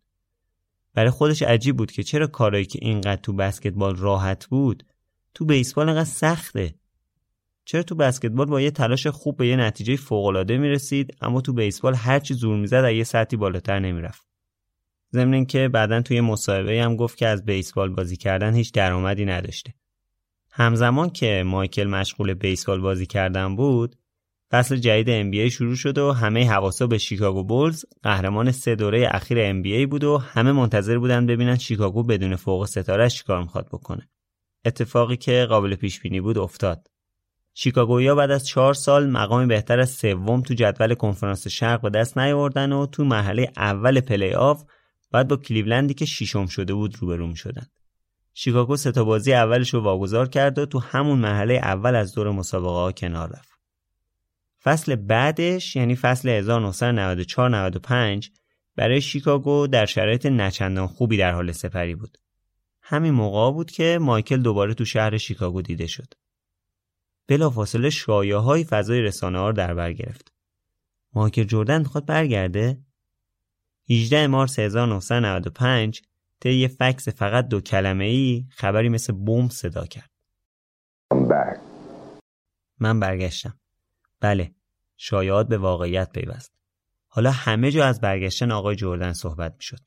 برای 0.95 1.11
خودش 1.11 1.43
عجیب 1.43 1.77
بود 1.77 1.93
که 1.93 2.03
چرا 2.03 2.27
کارایی 2.27 2.65
که 2.65 2.79
اینقدر 2.83 3.21
تو 3.23 3.33
بسکتبال 3.33 3.97
راحت 3.97 4.47
بود 4.47 4.85
تو 5.35 5.45
بیسبال 5.45 5.89
اینقدر 5.89 6.09
سخته. 6.11 6.75
چرا 7.73 7.83
تو 7.83 7.95
بسکتبال 7.95 8.47
با 8.47 8.61
یه 8.61 8.71
تلاش 8.71 9.07
خوب 9.07 9.37
به 9.37 9.49
یه 9.49 9.57
نتیجه 9.57 9.97
فوق‌العاده 9.97 10.59
می‌رسید 10.59 11.17
اما 11.21 11.41
تو 11.41 11.53
بیسبال 11.53 11.95
هر 11.95 12.19
چی 12.19 12.35
زور 12.35 12.57
می‌زد 12.57 12.75
از 12.75 12.93
یه 12.93 13.05
سطحی 13.05 13.37
بالاتر 13.37 13.79
نمی‌رفت. 13.79 14.27
ضمن 15.13 15.45
که 15.45 15.69
بعدا 15.69 16.03
توی 16.03 16.21
مصاحبه 16.21 16.83
هم 16.83 16.97
گفت 16.97 17.17
که 17.17 17.27
از 17.27 17.45
بیسبال 17.45 17.91
بازی 17.91 18.17
کردن 18.17 18.55
هیچ 18.55 18.73
درآمدی 18.73 19.25
نداشته. 19.25 19.75
همزمان 20.51 21.11
که 21.11 21.43
مایکل 21.47 21.85
مشغول 21.85 22.35
بیسبال 22.35 22.81
بازی 22.81 23.07
کردن 23.07 23.57
بود، 23.57 23.97
فصل 24.51 24.77
جدید 24.77 25.33
NBA 25.33 25.53
شروع 25.53 25.75
شد 25.75 25.99
و 25.99 26.13
همه 26.13 26.51
حواسا 26.51 26.87
به 26.87 26.99
شیکاگو 26.99 27.45
بولز 27.45 27.85
قهرمان 28.03 28.53
سه 28.53 28.75
دوره 28.75 29.09
اخیر 29.11 29.63
NBA 29.63 29.87
بود 29.87 30.05
و 30.05 30.19
همه 30.19 30.53
منتظر 30.53 30.99
بودن 30.99 31.27
ببینن 31.27 31.59
شیکاگو 31.59 32.03
بدون 32.03 32.37
فوق 32.37 32.67
ستاره 32.67 33.09
چیکار 33.09 33.43
می‌خواد 33.43 33.67
بکنه. 33.67 34.09
اتفاقی 34.65 35.17
که 35.17 35.47
قابل 35.49 35.75
پیش 35.75 36.01
بینی 36.01 36.21
بود 36.21 36.39
افتاد. 36.39 36.92
شیکاگویا 37.55 38.15
بعد 38.15 38.31
از 38.31 38.47
چهار 38.47 38.75
سال 38.75 39.11
مقام 39.11 39.49
بهتر 39.49 39.81
از 39.81 39.91
سوم 39.91 40.41
تو 40.41 40.55
جدول 40.55 40.95
کنفرانس 40.95 41.49
شرق 41.49 41.81
به 41.81 41.91
دست 41.91 42.19
نیاوردن 42.19 42.73
و 42.73 42.87
تو 42.87 43.05
مرحله 43.05 43.53
اول 43.57 44.01
پلی 44.01 44.33
آف 44.33 44.65
باید 45.11 45.29
با 45.29 45.37
کلیولندی 45.37 45.95
که 45.95 46.05
شیشم 46.05 46.47
شده 46.47 46.75
بود 46.75 46.97
روبرو 47.01 47.35
شدن. 47.35 47.67
شیکاگو 48.35 48.77
سه 48.77 49.03
بازی 49.03 49.33
اولش 49.33 49.75
رو 49.75 49.81
واگذار 49.81 50.29
کرد 50.29 50.59
و 50.59 50.67
تو 50.67 50.79
همون 50.79 51.19
مرحله 51.19 51.55
اول 51.55 51.95
از 51.95 52.15
دور 52.15 52.31
مسابقه 52.31 52.71
ها 52.71 52.93
کنار 52.93 53.29
رفت. 53.29 53.53
فصل 54.63 54.97
بعدش 54.97 55.77
یعنی 55.77 55.97
فصل 55.97 56.43
1994-95 58.21 58.29
برای 58.77 59.01
شیکاگو 59.01 59.67
در 59.67 59.87
شرایط 59.87 60.27
نچندان 60.27 60.87
خوبی 60.87 61.17
در 61.17 61.33
حال 61.33 61.53
سپری 61.53 61.95
بود. 61.95 62.19
همین 62.83 63.15
موقع 63.15 63.53
بود 63.53 63.71
که 63.71 63.99
مایکل 64.01 64.43
دوباره 64.43 64.75
تو 64.75 64.85
شهر 64.85 65.17
شیکاگو 65.17 65.63
دیده 65.63 65.87
شد. 65.87 66.15
بلافاصله 67.29 67.91
شایعه 67.91 68.39
های 68.39 68.65
فضای 68.65 69.01
رسانه 69.01 69.39
ها 69.39 69.53
در 69.53 69.75
بر 69.75 69.93
گرفت. 69.93 70.33
مایکل 71.13 71.45
جردن 71.45 71.79
می‌خواد 71.79 72.07
برگرده؟ 72.07 72.79
18 73.91 74.27
مارس 74.27 74.59
1995 74.59 76.03
طی 76.41 76.53
یه 76.53 76.69
فکس 76.69 77.09
فقط 77.09 77.49
دو 77.49 77.61
کلمه 77.61 78.05
ای 78.05 78.47
خبری 78.51 78.89
مثل 78.89 79.13
بمب 79.13 79.51
صدا 79.51 79.87
کرد. 79.87 80.11
من 82.81 83.01
برگشتم. 83.01 83.55
بله، 84.21 84.55
شایعات 84.97 85.49
به 85.49 85.59
واقعیت 85.59 86.13
پیوست. 86.13 86.53
حالا 87.09 87.31
همه 87.31 87.71
جا 87.71 87.85
از 87.85 88.01
برگشتن 88.01 88.51
آقای 88.51 88.77
جردن 88.77 89.13
صحبت 89.13 89.55
می‌شد. 89.57 89.79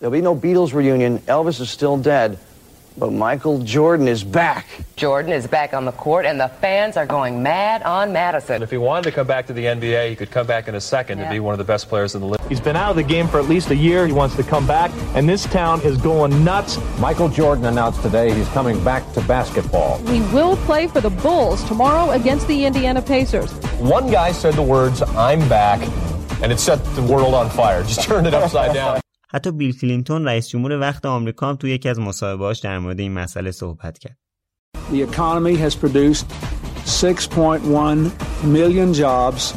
There'll 0.00 0.10
be 0.10 0.22
no 0.22 0.34
Beatles 0.44 0.72
reunion. 0.72 1.18
Elvis 1.28 1.60
is 1.60 1.70
still 1.70 1.96
dead. 2.02 2.49
But 2.98 3.12
Michael 3.12 3.60
Jordan 3.60 4.08
is 4.08 4.22
back. 4.22 4.66
Jordan 4.96 5.32
is 5.32 5.46
back 5.46 5.72
on 5.72 5.84
the 5.86 5.92
court, 5.92 6.26
and 6.26 6.38
the 6.38 6.48
fans 6.48 6.96
are 6.98 7.06
going 7.06 7.42
mad 7.42 7.82
on 7.82 8.12
Madison. 8.12 8.62
If 8.62 8.70
he 8.70 8.76
wanted 8.76 9.04
to 9.04 9.12
come 9.12 9.26
back 9.26 9.46
to 9.46 9.52
the 9.54 9.64
NBA, 9.64 10.10
he 10.10 10.16
could 10.16 10.30
come 10.30 10.46
back 10.46 10.68
in 10.68 10.74
a 10.74 10.80
second 10.80 11.18
Yeah. 11.18 11.24
and 11.24 11.32
be 11.32 11.40
one 11.40 11.52
of 11.54 11.58
the 11.58 11.64
best 11.64 11.88
players 11.88 12.14
in 12.14 12.20
the 12.20 12.26
league. 12.26 12.40
He's 12.48 12.60
been 12.60 12.76
out 12.76 12.90
of 12.90 12.96
the 12.96 13.02
game 13.02 13.26
for 13.28 13.38
at 13.38 13.48
least 13.48 13.70
a 13.70 13.76
year. 13.76 14.06
He 14.06 14.12
wants 14.12 14.36
to 14.36 14.42
come 14.42 14.66
back, 14.66 14.90
and 15.14 15.26
this 15.28 15.44
town 15.46 15.80
is 15.82 15.96
going 15.96 16.44
nuts. 16.44 16.78
Michael 16.98 17.28
Jordan 17.28 17.64
announced 17.64 18.02
today 18.02 18.34
he's 18.34 18.48
coming 18.48 18.82
back 18.84 19.10
to 19.14 19.20
basketball. 19.22 19.98
He 20.08 20.20
will 20.34 20.56
play 20.56 20.86
for 20.86 21.00
the 21.00 21.10
Bulls 21.10 21.64
tomorrow 21.64 22.10
against 22.10 22.46
the 22.48 22.66
Indiana 22.66 23.00
Pacers. 23.00 23.50
One 23.78 24.10
guy 24.10 24.32
said 24.32 24.54
the 24.54 24.62
words, 24.62 25.00
I'm 25.02 25.48
back, 25.48 25.80
and 26.42 26.52
it 26.52 26.58
set 26.60 26.84
the 26.96 27.02
world 27.02 27.32
on 27.34 27.48
fire. 27.50 27.82
Just 27.82 28.02
turned 28.02 28.26
it 28.26 28.34
upside 28.34 28.74
down. 28.74 29.00
حتی 29.32 29.50
بیل 29.50 29.78
کلینتون 29.78 30.24
رئیس 30.24 30.48
جمهور 30.48 30.80
وقت 30.80 31.06
آمریکا 31.06 31.48
هم 31.48 31.56
تو 31.56 31.68
یکی 31.68 31.88
از 31.88 31.98
مصاحبه‌هاش 31.98 32.58
در 32.58 32.78
مورد 32.78 33.00
این 33.00 33.12
مسئله 33.12 33.50
صحبت 33.50 33.98
کرد. 33.98 34.18
The 34.92 35.02
economy 35.02 35.56
has 35.56 35.74
produced 35.74 36.26
6.1 36.86 38.12
million 38.44 38.92
jobs 38.92 39.54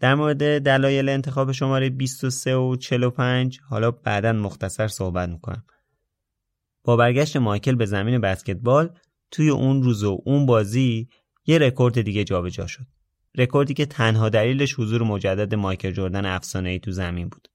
در 0.01 0.15
مورد 0.15 0.59
دلایل 0.63 1.09
انتخاب 1.09 1.53
شماره 1.53 1.91
23 1.91 2.55
و 2.55 2.77
45 2.77 3.61
حالا 3.69 3.91
بعدا 3.91 4.33
مختصر 4.33 4.89
صحبت 4.89 5.29
می‌کنم. 5.29 5.65
با 6.85 6.97
برگشت 6.97 7.37
مایکل 7.37 7.75
به 7.75 7.87
زمین 7.87 8.21
بسکتبال 8.21 8.91
توی 9.31 9.51
اون 9.51 9.83
روز 9.83 10.05
و 10.05 10.19
اون 10.25 10.47
بازی 10.47 11.09
یه 11.47 11.59
رکورد 11.59 12.03
دیگه 12.03 12.25
جابجا 12.25 12.67
شد. 12.67 12.87
رکوردی 13.35 13.75
که 13.75 13.87
تنها 13.87 14.29
دلیلش 14.29 14.75
حضور 14.75 15.03
مجدد 15.03 15.55
مایکل 15.55 15.91
جردن 15.91 16.27
افسانه‌ای 16.27 16.79
تو 16.79 16.91
زمین 16.91 17.29
بود. 17.29 17.49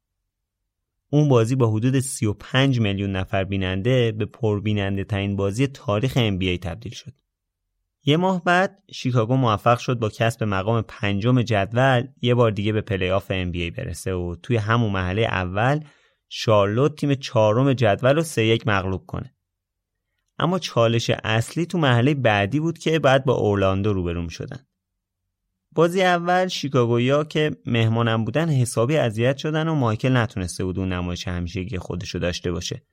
اون 1.12 1.30
بازی 1.30 1.56
با 1.56 1.72
حدود 1.72 2.00
35 2.00 2.80
میلیون 2.80 3.12
نفر 3.12 3.44
بیننده 3.44 4.12
به 4.12 4.26
پربیننده 4.26 5.04
ترین 5.04 5.36
بازی 5.36 5.68
تاریخ 5.68 6.14
NBA 6.14 6.60
تبدیل 6.60 6.92
شد. 6.92 7.14
یه 8.04 8.18
ماه 8.18 8.44
بعد 8.44 8.84
شیکاگو 8.94 9.36
موفق 9.36 9.78
شد 9.78 10.00
با 10.00 10.10
کسب 10.10 10.44
مقام 10.44 10.82
پنجم 10.82 11.42
جدول 11.42 12.08
یه 12.22 12.36
بار 12.36 12.52
دیگه 12.52 12.74
به 12.74 12.82
پلی 12.82 13.10
آف 13.10 13.32
NBA 13.32 13.78
برسه 13.78 14.14
و 14.14 14.36
توی 14.44 14.58
همون 14.58 14.92
مرحله 14.92 15.22
اول 15.22 15.80
شارلوت 16.30 16.96
تیم 16.96 17.16
چهارم 17.16 17.74
جدول 17.74 18.16
رو 18.16 18.24
سه 18.24 18.46
یک 18.46 18.68
مغلوب 18.68 19.06
کنه. 19.06 19.34
اما 20.40 20.60
چالش 20.60 21.12
اصلی 21.24 21.66
تو 21.66 21.78
محله 21.78 22.14
بعدی 22.14 22.60
بود 22.60 22.78
که 22.78 23.00
بعد 23.00 23.26
با 23.26 23.34
اورلاندو 23.34 23.94
روبرو 23.94 24.30
شدن. 24.30 24.60
بازی 25.72 26.02
اول 26.02 26.48
شیکاگویا 26.48 27.24
که 27.24 27.52
مهمانم 27.66 28.26
بودن 28.26 28.50
حسابی 28.50 28.98
اذیت 28.98 29.38
شدن 29.38 29.68
و 29.68 29.76
مایکل 29.76 30.18
نتونسته 30.18 30.64
بود 30.64 30.80
اون 30.80 30.94
نمایش 30.94 31.28
همیشگی 31.28 31.78
خودشو 31.78 32.20
داشته 32.20 32.52
باشه. 32.52 32.84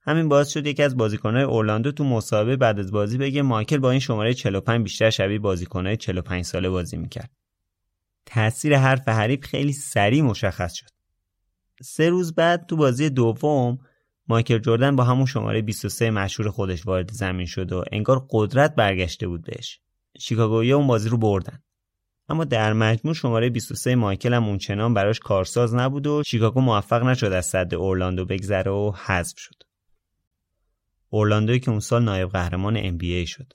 همین 0.00 0.28
باعث 0.28 0.48
شد 0.48 0.66
یکی 0.66 0.82
از 0.82 0.96
بازیکنهای 0.96 1.42
اورلاندو 1.42 1.92
تو 1.92 2.04
مسابقه 2.04 2.56
بعد 2.56 2.78
از 2.78 2.92
بازی 2.92 3.18
بگه 3.18 3.42
مایکل 3.42 3.78
با 3.78 3.90
این 3.90 4.00
شماره 4.00 4.34
45 4.34 4.82
بیشتر 4.82 5.10
شبیه 5.10 5.38
بازیکنهای 5.38 5.96
45 5.96 6.44
ساله 6.44 6.70
بازی 6.70 6.96
می‌کرد. 6.96 7.30
تأثیر 8.26 8.76
حرف 8.78 9.08
حریف 9.08 9.44
خیلی 9.44 9.72
سریع 9.72 10.22
مشخص 10.22 10.74
شد. 10.74 10.90
سه 11.82 12.08
روز 12.08 12.34
بعد 12.34 12.66
تو 12.66 12.76
بازی 12.76 13.10
دوم 13.10 13.78
مایکل 14.30 14.58
جردن 14.58 14.96
با 14.96 15.04
همون 15.04 15.26
شماره 15.26 15.62
23 15.62 16.10
مشهور 16.10 16.50
خودش 16.50 16.86
وارد 16.86 17.10
زمین 17.12 17.46
شد 17.46 17.72
و 17.72 17.84
انگار 17.92 18.26
قدرت 18.30 18.74
برگشته 18.74 19.28
بود 19.28 19.44
بهش. 19.44 19.80
شیکاگویا 20.18 20.76
اون 20.76 20.86
بازی 20.86 21.08
رو 21.08 21.16
بردن. 21.16 21.62
اما 22.28 22.44
در 22.44 22.72
مجموع 22.72 23.14
شماره 23.14 23.50
23 23.50 23.94
مایکل 23.94 24.34
هم 24.34 24.44
اونچنان 24.44 24.94
براش 24.94 25.18
کارساز 25.18 25.74
نبود 25.74 26.06
و 26.06 26.22
شیکاگو 26.22 26.60
موفق 26.60 27.02
نشد 27.02 27.26
از 27.26 27.46
صد 27.46 27.74
اورلاندو 27.74 28.24
بگذره 28.24 28.70
و 28.70 28.92
حذف 29.06 29.38
شد. 29.38 29.62
اورلاندوی 31.08 31.60
که 31.60 31.70
اون 31.70 31.80
سال 31.80 32.02
نایب 32.02 32.28
قهرمان 32.28 32.98
NBA 32.98 33.28
شد. 33.28 33.52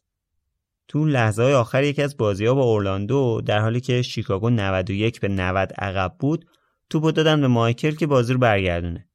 تو 0.88 1.06
لحظه 1.06 1.44
های 1.44 1.54
آخر 1.54 1.84
یکی 1.84 2.02
از 2.02 2.18
بازی 2.18 2.46
ها 2.46 2.54
با 2.54 2.64
اورلاندو 2.64 3.42
در 3.46 3.60
حالی 3.60 3.82
که 3.82 4.02
شیکاگو 4.02 4.50
91 4.50 5.20
به 5.20 5.28
90 5.28 5.74
عقب 5.78 6.16
بود 6.20 6.46
توپو 6.90 7.12
دادن 7.12 7.42
به 7.42 7.48
مایکل 7.48 7.92
که 7.92 8.08
بازی 8.08 8.34
رو 8.34 8.40
برگردونه. 8.40 9.10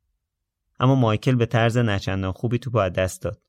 اما 0.81 0.95
مایکل 0.95 1.35
به 1.35 1.47
طرز 1.47 1.79
نچندان 1.79 2.33
خوبی 2.33 2.59
توپو 2.59 2.79
از 2.79 2.93
دست 2.93 3.23
داد. 3.23 3.43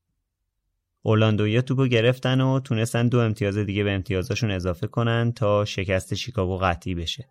اورلاندویا 1.02 1.62
توپو 1.62 1.88
گرفتن 1.88 2.42
و 2.42 2.60
تونستن 2.60 3.08
دو 3.08 3.20
امتیاز 3.20 3.58
دیگه 3.58 3.84
به 3.84 3.92
امتیازاشون 3.92 4.52
اضافه 4.52 4.88
کنن 4.88 5.32
تا 5.32 5.66
شکست 5.66 6.14
شیکاگو 6.14 6.58
قطعی 6.58 6.96
بشه. 6.96 7.30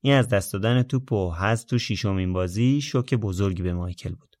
این 0.00 0.14
از 0.14 0.28
دست 0.28 0.52
دادن 0.52 0.82
توپ 0.82 1.12
و 1.12 1.32
حذف 1.34 1.64
تو 1.64 1.78
شیشمین 1.78 2.32
بازی 2.32 2.80
شوک 2.80 3.14
بزرگی 3.14 3.62
به 3.62 3.74
مایکل 3.74 4.14
بود. 4.14 4.36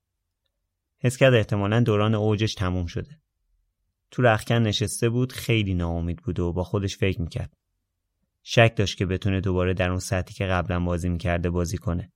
حس 0.98 1.16
کرد 1.16 1.34
احتمالا 1.34 1.80
دوران 1.80 2.14
اوجش 2.14 2.54
تموم 2.54 2.86
شده. 2.86 3.20
تو 4.10 4.22
رخکن 4.22 4.58
نشسته 4.58 5.08
بود 5.08 5.32
خیلی 5.32 5.74
ناامید 5.74 6.22
بود 6.22 6.40
و 6.40 6.52
با 6.52 6.64
خودش 6.64 6.96
فکر 6.96 7.20
می‌کرد. 7.20 7.56
شک 8.42 8.74
داشت 8.76 8.98
که 8.98 9.06
بتونه 9.06 9.40
دوباره 9.40 9.74
در 9.74 9.90
اون 9.90 9.98
سطحی 9.98 10.34
که 10.34 10.46
قبلا 10.46 10.80
بازی 10.80 11.08
می‌کرده 11.08 11.50
بازی 11.50 11.78
کنه. 11.78 12.12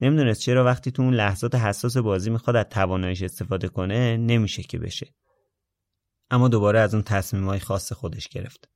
نمی‌دونست 0.00 0.40
چرا 0.40 0.64
وقتی 0.64 0.90
تو 0.90 1.02
اون 1.02 1.14
لحظات 1.14 1.54
حساس 1.54 1.96
بازی 1.96 2.30
می‌خواد 2.30 2.56
از 2.56 2.66
تواناییش 2.70 3.22
استفاده 3.22 3.68
کنه 3.68 4.16
نمیشه 4.16 4.62
که 4.62 4.78
بشه. 4.78 5.14
اما 6.30 6.48
دوباره 6.48 6.80
از 6.80 6.94
اون 6.94 7.02
تصمیمای 7.02 7.58
خاص 7.58 7.92
خودش 7.92 8.28
گرفت. 8.28 8.68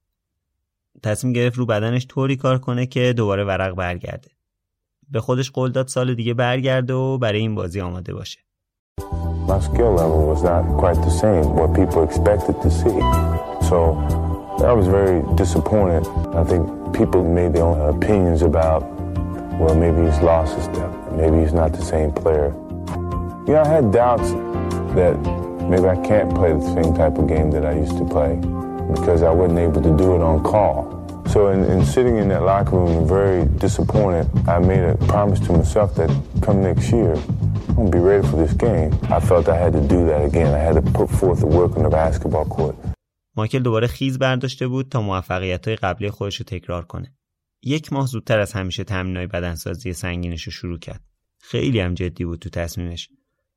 تصمیم 1.02 1.32
گرفت 1.32 1.58
رو 1.58 1.66
بدنش 1.66 2.06
طوری 2.06 2.36
کار 2.36 2.58
کنه 2.58 2.86
که 2.86 3.12
دوباره 3.12 3.44
ورق 3.44 3.74
برگرده. 3.74 4.30
به 5.10 5.20
خودش 5.20 5.50
قول 5.50 5.72
داد 5.72 5.88
سال 5.88 6.14
دیگه 6.14 6.34
برگرده 6.34 6.94
و 6.94 7.18
برای 7.18 7.40
این 7.40 7.54
بازی 7.54 7.80
آماده 7.80 8.14
باشه. 8.14 8.40
Well, 19.60 19.74
maybe 19.74 20.02
he's 20.06 20.20
lost 20.20 20.54
his 20.54 20.64
step. 20.66 21.07
Maybe 21.17 21.37
he's 21.41 21.53
not 21.53 21.73
the 21.73 21.85
same 21.93 22.11
player. 22.11 22.49
You 23.47 23.53
know, 23.53 23.61
I 23.61 23.67
had 23.67 23.91
doubts 23.91 24.31
that 24.97 25.15
maybe 25.71 25.87
I 25.87 25.97
can't 26.09 26.33
play 26.33 26.53
the 26.53 26.67
same 26.77 26.93
type 26.95 27.17
of 27.17 27.27
game 27.27 27.51
that 27.51 27.65
I 27.65 27.73
used 27.83 27.97
to 27.97 28.05
play 28.05 28.35
because 28.93 29.21
I 29.23 29.31
wasn't 29.31 29.59
able 29.59 29.81
to 29.81 29.93
do 30.03 30.15
it 30.15 30.21
on 30.21 30.43
call. 30.43 30.93
So 31.33 31.47
in, 31.47 31.63
in 31.65 31.85
sitting 31.85 32.17
in 32.17 32.27
that 32.29 32.43
locker 32.43 32.77
room 32.77 33.07
very 33.07 33.45
disappointed, 33.65 34.25
I 34.47 34.59
made 34.59 34.83
a 34.83 34.95
promise 35.07 35.39
to 35.47 35.53
myself 35.53 35.95
that 35.95 36.09
come 36.41 36.61
next 36.61 36.91
year, 36.91 37.13
I'm 37.69 37.75
going 37.75 37.91
to 37.91 37.97
be 37.97 38.03
ready 38.11 38.27
for 38.27 38.37
this 38.43 38.53
game. 38.53 38.91
I 39.09 39.19
felt 39.19 39.49
I 39.49 39.57
had 39.57 39.73
to 39.73 39.81
do 39.95 40.05
that 40.11 40.21
again. 40.29 40.53
I 40.53 40.61
had 40.67 40.75
to 40.75 40.85
put 40.99 41.09
forth 41.09 41.39
the 41.39 41.47
work 41.59 41.71
on 41.77 41.83
the 41.83 41.89
basketball 41.89 42.45
court. 42.45 42.75
مایکل 43.35 43.59
دوباره 43.59 43.87
خیز 43.87 44.19
برداشته 44.19 44.67
بود 44.67 44.89
تا 44.89 45.01
موفقیت 45.01 45.67
های 45.67 45.75
قبلی 45.75 46.09
خودش 46.09 46.35
رو 46.35 46.45
تکرار 46.45 46.85
کنه. 46.85 47.13
یک 47.63 47.93
ماه 47.93 48.05
زودتر 48.05 48.39
از 48.39 48.53
همیشه 48.53 48.83
تمرینای 48.83 49.27
بدنسازی 49.27 49.93
سنگینش 49.93 50.43
رو 50.43 50.51
شروع 50.51 50.79
کرد. 50.79 51.01
خیلی 51.38 51.80
هم 51.80 51.94
جدی 51.94 52.24
بود 52.24 52.38
تو 52.38 52.48
تصمیمش. 52.48 53.08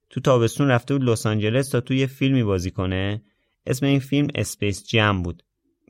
تو 0.10 0.22
تابستون 0.22 0.68
رفته 0.68 0.94
بود 0.94 1.10
لس 1.10 1.26
آنجلس 1.26 1.70
تا 1.70 1.82
توی 1.82 2.08
فیلمی 2.08 2.44
بازی 2.44 2.72
کنه. 2.72 3.22
اسم 3.66 3.86
این 3.86 3.99
فیلم 3.99 4.28
Space 4.35 4.88
Jam 4.88 5.22
بود 5.22 5.44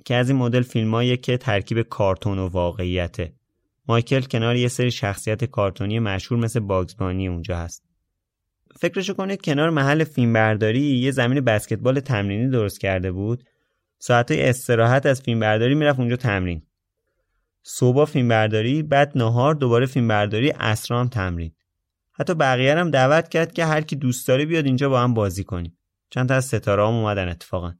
که 0.06 0.16
از 0.16 0.30
این 0.30 0.40
مدل 0.40 0.62
فیلمایی 0.62 1.18
که 1.18 1.38
ترکیب 1.38 1.82
کارتون 1.82 2.40
و 2.40 2.48
واقعیته. 2.48 3.34
مایکل 3.88 4.22
کنار 4.22 4.56
یه 4.56 4.68
سری 4.68 4.92
شخصیت 4.92 5.46
کارتونی 5.46 6.00
مشهور 6.00 6.42
مثل 6.42 6.60
باگز 6.60 6.94
بانی 6.94 7.28
اونجا 7.28 7.58
هست. 7.58 7.84
فکرشو 8.80 9.14
کنید 9.14 9.42
کنار 9.42 9.70
محل 9.70 10.04
فیلمبرداری 10.04 10.80
یه 10.80 11.12
زمین 11.12 11.42
بسکتبال 11.42 12.00
تمرینی 12.00 12.50
درست 12.50 12.80
کرده 12.80 13.12
بود 13.12 13.44
ساعتهای 14.00 14.50
استراحت 14.50 15.06
از 15.06 15.22
فیلمبرداری 15.22 15.76
می‌رفت 15.76 16.00
اونجا 16.00 16.16
تمرین 16.16 16.62
صبح 17.64 18.06
فیلمبرداری 18.06 18.84
بعد 18.84 19.12
نهار 19.16 19.56
دوباره 19.56 19.86
فیلمبرداری 19.86 20.52
اسرام 20.52 21.08
تمرین 21.08 21.52
حتی 22.14 22.34
بقیه 22.34 22.76
هم 22.76 22.92
دعوت 22.92 23.30
کرد 23.30 23.54
که 23.54 23.66
هر 23.66 23.82
کی 23.82 23.96
دوست 23.96 24.28
داره 24.28 24.46
بیاد 24.46 24.66
اینجا 24.66 24.90
با 24.90 25.02
هم 25.02 25.14
بازی 25.14 25.44
کنیم 25.44 25.78
چند 26.10 26.28
تا 26.30 26.36
از 26.36 26.46
ستاره 26.46 26.88
هم 26.88 26.94
اومدن 26.94 27.30
اتفاقا 27.30 27.74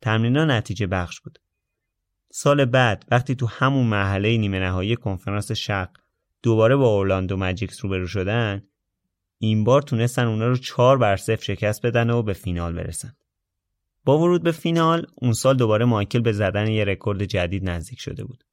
تمرینا 0.00 0.44
نتیجه 0.44 0.86
بخش 0.86 1.20
بود 1.20 1.38
سال 2.32 2.64
بعد 2.64 3.04
وقتی 3.10 3.34
تو 3.34 3.46
همون 3.46 3.86
مرحله 3.86 4.36
نیمه 4.36 4.60
نهایی 4.60 4.96
کنفرانس 4.96 5.52
شق 5.52 5.88
دوباره 6.42 6.76
با 6.76 6.88
اورلاندو 6.88 7.36
ماجیکس 7.36 7.84
روبرو 7.84 8.06
شدن 8.06 8.62
این 9.38 9.64
بار 9.64 9.82
تونستن 9.82 10.26
اونا 10.26 10.48
رو 10.48 10.56
چهار 10.56 10.98
بر 10.98 11.16
صفر 11.16 11.42
شکست 11.42 11.86
بدن 11.86 12.10
و 12.10 12.22
به 12.22 12.32
فینال 12.32 12.72
برسن. 12.72 13.12
با 14.04 14.18
ورود 14.18 14.42
به 14.42 14.52
فینال 14.52 15.06
اون 15.14 15.32
سال 15.32 15.56
دوباره 15.56 15.84
مایکل 15.84 16.20
به 16.20 16.32
زدن 16.32 16.66
یه 16.66 16.84
رکورد 16.84 17.24
جدید 17.24 17.70
نزدیک 17.70 18.00
شده 18.00 18.24
بود. 18.24 18.44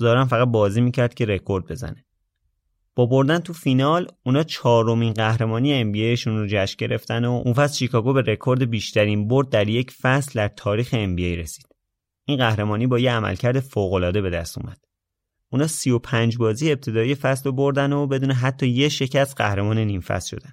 ظاهرا 0.00 0.24
فقط 0.24 0.48
بازی 0.48 0.80
می‌کرد 0.80 1.14
که 1.14 1.24
رکورد 1.24 1.66
بزنه. 1.66 2.04
با 2.98 3.06
بردن 3.06 3.38
تو 3.38 3.52
فینال 3.52 4.08
اونا 4.22 4.42
چهارمین 4.42 5.12
قهرمانی 5.12 5.74
ام 5.74 5.92
رو 6.26 6.46
جشن 6.46 6.76
گرفتن 6.78 7.24
و 7.24 7.42
اون 7.44 7.54
فصل 7.54 7.76
شیکاگو 7.76 8.12
به 8.12 8.22
رکورد 8.22 8.70
بیشترین 8.70 9.28
برد 9.28 9.48
در 9.48 9.68
یک 9.68 9.90
فصل 9.90 10.32
در 10.34 10.48
تاریخ 10.48 10.88
ام 10.92 11.16
رسید. 11.16 11.66
این 12.24 12.36
قهرمانی 12.38 12.86
با 12.86 12.98
یه 12.98 13.12
عملکرد 13.12 13.60
فوق‌العاده 13.60 14.20
به 14.20 14.30
دست 14.30 14.58
اومد. 14.58 14.84
اونا 15.50 15.66
35 15.66 16.36
بازی 16.36 16.72
ابتدایی 16.72 17.14
فصل 17.14 17.44
رو 17.44 17.52
بردن 17.52 17.92
و 17.92 18.06
بدون 18.06 18.30
حتی 18.30 18.68
یه 18.68 18.88
شکست 18.88 19.36
قهرمان 19.36 19.78
نیم 19.78 20.00
فصل 20.00 20.36
شدن. 20.36 20.52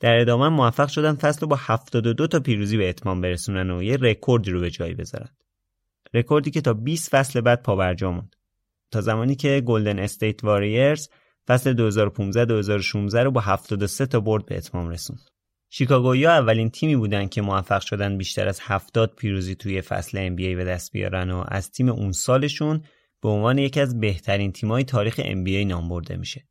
در 0.00 0.20
ادامه 0.20 0.48
موفق 0.48 0.88
شدن 0.88 1.14
فصل 1.14 1.40
رو 1.40 1.46
با 1.46 1.56
72 1.56 2.26
تا 2.26 2.40
پیروزی 2.40 2.76
به 2.76 2.88
اتمام 2.88 3.20
برسونن 3.20 3.70
و 3.70 3.82
یه 3.82 3.96
رکوردی 3.96 4.50
رو 4.50 4.60
به 4.60 4.70
جایی 4.70 4.94
بذارن. 4.94 5.30
رکوردی 6.14 6.50
که 6.50 6.60
تا 6.60 6.72
20 6.72 7.10
فصل 7.10 7.40
بعد 7.40 7.62
پابرجا 7.62 8.10
موند. 8.10 8.36
تا 8.90 9.00
زمانی 9.00 9.34
که 9.34 9.62
گلدن 9.66 9.98
استیت 9.98 10.44
واریرز 10.44 11.08
فصل 11.48 11.90
2015-2016 13.12 13.14
رو 13.14 13.30
با 13.30 13.40
73 13.40 14.06
تا 14.06 14.20
برد 14.20 14.46
به 14.46 14.56
اتمام 14.56 14.88
رسوند. 14.88 15.30
شیکاگویا 15.70 16.32
اولین 16.32 16.70
تیمی 16.70 16.96
بودن 16.96 17.26
که 17.28 17.42
موفق 17.42 17.80
شدن 17.80 18.18
بیشتر 18.18 18.48
از 18.48 18.60
70 18.62 19.14
پیروزی 19.14 19.54
توی 19.54 19.80
فصل 19.80 20.28
NBA 20.28 20.56
به 20.56 20.64
دست 20.64 20.92
بیارن 20.92 21.30
و 21.30 21.44
از 21.48 21.70
تیم 21.70 21.88
اون 21.88 22.12
سالشون 22.12 22.82
به 23.22 23.28
عنوان 23.28 23.58
یکی 23.58 23.80
از 23.80 24.00
بهترین 24.00 24.52
تیمای 24.52 24.84
تاریخ 24.84 25.20
NBA 25.20 25.66
نام 25.66 25.88
برده 25.88 26.16
میشه. 26.16 26.48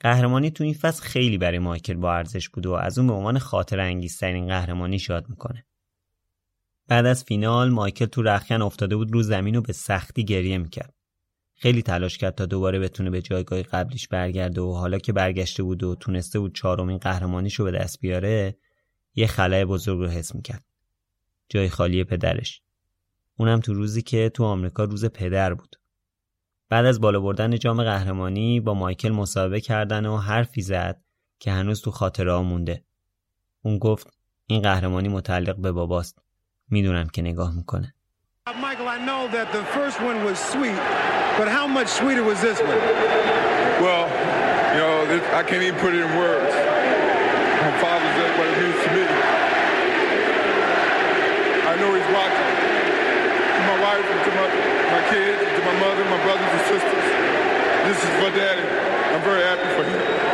قهرمانی 0.00 0.50
تو 0.50 0.64
این 0.64 0.74
فصل 0.74 1.02
خیلی 1.02 1.38
برای 1.38 1.58
مایکل 1.58 1.94
با 1.94 2.14
ارزش 2.14 2.48
بود 2.48 2.66
و 2.66 2.72
از 2.72 2.98
اون 2.98 3.06
به 3.06 3.12
عنوان 3.12 3.38
خاطر 3.38 3.80
انگیزترین 3.80 4.48
قهرمانی 4.48 4.98
شاد 4.98 5.28
می‌کنه. 5.28 5.66
بعد 6.88 7.06
از 7.06 7.24
فینال 7.24 7.70
مایکل 7.70 8.06
تو 8.06 8.22
رخکن 8.22 8.62
افتاده 8.62 8.96
بود 8.96 9.12
رو 9.12 9.22
زمین 9.22 9.56
و 9.56 9.60
به 9.60 9.72
سختی 9.72 10.24
گریه 10.24 10.58
می‌کرد. 10.58 10.93
خیلی 11.64 11.82
تلاش 11.82 12.18
کرد 12.18 12.34
تا 12.34 12.46
دوباره 12.46 12.78
بتونه 12.78 13.10
به 13.10 13.22
جایگاه 13.22 13.62
قبلیش 13.62 14.08
برگرده 14.08 14.60
و 14.60 14.72
حالا 14.74 14.98
که 14.98 15.12
برگشته 15.12 15.62
بود 15.62 15.82
و 15.82 15.94
تونسته 15.94 16.38
بود 16.38 16.54
چهارمین 16.54 16.98
قهرمانیشو 16.98 17.64
به 17.64 17.70
دست 17.70 18.00
بیاره 18.00 18.56
یه 19.14 19.26
خلای 19.26 19.64
بزرگ 19.64 19.98
رو 19.98 20.08
حس 20.08 20.34
می‌کرد. 20.34 20.64
جای 21.48 21.68
خالی 21.68 22.04
پدرش. 22.04 22.62
اونم 23.36 23.60
تو 23.60 23.74
روزی 23.74 24.02
که 24.02 24.28
تو 24.28 24.44
آمریکا 24.44 24.84
روز 24.84 25.04
پدر 25.04 25.54
بود. 25.54 25.76
بعد 26.68 26.86
از 26.86 27.00
بالا 27.00 27.20
بردن 27.20 27.58
جام 27.58 27.82
قهرمانی 27.82 28.60
با 28.60 28.74
مایکل 28.74 29.10
مصاحبه 29.10 29.60
کردن 29.60 30.06
و 30.06 30.16
حرفی 30.16 30.62
زد 30.62 31.00
که 31.38 31.52
هنوز 31.52 31.82
تو 31.82 31.90
خاطره 31.90 32.40
مونده. 32.40 32.84
اون 33.62 33.78
گفت 33.78 34.06
این 34.46 34.62
قهرمانی 34.62 35.08
متعلق 35.08 35.56
به 35.56 35.72
باباست. 35.72 36.22
می‌دونم 36.68 37.08
که 37.08 37.22
نگاه 37.22 37.56
می‌کنه. 37.56 37.94
Uh, 38.46 38.52
Michael, 38.60 38.92
I 38.92 39.00
know 39.00 39.24
that 39.32 39.56
the 39.56 39.64
first 39.72 39.96
one 40.04 40.20
was 40.20 40.36
sweet, 40.36 40.76
but 41.40 41.48
how 41.48 41.64
much 41.64 41.88
sweeter 41.88 42.20
was 42.20 42.44
this 42.44 42.60
one? 42.60 42.76
Well, 43.80 44.04
you 44.76 44.84
know, 44.84 45.00
I 45.32 45.40
can't 45.40 45.64
even 45.64 45.80
put 45.80 45.96
it 45.96 46.04
in 46.04 46.12
words. 46.12 46.52
My 46.52 47.72
Father's 47.80 48.14
Day, 48.20 48.28
what 48.36 48.44
it 48.44 48.56
means 48.60 48.76
to 48.84 48.90
me. 48.92 49.04
I 51.64 51.72
know 51.80 51.88
he's 51.96 52.10
watching. 52.12 52.48
my 53.64 53.78
wife 53.80 54.04
and 54.12 54.20
to 54.28 54.30
my, 54.36 54.48
my 54.92 55.02
kids, 55.08 55.40
to 55.40 55.60
my 55.64 55.76
mother, 55.80 56.04
my 56.12 56.20
brothers 56.28 56.44
and 56.44 56.64
sisters. 56.68 57.06
This 57.88 57.96
is 57.96 58.12
for 58.20 58.28
daddy. 58.36 58.60
I'm 58.60 59.24
very 59.24 59.40
happy 59.40 59.72
for 59.72 59.88
him. 59.88 60.24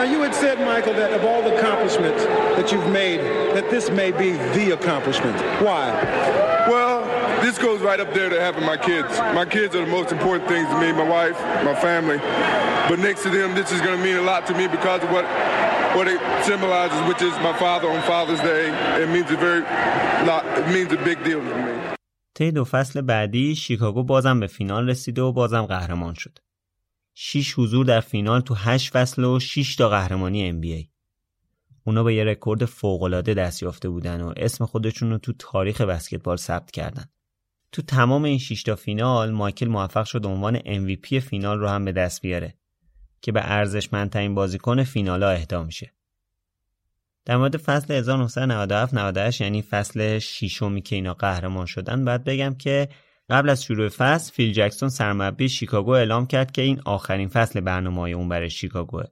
Now, 0.00 0.04
you 0.04 0.22
had 0.22 0.34
said, 0.34 0.58
Michael, 0.58 0.94
that 0.94 1.12
of 1.12 1.22
all 1.22 1.42
the 1.42 1.54
accomplishments 1.58 2.24
that 2.24 2.72
you've 2.72 2.88
made, 2.88 3.20
that 3.52 3.68
this 3.68 3.90
may 3.90 4.10
be 4.10 4.32
the 4.56 4.72
accomplishment. 4.72 5.36
Why? 5.60 5.92
Well, 6.66 6.91
this 7.52 7.62
goes 7.68 7.80
right 7.90 8.00
up 8.04 8.10
there 8.14 8.30
to 8.34 8.40
having 8.48 8.64
my 8.72 8.78
kids. 8.88 9.10
My 9.40 9.46
kids 9.56 9.70
are 9.76 9.84
the 9.86 9.94
most 9.98 10.10
important 10.16 10.44
things 10.52 10.66
to 10.72 10.76
me, 10.82 10.88
my 11.02 11.08
wife, 11.16 11.38
my 11.70 11.76
family. 11.88 12.18
But 12.88 12.98
next 13.08 13.20
to 13.26 13.30
them, 13.38 13.48
this 13.60 13.68
is 13.74 13.80
going 13.84 13.96
to 13.98 14.04
mean 14.08 14.16
a 14.24 14.26
lot 14.32 14.42
to 14.50 14.54
me 14.60 14.64
because 14.76 15.00
of 15.06 15.10
what 15.16 15.26
what 15.96 16.06
it 16.14 16.20
symbolizes, 16.50 17.00
which 17.10 17.22
is 17.28 17.34
my 17.48 17.54
father 17.64 17.88
on 17.94 18.00
Father's 18.12 18.42
Day. 18.52 18.64
It 19.02 19.08
means 19.14 19.28
a 19.36 19.38
very 19.46 19.62
lot, 20.28 20.42
it 20.60 20.66
means 20.76 20.90
a 20.98 21.00
big 21.08 21.18
deal 21.28 21.40
to 21.50 21.56
me. 21.66 21.72
طی 22.34 22.50
دو 22.50 22.64
فصل 22.64 23.00
بعدی 23.00 23.54
شیکاگو 23.56 24.02
بازم 24.02 24.40
به 24.40 24.46
فینال 24.46 24.88
رسید 24.88 25.18
و 25.18 25.32
بازم 25.32 25.62
قهرمان 25.62 26.14
شد. 26.14 26.38
6 27.14 27.54
حضور 27.58 27.86
در 27.86 28.00
فینال 28.00 28.40
تو 28.40 28.54
8 28.54 28.92
فصل 28.92 29.24
و 29.24 29.38
6 29.40 29.76
تا 29.76 29.88
قهرمانی 29.88 30.52
NBA. 30.52 30.88
اونا 31.84 32.02
با 32.02 32.12
یه 32.12 32.24
رکورد 32.24 32.64
فوق‌العاده 32.64 33.34
دست 33.34 33.62
یافته 33.62 33.88
بودن 33.88 34.20
و 34.20 34.32
اسم 34.36 34.66
خودشون 34.66 35.10
رو 35.10 35.18
تو 35.18 35.32
تاریخ 35.38 35.80
بسکتبال 35.80 36.36
ثبت 36.36 36.70
کردن. 36.70 37.04
تو 37.72 37.82
تمام 37.82 38.24
این 38.24 38.38
6 38.38 38.62
تا 38.62 38.76
فینال 38.76 39.30
مایکل 39.30 39.68
موفق 39.68 40.04
شد 40.04 40.26
عنوان 40.26 40.58
MVP 40.58 41.18
فینال 41.18 41.58
رو 41.58 41.68
هم 41.68 41.84
به 41.84 41.92
دست 41.92 42.22
بیاره 42.22 42.54
که 43.20 43.32
به 43.32 43.40
ارزشمندترین 43.44 44.34
بازیکن 44.34 44.84
فینالا 44.84 45.30
اهدا 45.30 45.62
میشه. 45.62 45.92
در 47.24 47.36
مورد 47.36 47.56
فصل 47.56 48.02
1997-98 49.32 49.40
یعنی 49.40 49.62
فصل 49.62 50.18
شیشمی 50.18 50.82
که 50.82 50.96
اینا 50.96 51.14
قهرمان 51.14 51.66
شدن 51.66 52.04
بعد 52.04 52.24
بگم 52.24 52.54
که 52.54 52.88
قبل 53.30 53.48
از 53.48 53.64
شروع 53.64 53.88
فصل 53.88 54.32
فیل 54.32 54.52
جکسون 54.52 54.88
سرمربی 54.88 55.48
شیکاگو 55.48 55.90
اعلام 55.90 56.26
کرد 56.26 56.52
که 56.52 56.62
این 56.62 56.80
آخرین 56.84 57.28
فصل 57.28 57.60
برنامه 57.60 58.10
اون 58.10 58.28
برای 58.28 58.50
شیکاگوه. 58.50 59.04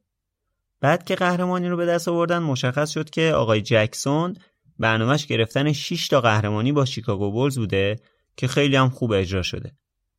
بعد 0.80 1.04
که 1.04 1.14
قهرمانی 1.14 1.68
رو 1.68 1.76
به 1.76 1.86
دست 1.86 2.08
آوردن 2.08 2.38
مشخص 2.38 2.90
شد 2.90 3.10
که 3.10 3.32
آقای 3.32 3.60
جکسون 3.60 4.36
برنامهش 4.78 5.26
گرفتن 5.26 5.72
6 5.72 6.08
تا 6.08 6.20
قهرمانی 6.20 6.72
با 6.72 6.84
شیکاگو 6.84 7.30
بولز 7.30 7.58
بوده 7.58 8.00
که 8.40 8.48
خیلی 8.48 8.76
هم 8.76 8.90
خوب 8.90 9.12
اجرا 9.12 9.42
شده. 9.42 9.72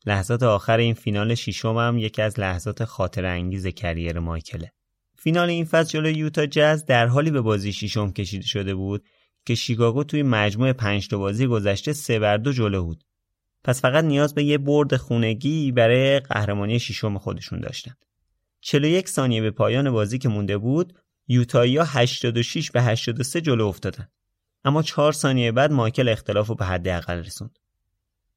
لحظات 0.06 0.44
آخر 0.44 0.78
این 0.78 0.94
فینال 0.94 1.36
ششم 1.36 1.78
هم 1.78 1.98
یکی 1.98 2.22
از 2.22 2.40
لحظات 2.40 2.84
خاطر 2.84 3.26
انگیز 3.26 3.68
کریر 3.68 4.20
مایکله. 4.20 4.72
فینال 5.18 5.50
این 5.50 5.66
فصل 5.66 5.90
جلوی 5.90 6.14
یوتا 6.14 6.46
جز 6.46 6.86
در 6.86 7.08
حالی 7.08 7.32
به 7.32 7.42
بازی 7.42 7.74
ششم 7.74 8.12
کشیده 8.12 8.46
شده 8.46 8.76
بود 8.76 9.06
که 9.46 9.56
شیکاگو 9.56 10.04
توی 10.04 10.24
مجموع 10.24 10.74
پنج 10.74 11.08
تا 11.08 11.18
بازی 11.18 11.48
گذشته 11.48 11.94
سه 11.94 12.20
بر 12.20 12.38
دو 12.38 12.52
جلو 12.52 12.86
بود. 12.86 13.04
پس 13.64 13.82
فقط 13.82 14.04
نیاز 14.04 14.36
به 14.36 14.44
یه 14.44 14.58
برد 14.58 14.96
خونگی 14.96 15.72
برای 15.72 16.20
قهرمانی 16.20 16.80
ششم 16.80 17.18
خودشون 17.18 17.60
داشتن. 17.60 17.94
41 18.62 19.10
ثانیه 19.10 19.42
به 19.42 19.52
پایان 19.52 19.92
بازی 19.92 20.18
که 20.18 20.30
مونده 20.30 20.58
بود، 20.58 20.94
یوتایا 21.28 21.84
86 21.84 22.72
به 22.72 22.82
83 22.82 23.42
جلو 23.42 23.68
افتادن. 23.68 24.08
اما 24.66 24.84
4 24.84 25.12
ثانیه 25.12 25.52
بعد 25.52 25.72
مایکل 25.72 26.10
اختلاف 26.10 26.48
رو 26.48 26.56
به 26.56 26.66
حد 26.66 26.88
اقل 26.88 27.18
رسوند. 27.18 27.61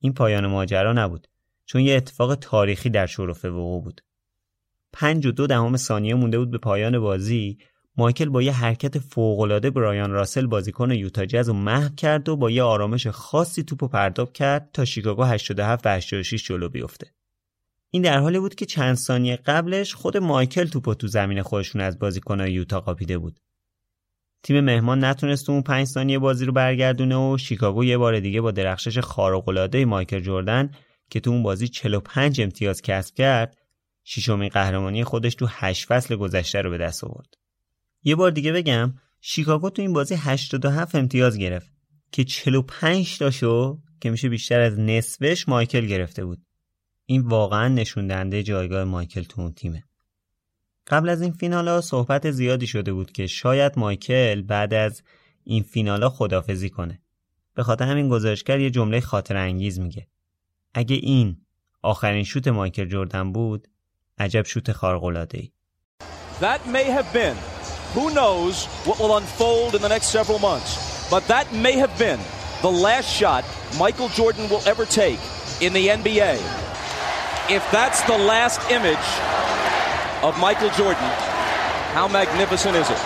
این 0.05 0.13
پایان 0.13 0.47
ماجرا 0.47 0.93
نبود 0.93 1.29
چون 1.67 1.81
یه 1.81 1.97
اتفاق 1.97 2.35
تاریخی 2.35 2.91
در 2.91 3.07
شرف 3.07 3.45
وقوع 3.45 3.83
بود. 3.83 4.01
5 4.93 5.27
و 5.27 5.33
دو 5.33 5.47
دهم 5.47 5.77
ثانیه 5.77 6.15
مونده 6.15 6.39
بود 6.39 6.51
به 6.51 6.59
پایان 6.59 6.99
بازی 6.99 7.59
مایکل 7.97 8.29
با 8.29 8.43
یه 8.43 8.53
حرکت 8.53 8.99
فوقالعاده 8.99 9.71
برایان 9.71 10.11
راسل 10.11 10.47
بازیکن 10.47 10.91
یوتا 10.91 11.27
جز 11.27 11.49
رو 11.49 11.55
محو 11.55 11.95
کرد 11.95 12.29
و 12.29 12.37
با 12.37 12.51
یه 12.51 12.63
آرامش 12.63 13.07
خاصی 13.07 13.63
توپ 13.63 13.83
و 13.83 13.89
پرتاب 13.89 14.33
کرد 14.33 14.71
تا 14.73 14.85
شیکاگو 14.85 15.23
87 15.23 15.87
و 15.87 15.89
86 15.89 16.45
جلو 16.47 16.69
بیفته. 16.69 17.07
این 17.91 18.03
در 18.03 18.19
حالی 18.19 18.39
بود 18.39 18.55
که 18.55 18.67
چند 18.67 18.97
ثانیه 18.97 19.37
قبلش 19.37 19.95
خود 19.95 20.17
مایکل 20.17 20.67
توپ 20.67 20.93
تو 20.93 21.07
زمین 21.07 21.43
خودشون 21.43 21.81
از 21.81 21.99
بازیکنای 21.99 22.53
یوتا 22.53 22.81
قاپیده 22.81 23.19
بود. 23.19 23.41
تیم 24.45 24.61
مهمان 24.61 25.05
نتونست 25.05 25.51
اون 25.51 25.63
5 25.63 25.87
ثانیه 25.87 26.19
بازی 26.19 26.45
رو 26.45 26.53
برگردونه 26.53 27.17
و 27.17 27.39
شیکاگو 27.39 27.85
یه 27.85 27.99
بار 27.99 28.21
دیگه 28.21 28.41
با 28.41 28.51
درخشش 28.51 28.99
خارق‌العاده 28.99 29.85
مایکل 29.85 30.21
جردن 30.21 30.71
که 31.11 31.21
تو 31.21 31.31
اون 31.31 31.43
بازی 31.43 31.69
45 31.69 32.41
امتیاز 32.41 32.83
کسب 32.83 33.15
کرد، 33.15 33.57
ششمین 34.05 34.49
قهرمانی 34.49 35.05
خودش 35.05 35.35
تو 35.35 35.47
8 35.51 35.87
فصل 35.87 36.17
گذشته 36.17 36.63
رو 36.63 36.71
به 36.71 36.79
دست 36.79 37.05
آورد. 37.05 37.35
یه 38.03 38.15
بار 38.15 38.31
دیگه 38.31 38.53
بگم 38.53 38.95
شیکاگو 39.21 39.71
تو 39.71 39.83
این 39.83 39.93
بازی 39.93 40.15
87 40.15 40.95
امتیاز 40.95 41.39
گرفت 41.39 41.71
که 42.13 42.25
45 42.25 43.19
تاشو 43.19 43.79
که 44.01 44.11
میشه 44.11 44.29
بیشتر 44.29 44.61
از 44.61 44.79
نصفش 44.79 45.49
مایکل 45.49 45.87
گرفته 45.87 46.25
بود. 46.25 46.39
این 47.07 47.21
واقعا 47.21 47.69
نشون 47.69 48.07
دهنده 48.07 48.43
جایگاه 48.43 48.85
مایکل 48.85 49.23
تو 49.23 49.41
اون 49.41 49.53
تیمه. 49.53 49.85
قبل 50.87 51.09
از 51.09 51.23
این 51.23 51.33
فینالا 51.33 51.81
صحبت 51.81 52.31
زیادی 52.31 52.67
شده 52.67 52.93
بود 52.93 53.13
که 53.13 53.27
شاید 53.27 53.79
مایکل 53.79 54.43
بعد 54.43 54.75
از 54.75 55.03
این 55.45 55.63
فینالا 55.63 56.09
خدافزی 56.09 56.71
کنه. 56.71 57.01
به 57.55 57.63
خاطر 57.63 57.85
همین 57.85 58.09
گزارشگر 58.09 58.61
یه 58.61 58.71
جمله 58.71 59.01
خاطر 59.01 59.37
انگیز 59.37 59.81
میگه. 59.81 60.07
اگه 60.75 60.97
این 60.97 61.37
آخرین 61.83 62.25
شوت 62.25 62.49
مایکل 62.49 62.85
جوردن 62.85 63.33
بود، 63.33 63.69
عجب 64.19 64.43
شوت 64.47 64.73
خارق‌العاده‌ای. 64.73 65.51
That 66.41 66.61
may 66.67 66.87
have 66.99 67.13
been. 67.13 67.37
Who 67.95 68.11
knows 68.11 68.55
what 68.87 68.97
will 69.01 69.15
unfold 69.21 69.71
in 69.77 69.83
the 69.87 69.93
next 69.97 70.09
several 70.19 70.41
months. 70.51 70.73
But 71.15 71.23
that 71.33 71.47
may 71.67 71.75
have 71.85 71.95
been 71.99 72.21
the 72.67 72.75
last 72.87 73.09
shot 73.21 73.45
Michael 73.85 74.09
Jordan 74.19 74.45
will 74.51 74.65
ever 74.73 74.85
take 75.03 75.23
in 75.65 75.73
the 75.79 75.85
NBA. 76.01 76.35
If 77.57 77.63
that's 77.77 78.01
the 78.13 78.19
last 78.33 78.61
image 78.79 79.09
of 80.29 80.35
Michael 80.47 80.73
Jordan, 80.79 81.13
how 81.97 82.07
magnificent 82.09 82.77
is 82.77 82.91
it? 82.91 83.01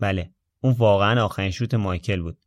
بله. 0.00 0.30
اون 0.60 0.72
واقعا 0.78 1.24
آخرین 1.24 1.50
شوت 1.50 1.74
مایکل 1.74 2.22
بود. 2.22 2.38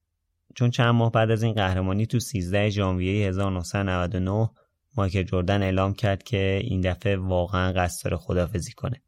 چون 0.55 0.69
چند 0.71 0.95
ماه 0.95 1.11
بعد 1.11 1.31
از 1.31 1.43
این 1.43 1.53
قهرمانی 1.53 2.05
تو 2.05 2.19
13 2.19 2.69
ژانویه 2.69 3.27
1999 3.27 4.49
مایکل 4.97 5.23
جردن 5.23 5.63
اعلام 5.63 5.93
کرد 5.93 6.23
که 6.23 6.59
این 6.63 6.81
دفعه 6.81 7.17
واقعا 7.17 7.71
قصد 7.71 8.03
داره 8.03 8.17
خدافزی 8.17 8.71
کنه 8.71 9.01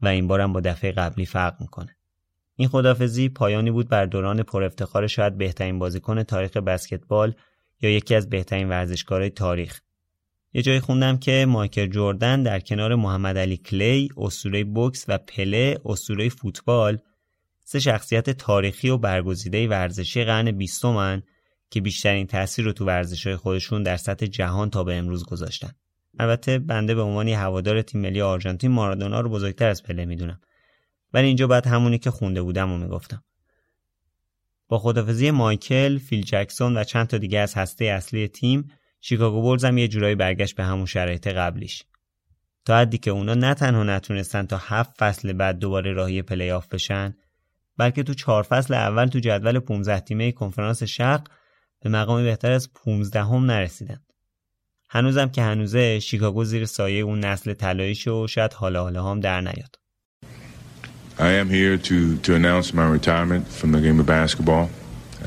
و 0.00 0.08
این 0.08 0.28
بارم 0.28 0.52
با 0.52 0.60
دفعه 0.60 0.92
قبلی 0.92 1.26
فرق 1.26 1.60
می‌کنه. 1.60 1.96
این 2.56 2.68
خدافزی 2.68 3.28
پایانی 3.28 3.70
بود 3.70 3.88
بر 3.88 4.06
دوران 4.06 4.42
پر 4.42 4.64
افتخار 4.64 5.06
شاید 5.06 5.38
بهترین 5.38 5.78
بازیکن 5.78 6.22
تاریخ 6.22 6.56
بسکتبال 6.56 7.34
یا 7.80 7.90
یکی 7.90 8.14
از 8.14 8.30
بهترین 8.30 8.68
ورزشکارهای 8.68 9.30
تاریخ. 9.30 9.80
یه 10.52 10.62
جایی 10.62 10.80
خوندم 10.80 11.16
که 11.18 11.46
مایکل 11.48 11.86
جردن 11.86 12.42
در 12.42 12.60
کنار 12.60 12.94
محمد 12.94 13.38
علی 13.38 13.56
کلی 13.56 14.08
اسطوره 14.16 14.64
بوکس 14.64 15.04
و 15.08 15.18
پله 15.18 15.78
اسطوره 15.84 16.28
فوتبال 16.28 16.98
سه 17.64 17.80
شخصیت 17.80 18.30
تاریخی 18.30 18.88
و 18.88 18.96
برگزیده 18.96 19.68
ورزشی 19.68 20.24
قرن 20.24 20.50
بیستمن 20.50 21.22
که 21.70 21.80
بیشترین 21.80 22.26
تاثیر 22.26 22.64
رو 22.64 22.72
تو 22.72 22.84
ورزشهای 22.84 23.36
خودشون 23.36 23.82
در 23.82 23.96
سطح 23.96 24.26
جهان 24.26 24.70
تا 24.70 24.84
به 24.84 24.94
امروز 24.94 25.24
گذاشتن. 25.24 25.70
البته 26.18 26.58
بنده 26.58 26.94
به 26.94 27.02
عنوان 27.02 27.28
هوادار 27.28 27.82
تیم 27.82 28.00
ملی 28.00 28.20
آرژانتین 28.20 28.70
مارادونا 28.70 29.20
رو 29.20 29.30
بزرگتر 29.30 29.68
از 29.68 29.82
پله 29.82 30.04
می‌دونم. 30.04 30.40
ولی 31.12 31.26
اینجا 31.26 31.46
باید 31.46 31.66
همونی 31.66 31.98
که 31.98 32.10
خونده 32.10 32.42
بودم 32.42 32.72
رو 32.72 32.78
می‌گفتم. 32.78 33.24
با 34.68 34.78
خدافزی 34.78 35.30
مایکل، 35.30 35.98
فیل 35.98 36.22
جکسون 36.22 36.76
و 36.76 36.84
چند 36.84 37.06
تا 37.06 37.18
دیگه 37.18 37.38
از 37.38 37.54
هسته 37.54 37.84
اصلی 37.84 38.28
تیم، 38.28 38.70
شیکاگو 39.00 39.42
بولز 39.42 39.64
هم 39.64 39.78
یه 39.78 39.88
جورایی 39.88 40.14
برگشت 40.14 40.56
به 40.56 40.64
همون 40.64 40.86
شرایط 40.86 41.28
قبلیش. 41.28 41.84
تا 42.64 42.78
حدی 42.78 42.98
که 42.98 43.10
اونا 43.10 43.34
نه 43.34 43.54
تنها 43.54 43.84
نتونستن 43.84 44.46
تا 44.46 44.56
هفت 44.56 44.90
فصل 44.98 45.32
بعد 45.32 45.58
دوباره 45.58 45.92
راهی 45.92 46.22
پلی 46.22 46.50
آف 46.50 46.68
بشن، 46.68 47.14
بلکه 47.76 48.02
تو 48.02 48.14
چهار 48.14 48.42
فصل 48.42 48.74
اول 48.74 49.06
تو 49.06 49.18
جدول 49.18 49.58
15 49.58 50.00
تیمه 50.00 50.32
کنفرانس 50.32 50.82
شرق 50.82 51.28
به 51.80 51.90
مقامی 51.90 52.24
بهتر 52.24 52.52
از 52.52 52.72
15 52.72 53.22
هم 53.22 53.44
نرسیدن. 53.44 54.00
هنوزم 54.90 55.28
که 55.28 55.42
هنوزه 55.42 56.00
شیکاگو 56.00 56.44
زیر 56.44 56.64
سایه 56.64 57.02
اون 57.02 57.20
نسل 57.20 57.54
طلاییش 57.54 58.08
و 58.08 58.26
شاید 58.26 58.52
حالا 58.52 58.82
حالا 58.82 59.04
هم 59.04 59.20
در 59.20 59.40
نیاد. 59.40 59.78
I 61.18 61.32
am 61.42 61.48
here 61.50 61.76
to, 61.88 62.16
to 62.18 62.34
announce 62.36 62.72
my 62.72 62.86
retirement 62.98 63.44
from 63.48 63.72
the 63.72 63.80
game 63.80 63.98
of 63.98 64.06
basketball. 64.06 64.70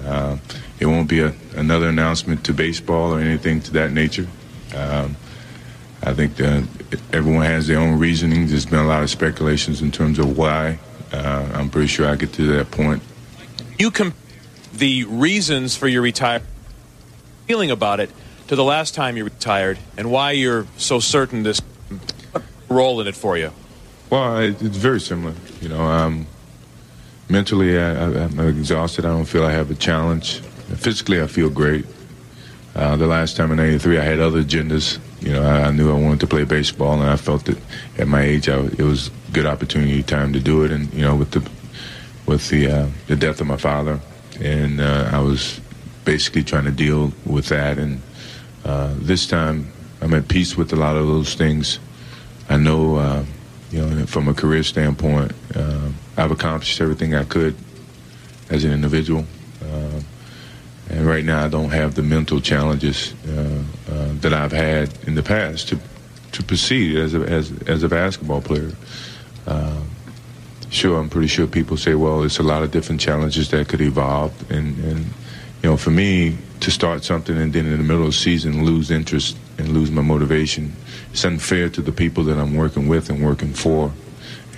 Uh, 0.05 0.38
it 0.80 0.85
won't 0.85 1.09
be 1.09 1.19
a, 1.19 1.34
another 1.55 1.89
announcement 1.89 2.43
to 2.45 2.53
baseball 2.53 3.13
or 3.13 3.19
anything 3.19 3.61
to 3.61 3.72
that 3.73 3.91
nature. 3.91 4.27
Um, 4.76 5.15
I 6.03 6.13
think 6.13 6.35
that 6.38 6.68
everyone 7.13 7.45
has 7.45 7.68
their 7.68 7.80
own 7.80 7.99
reasoning. 7.99 8.47
There's 8.47 8.65
been 8.65 8.80
a 8.80 8.88
lot 8.88 9.03
of 9.03 9.09
speculations 9.09 9.81
in 9.81 9.91
terms 9.91 10.18
of 10.18 10.38
why. 10.38 10.80
Uh, 11.13 11.49
I'm 11.53 11.69
pretty 11.69 11.88
sure 11.88 12.07
I 12.07 12.15
get 12.15 12.34
to 12.34 12.47
that 12.57 12.72
point. 12.72 13.03
You 13.77 13.91
compare 13.91 14.18
the 14.73 15.03
reasons 15.03 15.76
for 15.76 15.88
your 15.88 16.01
retirement, 16.01 16.49
feeling 17.45 17.72
about 17.72 17.99
it, 17.99 18.09
to 18.47 18.55
the 18.55 18.63
last 18.63 18.95
time 18.95 19.18
you 19.18 19.23
retired, 19.23 19.77
and 19.97 20.11
why 20.11 20.31
you're 20.31 20.65
so 20.77 20.99
certain 20.99 21.43
this 21.43 21.61
role 22.69 23.01
in 23.01 23.07
it 23.07 23.15
for 23.15 23.38
you. 23.38 23.51
Well, 24.09 24.38
it's 24.38 24.61
very 24.61 24.99
similar. 24.99 25.34
You 25.61 25.69
know, 25.69 25.84
um, 25.84 26.27
mentally 27.32 27.80
I, 27.80 28.26
I'm 28.26 28.40
exhausted. 28.40 29.06
I 29.06 29.10
don't 29.10 29.26
feel 29.26 29.45
I 29.45 29.52
have 29.52 29.72
a 29.72 29.76
challenge. 29.76 30.40
Physically, 30.76 31.22
I 31.22 31.28
feel 31.28 31.49
great. 31.49 31.86
Uh, 32.76 32.95
the 32.95 33.08
last 33.08 33.36
time 33.36 33.52
in 33.52 33.60
'83, 33.60 33.98
I 33.98 34.03
had 34.03 34.20
other 34.20 34.44
agendas. 34.44 34.99
You 35.22 35.34
know, 35.34 35.44
I, 35.44 35.68
I, 35.68 35.72
knew 35.72 35.91
I 35.91 35.99
wanted 35.99 36.20
to 36.22 36.28
play 36.28 36.45
baseball, 36.45 36.94
and 36.94 37.10
I 37.10 37.18
felt 37.18 37.45
that 37.45 37.58
at 37.98 38.08
my 38.08 38.22
age, 38.22 38.48
I, 38.48 38.60
it 38.60 38.82
was 38.84 39.12
good 39.34 39.45
opportunity, 39.45 40.03
time 40.03 40.34
to 40.34 40.40
do 40.40 40.64
it. 40.64 40.72
And 40.72 40.94
you 40.94 41.02
know, 41.02 41.16
with 41.16 41.32
the 41.32 41.49
with 42.26 42.49
the 42.49 42.68
uh, 42.68 42.88
the 43.08 43.16
death 43.16 43.41
of 43.41 43.48
my 43.48 43.58
father, 43.58 43.99
and 44.40 44.80
uh, 44.80 45.10
I 45.12 45.20
was 45.20 45.60
basically 46.06 46.44
trying 46.44 46.66
to 46.66 46.72
deal 46.72 47.14
with 47.26 47.48
that. 47.48 47.78
And 47.78 48.02
uh, 48.64 48.94
this 48.98 49.28
time, 49.28 49.72
I'm 50.02 50.14
at 50.14 50.28
peace 50.28 50.56
with 50.56 50.72
a 50.74 50.78
lot 50.78 50.95
of 50.95 51.08
those 51.08 51.36
things. 51.36 51.80
I 52.49 52.58
know, 52.58 52.95
uh, 52.95 53.26
you 53.72 53.85
know, 53.85 54.06
from 54.06 54.27
a 54.27 54.34
career 54.34 54.64
standpoint, 54.64 55.31
uh, 55.56 55.89
I've 56.18 56.31
accomplished 56.31 56.80
everything 56.81 57.15
I 57.15 57.23
could 57.23 57.56
as 58.49 58.64
an 58.64 58.72
individual. 58.72 59.26
And 60.91 61.07
right 61.07 61.23
now, 61.23 61.45
I 61.45 61.48
don't 61.48 61.69
have 61.69 61.95
the 61.95 62.03
mental 62.03 62.41
challenges 62.41 63.14
uh, 63.26 63.64
uh, 63.89 64.10
that 64.19 64.34
I've 64.34 64.52
had 64.52 64.91
in 65.07 65.15
the 65.15 65.23
past 65.23 65.69
to 65.69 65.80
to 66.34 66.43
proceed 66.43 66.98
as 66.98 67.14
a 67.14 67.22
as 67.22 67.52
as 67.65 67.84
a 67.84 67.88
basketball 67.88 68.41
player. 68.41 68.72
Uh, 69.48 69.80
sure, 70.69 70.99
I'm 70.99 71.10
pretty 71.10 71.30
sure 71.30 71.48
people 71.48 71.77
say, 71.77 71.95
well, 71.95 72.23
it's 72.23 72.39
a 72.39 72.43
lot 72.43 72.61
of 72.61 72.72
different 72.72 72.99
challenges 72.99 73.49
that 73.52 73.69
could 73.69 73.80
evolve, 73.80 74.34
and 74.52 74.77
and 74.84 75.06
you 75.64 75.69
know, 75.69 75.77
for 75.77 75.91
me 75.91 76.38
to 76.60 76.72
start 76.72 77.06
something 77.06 77.38
and 77.38 77.53
then 77.53 77.65
in 77.65 77.77
the 77.77 77.84
middle 77.84 78.03
of 78.03 78.10
the 78.10 78.18
season 78.18 78.65
lose 78.65 78.91
interest 78.91 79.38
and 79.61 79.69
lose 79.77 79.91
my 79.99 80.05
motivation, 80.13 80.63
it's 81.13 81.25
unfair 81.31 81.65
to 81.77 81.81
the 81.89 81.95
people 82.03 82.23
that 82.29 82.38
I'm 82.43 82.53
working 82.63 82.85
with 82.93 83.05
and 83.11 83.17
working 83.29 83.53
for, 83.65 83.81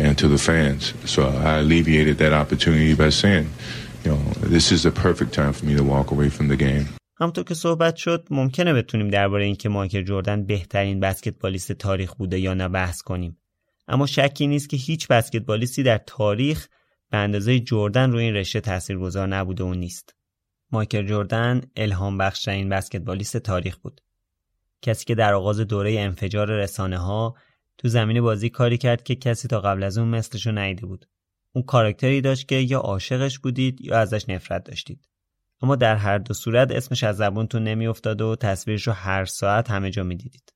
and 0.04 0.12
to 0.22 0.28
the 0.36 0.42
fans. 0.50 0.82
So 1.14 1.20
I 1.50 1.54
alleviated 1.64 2.16
that 2.24 2.34
opportunity 2.44 2.94
by 3.04 3.10
saying. 3.24 3.48
You 4.06 4.12
know, 4.12 4.24
this 4.56 4.68
is 4.76 4.82
a 4.86 4.92
perfect 4.92 5.32
time 5.34 5.54
for 5.58 5.66
me 5.66 5.74
to 5.82 5.84
walk 5.94 6.08
away 6.16 6.30
from 6.30 6.48
the 6.50 6.58
game. 6.58 6.86
همطور 7.20 7.44
که 7.44 7.54
صحبت 7.54 7.96
شد 7.96 8.28
ممکنه 8.32 8.74
بتونیم 8.74 9.10
درباره 9.10 9.46
اینکه 9.46 9.70
مایکل 9.70 10.04
جردن 10.04 10.46
بهترین 10.46 11.00
بسکتبالیست 11.00 11.72
تاریخ 11.72 12.14
بوده 12.14 12.40
یا 12.40 12.54
نه 12.54 12.68
بحث 12.68 13.02
کنیم 13.02 13.38
اما 13.88 14.06
شکی 14.06 14.48
نیست 14.48 14.70
که 14.70 14.78
هیچ 14.78 15.08
بسکتبالیستی 15.08 15.84
در 15.84 15.98
تاریخ 15.98 16.68
به 17.10 17.18
اندازه 17.18 17.60
جردن 17.60 18.12
روی 18.12 18.24
این 18.24 18.34
رشته 18.34 18.62
تاثیرگذار 18.62 19.28
نبوده 19.28 19.64
و 19.64 19.74
نیست 19.74 20.16
مایکل 20.72 21.08
جردن 21.08 21.62
الهام 21.76 22.18
بخشترین 22.18 22.70
بسکتبالیست 22.70 23.38
تاریخ 23.38 23.78
بود 23.78 24.02
کسی 24.84 25.06
که 25.06 25.16
در 25.16 25.34
آغاز 25.34 25.60
دوره 25.60 26.00
انفجار 26.00 26.52
رسانه 26.52 26.98
ها 26.98 27.36
تو 27.78 27.88
زمین 27.88 28.22
بازی 28.22 28.50
کاری 28.50 28.78
کرد 28.78 29.04
که 29.04 29.16
کسی 29.16 29.48
تا 29.48 29.60
قبل 29.60 29.84
از 29.84 29.98
اون 29.98 30.08
مثلشو 30.08 30.52
نیده 30.52 30.86
بود. 30.86 31.06
اون 31.54 31.64
کاراکتری 31.66 32.22
داشت 32.22 32.48
که 32.48 32.56
یا 32.56 32.80
عاشقش 32.80 33.40
بودید 33.40 33.82
یا 33.82 33.98
ازش 34.00 34.30
نفرت 34.30 34.64
داشتید. 34.64 35.08
اما 35.62 35.76
در 35.76 35.96
هر 35.96 36.18
دو 36.18 36.34
صورت 36.34 36.72
اسمش 36.72 37.04
از 37.04 37.18
زبونتون 37.18 37.64
نمیافتاد 37.64 38.22
و 38.22 38.36
تصویرش 38.36 38.88
رو 38.88 38.94
هر 38.94 39.26
ساعت 39.26 39.72
همه 39.72 39.92
جا 39.92 40.04
می‌دیدید. 40.04 40.54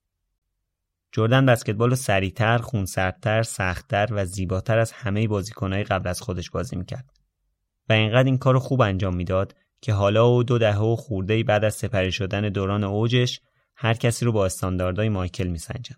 جردن 1.11 1.45
بسکتبال 1.45 1.89
رو 1.89 1.95
سریعتر، 1.95 2.57
خونسردتر، 2.57 3.43
سختتر 3.43 4.07
و 4.11 4.25
زیباتر 4.25 4.79
از 4.79 4.91
همه 4.91 5.27
بازیکنهای 5.27 5.83
قبل 5.83 6.09
از 6.09 6.21
خودش 6.21 6.49
بازی 6.49 6.75
می‌کرد. 6.75 7.09
و 7.89 7.93
اینقدر 7.93 8.25
این 8.25 8.37
کار 8.37 8.59
خوب 8.59 8.81
انجام 8.81 9.15
می‌داد 9.15 9.55
که 9.81 9.93
حالا 9.93 10.31
و 10.31 10.43
دو 10.43 10.57
دهه 10.57 10.79
و 10.79 10.95
خورده 10.95 11.43
بعد 11.43 11.63
از 11.65 11.75
سپری 11.75 12.11
شدن 12.11 12.49
دوران 12.49 12.83
اوجش 12.83 13.41
هر 13.79 13.93
کسی 13.93 14.25
رو 14.25 14.31
با 14.31 14.45
استانداردهای 14.45 15.09
مایکل 15.09 15.47
میسنجن. 15.47 15.95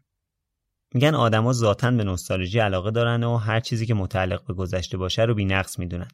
میگن 0.93 1.15
آدما 1.15 1.53
ذاتا 1.53 1.91
به 1.91 2.03
نوستالژی 2.03 2.59
علاقه 2.59 2.91
دارن 2.91 3.23
و 3.23 3.37
هر 3.37 3.59
چیزی 3.59 3.85
که 3.85 3.93
متعلق 3.93 4.45
به 4.45 4.53
گذشته 4.53 4.97
باشه 4.97 5.21
رو 5.21 5.33
بینقص 5.35 5.79
می‌دونن. 5.79 6.07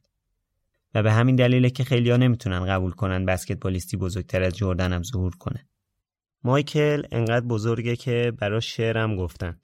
و 0.93 1.03
به 1.03 1.11
همین 1.11 1.35
دلیله 1.35 1.69
که 1.69 1.83
خیلیا 1.83 2.17
نمی‌تونن 2.17 2.65
قبول 2.65 2.91
کنن 2.91 3.25
بسکتبالیستی 3.25 3.97
بزرگتر 3.97 4.43
از 4.43 4.57
جردن 4.57 4.93
هم 4.93 5.03
ظهور 5.03 5.35
کنه. 5.35 5.67
مایکل 6.43 7.03
انقدر 7.11 7.45
بزرگه 7.45 7.95
که 7.95 8.33
برا 8.39 8.59
شعرم 8.59 9.15
گفتن. 9.15 9.59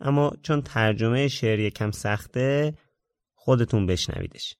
اما 0.00 0.32
چون 0.42 0.62
ترجمه 0.62 1.28
شعر 1.28 1.58
یکم 1.58 1.90
سخته 1.90 2.74
خودتون 3.34 3.86
بشنویدش. 3.86 4.56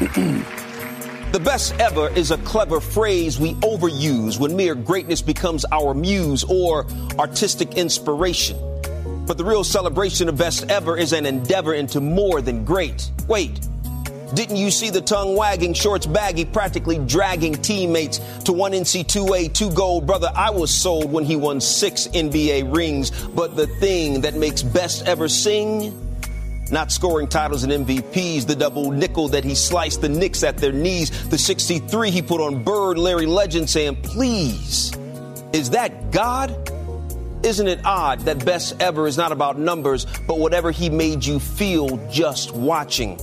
The 1.30 1.40
best 1.40 1.74
ever 1.78 2.08
is 2.08 2.30
a 2.30 2.38
clever 2.38 2.80
phrase 2.80 3.38
we 3.38 3.52
overuse 3.56 4.40
when 4.40 4.56
mere 4.56 4.74
greatness 4.74 5.20
becomes 5.20 5.66
our 5.70 5.92
muse 5.92 6.42
or 6.42 6.86
artistic 7.18 7.74
inspiration. 7.74 8.56
But 9.26 9.36
the 9.36 9.44
real 9.44 9.62
celebration 9.62 10.30
of 10.30 10.38
best 10.38 10.70
ever 10.70 10.96
is 10.96 11.12
an 11.12 11.26
endeavor 11.26 11.74
into 11.74 12.00
more 12.00 12.40
than 12.40 12.64
great. 12.64 13.10
Wait, 13.28 13.60
didn't 14.32 14.56
you 14.56 14.70
see 14.70 14.88
the 14.88 15.02
tongue 15.02 15.36
wagging, 15.36 15.74
shorts 15.74 16.06
baggy, 16.06 16.46
practically 16.46 16.96
dragging 16.96 17.52
teammates 17.52 18.20
to 18.44 18.54
one 18.54 18.72
NC2A, 18.72 19.52
two 19.52 19.70
gold? 19.72 20.06
Brother, 20.06 20.30
I 20.34 20.48
was 20.48 20.70
sold 20.70 21.12
when 21.12 21.24
he 21.24 21.36
won 21.36 21.60
six 21.60 22.08
NBA 22.08 22.74
rings. 22.74 23.10
But 23.10 23.54
the 23.54 23.66
thing 23.66 24.22
that 24.22 24.34
makes 24.34 24.62
best 24.62 25.06
ever 25.06 25.28
sing, 25.28 26.07
not 26.70 26.92
scoring 26.92 27.28
titles 27.28 27.64
and 27.64 27.72
MVPs, 27.72 28.46
the 28.46 28.56
double 28.56 28.90
nickel 28.90 29.28
that 29.28 29.44
he 29.44 29.54
sliced 29.54 30.00
the 30.00 30.08
Knicks 30.08 30.42
at 30.42 30.58
their 30.58 30.72
knees, 30.72 31.28
the 31.28 31.38
63 31.38 32.10
he 32.10 32.22
put 32.22 32.40
on 32.40 32.62
Bird, 32.62 32.98
Larry 32.98 33.26
Legend 33.26 33.68
saying, 33.68 33.96
please, 34.02 34.92
is 35.52 35.70
that 35.70 36.10
God? 36.10 36.50
Isn't 37.42 37.68
it 37.68 37.80
odd 37.84 38.20
that 38.20 38.44
best 38.44 38.80
ever 38.80 39.06
is 39.06 39.16
not 39.16 39.30
about 39.30 39.58
numbers, 39.58 40.06
but 40.26 40.38
whatever 40.38 40.70
he 40.70 40.90
made 40.90 41.24
you 41.24 41.38
feel 41.38 41.96
just 42.10 42.54
watching? 42.54 43.18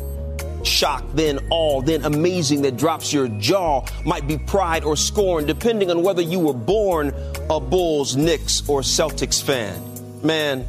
Shock, 0.64 1.04
then 1.14 1.40
awe, 1.52 1.82
then 1.82 2.06
amazing 2.06 2.64
that 2.64 2.78
drops 2.78 3.14
your 3.14 3.28
jaw 3.28 3.86
might 4.06 4.28
be 4.28 4.38
pride 4.38 4.84
or 4.84 4.96
scorn, 4.96 5.46
depending 5.46 5.92
on 5.92 6.02
whether 6.02 6.22
you 6.22 6.40
were 6.40 6.54
born 6.54 7.14
a 7.50 7.60
Bulls, 7.60 8.16
Knicks, 8.16 8.68
or 8.68 8.82
Celtics 8.82 9.44
fan. 9.44 9.80
Man, 10.24 10.66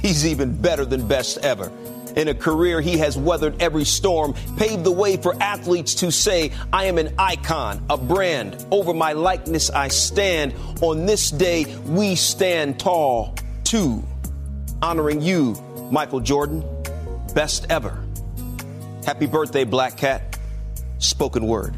he's 0.00 0.24
even 0.24 0.56
better 0.56 0.86
than 0.86 1.06
best 1.06 1.38
ever. 1.38 1.70
In 2.17 2.27
a 2.27 2.35
career, 2.35 2.79
he 2.79 2.97
has 2.97 3.17
weathered 3.17 3.61
every 3.61 3.85
storm, 3.85 4.33
paved 4.57 4.83
the 4.83 4.91
way 4.91 5.17
for 5.17 5.33
athletes 5.41 5.95
to 5.95 6.11
say, 6.11 6.51
I 6.71 6.85
am 6.85 6.97
an 6.97 7.09
icon, 7.17 7.83
a 7.89 7.97
brand. 7.97 8.65
Over 8.71 8.93
my 8.93 9.13
likeness 9.13 9.69
I 9.71 9.87
stand. 9.87 10.53
On 10.81 11.05
this 11.05 11.31
day, 11.31 11.65
we 11.87 12.15
stand 12.15 12.79
tall, 12.79 13.35
too. 13.63 14.03
Honoring 14.81 15.21
you, 15.21 15.55
Michael 15.91 16.19
Jordan, 16.19 16.63
best 17.33 17.65
ever. 17.69 17.97
Happy 19.05 19.25
birthday, 19.25 19.63
Black 19.63 19.97
Cat. 19.97 20.37
Spoken 20.99 21.47
word. 21.47 21.73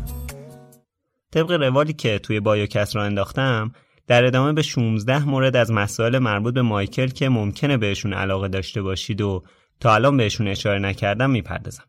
طبق 1.31 1.51
روالی 1.51 1.93
که 1.93 2.19
توی 2.19 2.39
بایوکست 2.39 2.95
را 2.95 3.03
انداختم 3.03 3.71
در 4.07 4.25
ادامه 4.25 4.53
به 4.53 4.61
16 4.61 5.29
مورد 5.29 5.55
از 5.55 5.71
مسائل 5.71 6.19
مربوط 6.19 6.53
به 6.53 6.61
مایکل 6.61 7.07
که 7.07 7.29
ممکنه 7.29 7.77
بهشون 7.77 8.13
علاقه 8.13 8.47
داشته 8.47 8.81
باشید 8.81 9.21
و 9.21 9.43
تا 9.80 9.94
الان 9.94 10.16
بهشون 10.16 10.48
اشاره 10.48 10.78
نکردم 10.78 11.30
می‌پردازم. 11.30 11.84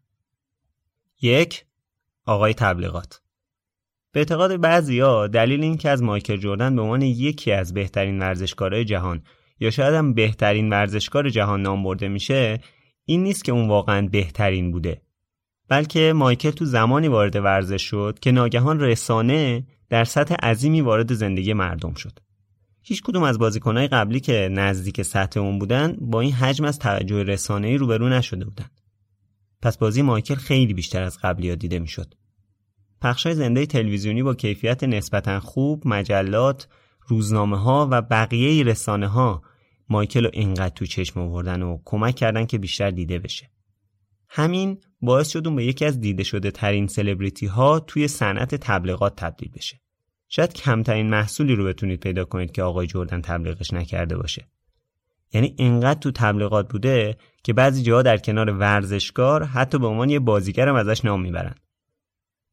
یک 1.22 1.65
آقای 2.26 2.53
تبلیغات 2.53 3.22
به 4.11 4.19
اعتقاد 4.19 4.57
بعضیا 4.57 5.27
دلیل 5.27 5.63
این 5.63 5.77
که 5.77 5.89
از 5.89 6.03
مایکل 6.03 6.38
جردن 6.38 6.76
به 6.76 6.81
عنوان 6.81 7.01
یکی 7.01 7.51
از 7.51 7.73
بهترین 7.73 8.19
ورزشکارهای 8.19 8.85
جهان 8.85 9.23
یا 9.59 9.69
شاید 9.69 9.93
هم 9.93 10.13
بهترین 10.13 10.69
ورزشکار 10.69 11.30
جهان 11.30 11.61
نام 11.61 11.84
برده 11.84 12.07
میشه 12.07 12.59
این 13.05 13.23
نیست 13.23 13.43
که 13.43 13.51
اون 13.51 13.68
واقعا 13.68 14.07
بهترین 14.11 14.72
بوده 14.72 15.01
بلکه 15.68 16.13
مایکل 16.13 16.51
تو 16.51 16.65
زمانی 16.65 17.07
وارد 17.07 17.35
ورزش 17.35 17.81
شد 17.81 18.18
که 18.22 18.31
ناگهان 18.31 18.80
رسانه 18.80 19.63
در 19.89 20.03
سطح 20.03 20.35
عظیمی 20.35 20.81
وارد 20.81 21.13
زندگی 21.13 21.53
مردم 21.53 21.93
شد 21.93 22.19
هیچ 22.83 23.03
کدوم 23.03 23.23
از 23.23 23.39
بازیکنهای 23.39 23.87
قبلی 23.87 24.19
که 24.19 24.49
نزدیک 24.51 25.01
سطح 25.01 25.39
اون 25.39 25.59
بودن 25.59 25.97
با 26.01 26.21
این 26.21 26.31
حجم 26.31 26.65
از 26.65 26.79
توجه 26.79 27.23
رسانه‌ای 27.23 27.77
روبرو 27.77 28.09
نشده 28.09 28.45
بودن. 28.45 28.69
پس 29.61 29.77
بازی 29.77 30.01
مایکل 30.01 30.35
خیلی 30.35 30.73
بیشتر 30.73 31.03
از 31.03 31.17
قبلی 31.23 31.49
ها 31.49 31.55
دیده 31.55 31.79
می‌شد. 31.79 32.13
پخشای 33.01 33.35
زنده 33.35 33.65
تلویزیونی 33.65 34.23
با 34.23 34.33
کیفیت 34.33 34.83
نسبتا 34.83 35.39
خوب، 35.39 35.87
مجلات، 35.87 36.67
روزنامه 37.07 37.57
ها 37.57 37.87
و 37.91 38.01
بقیه 38.01 38.63
رسانه 38.63 39.07
ها 39.07 39.41
مایکل 39.89 40.23
رو 40.23 40.29
اینقدر 40.33 40.69
تو 40.75 40.85
چشم 40.85 41.19
آوردن 41.19 41.61
و 41.61 41.77
کمک 41.85 42.15
کردن 42.15 42.45
که 42.45 42.57
بیشتر 42.57 42.91
دیده 42.91 43.19
بشه. 43.19 43.49
همین 44.29 44.77
باعث 45.01 45.29
شد 45.29 45.47
اون 45.47 45.55
به 45.55 45.65
یکی 45.65 45.85
از 45.85 45.99
دیده 45.99 46.23
شده 46.23 46.51
ترین 46.51 46.87
سلبریتی 46.87 47.45
ها 47.45 47.79
توی 47.79 48.07
صنعت 48.07 48.55
تبلیغات 48.55 49.15
تبدیل 49.15 49.51
بشه. 49.51 49.81
شاید 50.33 50.53
کمترین 50.53 51.09
محصولی 51.09 51.55
رو 51.55 51.65
بتونید 51.65 51.99
پیدا 51.99 52.25
کنید 52.25 52.51
که 52.51 52.63
آقای 52.63 52.87
جردن 52.87 53.21
تبلیغش 53.21 53.73
نکرده 53.73 54.17
باشه. 54.17 54.47
یعنی 55.33 55.55
اینقدر 55.57 55.99
تو 55.99 56.11
تبلیغات 56.11 56.69
بوده 56.69 57.17
که 57.43 57.53
بعضی 57.53 57.83
جاها 57.83 58.01
در 58.01 58.17
کنار 58.17 58.49
ورزشکار 58.49 59.43
حتی 59.43 59.79
به 59.79 59.87
عنوان 59.87 60.09
یه 60.09 60.19
بازیگرم 60.19 60.75
ازش 60.75 61.05
نام 61.05 61.21
می‌برن. 61.21 61.55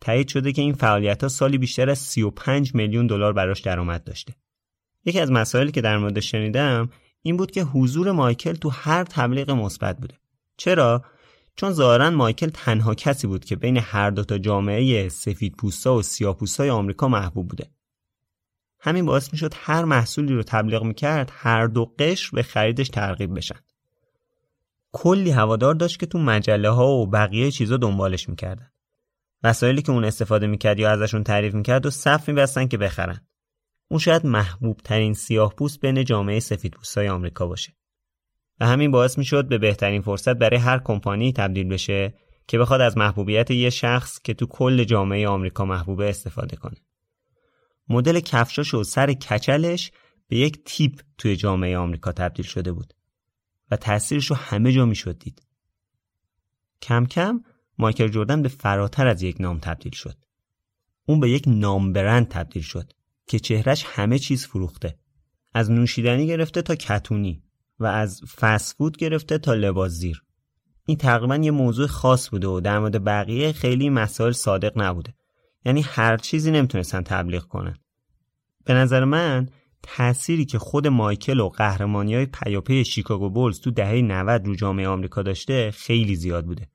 تایید 0.01 0.29
شده 0.29 0.53
که 0.53 0.63
این 0.63 0.73
فعالیت 0.73 1.23
ها 1.23 1.29
سالی 1.29 1.59
بیشتر 1.59 1.91
از 1.91 1.99
35 1.99 2.75
میلیون 2.75 3.07
دلار 3.07 3.33
براش 3.33 3.61
درآمد 3.61 4.05
داشته. 4.05 4.35
یکی 5.05 5.21
از 5.21 5.33
مسائلی 5.33 5.73
که 5.73 5.81
در 5.81 5.99
موردش 5.99 6.31
شنیدم 6.31 6.91
این 7.23 7.37
بود 7.37 7.51
که 7.51 7.63
حضور 7.63 8.13
مایکل 8.13 8.55
تو 8.55 8.69
هر 8.69 9.05
تبلیغ 9.05 9.51
مثبت 9.51 9.99
بوده. 9.99 10.15
چرا؟ 10.57 11.05
چون 11.59 11.73
ظاهرا 11.73 12.11
مایکل 12.11 12.49
تنها 12.49 12.95
کسی 12.95 13.27
بود 13.27 13.45
که 13.45 13.57
بین 13.57 13.77
هر 13.77 14.11
دو 14.11 14.25
تا 14.25 14.39
جامعه 14.39 15.09
سفید 15.09 15.57
پوستا 15.57 15.95
و 15.95 16.03
سیاه 16.03 16.37
پوستای 16.37 16.71
آمریکا 16.71 17.09
محبوب 17.09 17.49
بوده. 17.49 17.71
همین 18.81 19.07
باعث 19.07 19.33
می‌شد 19.33 19.53
هر 19.57 19.85
محصولی 19.85 20.35
رو 20.35 20.43
تبلیغ 20.43 20.83
می‌کرد 20.83 21.33
هر 21.35 21.67
دو 21.67 21.95
قشر 21.99 22.31
به 22.33 22.43
خریدش 22.43 22.89
ترغیب 22.89 23.37
بشن. 23.37 23.61
کلی 24.93 25.31
هوادار 25.31 25.75
داشت 25.75 26.01
که 26.01 26.07
تو 26.07 26.19
مجله 26.19 26.71
ها 26.71 26.89
و 26.89 27.07
بقیه 27.07 27.51
چیزا 27.51 27.77
دنبالش 27.77 28.29
می‌کردن. 28.29 28.71
وسایلی 29.43 29.83
که 29.83 29.93
اون 29.93 30.05
استفاده 30.05 30.47
می‌کرد 30.47 30.79
یا 30.79 30.91
ازشون 30.91 31.25
تعریف 31.25 31.55
می‌کرد 31.55 31.87
و 31.87 31.91
صف 31.91 32.29
میبستن 32.29 32.67
که 32.67 32.79
بخرن. 32.79 33.27
اون 33.91 34.01
شاید 34.01 34.27
محبوب 34.27 34.81
ترین 34.85 35.15
سیاه 35.15 35.55
پوست 35.55 35.81
بین 35.81 36.05
جامعه 36.05 36.41
سفید 36.41 36.73
پوستای 36.73 37.09
آمریکا 37.09 37.47
باشه. 37.47 37.73
و 38.61 38.67
همین 38.67 38.91
باعث 38.91 39.19
می‌شد 39.19 39.49
به 39.49 39.59
بهترین 39.59 40.03
فرصت 40.03 40.37
برای 40.37 40.61
هر 40.61 40.79
کمپانی 40.79 41.33
تبدیل 41.33 41.69
بشه 41.69 42.15
که 42.49 42.59
بخواد 42.59 42.81
از 42.81 42.99
محبوبیت 42.99 43.51
یه 43.51 43.71
شخص 43.71 44.21
که 44.25 44.35
تو 44.35 44.47
کل 44.47 44.85
جامعه 44.85 45.29
آمریکا 45.29 45.65
محبوبه 45.65 46.09
استفاده 46.09 46.57
کنه. 46.57 46.77
مدل 47.89 48.21
کفشاش 48.21 48.75
و 48.75 48.85
سر 48.85 49.13
کچلش 49.13 49.91
به 50.29 50.37
یک 50.37 50.65
تیپ 50.65 51.01
توی 51.19 51.37
جامعه 51.37 51.79
آمریکا 51.79 52.13
تبدیل 52.13 52.47
شده 52.47 52.73
بود 52.73 52.95
و 53.71 53.77
تاثیرش 53.77 54.27
رو 54.27 54.37
همه 54.37 54.73
جا 54.73 54.85
می‌شد 54.85 55.19
دید. 55.19 55.43
کم 56.83 57.07
کم 57.07 57.41
مایکل 57.79 58.09
جردن 58.09 58.43
به 58.43 58.49
فراتر 58.49 59.07
از 59.07 59.23
یک 59.23 59.41
نام 59.41 59.59
تبدیل 59.59 59.93
شد. 59.93 60.17
اون 61.07 61.21
به 61.21 61.31
یک 61.31 61.45
نام 61.47 61.93
برند 61.93 62.29
تبدیل 62.29 62.63
شد 62.63 62.93
که 63.27 63.39
چهرش 63.39 63.85
همه 63.87 64.19
چیز 64.19 64.47
فروخته. 64.47 64.99
از 65.55 65.71
نوشیدنی 65.71 66.27
گرفته 66.27 66.63
تا 66.63 66.75
کتونی 66.75 67.43
و 67.81 67.87
از 67.87 68.23
فسفود 68.37 68.97
گرفته 68.97 69.39
تا 69.39 69.55
لباس 69.55 69.93
زیر. 69.93 70.23
این 70.87 70.97
تقریبا 70.97 71.37
یه 71.37 71.51
موضوع 71.51 71.87
خاص 71.87 72.31
بوده 72.31 72.47
و 72.47 72.61
در 72.61 72.79
مورد 72.79 73.05
بقیه 73.05 73.53
خیلی 73.53 73.91
مسائل 73.91 74.33
صادق 74.33 74.73
نبوده. 74.77 75.15
یعنی 75.65 75.83
هر 75.83 76.17
چیزی 76.17 76.51
نمی‌تونستن 76.51 77.03
تبلیغ 77.03 77.43
کنن. 77.43 77.77
به 78.65 78.75
نظر 78.75 79.05
من 79.05 79.49
تأثیری 79.83 80.45
که 80.45 80.59
خود 80.59 80.87
مایکل 80.87 81.41
و 81.41 81.49
قهرمانی 81.49 82.15
های 82.15 82.27
پیاپی 82.27 82.85
شیکاگو 82.85 83.31
بولز 83.31 83.61
تو 83.61 83.71
دهه 83.71 84.03
90 84.03 84.47
رو 84.47 84.55
جامعه 84.55 84.89
آمریکا 84.89 85.23
داشته 85.23 85.71
خیلی 85.71 86.17
زیاد 86.17 86.47
بوده. 86.47 86.69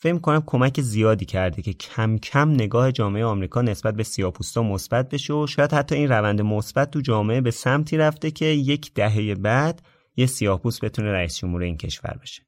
فکر 0.00 0.18
کنم 0.18 0.42
کمک 0.46 0.80
زیادی 0.80 1.24
کرده 1.24 1.62
که 1.62 1.72
کم 1.72 2.18
کم 2.18 2.50
نگاه 2.50 2.92
جامعه 2.92 3.24
آمریکا 3.24 3.62
نسبت 3.62 3.94
به 3.94 4.02
سیاپوستا 4.02 4.62
مثبت 4.62 5.08
بشه 5.08 5.32
و 5.34 5.46
شاید 5.46 5.72
حتی 5.72 5.94
این 5.94 6.08
روند 6.08 6.40
مثبت 6.40 6.90
تو 6.90 7.00
جامعه 7.00 7.40
به 7.40 7.50
سمتی 7.50 7.96
رفته 7.96 8.30
که 8.30 8.44
یک 8.44 8.94
دهه 8.94 9.34
بعد 9.34 9.82
یه 10.16 10.26
سیاپوس 10.26 10.84
بتونه 10.84 11.12
رئیس 11.12 11.36
جمهور 11.38 11.62
این 11.62 11.76
کشور 11.76 12.18
بشه. 12.22 12.42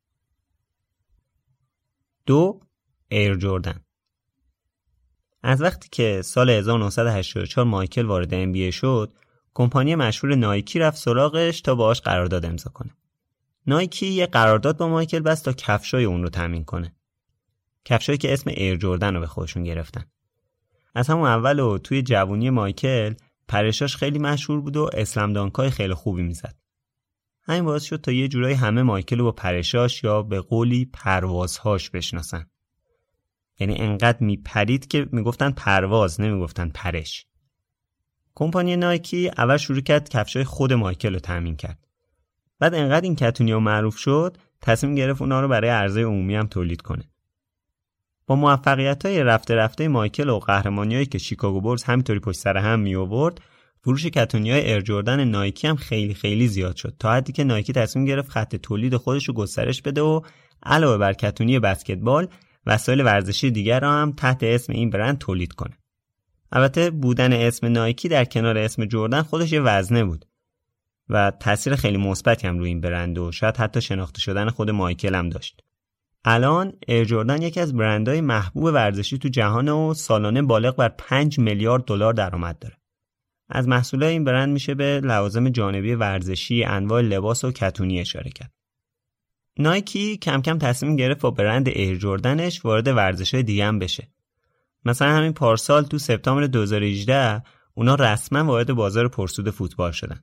دو 2.27 2.61
ایر 3.09 3.35
جوردن 3.35 3.81
از 5.43 5.63
وقتی 5.63 5.89
که 5.93 6.23
سال 6.23 6.51
1984 6.51 7.67
مایکل 7.67 8.05
وارد 8.07 8.55
NBA 8.55 8.75
شد 8.75 9.13
کمپانی 9.55 9.95
مشهور 9.95 10.35
نایکی 10.35 10.79
رفت 10.79 10.99
سراغش 10.99 11.61
تا 11.61 11.75
باهاش 11.75 12.01
قرارداد 12.01 12.45
امضا 12.45 12.71
کنه. 12.71 12.97
نایکی 13.67 14.07
یه 14.07 14.27
قرارداد 14.27 14.77
با 14.77 14.89
مایکل 14.89 15.21
بست 15.21 15.45
تا 15.45 15.53
کفشای 15.53 16.05
اون 16.05 16.23
رو 16.23 16.29
تامین 16.29 16.65
کنه. 16.65 16.95
کفشایی 17.85 18.19
که 18.19 18.33
اسم 18.33 18.51
ایر 18.55 18.77
جردن 18.77 19.15
رو 19.15 19.21
به 19.21 19.27
خودشون 19.27 19.65
گرفتن. 19.65 20.05
از 20.95 21.09
همون 21.09 21.29
اول 21.29 21.59
و 21.59 21.79
توی 21.79 22.03
جوونی 22.03 22.51
مایکل 22.51 23.15
پرشاش 23.49 23.97
خیلی 23.97 24.19
مشهور 24.19 24.61
بود 24.61 24.77
و 24.77 24.91
slam 24.93 25.33
dunk 25.33 25.63
ای 25.63 25.71
خیلی 25.71 25.95
خوبی 25.95 26.23
می‌زد. 26.23 26.55
همین 27.43 27.65
باعث 27.65 27.83
شد 27.83 28.01
تا 28.01 28.13
یه 28.13 28.29
جورایی 28.29 28.55
همه 28.55 28.83
مایکل 28.83 29.19
رو 29.19 29.25
با 29.25 29.33
پرشاش 29.33 30.05
یا 30.05 30.23
به 30.23 30.41
قولی 30.41 30.85
پروازهاش 30.85 31.91
بشناسن. 31.91 32.47
یعنی 33.59 33.77
انقدر 33.77 34.19
میپرید 34.21 34.89
که 34.89 35.07
می‌گفتن 35.13 35.51
پرواز 35.51 36.21
نمی‌گفتن 36.21 36.69
پرش. 36.69 37.27
کمپانی 38.35 38.77
نایکی 38.77 39.31
اول 39.39 39.57
شروع 39.57 39.81
کرد 39.81 40.09
کفشای 40.09 40.45
خود 40.45 40.73
مایکل 40.73 41.13
رو 41.13 41.21
تامین 41.21 41.57
کرد. 41.57 41.87
بعد 42.59 42.75
انقدر 42.75 43.05
این 43.05 43.17
کتونیا 43.17 43.61
معروف 43.61 43.97
شد 43.97 44.37
تصمیم 44.61 44.95
گرفت 44.95 45.23
اونا 45.23 45.41
رو 45.41 45.49
برای 45.49 45.71
عرضه 45.71 46.03
عمومی 46.03 46.35
هم 46.35 46.47
تولید 46.47 46.83
کنه. 46.83 47.10
با 48.31 48.37
موفقیت 48.37 49.07
های 49.07 49.23
رفته 49.23 49.55
رفته 49.55 49.89
مایکل 49.89 50.29
و 50.29 50.39
قهرمانیایی 50.39 51.07
که 51.07 51.19
شیکاگو 51.19 51.61
بورز 51.61 51.83
همینطوری 51.83 52.21
پشت 52.21 52.39
سر 52.39 52.57
هم 52.57 52.81
می 52.81 52.95
آورد 52.95 53.41
فروش 53.85 54.07
کتونی 54.07 54.51
های 54.51 54.73
ارجوردن 54.73 55.25
نایکی 55.25 55.67
هم 55.67 55.77
خیلی 55.77 56.15
خیلی 56.15 56.49
زیاد 56.49 56.77
شد 56.77 56.95
تا 56.99 57.13
حدی 57.13 57.33
که 57.33 57.45
نایکی 57.45 57.73
تصمیم 57.73 58.05
گرفت 58.05 58.31
خط 58.31 58.57
تولید 58.57 58.97
خودش 58.97 59.29
رو 59.29 59.35
گسترش 59.35 59.83
بده 59.83 60.03
و 60.03 60.21
علاوه 60.63 60.99
بر 60.99 61.13
کتونی 61.13 61.59
بسکتبال 61.59 62.29
وسایل 62.67 63.01
ورزشی 63.01 63.51
دیگر 63.51 63.81
را 63.81 63.93
هم 63.93 64.13
تحت 64.13 64.43
اسم 64.43 64.73
این 64.73 64.91
برند 64.91 65.19
تولید 65.19 65.53
کنه. 65.53 65.79
البته 66.53 66.91
بودن 66.91 67.33
اسم 67.33 67.67
نایکی 67.67 68.09
در 68.09 68.25
کنار 68.25 68.59
اسم 68.59 68.85
جردن 68.85 69.23
خودش 69.23 69.53
یه 69.53 69.61
وزنه 69.61 70.05
بود 70.05 70.25
و 71.09 71.33
تاثیر 71.41 71.75
خیلی 71.75 71.97
مثبتی 71.97 72.47
هم 72.47 72.59
روی 72.59 72.69
این 72.69 72.81
برند 72.81 73.19
و 73.19 73.33
شاید 73.33 73.57
حتی 73.57 73.81
شناخته 73.81 74.21
شدن 74.21 74.51
خود 74.51 74.71
مایکل 74.71 75.15
هم 75.15 75.29
داشت. 75.29 75.63
الان 76.25 76.73
ایر 76.89 77.05
جردن 77.05 77.43
یکی 77.43 77.61
از 77.61 77.77
برندهای 77.77 78.21
محبوب 78.21 78.65
ورزشی 78.65 79.19
تو 79.19 79.29
جهان 79.29 79.69
و 79.69 79.95
سالانه 79.95 80.43
بالغ 80.43 80.77
بر 80.77 80.89
5 80.89 81.39
میلیارد 81.39 81.85
دلار 81.85 82.13
درآمد 82.13 82.59
داره. 82.59 82.77
از 83.49 83.69
محصولات 83.69 84.09
این 84.09 84.25
برند 84.25 84.49
میشه 84.49 84.75
به 84.75 85.01
لوازم 85.01 85.49
جانبی 85.49 85.95
ورزشی، 85.95 86.65
انواع 86.65 87.01
لباس 87.01 87.45
و 87.45 87.53
کتونی 87.53 88.01
اشاره 88.01 88.31
کرد. 88.31 88.53
نایکی 89.59 90.17
کم 90.17 90.43
کم 90.43 90.59
تصمیم 90.59 90.97
گرفت 90.97 91.21
با 91.21 91.31
برند 91.31 91.69
ایر 91.69 91.99
جردنش 91.99 92.65
وارد 92.65 92.89
ورزش 92.89 93.35
دیگه 93.35 93.67
هم 93.67 93.79
بشه. 93.79 94.09
مثلا 94.85 95.09
همین 95.09 95.33
پارسال 95.33 95.85
تو 95.85 95.99
سپتامبر 95.99 96.47
2018 96.47 97.43
اونا 97.75 97.95
رسما 97.95 98.45
وارد 98.45 98.73
بازار 98.73 99.09
پرسود 99.09 99.51
فوتبال 99.51 99.93
شدن. 99.93 100.23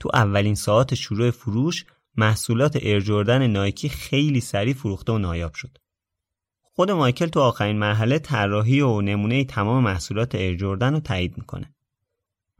تو 0.00 0.10
اولین 0.14 0.54
ساعت 0.54 0.94
شروع 0.94 1.30
فروش 1.30 1.84
محصولات 2.16 2.78
جردن 2.78 3.46
نایکی 3.46 3.88
خیلی 3.88 4.40
سریع 4.40 4.74
فروخته 4.74 5.12
و 5.12 5.18
نایاب 5.18 5.54
شد. 5.54 5.78
خود 6.62 6.90
مایکل 6.90 7.26
تو 7.26 7.40
آخرین 7.40 7.78
مرحله 7.78 8.18
طراحی 8.18 8.80
و 8.80 9.00
نمونه 9.00 9.44
تمام 9.44 9.84
محصولات 9.84 10.36
جردن 10.36 10.92
رو 10.92 11.00
تایید 11.00 11.38
می‌کنه. 11.38 11.74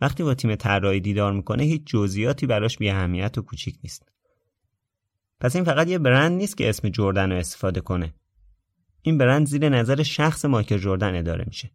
وقتی 0.00 0.22
با 0.22 0.34
تیم 0.34 0.54
طراحی 0.54 1.00
دیدار 1.00 1.32
می‌کنه 1.32 1.62
هیچ 1.62 1.82
جزئیاتی 1.86 2.46
براش 2.46 2.78
بی 2.78 2.90
اهمیت 2.90 3.38
و 3.38 3.42
کوچیک 3.42 3.78
نیست. 3.84 4.08
پس 5.40 5.56
این 5.56 5.64
فقط 5.64 5.88
یه 5.88 5.98
برند 5.98 6.32
نیست 6.32 6.56
که 6.56 6.68
اسم 6.68 6.88
جردن 6.88 7.32
رو 7.32 7.38
استفاده 7.38 7.80
کنه. 7.80 8.14
این 9.02 9.18
برند 9.18 9.46
زیر 9.46 9.68
نظر 9.68 10.02
شخص 10.02 10.44
مایکل 10.44 10.78
جردن 10.78 11.18
اداره 11.18 11.44
میشه. 11.46 11.70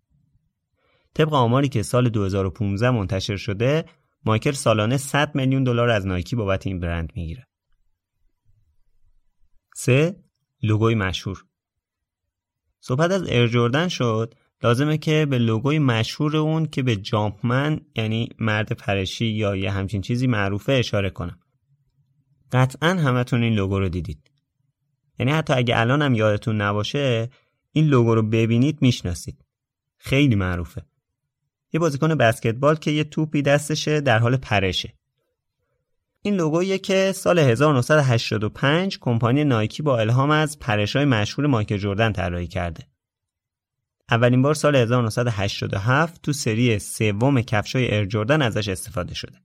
طبق 1.14 1.34
آماری 1.34 1.70
که 1.70 1.84
سال 1.84 2.10
2015 2.10 2.90
منتشر 2.90 3.36
شده، 3.36 3.86
مایکل 4.26 4.52
سالانه 4.52 4.98
100 4.98 5.36
میلیون 5.36 5.64
دلار 5.64 5.90
از 5.90 6.08
نایکی 6.08 6.36
بابت 6.36 6.68
این 6.68 6.80
برند 6.80 7.12
می‌گیره. 7.16 7.47
3. 9.80 10.16
لوگوی 10.64 10.95
مشهور. 10.95 11.45
صحبت 12.80 13.12
از 13.12 13.24
ایر 13.24 13.48
جردن 13.48 13.88
شد 13.88 14.34
لازمه 14.64 14.98
که 14.98 15.26
به 15.30 15.38
لوگوی 15.38 15.80
مشهور 15.80 16.38
اون 16.38 16.66
که 16.66 16.84
به 16.84 16.95
جامپمن 16.95 17.80
یعنی 17.95 18.30
مرد 18.40 18.72
پرشی 18.72 19.26
یا 19.26 19.56
یه 19.56 19.72
همچین 19.72 20.02
چیزی 20.02 20.28
معروفه 20.28 20.74
اشاره 20.74 21.10
کنم. 21.10 21.40
قطعا 22.52 22.90
همتون 22.90 23.44
این 23.44 23.54
لوگو 23.54 23.80
رو 23.80 23.90
دیدید. 23.90 24.32
یعنی 25.20 25.32
حتی 25.32 25.54
اگه 25.54 25.80
الان 25.80 26.02
هم 26.02 26.16
یادتون 26.16 26.62
نباشه 26.62 27.30
این 27.72 27.88
لوگو 27.88 28.16
رو 28.16 28.24
ببینید 28.24 28.82
می‌شناسید. 28.82 29.45
خیلی 29.98 30.36
معروفه. 30.36 30.86
یه 31.74 31.80
بازیکن 31.80 32.16
بسکتبال 32.16 32.76
که 32.76 32.91
یه 32.91 33.04
توپی 33.04 33.41
دستشه 33.41 34.02
در 34.02 34.20
حال 34.20 34.38
پرشه. 34.38 34.94
این 36.22 36.35
لوگویی 36.35 36.80
که 36.80 37.11
سال 37.15 37.39
1985 37.39 38.99
کمپانی 38.99 39.44
نایکی 39.44 39.84
با 39.84 39.99
الهام 39.99 40.31
از 40.31 40.60
پرشای 40.60 41.06
مشهور 41.06 41.48
مایکل 41.48 41.77
جردن 41.77 42.11
طراحی 42.11 42.48
کرده. 42.48 42.88
اولین 44.10 44.41
بار 44.41 44.53
سال 44.53 44.76
1987 44.76 46.22
تو 46.22 46.34
سری 46.34 46.80
سوم 46.80 47.41
کفشای 47.41 47.94
ایر 47.94 48.06
جردن 48.06 48.41
ازش 48.41 48.69
استفاده 48.69 49.14
شده. 49.14 49.38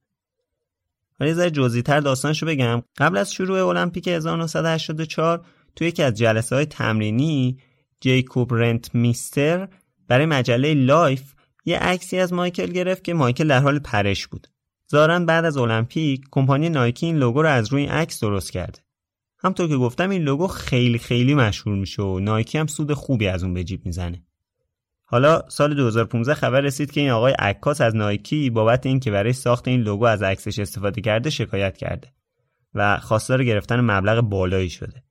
حالا 1.18 1.28
یه 1.30 1.36
ذره 1.36 1.50
جزئی‌تر 1.50 2.00
داستانشو 2.00 2.46
بگم 2.46 2.82
قبل 2.96 3.16
از 3.16 3.32
شروع 3.32 3.66
المپیک 3.66 4.08
1984 4.08 5.44
تو 5.76 5.84
یکی 5.84 6.02
از 6.02 6.14
جلسه 6.14 6.56
های 6.56 6.66
تمرینی 6.66 7.58
جیکوب 8.00 8.54
رنت 8.54 8.94
میستر 8.94 9.68
برای 10.08 10.26
مجله 10.26 10.74
لایف 10.74 11.34
یه 11.64 11.78
عکسی 11.78 12.18
از 12.18 12.32
مایکل 12.32 12.66
گرفت 12.66 13.04
که 13.04 13.14
مایکل 13.14 13.48
در 13.48 13.60
حال 13.60 13.78
پرش 13.78 14.26
بود. 14.26 14.46
ظاهرا 14.92 15.18
بعد 15.18 15.44
از 15.44 15.56
المپیک 15.56 16.24
کمپانی 16.30 16.68
نایکی 16.68 17.06
این 17.06 17.16
لوگو 17.16 17.42
رو 17.42 17.48
از 17.48 17.72
روی 17.72 17.86
عکس 17.86 18.20
درست 18.20 18.52
کرده. 18.52 18.78
همونطور 19.38 19.68
که 19.68 19.76
گفتم 19.76 20.10
این 20.10 20.22
لوگو 20.22 20.46
خیلی 20.46 20.98
خیلی 20.98 21.34
مشهور 21.34 21.76
میشه 21.76 22.02
و 22.02 22.18
نایکی 22.18 22.58
هم 22.58 22.66
سود 22.66 22.92
خوبی 22.92 23.26
از 23.26 23.44
اون 23.44 23.54
به 23.54 23.64
جیب 23.64 23.86
می‌زنه. 23.86 24.22
حالا 25.04 25.48
سال 25.48 25.74
2015 25.74 26.34
خبر 26.34 26.60
رسید 26.60 26.90
که 26.90 27.00
این 27.00 27.10
آقای 27.10 27.32
عکاس 27.32 27.80
از 27.80 27.96
نایکی 27.96 28.50
بابت 28.50 28.86
اینکه 28.86 29.10
برای 29.10 29.32
ساخت 29.32 29.68
این 29.68 29.80
لوگو 29.80 30.04
از 30.04 30.22
عکسش 30.22 30.58
استفاده 30.58 31.00
کرده 31.00 31.30
شکایت 31.30 31.76
کرده 31.76 32.12
و 32.74 32.98
خواستار 32.98 33.44
گرفتن 33.44 33.80
مبلغ 33.80 34.20
بالایی 34.20 34.70
شده. 34.70 35.02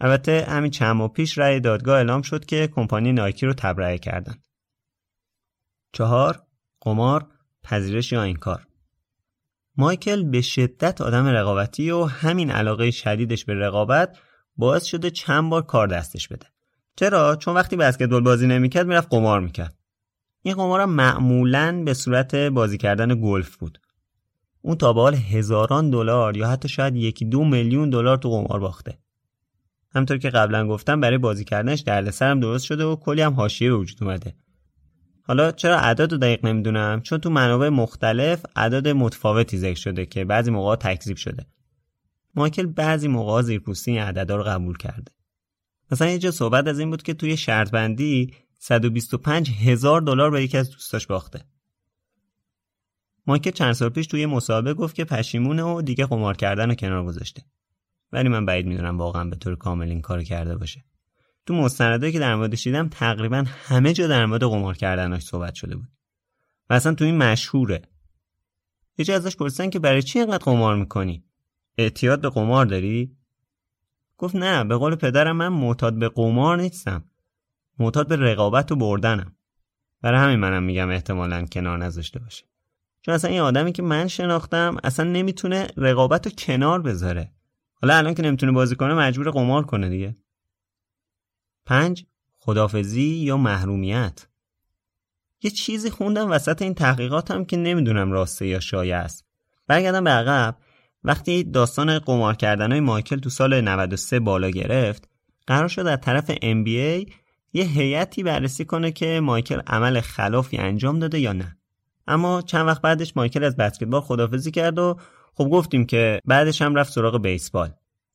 البته 0.00 0.46
همین 0.48 0.70
چند 0.70 0.96
ماه 0.96 1.12
پیش 1.12 1.38
رأی 1.38 1.60
دادگاه 1.60 1.96
اعلام 1.96 2.22
شد 2.22 2.44
که 2.44 2.66
کمپانی 2.66 3.12
نایکی 3.12 3.46
رو 3.46 3.52
تبرئه 3.52 3.98
کردن. 3.98 4.34
چهار 5.92 6.42
قمار 6.80 7.26
پذیرش 7.62 8.12
یا 8.12 8.22
انکار 8.22 8.65
مایکل 9.76 10.22
به 10.22 10.40
شدت 10.40 11.00
آدم 11.00 11.26
رقابتی 11.26 11.90
و 11.90 12.04
همین 12.04 12.50
علاقه 12.50 12.90
شدیدش 12.90 13.44
به 13.44 13.54
رقابت 13.54 14.18
باعث 14.56 14.84
شده 14.84 15.10
چند 15.10 15.50
بار 15.50 15.62
کار 15.62 15.86
دستش 15.88 16.28
بده. 16.28 16.46
چرا؟ 16.96 17.36
چون 17.36 17.54
وقتی 17.54 17.76
بسکتبال 17.76 18.22
بازی 18.22 18.46
نمی‌کرد 18.46 18.86
می‌رفت 18.86 19.08
قمار 19.10 19.40
می‌کرد. 19.40 19.78
این 20.42 20.54
قمار 20.54 20.80
هم 20.80 20.90
معمولا 20.90 21.82
به 21.84 21.94
صورت 21.94 22.34
بازی 22.34 22.78
کردن 22.78 23.20
گلف 23.20 23.56
بود. 23.56 23.80
اون 24.62 24.76
تا 24.76 24.92
به 24.92 25.00
حال 25.00 25.14
هزاران 25.14 25.90
دلار 25.90 26.36
یا 26.36 26.48
حتی 26.48 26.68
شاید 26.68 26.96
یکی 26.96 27.24
دو 27.24 27.44
میلیون 27.44 27.90
دلار 27.90 28.16
تو 28.16 28.30
قمار 28.30 28.60
باخته. 28.60 28.98
همطور 29.94 30.18
که 30.18 30.30
قبلا 30.30 30.68
گفتم 30.68 31.00
برای 31.00 31.18
بازی 31.18 31.44
کردنش 31.44 31.80
دردسرم 31.80 32.40
درست 32.40 32.64
شده 32.64 32.84
و 32.84 32.96
کلی 32.96 33.22
هم 33.22 33.34
حاشیه 33.34 33.70
به 33.70 33.76
وجود 33.76 34.04
اومده. 34.04 34.34
حالا 35.26 35.52
چرا 35.52 35.78
اعداد 35.78 36.12
رو 36.12 36.18
دقیق 36.18 36.46
نمی‌دونم؟ 36.46 37.00
چون 37.00 37.18
تو 37.18 37.30
منابع 37.30 37.68
مختلف 37.68 38.46
اعداد 38.56 38.88
متفاوتی 38.88 39.58
ذکر 39.58 39.80
شده 39.80 40.06
که 40.06 40.24
بعضی 40.24 40.50
موقع 40.50 40.76
تکذیب 40.76 41.16
شده. 41.16 41.46
مایکل 42.34 42.66
بعضی 42.66 43.08
موقع 43.08 43.42
زیرپوستی 43.42 43.90
این 43.90 44.00
عددا 44.00 44.36
رو 44.36 44.42
قبول 44.42 44.76
کرده. 44.76 45.12
مثلا 45.90 46.08
یه 46.08 46.18
جا 46.18 46.30
صحبت 46.30 46.66
از 46.66 46.78
این 46.78 46.90
بود 46.90 47.02
که 47.02 47.14
توی 47.14 47.36
شرط 47.36 47.70
بندی 47.70 48.34
125 48.58 49.50
هزار 49.50 50.00
دلار 50.00 50.30
به 50.30 50.42
یکی 50.42 50.58
از 50.58 50.70
دوستاش 50.70 51.06
باخته. 51.06 51.44
مایکل 53.26 53.50
چند 53.50 53.72
سال 53.72 53.88
پیش 53.88 54.06
توی 54.06 54.26
مسابقه 54.26 54.74
گفت 54.74 54.94
که 54.94 55.04
پشیمونه 55.04 55.62
و 55.62 55.82
دیگه 55.82 56.06
قمار 56.06 56.36
کردن 56.36 56.68
رو 56.68 56.74
کنار 56.74 57.04
گذاشته. 57.04 57.42
ولی 58.12 58.28
من 58.28 58.46
بعید 58.46 58.66
می‌دونم 58.66 58.98
واقعا 58.98 59.24
به 59.24 59.36
طور 59.36 59.56
کامل 59.56 59.88
این 59.88 60.00
کار 60.00 60.22
کرده 60.22 60.56
باشه. 60.56 60.84
تو 61.46 61.54
مستندایی 61.54 62.12
که 62.12 62.18
در 62.18 62.34
موردش 62.34 62.64
دیدم 62.64 62.88
تقریبا 62.88 63.44
همه 63.48 63.92
جا 63.92 64.06
در 64.06 64.26
مورد 64.26 64.44
قمار 64.44 64.76
کردنش 64.76 65.22
صحبت 65.22 65.54
شده 65.54 65.76
بود. 65.76 65.88
و 66.70 66.74
اصلا 66.74 66.94
تو 66.94 67.04
این 67.04 67.16
مشهوره. 67.16 67.82
یه 68.98 69.04
جا 69.04 69.14
ازش 69.14 69.36
پرسیدن 69.36 69.70
که 69.70 69.78
برای 69.78 70.02
چی 70.02 70.18
اینقدر 70.18 70.44
قمار 70.44 70.76
می‌کنی؟ 70.76 71.24
اعتیاد 71.78 72.20
به 72.20 72.28
قمار 72.28 72.66
داری؟ 72.66 73.16
گفت 74.18 74.36
نه 74.36 74.64
به 74.64 74.76
قول 74.76 74.94
پدرم 74.94 75.36
من 75.36 75.48
معتاد 75.48 75.98
به 75.98 76.08
قمار 76.08 76.60
نیستم. 76.60 77.04
معتاد 77.78 78.08
به 78.08 78.16
رقابت 78.16 78.72
و 78.72 78.76
بردنم. 78.76 79.36
برای 80.02 80.20
همین 80.20 80.36
منم 80.36 80.62
میگم 80.62 80.90
احتمالا 80.90 81.46
کنار 81.52 81.78
نذاشته 81.78 82.18
باشه. 82.18 82.44
چون 83.02 83.14
اصلا 83.14 83.30
این 83.30 83.40
آدمی 83.40 83.72
که 83.72 83.82
من 83.82 84.08
شناختم 84.08 84.76
اصلا 84.84 85.10
نمی‌تونه 85.10 85.66
رقابت 85.76 86.26
رو 86.26 86.32
کنار 86.38 86.82
بذاره. 86.82 87.32
حالا 87.74 87.96
الان 87.96 88.14
که 88.14 88.22
نمی‌تونه 88.22 88.52
بازی 88.52 88.76
کنه 88.76 88.94
مجبور 88.94 89.30
قمار 89.30 89.66
کنه 89.66 89.88
دیگه. 89.88 90.14
پنج 91.66 92.04
خدافزی 92.38 93.02
یا 93.02 93.36
محرومیت. 93.36 94.26
یه 95.42 95.50
چیزی 95.50 95.90
خوندم 95.90 96.30
وسط 96.30 96.62
این 96.62 96.74
تحقیقاتم 96.74 97.44
که 97.44 97.56
نمی‌دونم 97.56 98.12
راسته 98.12 98.46
یا 98.46 98.60
شایع 98.60 98.96
است. 98.96 99.24
برگردم 99.66 100.04
به 100.04 100.10
عقب. 100.10 100.56
وقتی 101.04 101.44
داستان 101.44 101.98
قمار 101.98 102.34
کردن 102.34 102.70
های 102.70 102.80
مایکل 102.80 103.16
تو 103.16 103.30
سال 103.30 103.60
93 103.60 104.20
بالا 104.20 104.50
گرفت 104.50 105.08
قرار 105.46 105.68
شد 105.68 105.86
از 105.86 105.98
طرف 106.00 106.30
NBA 106.30 107.12
یه 107.52 107.64
هیئتی 107.64 108.22
بررسی 108.22 108.64
کنه 108.64 108.92
که 108.92 109.20
مایکل 109.20 109.60
عمل 109.66 110.00
خلافی 110.00 110.56
انجام 110.56 110.98
داده 110.98 111.20
یا 111.20 111.32
نه. 111.32 111.56
اما 112.06 112.42
چند 112.42 112.66
وقت 112.66 112.82
بعدش 112.82 113.16
مایکل 113.16 113.44
از 113.44 113.56
بسکتبال 113.56 114.00
خدافزی 114.00 114.50
کرد 114.50 114.78
و 114.78 114.96
خب 115.34 115.44
گفتیم 115.44 115.86
که 115.86 116.20
بعدش 116.24 116.62
هم 116.62 116.74
رفت 116.74 116.92
سراغ 116.92 117.22
بیسبال. 117.22 117.70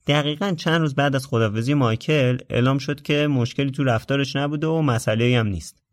دقیقا 0.07 0.53
چند 0.57 0.81
روز 0.81 0.95
بعد 0.95 1.15
از 1.15 1.27
خدافزی 1.27 1.73
مایکل 1.73 2.37
اعلام 2.49 2.77
شد 2.77 3.01
که 3.01 3.27
مشکلی 3.27 3.71
تو 3.71 3.83
رفتارش 3.83 4.35
نبوده 4.35 4.67
و 4.67 4.81
مسئله 4.81 5.39
هم 5.39 5.47
نیست. 5.47 5.83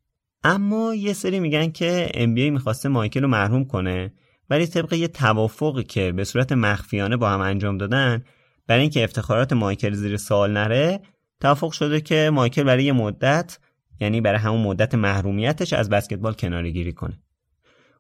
اما 0.45 0.95
یه 0.95 1.13
سری 1.13 1.41
میگن 1.41 1.71
که 1.71 2.09
NBA 2.15 2.51
می‌خواسته 2.51 2.89
مایکل 2.89 3.23
رو 3.23 3.29
محروم 3.29 3.65
کنه 3.65 4.13
ولی 4.51 4.67
طبق 4.67 4.93
یه 4.93 5.09
توافقی 5.09 5.83
که 5.83 6.13
به 6.13 6.25
صورت 6.25 6.53
مخفیانه 6.53 7.17
با 7.17 7.31
هم 7.31 7.41
انجام 7.41 7.79
دادن 7.79 8.25
برای 8.67 8.81
اینکه 8.81 9.05
افتخارات 9.05 9.53
مایکل 9.53 9.93
زیر 9.93 10.17
سوال 10.17 10.53
نره 10.53 11.01
توافق 11.41 11.73
شده 11.73 12.01
که 12.01 12.31
مایکل 12.33 12.63
برای 12.63 12.85
یه 12.85 12.93
مدت 12.93 13.59
یعنی 14.01 14.21
برای 14.21 14.39
همون 14.39 14.63
مدت 14.63 14.95
محرومیتش 14.95 15.73
از 15.73 15.91
بسکتبال 15.91 16.33
کناری 16.33 16.73
گیری 16.73 16.93
کنه. 16.93 17.23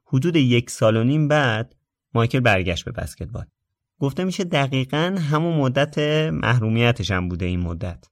حدود 0.06 0.36
یک 0.36 0.70
سال 0.70 0.96
و 0.96 1.04
نیم 1.04 1.28
بعد 1.28 1.74
مایکل 2.14 2.40
برگشت 2.40 2.84
به 2.84 2.92
بسکتبال. 2.92 3.44
گفته 4.00 4.24
میشه 4.24 4.44
دقیقا 4.44 5.18
همون 5.30 5.56
مدت 5.56 5.98
محرومیتش 6.32 7.10
هم 7.10 7.28
بوده 7.28 7.46
این 7.46 7.60
مدت. 7.60 8.04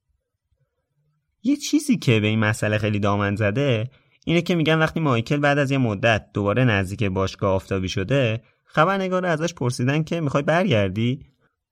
یه 1.43 1.57
چیزی 1.57 1.97
که 1.97 2.21
به 2.21 2.27
این 2.27 2.39
مسئله 2.39 2.79
خیلی 2.79 2.99
دامن 2.99 3.37
زده 3.37 3.91
اینه 4.25 4.43
که 4.43 4.55
میگن 4.55 4.79
وقتی 4.79 5.01
مایکل 5.01 5.37
بعد 5.37 5.59
از 5.59 5.71
یه 5.71 5.79
مدت 5.79 6.27
دوباره 6.35 6.65
نزدیک 6.65 7.05
باشگاه 7.05 7.55
آفتابی 7.55 7.89
شده 7.89 8.43
خبرنگار 8.65 9.27
ازش 9.27 9.55
پرسیدن 9.55 10.03
که 10.03 10.21
می‌خوای 10.21 10.43
برگردی؟ 10.43 11.27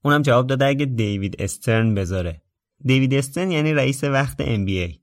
اونم 0.04 0.22
جواب 0.22 0.46
داده 0.46 0.66
اگه 0.66 0.86
دیوید 0.86 1.36
استرن 1.38 1.94
بذاره. 1.94 2.42
دیوید 2.84 3.14
استرن 3.14 3.50
یعنی 3.50 3.74
رئیس 3.74 4.04
وقت 4.04 4.42
NBA 4.42 4.98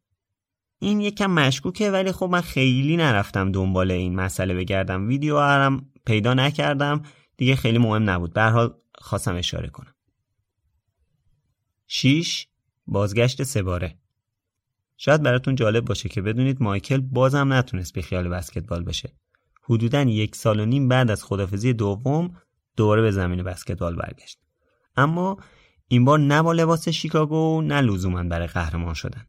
این 0.80 1.02
یکم 1.02 1.32
مشکوکه 1.32 1.92
ولی 1.92 2.12
خب 2.12 2.30
من 2.32 2.42
خیلی 2.42 2.98
نرفتم 2.98 3.52
دنبال 3.52 3.92
این 3.92 4.16
مسئله 4.16 4.54
بگردم. 4.54 5.08
ویدیو 5.08 5.40
هرم 5.40 5.86
پیدا 6.06 6.34
نکردم. 6.34 7.02
دیگه 7.38 7.56
خیلی 7.56 7.78
مهم 7.78 8.10
نبود. 8.10 8.34
به 8.34 8.44
حال 8.44 8.74
خواستم 9.02 9.36
اشاره 9.36 9.70
کنم. 9.70 9.96
6 11.88 12.48
بازگشت 12.88 13.44
سه 13.44 13.62
شاید 14.98 15.24
براتون 15.24 15.56
جالب 15.56 15.86
باشه 15.86 16.10
که 16.10 16.22
بدونید 16.22 16.64
مایکل 16.64 16.98
بازم 16.98 17.54
نتونست 17.54 17.94
بیخیال 17.94 18.30
بسکتبال 18.30 18.84
بشه. 18.84 19.14
حدودا 19.64 20.02
یک 20.02 20.36
سال 20.36 20.60
و 20.60 20.66
نیم 20.66 20.88
بعد 20.88 21.12
از 21.12 21.24
خدافزی 21.24 21.74
دوم 21.74 22.36
دوباره 22.76 23.02
به 23.02 23.12
زمین 23.12 23.44
بسکتبال 23.44 23.96
برگشت. 23.96 24.40
اما 24.96 25.38
این 25.88 26.06
بار 26.06 26.20
نه 26.20 26.42
با 26.42 26.54
لباس 26.54 26.90
شیکاگو 26.90 27.62
نه 27.62 27.82
لزوما 27.82 28.24
برای 28.24 28.48
قهرمان 28.48 28.94
شدن. 28.94 29.26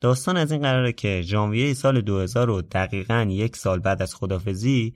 داستان 0.00 0.36
از 0.36 0.52
این 0.52 0.62
قراره 0.62 0.92
که 0.92 1.22
ژانویه 1.22 1.74
سال 1.74 2.00
2000 2.00 2.50
و 2.50 2.62
دقیقا 2.62 3.26
یک 3.30 3.56
سال 3.56 3.78
بعد 3.78 4.02
از 4.02 4.14
خدافزی 4.14 4.94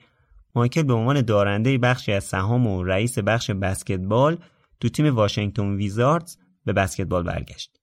مایکل 0.55 0.83
به 0.83 0.93
عنوان 0.93 1.21
دارنده 1.21 1.79
بخشی 1.79 2.13
از 2.13 2.25
سهام 2.25 2.67
و 2.67 2.85
رئیس 2.85 3.19
بخش 3.19 3.51
بسکتبال 3.51 4.39
تو 4.81 4.89
تیم 4.89 5.15
واشنگتن 5.15 5.75
ویزاردز 5.75 6.37
به 6.65 6.73
بسکتبال 6.73 7.23
برگشت. 7.23 7.81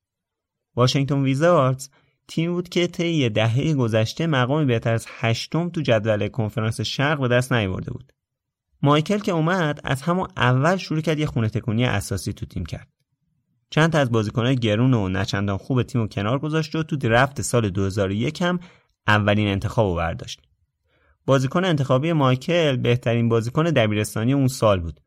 واشنگتن 0.76 1.24
ویزاردز 1.24 1.90
تیم 2.28 2.54
بود 2.54 2.70
که 2.70 2.88
طی 2.88 3.30
دهه 3.30 3.74
گذشته 3.74 4.28
مقامی 4.28 4.66
بهتر 4.66 4.94
از 4.94 5.06
هشتم 5.20 5.70
تو 5.70 5.82
جدول 5.82 6.28
کنفرانس 6.28 6.82
شرق 6.82 7.20
به 7.20 7.28
دست 7.28 7.54
نیاورده 7.54 7.92
بود. 7.92 8.14
مایکل 8.82 9.18
که 9.18 9.32
اومد 9.32 9.80
از 9.84 10.02
همون 10.02 10.28
اول 10.38 10.78
شروع 10.78 11.02
کرد 11.02 11.20
یه 11.20 11.26
خونه 11.26 11.50
تکونی 11.50 11.86
اساسی 11.86 12.34
تو 12.34 12.46
تیم 12.46 12.66
کرد. 12.66 12.88
چند 13.70 13.92
تا 13.92 14.00
از 14.00 14.12
بازیکنهای 14.12 14.56
گرون 14.56 14.94
و 14.94 15.10
نچندان 15.10 15.58
خوب 15.58 15.84
تیم 15.84 16.02
و 16.02 16.08
کنار 16.08 16.40
گذاشت 16.40 16.76
و 16.76 16.84
تو 16.84 16.96
درفت 16.96 17.42
سال 17.42 17.70
2001 17.70 18.42
هم 18.42 18.60
اولین 19.08 19.48
انتخاب 19.48 19.98
برداشت. 19.98 20.42
بازیکن 21.28 21.66
انتخابی 21.66 22.14
مایکل 22.14 22.76
بهترین 22.76 23.30
بازیکن 23.30 23.64
دبیرستانی 23.64 24.34
اون 24.34 24.48
سال 24.48 24.80
بود 24.80 25.00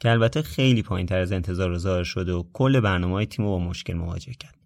که 0.00 0.10
البته 0.10 0.42
خیلی 0.42 0.82
پایین 0.82 1.06
تر 1.06 1.18
از 1.18 1.32
انتظار 1.32 1.78
ظاهر 1.78 2.04
شده 2.04 2.32
و 2.32 2.44
کل 2.52 2.80
برنامه 2.80 3.14
های 3.14 3.26
تیم 3.26 3.44
رو 3.44 3.50
با 3.50 3.58
مشکل 3.58 3.94
مواجه 3.94 4.32
کرد. 4.32 4.58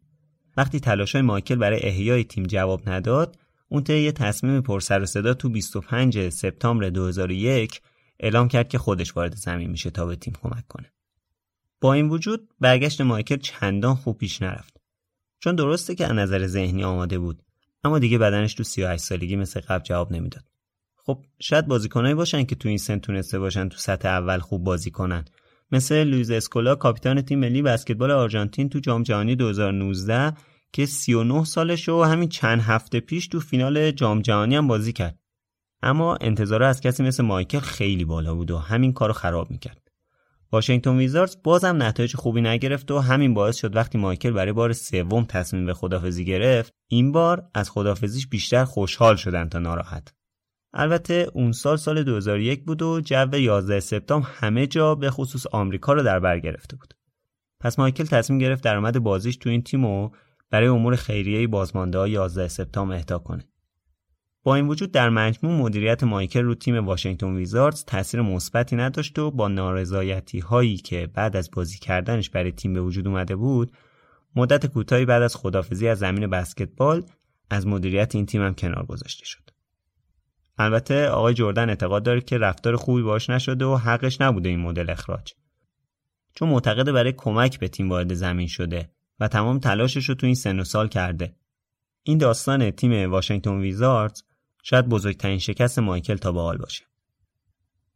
وقتی 0.57 0.81
تلاش 0.81 1.13
های 1.13 1.23
مایکل 1.23 1.55
برای 1.55 1.81
احیای 1.83 2.25
تیم 2.25 2.45
جواب 2.45 2.89
نداد، 2.89 3.39
اون 3.69 3.85
طی 3.85 3.99
یه 3.99 4.13
تصمیم 4.13 4.61
پرسر 4.61 5.03
و 5.03 5.07
صدا 5.07 5.35
تو 5.35 5.49
25 5.49 6.29
سپتامبر 6.29 6.91
2001 6.91 7.81
اعلام 8.21 8.49
کرد 8.49 8.69
که 8.69 8.79
خودش 8.79 9.17
وارد 9.17 9.35
زمین 9.37 9.71
میشه 9.71 9.91
تا 9.91 10.07
به 10.07 10.17
تیم 10.17 10.35
کمک 10.43 10.67
کنه. 10.69 10.93
با 11.81 11.93
این 11.93 12.09
وجود 12.09 12.49
برگشت 12.61 13.01
مایکل 13.01 13.37
چندان 13.37 13.95
خوب 13.95 14.19
پیش 14.19 14.43
نرفت. 14.43 14.77
چون 15.41 15.55
درسته 15.55 15.95
که 15.95 16.07
از 16.07 16.13
نظر 16.13 16.47
ذهنی 16.47 16.85
آماده 16.85 17.19
بود، 17.19 17.43
اما 17.85 17.99
دیگه 17.99 18.19
بدنش 18.19 18.55
تو 18.55 18.65
38 18.65 19.05
سالگی 19.05 19.37
مثل 19.37 19.61
قبل 19.61 19.85
جواب 19.85 20.13
نمی‌داد. 20.13 20.50
خب 21.07 21.25
شاید 21.39 21.67
بازیکنایی 21.67 22.15
باشن 22.15 22.45
که 22.45 22.55
تو 22.55 22.69
این 22.69 22.79
سن 22.79 22.99
تونسته 22.99 23.39
باشن 23.39 23.69
تو 23.69 23.79
سطح 23.79 24.09
اول 24.09 24.39
خوب 24.39 24.65
بازی 24.65 24.91
کنن. 24.91 25.25
مثل 25.73 26.05
لوییس 26.05 26.31
اسکولا 26.31 26.75
کاپیتان 26.75 27.23
تیم 27.23 27.39
ملی 27.39 27.63
بسکتبال 27.63 28.11
آرژانتین 28.11 28.69
تو 28.69 28.79
جام 28.79 29.03
جهانی 29.03 29.37
2019 29.37 30.33
که 30.73 30.87
39 30.87 31.45
سالشه 31.45 31.89
و 31.89 32.03
همین 32.03 32.29
چند 32.29 32.61
هفته 32.61 33.01
پیش 33.01 33.29
تو 33.29 33.41
فینال 33.41 33.91
جام 33.91 34.23
جهانی 34.23 34.57
هم 34.57 34.69
بازی 34.69 34.93
کرد. 34.93 35.19
اما 35.83 36.17
انتظار 36.17 36.63
از 36.63 36.81
کسی 36.81 37.03
مثل 37.03 37.23
مایکل 37.23 37.59
خیلی 37.59 38.05
بالا 38.05 38.35
بود 38.35 38.51
و 38.51 38.59
همین 38.59 38.93
کارو 38.93 39.13
خراب 39.13 39.51
می‌کرد. 39.51 39.91
واشنگتن 40.53 40.97
ویزاردز 40.97 41.37
بازم 41.45 41.83
نتایج 41.83 42.17
خوبی 42.17 42.41
نگرفت 42.41 42.91
و 42.91 42.99
همین 42.99 43.35
باعث 43.35 43.57
شد 43.57 43.77
وقتی 43.77 43.99
مایکل 43.99 44.31
برای 44.31 44.53
بار 44.53 44.73
سوم 44.73 45.25
تصمیم 45.25 45.67
به 45.67 45.75
خدافزی 45.75 46.25
گرفت 46.25 46.73
این 46.89 47.13
بار 47.13 47.49
از 47.55 47.71
خدافزیش 47.71 48.27
بیشتر 48.27 48.65
خوشحال 48.65 49.17
شدن 49.17 49.49
تا 49.49 49.59
ناراحت. 49.59 50.20
البته 50.73 51.27
اون 51.35 51.53
سال 51.53 51.77
سال 51.77 52.03
2001 52.03 52.65
بود 52.65 52.83
و 52.83 53.01
جو 53.01 53.37
11 53.37 53.81
سپتامبر 53.81 54.29
همه 54.33 54.67
جا 54.67 54.95
به 54.95 55.11
خصوص 55.11 55.47
آمریکا 55.47 55.93
رو 55.93 56.03
در 56.03 56.21
بر 56.21 56.39
گرفته 56.39 56.77
بود. 56.77 56.95
پس 57.61 57.79
مایکل 57.79 58.05
تصمیم 58.05 58.39
گرفت 58.39 58.65
درآمد 58.65 58.99
بازیش 58.99 59.37
تو 59.37 59.51
این 59.51 59.63
تیم 59.63 59.87
رو 59.87 60.13
برای 60.51 60.69
امور 60.69 60.97
خیریه 60.97 61.47
بازمانده 61.47 62.11
11 62.11 62.49
سپتامبر 62.49 62.95
اهدا 62.95 63.19
کنه. 63.19 63.45
با 64.43 64.55
این 64.55 64.69
وجود 64.69 64.93
در 64.93 65.11
مجموع 65.11 65.53
مدیریت 65.53 66.05
مایکل 66.05 66.43
رو 66.43 66.55
تیم 66.55 66.87
واشنگتن 66.87 67.37
ویزاردز 67.37 67.85
تاثیر 67.85 68.23
مثبتی 68.23 68.77
نداشت 68.77 69.19
و 69.19 69.31
با 69.31 69.49
نارضایتی 69.49 70.39
هایی 70.39 70.77
که 70.77 71.07
بعد 71.15 71.37
از 71.37 71.51
بازی 71.51 71.79
کردنش 71.79 72.31
برای 72.31 72.53
تیم 72.53 72.73
به 72.75 72.81
وجود 72.81 73.09
اومده 73.09 73.37
بود 73.37 73.73
مدت 74.37 74.67
کوتاهی 74.67 75.05
بعد 75.05 75.23
از 75.23 75.37
خدافزی 75.37 75.89
از 75.89 75.99
زمین 75.99 76.27
بسکتبال 76.27 77.05
از 77.51 77.67
مدیریت 77.67 78.15
این 78.15 78.27
تیم 78.27 78.43
هم 78.43 78.55
کنار 78.55 78.87
گذاشته 78.87 79.25
شد. 79.25 79.50
البته 80.61 81.09
آقای 81.09 81.35
جردن 81.35 81.69
اعتقاد 81.69 82.03
داره 82.03 82.21
که 82.21 82.39
رفتار 82.39 82.77
خوبی 82.77 83.03
باش 83.03 83.31
نشده 83.31 83.65
و 83.65 83.77
حقش 83.77 84.21
نبوده 84.21 84.49
این 84.49 84.61
مدل 84.61 84.91
اخراج. 84.91 85.33
چون 86.35 86.49
معتقد 86.49 86.91
برای 86.91 87.13
کمک 87.13 87.59
به 87.59 87.69
تیم 87.69 87.91
وارد 87.91 88.15
زمین 88.15 88.47
شده 88.47 88.91
و 89.21 89.29
تمام 89.29 89.59
تلاشش 89.59 90.09
رو 90.09 90.15
تو 90.15 90.27
این 90.27 90.35
سن 90.35 90.61
و 90.61 90.65
سال 90.65 90.89
کرده. 90.89 91.35
این 92.03 92.19
داستان 92.19 92.71
تیم 92.71 93.11
واشنگتن 93.11 93.61
ویزاردز 93.61 94.23
شاید 94.63 94.89
بزرگترین 94.89 95.39
شکست 95.39 95.79
مایکل 95.79 96.17
تا 96.17 96.33
به 96.33 96.41
حال 96.41 96.59
باشه. 96.59 96.85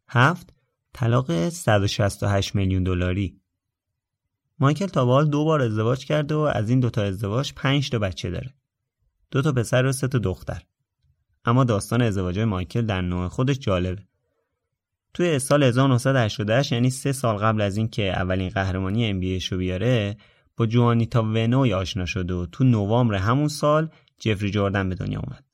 هفت 0.08 0.54
طلاق 0.92 1.48
168 1.48 2.54
میلیون 2.54 2.82
دلاری. 2.82 3.40
مایکل 4.58 4.86
تا 4.86 5.04
به 5.04 5.12
حال 5.12 5.28
دو 5.28 5.44
بار 5.44 5.62
ازدواج 5.62 6.04
کرده 6.04 6.34
و 6.34 6.38
از 6.38 6.70
این 6.70 6.80
دوتا 6.80 7.02
ازدواج 7.02 7.52
پنج 7.52 7.90
تا 7.90 7.98
بچه 7.98 8.30
داره. 8.30 8.54
دو 9.30 9.42
تا 9.42 9.52
پسر 9.52 9.86
و 9.86 9.92
سه 9.92 10.08
تا 10.08 10.18
دختر. 10.18 10.62
اما 11.44 11.64
داستان 11.64 12.02
ازدواج 12.02 12.38
مایکل 12.38 12.82
در 12.82 13.00
نوع 13.00 13.28
خودش 13.28 13.58
جالبه. 13.58 14.02
توی 15.14 15.38
سال 15.38 15.62
1988 15.62 16.72
یعنی 16.72 16.90
سه 16.90 17.12
سال 17.12 17.36
قبل 17.36 17.60
از 17.60 17.76
اینکه 17.76 18.10
اولین 18.10 18.48
قهرمانی 18.48 19.20
NBA 19.20 19.42
شو 19.42 19.56
بیاره 19.56 20.16
با 20.56 20.66
جوانیتا 20.66 21.22
ونوی 21.22 21.74
آشنا 21.74 22.06
شد 22.06 22.30
و 22.30 22.46
تو 22.46 22.64
نوامبر 22.64 23.14
همون 23.14 23.48
سال 23.48 23.88
جفری 24.18 24.50
جردن 24.50 24.88
به 24.88 24.94
دنیا 24.94 25.20
اومد. 25.20 25.44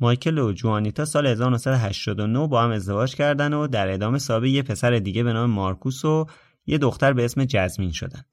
مایکل 0.00 0.38
و 0.38 0.52
جوانیتا 0.52 1.04
سال 1.04 1.26
1989 1.26 2.46
با 2.46 2.62
هم 2.62 2.70
ازدواج 2.70 3.14
کردن 3.14 3.52
و 3.52 3.66
در 3.66 3.92
ادامه 3.92 4.18
صاحب 4.18 4.44
یه 4.44 4.62
پسر 4.62 4.90
دیگه 4.90 5.22
به 5.22 5.32
نام 5.32 5.50
مارکوس 5.50 6.04
و 6.04 6.26
یه 6.66 6.78
دختر 6.78 7.12
به 7.12 7.24
اسم 7.24 7.44
جزمین 7.44 7.92
شدن. 7.92 8.24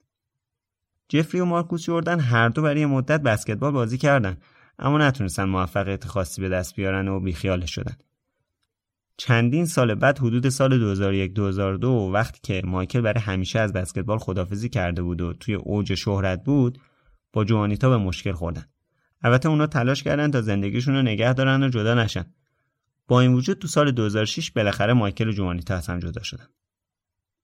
جفری 1.08 1.40
و 1.40 1.44
مارکوس 1.44 1.84
جردن 1.84 2.20
هر 2.20 2.48
دو 2.48 2.62
برای 2.62 2.86
مدت 2.86 3.20
بسکتبال 3.20 3.72
بازی 3.72 3.98
کردن 3.98 4.36
اما 4.78 4.98
نتونستن 4.98 5.44
موفقیت 5.44 6.06
خاصی 6.06 6.40
به 6.40 6.48
دست 6.48 6.76
بیارن 6.76 7.08
و 7.08 7.20
بیخیالش 7.20 7.74
شدن. 7.74 7.96
چندین 9.16 9.66
سال 9.66 9.94
بعد 9.94 10.18
حدود 10.18 10.48
سال 10.48 10.94
2001-2002 11.80 11.84
وقتی 11.84 12.40
که 12.42 12.62
مایکل 12.64 13.00
برای 13.00 13.20
همیشه 13.20 13.58
از 13.58 13.72
بسکتبال 13.72 14.18
خدافزی 14.18 14.68
کرده 14.68 15.02
بود 15.02 15.20
و 15.20 15.32
توی 15.32 15.54
اوج 15.54 15.94
شهرت 15.94 16.44
بود 16.44 16.78
با 17.32 17.44
جوانیتا 17.44 17.88
به 17.90 17.96
مشکل 17.96 18.32
خوردن. 18.32 18.64
البته 19.22 19.48
اونا 19.48 19.66
تلاش 19.66 20.02
کردن 20.02 20.30
تا 20.30 20.40
زندگیشون 20.40 20.94
رو 20.94 21.02
نگه 21.02 21.32
دارن 21.32 21.62
و 21.62 21.68
جدا 21.68 21.94
نشن. 21.94 22.24
با 23.08 23.20
این 23.20 23.34
وجود 23.34 23.58
تو 23.58 23.68
سال 23.68 23.90
2006 23.90 24.50
بالاخره 24.50 24.92
مایکل 24.92 25.28
و 25.28 25.32
جوانیتا 25.32 25.74
از 25.74 25.86
هم 25.86 25.98
جدا 25.98 26.22
شدن. 26.22 26.46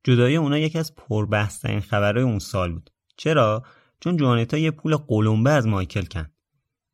جدایی 0.04 0.36
اونا 0.36 0.58
یکی 0.58 0.78
از 0.78 0.94
پربحث‌ترین 0.94 1.80
خبرهای 1.80 2.24
اون 2.24 2.38
سال 2.38 2.72
بود. 2.72 2.90
چرا؟ 3.16 3.64
چون 4.00 4.16
جوانیتا 4.16 4.58
یه 4.58 4.70
پول 4.70 4.96
قلمبه 4.96 5.50
از 5.50 5.66
مایکل 5.66 6.04
کند 6.04 6.26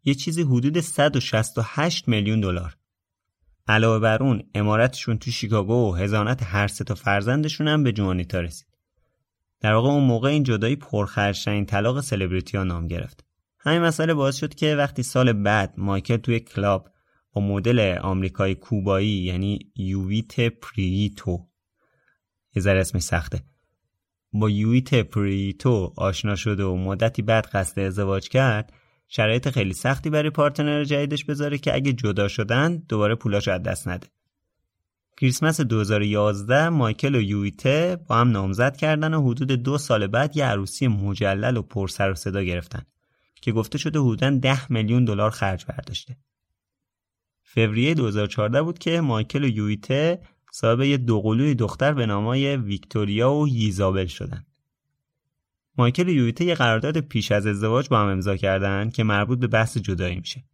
یه 0.04 0.14
چیزی 0.14 0.42
حدود 0.42 0.80
168 0.80 2.08
میلیون 2.08 2.40
دلار. 2.40 2.76
علاوه 3.68 3.98
بر 3.98 4.22
اون 4.22 4.42
امارتشون 4.54 5.18
تو 5.18 5.30
شیکاگو 5.30 5.90
و 5.90 5.94
حضانت 5.94 6.42
هر 6.42 6.68
سه 6.68 6.84
تا 6.84 6.94
فرزندشون 6.94 7.68
هم 7.68 7.82
به 7.82 7.92
جوانیتا 7.92 8.40
رسید. 8.40 8.66
در 9.60 9.72
واقع 9.72 9.88
اون 9.88 10.04
موقع 10.04 10.28
این 10.28 10.42
جدایی 10.42 10.76
پرخرج‌ترین 10.76 11.66
طلاق 11.66 12.00
سلبریتی 12.00 12.56
ها 12.56 12.64
نام 12.64 12.88
گرفت. 12.88 13.24
همین 13.62 13.80
مسئله 13.80 14.14
باعث 14.14 14.36
شد 14.36 14.54
که 14.54 14.74
وقتی 14.74 15.02
سال 15.02 15.32
بعد 15.32 15.74
مایکل 15.76 16.16
توی 16.16 16.40
club 16.40 16.90
با 17.32 17.40
مدل 17.40 17.98
آمریکایی 18.02 18.54
کوبایی 18.54 19.08
یعنی 19.08 19.58
یویت 19.76 20.40
پریتو 20.40 21.46
یه 22.54 22.62
ذره 22.62 22.80
اسمش 22.80 23.02
سخته 23.02 23.42
با 24.32 24.50
یویت 24.50 24.94
پریتو 24.94 25.92
آشنا 25.96 26.36
شده 26.36 26.64
و 26.64 26.76
مدتی 26.76 27.22
بعد 27.22 27.46
قصد 27.46 27.80
ازدواج 27.80 28.28
کرد 28.28 28.72
شرایط 29.12 29.48
خیلی 29.48 29.72
سختی 29.72 30.10
برای 30.10 30.30
پارتنر 30.30 30.84
جدیدش 30.84 31.24
بذاره 31.24 31.58
که 31.58 31.74
اگه 31.74 31.92
جدا 31.92 32.28
شدن 32.28 32.76
دوباره 32.76 33.14
پولاش 33.14 33.48
از 33.48 33.62
دست 33.62 33.88
نده 33.88 34.06
کریسمس 35.16 35.60
2011 35.60 36.68
مایکل 36.68 37.14
و 37.14 37.20
یویته 37.20 37.98
با 38.06 38.16
هم 38.16 38.30
نامزد 38.30 38.76
کردن 38.76 39.14
و 39.14 39.30
حدود 39.30 39.52
دو 39.52 39.78
سال 39.78 40.06
بعد 40.06 40.36
یه 40.36 40.44
عروسی 40.44 40.88
مجلل 40.88 41.56
و 41.56 41.62
پر 41.62 41.88
سر 41.88 42.10
و 42.10 42.14
صدا 42.14 42.42
گرفتن 42.42 42.82
که 43.42 43.52
گفته 43.52 43.78
شده 43.78 43.98
حدوداً 43.98 44.30
10 44.30 44.72
میلیون 44.72 45.04
دلار 45.04 45.30
خرج 45.30 45.66
برداشته. 45.66 46.16
فوریه 47.42 47.94
2014 47.94 48.62
بود 48.62 48.78
که 48.78 49.00
مایکل 49.00 49.44
و 49.44 49.48
یویته 49.48 50.20
صاحب 50.52 50.80
یه 50.80 50.96
دوقلوی 50.96 51.54
دختر 51.54 51.92
به 51.92 52.06
نامای 52.06 52.56
ویکتوریا 52.56 53.32
و 53.32 53.48
ییزابل 53.48 54.06
شدن. 54.06 54.46
مایکل 55.78 56.08
و 56.08 56.12
یویته 56.12 56.44
یه 56.44 56.54
قرارداد 56.54 56.98
پیش 57.00 57.32
از 57.32 57.46
ازدواج 57.46 57.88
با 57.88 58.00
هم 58.00 58.08
امضا 58.08 58.36
کردن 58.36 58.90
که 58.90 59.04
مربوط 59.04 59.38
به 59.38 59.46
بحث 59.46 59.78
جدایی 59.78 60.16
میشه. 60.16 60.44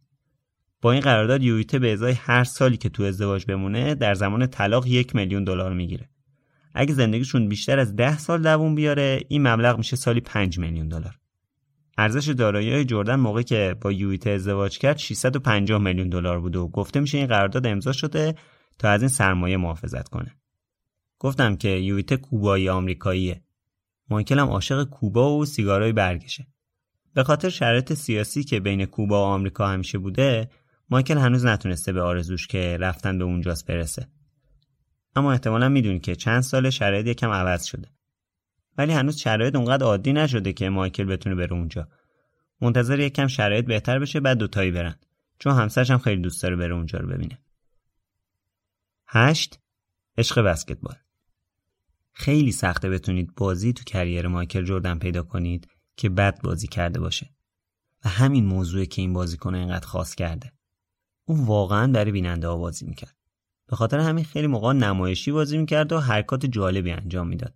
با 0.81 0.91
این 0.91 1.01
قرارداد 1.01 1.43
یویته 1.43 1.79
به 1.79 1.93
ازای 1.93 2.13
هر 2.13 2.43
سالی 2.43 2.77
که 2.77 2.89
تو 2.89 3.03
ازدواج 3.03 3.45
بمونه 3.45 3.95
در 3.95 4.13
زمان 4.13 4.47
طلاق 4.47 4.87
یک 4.87 5.15
میلیون 5.15 5.43
دلار 5.43 5.73
می‌گیره. 5.73 6.09
اگه 6.73 6.93
زندگیشون 6.93 7.49
بیشتر 7.49 7.79
از 7.79 7.95
ده 7.95 8.17
سال 8.17 8.41
دووم 8.41 8.75
بیاره 8.75 9.21
این 9.27 9.47
مبلغ 9.47 9.77
میشه 9.77 9.95
سالی 9.95 10.21
5 10.21 10.59
میلیون 10.59 10.87
دلار. 10.87 11.19
ارزش 11.97 12.27
دارایی 12.27 12.85
جردن 12.85 13.15
موقعی 13.15 13.43
که 13.43 13.75
با 13.81 13.91
یویته 13.91 14.29
ازدواج 14.29 14.77
کرد 14.77 14.97
650 14.97 15.81
میلیون 15.81 16.09
دلار 16.09 16.39
بود 16.39 16.55
و 16.55 16.67
گفته 16.67 16.99
میشه 16.99 17.17
این 17.17 17.27
قرارداد 17.27 17.67
امضا 17.67 17.91
شده 17.91 18.35
تا 18.79 18.89
از 18.89 19.01
این 19.01 19.09
سرمایه 19.09 19.57
محافظت 19.57 20.09
کنه. 20.09 20.35
گفتم 21.19 21.55
که 21.55 21.69
یویته 21.69 22.17
کوبایی 22.17 22.69
آمریکاییه. 22.69 23.41
مایکل 24.09 24.39
هم 24.39 24.47
عاشق 24.47 24.83
کوبا 24.83 25.37
و 25.37 25.45
سیگارای 25.45 25.93
برگشه. 25.93 26.47
به 27.13 27.23
خاطر 27.23 27.49
شرایط 27.49 27.93
سیاسی 27.93 28.43
که 28.43 28.59
بین 28.59 28.85
کوبا 28.85 29.21
و 29.21 29.25
آمریکا 29.25 29.67
همیشه 29.67 29.97
بوده، 29.97 30.49
مایکل 30.89 31.17
هنوز 31.17 31.45
نتونسته 31.45 31.93
به 31.93 32.01
آرزوش 32.01 32.47
که 32.47 32.77
رفتن 32.79 33.17
به 33.17 33.23
اونجاست 33.23 33.65
برسه. 33.65 34.07
اما 35.15 35.31
احتمالا 35.31 35.69
می‌دونی 35.69 35.99
که 35.99 36.15
چند 36.15 36.41
سال 36.41 36.69
شرایط 36.69 37.07
یکم 37.07 37.29
عوض 37.29 37.63
شده. 37.63 37.87
ولی 38.77 38.93
هنوز 38.93 39.17
شرایط 39.17 39.55
اونقدر 39.55 39.83
عادی 39.83 40.13
نشده 40.13 40.53
که 40.53 40.69
مایکل 40.69 41.03
بتونه 41.03 41.35
بره 41.35 41.53
اونجا. 41.53 41.87
منتظر 42.61 42.99
یکم 42.99 43.27
شرایط 43.27 43.65
بهتر 43.65 43.99
بشه 43.99 44.19
بعد 44.19 44.37
دوتایی 44.37 44.71
برن. 44.71 44.95
چون 45.39 45.53
همسرش 45.53 45.91
هم 45.91 45.97
خیلی 45.97 46.21
دوست 46.21 46.43
داره 46.43 46.55
بره 46.55 46.75
اونجا 46.75 46.99
رو 46.99 47.07
ببینه. 47.07 47.39
هشت 49.07 49.59
عشق 50.17 50.41
بسکتبال 50.41 50.95
خیلی 52.19 52.51
سخته 52.51 52.89
بتونید 52.89 53.35
بازی 53.35 53.73
تو 53.73 53.83
کریر 53.83 54.27
مایکل 54.27 54.65
جردن 54.65 54.99
پیدا 54.99 55.23
کنید 55.23 55.67
که 55.97 56.09
بد 56.09 56.41
بازی 56.41 56.67
کرده 56.67 56.99
باشه. 56.99 57.29
و 58.05 58.09
همین 58.09 58.45
موضوعی 58.45 58.85
که 58.85 59.01
این 59.01 59.13
بازیکن 59.13 59.55
اینقدر 59.55 59.87
خاص 59.87 60.15
کرده. 60.15 60.51
اون 61.25 61.45
واقعا 61.45 61.91
برای 61.91 62.11
بیننده 62.11 62.47
ها 62.47 62.57
بازی 62.57 62.85
می‌کرد. 62.85 63.15
به 63.67 63.75
خاطر 63.75 63.99
همین 63.99 64.23
خیلی 64.23 64.47
موقع 64.47 64.73
نمایشی 64.73 65.31
بازی 65.31 65.57
می‌کرد 65.57 65.91
و 65.91 65.99
حرکات 65.99 66.45
جالبی 66.45 66.91
انجام 66.91 67.27
می‌داد. 67.27 67.53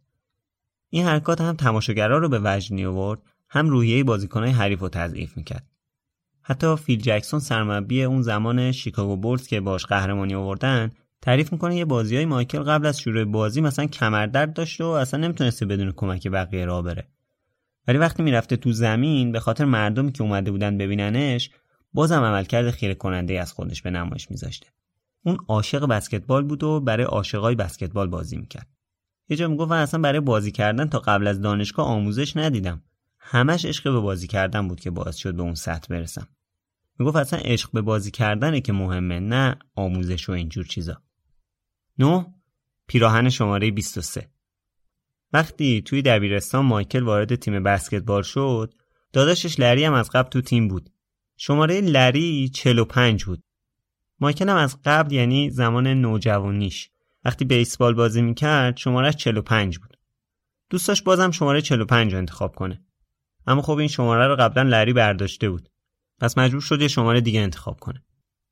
این 0.89 1.05
حرکات 1.05 1.41
هم 1.41 1.55
تماشاگرها 1.55 2.17
رو 2.17 2.29
به 2.29 2.41
وجد 2.43 2.71
می 2.71 2.85
آورد 2.85 3.21
هم 3.49 3.69
روحیه 3.69 4.03
بازیکنهای 4.03 4.51
حریف 4.51 4.79
رو 4.79 4.89
تضعیف 4.89 5.37
می‌کرد. 5.37 5.67
حتی 6.41 6.75
فیل 6.75 7.01
جکسون 7.01 7.39
سرمربی 7.39 8.03
اون 8.03 8.21
زمان 8.21 8.71
شیکاگو 8.71 9.17
بولز 9.17 9.47
که 9.47 9.59
باش 9.61 9.85
قهرمانی 9.85 10.35
آوردن 10.35 10.91
تعریف 11.21 11.51
می‌کنه 11.51 11.75
یه 11.75 11.85
بازی 11.85 12.15
های 12.15 12.25
مایکل 12.25 12.63
قبل 12.63 12.85
از 12.85 12.99
شروع 12.99 13.23
بازی 13.23 13.61
مثلا 13.61 13.85
کمردرد 13.85 14.53
داشت 14.53 14.81
و 14.81 14.85
اصلا 14.85 15.19
نمی‌تونسته 15.19 15.65
بدون 15.65 15.91
کمک 15.91 16.27
بقیه 16.27 16.65
راه 16.65 16.81
بره. 16.81 17.07
ولی 17.87 17.97
وقتی 17.97 18.23
می‌رفته 18.23 18.55
تو 18.55 18.71
زمین 18.71 19.31
به 19.31 19.39
خاطر 19.39 19.65
مردمی 19.65 20.11
که 20.11 20.23
اومده 20.23 20.51
بودن 20.51 20.77
ببیننش 20.77 21.49
بازم 21.93 22.23
عملکرد 22.23 22.71
خیره 22.71 22.93
کننده 22.93 23.41
از 23.41 23.53
خودش 23.53 23.81
به 23.81 23.89
نمایش 23.89 24.31
میذاشته. 24.31 24.67
اون 25.23 25.37
عاشق 25.47 25.85
بسکتبال 25.85 26.43
بود 26.43 26.63
و 26.63 26.79
برای 26.79 27.05
عاشقای 27.05 27.55
بسکتبال 27.55 28.07
بازی 28.07 28.37
می‌کرد. 28.37 28.67
یه 29.29 29.37
جا 29.37 29.47
می‌گفت 29.47 29.71
اصلا 29.71 30.01
برای 30.01 30.19
بازی 30.19 30.51
کردن 30.51 30.87
تا 30.87 30.99
قبل 30.99 31.27
از 31.27 31.41
دانشگاه 31.41 31.87
آموزش 31.87 32.37
ندیدم. 32.37 32.81
همش 33.19 33.65
عشق 33.65 33.93
به 33.93 33.99
بازی 33.99 34.27
کردن 34.27 34.67
بود 34.67 34.79
که 34.79 34.91
باعث 34.91 35.15
شد 35.15 35.35
به 35.35 35.41
اون 35.41 35.55
سطح 35.55 35.87
برسم. 35.89 36.27
می‌گفت 36.99 37.15
اصلا 37.15 37.39
عشق 37.39 37.71
به 37.71 37.81
بازی 37.81 38.11
کردنه 38.11 38.61
که 38.61 38.73
مهمه 38.73 39.19
نه 39.19 39.55
آموزش 39.75 40.29
و 40.29 40.31
اینجور 40.31 40.65
چیزا. 40.65 41.01
9. 41.97 42.25
پیراهن 42.87 43.29
شماره 43.29 43.71
23 43.71 44.29
وقتی 45.33 45.81
توی 45.81 46.01
دبیرستان 46.01 46.65
مایکل 46.65 47.03
وارد 47.03 47.35
تیم 47.35 47.63
بسکتبال 47.63 48.23
شد 48.23 48.73
داداشش 49.13 49.59
لری 49.59 49.83
هم 49.83 49.93
از 49.93 50.09
قبل 50.09 50.29
تو 50.29 50.41
تیم 50.41 50.67
بود. 50.67 50.89
شماره 51.37 51.81
لری 51.81 52.49
45 52.49 53.25
بود. 53.25 53.43
مایکل 54.19 54.49
هم 54.49 54.57
از 54.57 54.77
قبل 54.85 55.13
یعنی 55.13 55.49
زمان 55.49 55.87
نوجوانیش. 55.87 56.89
وقتی 57.25 57.45
بیسبال 57.45 57.93
بازی 57.93 58.21
می‌کرد 58.21 58.77
شمارهش 58.77 59.15
45 59.15 59.79
بود. 59.79 59.97
دوستاش 60.69 61.01
بازم 61.01 61.31
شماره 61.31 61.61
45 61.61 62.11
رو 62.11 62.17
انتخاب 62.17 62.55
کنه. 62.55 62.81
اما 63.47 63.61
خب 63.61 63.77
این 63.77 63.87
شماره 63.87 64.27
رو 64.27 64.35
قبلا 64.35 64.63
لری 64.63 64.93
برداشته 64.93 65.49
بود. 65.49 65.69
پس 66.19 66.37
مجبور 66.37 66.61
شد 66.61 66.81
یه 66.81 66.87
شماره 66.87 67.21
دیگه 67.21 67.39
انتخاب 67.39 67.79
کنه. 67.79 68.03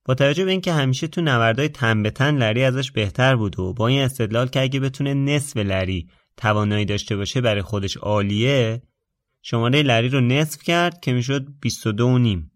با 0.06 0.14
توجه 0.14 0.46
به 0.46 0.52
اینکه 0.52 0.74
همیشه 0.74 1.08
تو 1.08 1.22
نوردای 1.22 1.70
تن 1.70 2.04
به 2.04 2.12
تن 2.12 2.38
لری 2.38 2.64
ازش 2.64 2.92
بهتر 2.92 3.36
بود 3.36 3.60
و 3.60 3.74
با 3.74 3.88
این 3.88 4.02
استدلال 4.02 4.48
که 4.48 4.62
اگه 4.62 4.80
بتونه 4.80 5.14
نصف 5.14 5.58
لری 5.58 6.10
توانایی 6.38 6.86
داشته 6.86 7.16
باشه 7.16 7.42
برای 7.42 7.62
خودش 7.62 7.98
عالیه 7.98 8.82
شماره 9.42 9.82
لری 9.82 10.10
رو 10.10 10.22
نصف 10.22 10.64
کرد 10.64 11.00
که 11.00 11.14
می‌شد 11.14 11.48
22 11.62 12.08
و 12.08 12.18
نیم. 12.18 12.52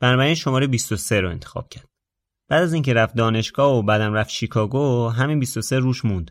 بنابراین 0.00 0.34
شماره 0.34 0.66
23 0.66 1.20
رو 1.20 1.30
انتخاب 1.30 1.68
کرد. 1.68 1.88
بعد 2.48 2.62
از 2.62 2.72
اینکه 2.72 2.94
رفت 2.94 3.14
دانشگاه 3.14 3.78
و 3.78 3.82
بعدم 3.82 4.14
رفت 4.14 4.30
شیکاگو 4.30 5.08
همین 5.08 5.38
23 5.38 5.78
روش 5.78 6.04
موند. 6.04 6.30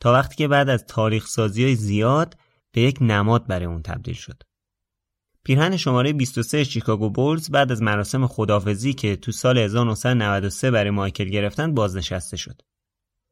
تا 0.00 0.12
وقتی 0.12 0.36
که 0.36 0.48
بعد 0.48 0.68
از 0.68 0.86
تاریخ 0.86 1.26
سازی 1.26 1.64
های 1.64 1.74
زیاد 1.74 2.36
به 2.72 2.80
یک 2.80 2.98
نماد 3.00 3.46
برای 3.46 3.66
اون 3.66 3.82
تبدیل 3.82 4.14
شد. 4.14 4.42
پیرهن 5.44 5.76
شماره 5.76 6.12
23 6.12 6.64
شیکاگو 6.64 7.10
بولز 7.10 7.50
بعد 7.50 7.72
از 7.72 7.82
مراسم 7.82 8.26
خدافزی 8.26 8.94
که 8.94 9.16
تو 9.16 9.32
سال 9.32 9.58
1993 9.58 10.70
برای 10.70 10.90
مایکل 10.90 11.24
گرفتن 11.24 11.74
بازنشسته 11.74 12.36
شد. 12.36 12.62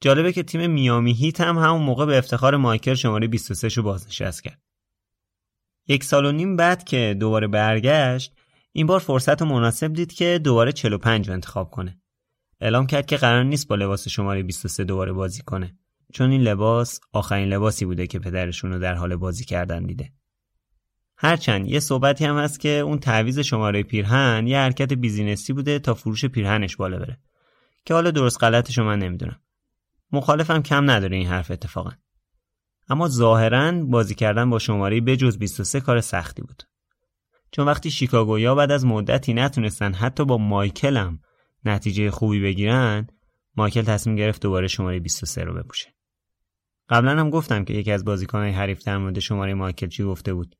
جالبه 0.01 0.33
که 0.33 0.43
تیم 0.43 0.71
میامی 0.71 1.13
هیت 1.13 1.41
هم 1.41 1.59
همون 1.59 1.83
موقع 1.83 2.07
به 2.07 2.19
افتخار 2.19 2.57
مایکل 2.57 2.95
شماره 2.95 3.27
23 3.27 3.69
شو 3.69 3.83
بازنشست 3.83 4.45
کرد. 4.45 4.63
یک 5.89 6.05
سال 6.05 6.27
و 6.27 6.33
نیم 6.33 6.57
بعد 6.57 6.85
که 6.85 7.17
دوباره 7.21 7.47
برگشت 7.47 8.33
این 8.73 8.87
بار 8.87 9.01
فرصت 9.01 9.43
مناسب 9.43 9.93
دید 9.93 10.13
که 10.13 10.41
دوباره 10.45 10.73
45 10.73 11.29
رو 11.29 11.35
انتخاب 11.35 11.71
کنه. 11.71 12.01
اعلام 12.61 12.87
کرد 12.87 13.07
که 13.07 13.17
قرار 13.17 13.45
نیست 13.45 13.69
با 13.69 13.75
لباس 13.75 14.09
شماره 14.09 14.43
23 14.43 14.85
دوباره 14.85 15.13
بازی 15.13 15.43
کنه 15.43 15.77
چون 16.13 16.31
این 16.31 16.41
لباس 16.41 17.01
آخرین 17.13 17.49
لباسی 17.49 17.85
بوده 17.85 18.07
که 18.07 18.19
پدرشون 18.19 18.73
رو 18.73 18.79
در 18.79 18.95
حال 18.95 19.17
بازی 19.17 19.45
کردن 19.45 19.83
دیده. 19.83 20.13
هرچند 21.23 21.67
یه 21.67 21.81
صحبتی 21.81 22.25
هم 22.25 22.39
هست 22.39 22.61
که 22.61 22.69
اون 22.69 22.99
تعویز 22.99 23.39
شماره 23.39 23.83
پیرهن 23.83 24.47
یه 24.47 24.59
حرکت 24.59 24.93
بیزینسی 24.93 25.53
بوده 25.53 25.79
تا 25.79 25.95
فروش 25.95 26.25
پیرهنش 26.25 26.77
بالا 26.77 26.99
بره. 26.99 27.19
که 27.85 27.95
حالا 27.95 28.11
درست 28.11 28.45
غلطش 28.45 28.79
من 28.79 28.99
نمی‌دونم. 28.99 29.41
مخالفم 30.13 30.63
کم 30.63 30.91
نداره 30.91 31.17
این 31.17 31.27
حرف 31.27 31.51
اتفاقا. 31.51 31.91
اما 32.89 33.09
ظاهرا 33.09 33.73
بازی 33.73 34.15
کردن 34.15 34.51
با 34.51 34.59
شماره 34.59 35.01
بجز 35.01 35.39
23 35.39 35.81
کار 35.81 36.01
سختی 36.01 36.43
بود. 36.43 36.63
چون 37.53 37.67
وقتی 37.67 37.91
شیکاگویا 37.91 38.55
بعد 38.55 38.71
از 38.71 38.85
مدتی 38.85 39.35
نتونستن 39.35 39.93
حتی 39.93 40.25
با 40.25 40.39
مایکل 40.39 40.97
هم 40.97 41.21
نتیجه 41.65 42.11
خوبی 42.11 42.41
بگیرن 42.41 43.07
مایکل 43.57 43.83
تصمیم 43.83 44.17
گرفت 44.17 44.43
دوباره 44.43 44.69
شماره 44.69 45.01
23 45.01 45.45
رو 45.45 45.55
بپوشه. 45.55 45.95
قبلا 46.89 47.21
هم 47.21 47.31
گفتم 47.31 47.65
که 47.65 47.75
یکی 47.75 47.93
از 47.93 48.05
بازیکنهای 48.05 48.51
حریف 48.51 48.85
در 48.85 48.99
مورد 48.99 49.19
شماره 49.19 49.55
مایکل 49.55 49.89
چی 49.89 50.05
گفته 50.05 50.35
بود. 50.35 50.57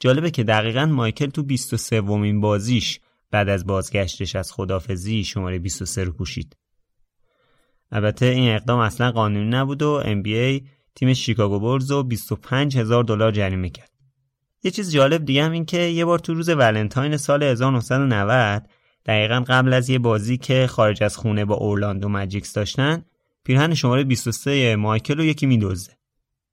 جالبه 0.00 0.30
که 0.30 0.44
دقیقا 0.44 0.86
مایکل 0.86 1.26
تو 1.26 1.42
23 1.42 2.00
ومین 2.00 2.40
بازیش 2.40 3.00
بعد 3.30 3.48
از 3.48 3.66
بازگشتش 3.66 4.36
از 4.36 4.52
خدافزی 4.52 5.24
شماره 5.24 5.58
23 5.58 6.04
رو 6.04 6.12
پوشید 6.12 6.56
البته 7.92 8.26
این 8.26 8.54
اقدام 8.54 8.78
اصلا 8.78 9.10
قانونی 9.10 9.50
نبود 9.50 9.82
و 9.82 10.02
NBA 10.04 10.64
تیم 10.94 11.14
شیکاگو 11.14 11.60
بولز 11.60 11.90
رو 11.90 12.02
25 12.02 12.78
هزار 12.78 13.04
دلار 13.04 13.32
جریمه 13.32 13.70
کرد. 13.70 13.90
یه 14.62 14.70
چیز 14.70 14.92
جالب 14.92 15.24
دیگه 15.24 15.44
هم 15.44 15.52
این 15.52 15.64
که 15.64 15.78
یه 15.78 16.04
بار 16.04 16.18
تو 16.18 16.34
روز 16.34 16.48
ولنتاین 16.48 17.16
سال 17.16 17.42
1990 17.42 18.68
دقیقا 19.06 19.44
قبل 19.48 19.72
از 19.72 19.90
یه 19.90 19.98
بازی 19.98 20.36
که 20.36 20.66
خارج 20.66 21.02
از 21.02 21.16
خونه 21.16 21.44
با 21.44 21.54
اورلاندو 21.54 22.08
ماجیکس 22.08 22.52
داشتن 22.52 23.04
پیرهن 23.44 23.74
شماره 23.74 24.04
23 24.04 24.76
مایکل 24.76 25.16
رو 25.16 25.24
یکی 25.24 25.46
میدوزه 25.46 25.92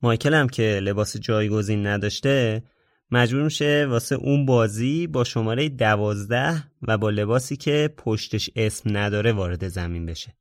مایکل 0.02 0.34
هم 0.34 0.50
که 0.50 0.80
لباس 0.84 1.18
جایگزین 1.18 1.88
نداشته 1.88 2.64
مجبور 3.12 3.44
میشه 3.44 3.88
واسه 3.90 4.16
اون 4.16 4.46
بازی 4.46 5.08
با 5.08 5.24
شماره 5.24 5.70
12 5.70 6.64
و 6.82 6.98
با 6.98 7.10
لباسی 7.10 7.56
که 7.56 7.94
پشتش 7.98 8.50
اسم 8.56 8.98
نداره 8.98 9.32
وارد 9.32 9.68
زمین 9.68 10.06
بشه. 10.06 10.38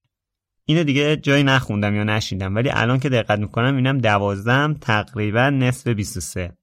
اینو 0.64 0.84
دیگه 0.84 1.16
جایی 1.16 1.44
نخوندم 1.44 1.94
یا 1.94 2.04
نشیدم 2.04 2.54
ولی 2.54 2.70
الان 2.70 3.00
که 3.00 3.08
دقت 3.08 3.38
می‌کنم 3.38 3.76
اینم 3.76 3.98
دوازدهم 3.98 4.74
تقریبا 4.74 5.50
نصف 5.50 5.88
23 5.88 6.56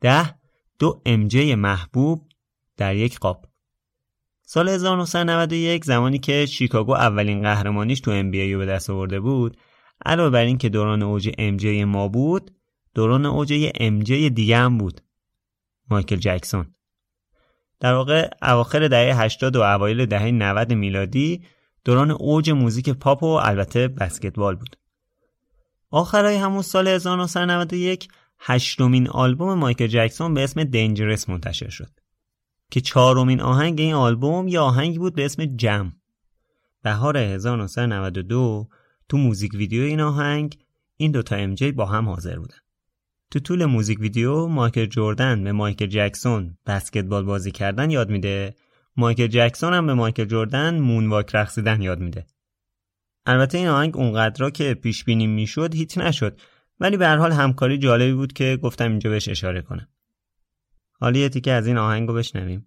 ده 0.00 0.34
دو 0.78 1.02
امجه 1.06 1.56
محبوب 1.56 2.28
در 2.76 2.96
یک 2.96 3.18
قاب. 3.18 3.46
سال 4.42 4.68
1991 4.68 5.84
زمانی 5.84 6.18
که 6.18 6.46
شیکاگو 6.46 6.92
اولین 6.92 7.42
قهرمانیش 7.42 8.00
تو 8.00 8.10
NBA 8.10 8.52
رو 8.52 8.58
به 8.58 8.66
دست 8.66 8.90
آورده 8.90 9.20
بود 9.20 9.56
علاوه 10.04 10.30
بر 10.30 10.44
این 10.44 10.58
که 10.58 10.68
دوران 10.68 11.02
اوج 11.02 11.30
امجه 11.38 11.84
ما 11.84 12.08
بود 12.08 12.50
دوران 12.94 13.26
اوج 13.26 13.70
امجه 13.74 14.28
دیگه 14.28 14.56
هم 14.56 14.78
بود. 14.78 15.00
مایکل 15.90 16.16
جکسون. 16.16 16.74
در 17.80 17.94
واقع 17.94 18.30
اواخر 18.42 18.88
دهه 18.88 19.22
80 19.22 19.56
و 19.56 19.60
اوایل 19.60 20.06
دهه 20.06 20.30
90 20.30 20.72
میلادی 20.72 21.42
دوران 21.84 22.10
اوج 22.10 22.50
موزیک 22.50 22.90
پاپ 22.90 23.22
و 23.22 23.26
البته 23.26 23.88
بسکتبال 23.88 24.56
بود. 24.56 24.76
آخرای 25.90 26.36
همون 26.36 26.62
سال 26.62 26.88
1991 26.88 28.08
هشتمین 28.40 29.08
آلبوم 29.08 29.54
مایکل 29.54 29.86
جکسون 29.86 30.34
به 30.34 30.44
اسم 30.44 30.64
دنجرس 30.64 31.28
منتشر 31.28 31.68
شد. 31.68 31.90
که 32.70 32.80
چهارمین 32.80 33.40
آهنگ 33.40 33.80
این 33.80 33.94
آلبوم 33.94 34.48
یه 34.48 34.60
آهنگی 34.60 34.98
بود 34.98 35.14
به 35.14 35.24
اسم 35.24 35.44
جم. 35.44 35.92
بهار 36.82 37.16
1992 37.16 38.68
تو 39.08 39.16
موزیک 39.16 39.54
ویدیو 39.54 39.82
این 39.82 40.00
آهنگ 40.00 40.58
این 40.96 41.10
دوتا 41.10 41.54
جی 41.54 41.72
با 41.72 41.86
هم 41.86 42.08
حاضر 42.08 42.38
بودن. 42.38 42.56
تو 43.30 43.40
طول 43.40 43.64
موزیک 43.64 44.00
ویدیو 44.00 44.46
مایکل 44.46 44.86
جردن 44.86 45.44
به 45.44 45.52
مایکل 45.52 45.86
جکسون 45.86 46.58
بسکتبال 46.66 47.24
بازی 47.24 47.50
کردن 47.50 47.90
یاد 47.90 48.10
میده. 48.10 48.54
مایکل 48.96 49.26
جکسون 49.26 49.74
هم 49.74 49.86
به 49.86 49.94
مایکل 49.94 50.24
جردن 50.24 50.78
مونواک 50.78 51.34
رقصیدن 51.34 51.82
یاد 51.82 52.00
میده. 52.00 52.26
البته 53.26 53.58
این 53.58 53.68
آهنگ 53.68 53.96
اونقدر 53.96 54.50
که 54.50 54.74
پیش 54.74 55.04
بینی 55.04 55.26
می‌شد 55.26 55.74
هیچ 55.74 55.98
نشد 55.98 56.40
ولی 56.80 56.96
به 56.96 57.06
هر 57.06 57.16
حال 57.16 57.32
همکاری 57.32 57.78
جالبی 57.78 58.12
بود 58.12 58.32
که 58.32 58.58
گفتم 58.62 58.90
اینجا 58.90 59.10
بهش 59.10 59.28
اشاره 59.28 59.62
کنم. 59.62 59.88
حالا 60.92 61.18
یه 61.18 61.28
تیکه 61.28 61.52
از 61.52 61.66
این 61.66 61.78
آهنگو 61.78 62.12
بشنویم. 62.12 62.66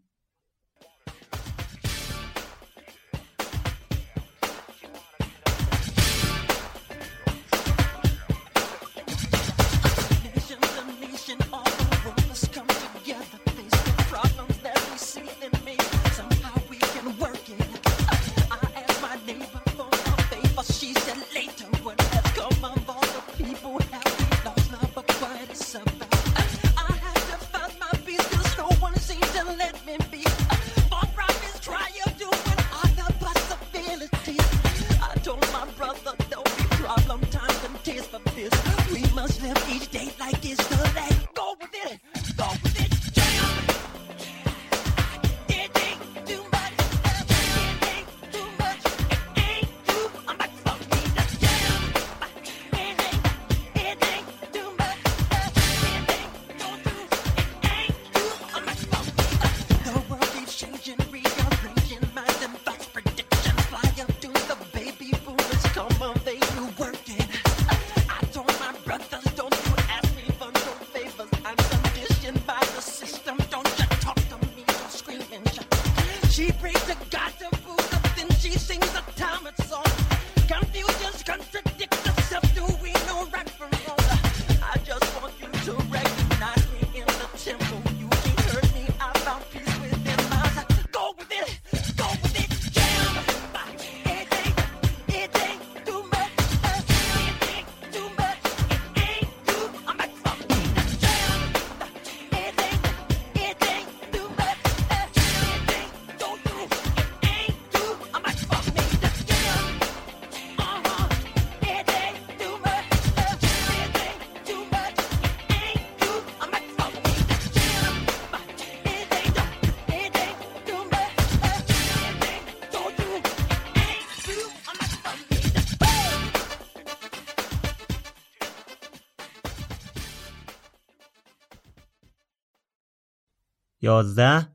یازده 133.84 134.48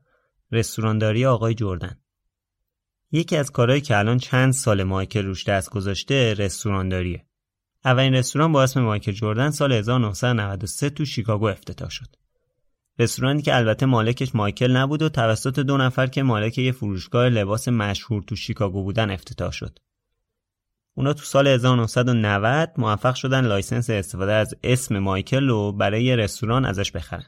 رستورانداری 0.51 1.25
آقای 1.25 1.53
جردن 1.53 1.97
یکی 3.11 3.35
از 3.37 3.51
کارهایی 3.51 3.81
که 3.81 3.97
الان 3.97 4.17
چند 4.17 4.53
ساله 4.53 4.83
مایکل 4.83 5.25
روش 5.25 5.49
دست 5.49 5.69
گذاشته 5.69 6.33
رستورانداریه. 6.33 7.25
اولین 7.85 8.13
رستوران 8.13 8.51
با 8.51 8.63
اسم 8.63 8.81
مایکل 8.81 9.11
جردن 9.11 9.49
سال 9.49 9.71
1993 9.71 10.89
تو 10.89 11.05
شیکاگو 11.05 11.47
افتتاح 11.47 11.89
شد. 11.89 12.15
رستورانی 12.99 13.41
که 13.41 13.55
البته 13.55 13.85
مالکش 13.85 14.35
مایکل 14.35 14.71
نبود 14.71 15.01
و 15.01 15.09
توسط 15.09 15.59
دو 15.59 15.77
نفر 15.77 16.07
که 16.07 16.23
مالک 16.23 16.57
یه 16.57 16.71
فروشگاه 16.71 17.29
لباس 17.29 17.67
مشهور 17.67 18.23
تو 18.23 18.35
شیکاگو 18.35 18.83
بودن 18.83 19.11
افتتاح 19.11 19.51
شد. 19.51 19.79
اونا 20.93 21.13
تو 21.13 21.23
سال 21.23 21.47
1990 21.47 22.71
موفق 22.77 23.15
شدن 23.15 23.45
license 23.45 23.89
استفاده 23.89 24.33
از 24.33 24.55
اسم 24.63 24.99
مایکل 24.99 25.47
رو 25.47 25.71
برای 25.71 26.15
رستوران 26.15 26.65
ازش 26.65 26.91
بخرن. 26.91 27.25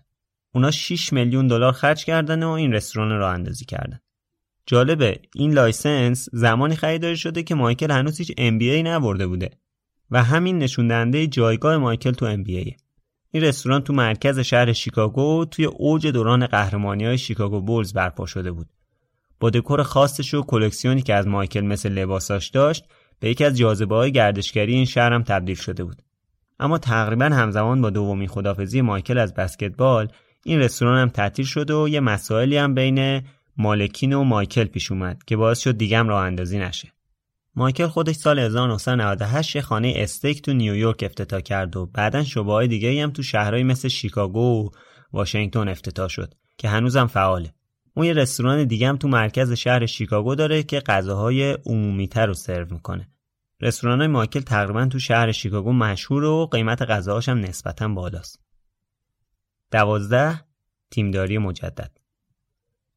اونا 0.56 0.72
6 0.72 1.14
میلیون 1.14 1.48
دلار 1.48 1.72
خرج 1.72 2.06
کردن 2.06 2.44
و 2.44 2.50
این 2.50 2.74
رستوران 2.74 3.12
رو 3.12 3.28
اندازی 3.28 3.66
کردن. 3.66 4.00
جالبه 4.66 5.20
این 5.36 5.54
license 5.54 6.30
زمانی 6.34 6.76
خریداری 6.76 7.18
شده 7.18 7.44
که 7.44 7.56
مایکل 7.56 7.92
هنوز 7.92 8.18
هیچ 8.18 8.32
NBA 8.38 8.70
ای 8.70 8.84
نبرده 8.84 9.28
بوده 9.28 9.50
و 10.12 10.24
همین 10.24 10.58
نشون 10.58 10.88
دهنده 10.88 11.28
جایگاه 11.28 11.78
مایکل 11.78 12.12
تو 12.12 12.36
NBAـه. 12.36 12.74
این 13.32 13.44
رستوران 13.44 13.82
تو 13.82 13.94
مرکز 13.94 14.40
شهر 14.40 14.74
شیکاگو 14.74 15.46
توی 15.46 15.66
اوج 15.66 16.08
دوران 16.08 16.48
قهرمانی 16.48 17.06
های 17.06 17.18
شیکاگو 17.18 17.62
بولز 17.62 17.94
برپا 17.94 18.26
شده 18.26 18.52
بود. 18.52 18.70
با 19.40 19.50
دکور 19.50 19.84
خاصش 19.84 20.34
و 20.34 20.42
کلکسیونی 20.42 21.02
که 21.02 21.14
از 21.16 21.28
مایکل 21.28 21.62
مثل 21.62 21.90
لباساش 21.90 22.48
داشت 22.48 22.86
به 23.20 23.30
یکی 23.30 23.46
از 23.46 23.58
جاذبه 23.58 23.96
های 23.96 24.12
گردشگری 24.12 24.74
این 24.74 24.86
شهر 24.86 25.14
هم 25.14 25.24
تبدیل 25.24 25.56
شده 25.56 25.84
بود. 25.84 26.02
اما 26.60 26.78
تقریبا 26.78 27.26
همزمان 27.26 27.82
با 27.82 27.90
دومین 27.90 28.28
خدافزی 28.28 28.82
مایکل 28.82 29.18
از 29.18 29.34
بسکتبال 29.34 30.08
این 30.46 30.60
رستوران 30.60 30.98
هم 30.98 31.10
تعطیل 31.10 31.46
شد 31.46 31.72
و 31.72 31.88
یه 31.88 32.00
مسائلی 32.00 32.58
هم 32.58 32.76
بین 32.76 33.22
مالکین 33.58 34.14
و 34.14 34.24
مایکل 34.24 34.64
پیش 34.64 34.92
اومد 34.92 35.24
که 35.24 35.38
باعث 35.38 35.60
شد 35.60 35.78
دیگه 35.78 35.98
هم 35.98 36.08
راه 36.08 36.24
اندازی 36.24 36.60
نشه. 36.60 36.92
مایکل 37.56 37.88
خودش 37.88 38.16
سال 38.16 38.40
1998 38.40 39.56
یه 39.56 39.62
خانه 39.62 39.94
استیک 39.96 40.42
تو 40.42 40.54
نیویورک 40.54 41.04
افتتاح 41.04 41.40
کرد 41.40 41.78
و 41.78 41.86
بعدا 41.86 42.24
شعبه 42.24 42.52
های 42.52 42.68
دیگه 42.68 43.04
هم 43.04 43.12
تو 43.12 43.24
شهرهایی 43.24 43.64
مثل 43.64 43.88
شیکاگو 43.88 44.66
و 44.66 44.70
واشنگتن 45.14 45.68
افتتاح 45.68 46.08
شد 46.08 46.34
که 46.58 46.70
هنوزم 46.70 47.08
فعاله. 47.08 47.54
اون 47.94 48.06
یه 48.06 48.14
رستوران 48.14 48.64
دیگه 48.64 48.88
هم 48.88 48.98
تو 48.98 49.08
مرکز 49.08 49.52
شهر 49.52 49.86
شیکاگو 49.86 50.36
داره 50.36 50.64
که 50.64 50.80
غذاهای 50.80 51.58
عمومیتر 51.66 52.26
رو 52.26 52.34
سرو 52.34 52.74
می‌کنه. 52.74 53.10
رستوران 53.62 54.00
های 54.00 54.08
مایکل 54.08 54.40
تقریبا 54.40 54.86
تو 54.86 55.00
شهر 55.00 55.32
شیکاگو 55.32 55.74
مشهور 55.74 56.24
و 56.24 56.46
قیمت 56.46 56.82
غذاهاش 56.82 57.30
هم 57.30 57.40
نسبتا 57.40 57.88
بالاست. 57.88 58.40
دوازده 59.72 60.42
تیمداری 60.92 61.38
مجدد 61.38 61.92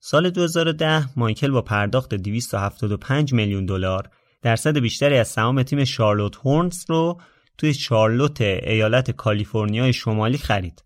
سال 0.01 0.31
2010 0.31 1.19
مایکل 1.19 1.51
با 1.51 1.63
پرداخت 1.63 2.15
275 2.15 3.33
میلیون 3.33 3.67
دلار 3.67 4.11
درصد 4.43 4.79
بیشتری 4.79 5.19
از 5.19 5.29
سهام 5.29 5.63
تیم 5.63 5.85
شارلوت 5.85 6.37
هورنز 6.37 6.85
رو 6.89 7.21
توی 7.59 7.75
شارلوت 7.75 8.41
ایالت 8.41 9.11
کالیفرنیای 9.11 9.93
شمالی 9.93 10.39
خرید. 10.39 10.85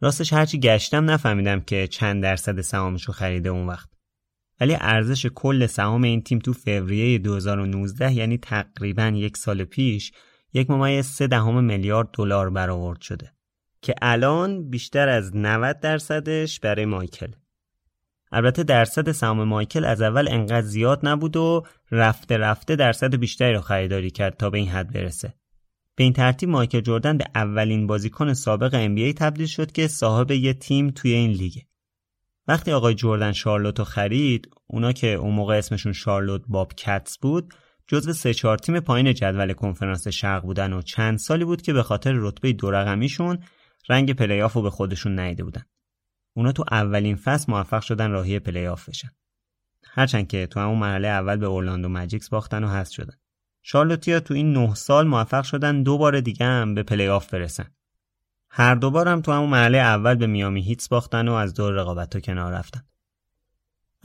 راستش 0.00 0.32
هرچی 0.32 0.60
گشتم 0.60 1.10
نفهمیدم 1.10 1.60
که 1.60 1.86
چند 1.86 2.22
درصد 2.22 2.60
سهامش 2.60 3.04
رو 3.04 3.14
خریده 3.14 3.48
اون 3.48 3.66
وقت. 3.66 3.88
ولی 4.60 4.76
ارزش 4.80 5.26
کل 5.34 5.66
سهام 5.66 6.02
این 6.02 6.22
تیم 6.22 6.38
تو 6.38 6.52
فوریه 6.52 7.18
2019 7.18 8.12
یعنی 8.12 8.38
تقریبا 8.38 9.12
یک 9.14 9.36
سال 9.36 9.64
پیش 9.64 10.12
یک 10.52 10.70
ممیز 10.70 11.06
سه 11.06 11.26
دهم 11.26 11.64
میلیارد 11.64 12.08
دلار 12.12 12.50
برآورد 12.50 13.00
شده 13.00 13.35
که 13.86 13.94
الان 14.02 14.70
بیشتر 14.70 15.08
از 15.08 15.36
90 15.36 15.80
درصدش 15.80 16.60
برای 16.60 16.84
مایکل. 16.84 17.32
البته 18.32 18.62
درصد 18.62 19.12
سهام 19.12 19.44
مایکل 19.44 19.84
از 19.84 20.02
اول 20.02 20.28
انقدر 20.28 20.66
زیاد 20.66 21.00
نبود 21.02 21.36
و 21.36 21.62
رفته 21.90 22.36
رفته 22.36 22.76
درصد 22.76 23.14
بیشتری 23.16 23.54
رو 23.54 23.60
خریداری 23.60 24.10
کرد 24.10 24.36
تا 24.36 24.50
به 24.50 24.58
این 24.58 24.68
حد 24.68 24.92
برسه. 24.92 25.34
به 25.96 26.04
این 26.04 26.12
ترتیب 26.12 26.48
مایکل 26.48 26.80
جردن 26.80 27.18
به 27.18 27.24
اولین 27.34 27.86
بازیکن 27.86 28.32
سابق 28.32 28.86
NBA 28.86 29.14
تبدیل 29.14 29.46
شد 29.46 29.72
که 29.72 29.88
صاحب 29.88 30.30
یه 30.30 30.52
تیم 30.52 30.90
توی 30.90 31.12
این 31.12 31.30
لیگه. 31.30 31.62
وقتی 32.48 32.72
آقای 32.72 32.94
جردن 32.94 33.32
شارلوتو 33.32 33.84
خرید، 33.84 34.48
اونا 34.66 34.92
که 34.92 35.14
اون 35.14 35.34
موقع 35.34 35.58
اسمشون 35.58 35.92
شارلوت 35.92 36.42
باب 36.48 36.72
کتس 36.74 37.18
بود، 37.18 37.54
جزو 37.86 38.12
سه 38.12 38.34
چهار 38.34 38.58
تیم 38.58 38.80
پایین 38.80 39.14
جدول 39.14 39.52
کنفرانس 39.52 40.08
شرق 40.08 40.42
بودن 40.42 40.72
و 40.72 40.82
چند 40.82 41.18
سالی 41.18 41.44
بود 41.44 41.62
که 41.62 41.72
به 41.72 41.82
خاطر 41.82 42.12
رتبه 42.16 42.52
دو 42.52 42.70
رقمیشون 42.70 43.38
رنگ 43.88 44.12
پلی‌آف 44.12 44.52
رو 44.52 44.62
به 44.62 44.70
خودشون 44.70 45.20
ندیده 45.20 45.44
بودن. 45.44 45.64
اونا 46.34 46.52
تو 46.52 46.64
اولین 46.70 47.16
فصل 47.16 47.52
موفق 47.52 47.82
شدن 47.82 48.10
راهی 48.10 48.38
پلی 48.38 48.66
آف 48.66 48.88
بشن. 48.88 49.10
هرچند 49.84 50.28
که 50.28 50.46
تو 50.46 50.60
همون 50.60 50.78
مرحله 50.78 51.08
اول 51.08 51.36
به 51.36 51.46
اورلاندو 51.46 51.88
ماجیکس 51.88 52.28
باختن 52.28 52.64
و 52.64 52.68
حذف 52.68 52.92
شدن. 52.92 53.14
شارلوتیا 53.62 54.20
تو 54.20 54.34
این 54.34 54.52
نه 54.52 54.74
سال 54.74 55.06
موفق 55.06 55.44
شدن 55.44 55.82
دو 55.82 55.98
بار 55.98 56.20
دیگه 56.20 56.46
هم 56.46 56.74
به 56.74 56.82
پلی 56.82 57.08
آف 57.08 57.30
برسن. 57.30 57.66
هر 58.50 58.74
دوبار 58.74 59.08
هم 59.08 59.20
تو 59.20 59.32
همون 59.32 59.48
مرحله 59.48 59.78
اول 59.78 60.14
به 60.14 60.26
میامی 60.26 60.62
هیتس 60.62 60.88
باختن 60.88 61.28
و 61.28 61.32
از 61.32 61.54
دور 61.54 61.72
رقابت 61.72 62.24
کنار 62.24 62.52
رفتن. 62.52 62.84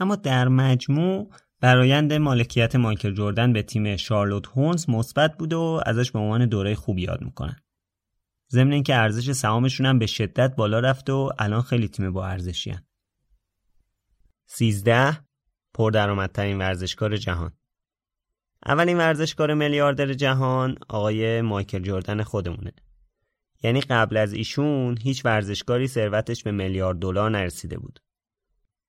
اما 0.00 0.16
در 0.16 0.48
مجموع 0.48 1.30
برایند 1.60 2.12
مالکیت 2.12 2.76
مایکل 2.76 3.14
جردن 3.14 3.52
به 3.52 3.62
تیم 3.62 3.96
شارلوت 3.96 4.46
هونز 4.46 4.90
مثبت 4.90 5.36
بود 5.38 5.52
و 5.52 5.80
ازش 5.86 6.10
به 6.10 6.18
عنوان 6.18 6.46
دوره 6.46 6.74
خوب 6.74 6.98
یاد 6.98 7.22
می‌کنن. 7.22 7.56
ضمن 8.52 8.72
اینکه 8.72 8.94
ارزش 8.94 9.32
سهامشون 9.32 9.86
هم 9.86 9.98
به 9.98 10.06
شدت 10.06 10.56
بالا 10.56 10.80
رفته 10.80 11.12
و 11.12 11.30
الان 11.38 11.62
خیلی 11.62 11.88
تیم 11.88 12.12
با 12.12 12.26
ارزشی 12.26 12.70
هن. 12.70 12.84
13 14.46 15.18
پردرآمدترین 15.74 16.58
ورزشکار 16.58 17.16
جهان. 17.16 17.52
اولین 18.66 18.98
ورزشکار 18.98 19.54
میلیاردر 19.54 20.12
جهان 20.12 20.76
آقای 20.88 21.40
مایکل 21.40 21.82
جردن 21.82 22.22
خودمونه. 22.22 22.72
یعنی 23.62 23.80
قبل 23.80 24.16
از 24.16 24.32
ایشون 24.32 24.98
هیچ 25.02 25.24
ورزشکاری 25.24 25.88
ثروتش 25.88 26.42
به 26.42 26.52
میلیارد 26.52 26.98
دلار 26.98 27.30
نرسیده 27.30 27.78
بود. 27.78 28.00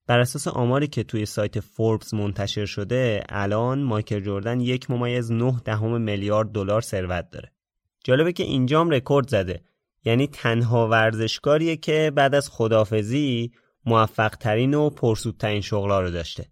بر 0.07 0.19
اساس 0.19 0.47
آماری 0.47 0.87
که 0.87 1.03
توی 1.03 1.25
سایت 1.25 1.59
فوربس 1.59 2.13
منتشر 2.13 2.65
شده 2.65 3.23
الان 3.29 3.83
مایکل 3.83 4.19
جردن 4.19 4.59
یک 4.59 4.91
ممیز 4.91 5.31
نه 5.31 5.61
دهم 5.65 6.01
میلیارد 6.01 6.51
دلار 6.51 6.81
ثروت 6.81 7.29
داره. 7.29 7.52
جالبه 8.03 8.33
که 8.33 8.43
اینجام 8.43 8.89
رکورد 8.89 9.27
زده. 9.27 9.63
یعنی 10.05 10.27
تنها 10.27 10.87
ورزشکاریه 10.87 11.77
که 11.77 12.11
بعد 12.15 12.35
از 12.35 12.49
خدافزی 12.49 13.51
موفق 13.85 14.35
ترین 14.35 14.73
و 14.73 14.89
پرسودترین 14.89 15.61
شغلا 15.61 16.01
رو 16.01 16.11
داشته. 16.11 16.43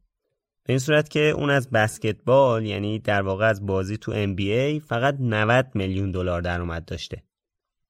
به 0.64 0.74
این 0.74 0.80
صورت 0.80 1.10
که 1.10 1.20
اون 1.20 1.50
از 1.50 1.70
بسکتبال 1.70 2.66
یعنی 2.66 3.00
در 3.00 3.22
واقع 3.22 3.46
از 3.46 3.66
بازی 3.66 3.98
تو 3.98 4.36
NBA 4.36 4.84
فقط 4.88 5.18
90 5.20 5.68
میلیون 5.74 6.12
دلار 6.12 6.42
درآمد 6.42 6.86
داشته. 6.86 7.24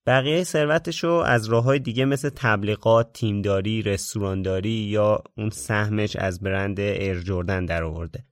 بقیه 0.06 0.44
ثروتش 0.44 1.04
رو 1.04 1.12
از 1.12 1.48
راه 1.48 1.64
های 1.64 1.80
دیگه 1.80 2.06
مثل 2.06 2.30
تبلیغات، 2.30 3.14
تیمداری، 3.14 3.82
رستورانداری 3.82 4.70
یا 4.70 5.24
اون 5.38 5.50
سهمش 5.50 6.16
از 6.16 6.40
برند 6.40 6.80
ایر 6.80 7.22
جردن 7.22 7.66
در 7.66 7.84
آورده. 7.84 8.26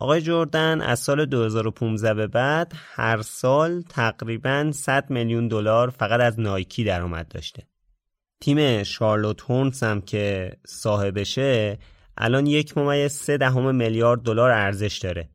آقای 0.00 0.20
جردن 0.20 0.80
از 0.80 0.98
سال 0.98 1.26
2015 1.26 2.14
به 2.14 2.26
بعد 2.26 2.72
هر 2.76 3.22
سال 3.22 3.82
تقریبا 3.82 4.70
100 4.72 5.10
میلیون 5.10 5.48
دلار 5.48 5.90
فقط 5.90 6.20
از 6.20 6.40
نایکی 6.40 6.84
درآمد 6.84 7.28
داشته. 7.28 7.66
تیم 8.40 8.82
شارلوت 8.82 9.42
هونز 9.42 9.82
هم 9.82 10.00
که 10.00 10.52
صاحبشه 10.66 11.78
الان 12.16 12.46
یک 12.46 12.78
ممیز 12.78 13.12
سه 13.12 13.36
دهم 13.36 13.74
میلیارد 13.74 14.20
دلار 14.20 14.50
ارزش 14.50 14.98
داره 14.98 15.28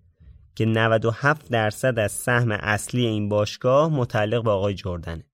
که 0.56 0.66
97 0.66 1.50
درصد 1.50 2.00
از 2.00 2.12
سهم 2.12 2.52
اصلی 2.52 3.06
این 3.06 3.30
باشگاه 3.30 3.90
متعلق 3.90 4.44
به 4.44 4.52
آقای 4.52 4.74
جردنه. 4.74 5.26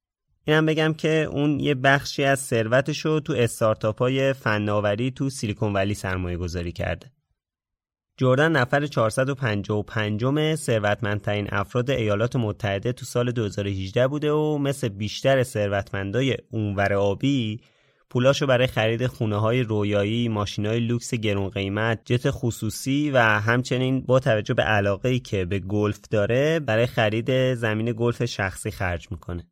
اینم 0.45 0.65
بگم 0.65 0.93
که 0.93 1.27
اون 1.31 1.59
یه 1.59 1.75
بخشی 1.75 2.23
از 2.23 2.39
ثروتش 2.39 3.05
رو 3.05 3.19
تو 3.19 3.33
استارتاپ 3.33 3.99
های 3.99 4.33
فناوری 4.33 5.11
تو 5.11 5.29
Silicon 5.29 5.73
Valley 5.73 5.93
سرمایه 5.93 6.37
گذاری 6.37 6.71
کرده. 6.71 7.11
جردن 8.19 8.51
نفر 8.51 8.85
455 8.85 10.55
ثروتمندترین 10.55 11.47
افراد 11.51 11.89
ایالات 11.89 12.35
متحده 12.35 12.91
تو 12.91 13.05
سال 13.05 13.31
2018 13.31 14.07
بوده 14.07 14.31
و 14.31 14.57
مثل 14.57 14.89
بیشتر 14.89 15.43
ثروتمندای 15.43 16.37
اونور 16.51 16.93
آبی 16.93 17.61
پولاشو 18.09 18.47
برای 18.47 18.67
خرید 18.67 19.07
خونه 19.07 19.35
های 19.35 19.63
رویایی، 19.63 20.29
ماشین 20.29 20.65
های 20.65 20.79
لوکس 20.79 21.13
گرون 21.13 21.49
قیمت، 21.49 22.01
جت 22.05 22.31
خصوصی 22.31 23.11
و 23.11 23.17
همچنین 23.19 24.01
با 24.01 24.19
توجه 24.19 24.53
به 24.53 24.63
علاقه‌ای 24.63 25.19
که 25.19 25.45
به 25.45 25.59
گلف 25.59 25.99
داره 26.11 26.59
برای 26.59 26.85
خرید 26.85 27.53
زمین 27.53 27.93
گلف 27.97 28.25
شخصی 28.25 28.71
خرج 28.71 29.07
می‌کنه. 29.11 29.47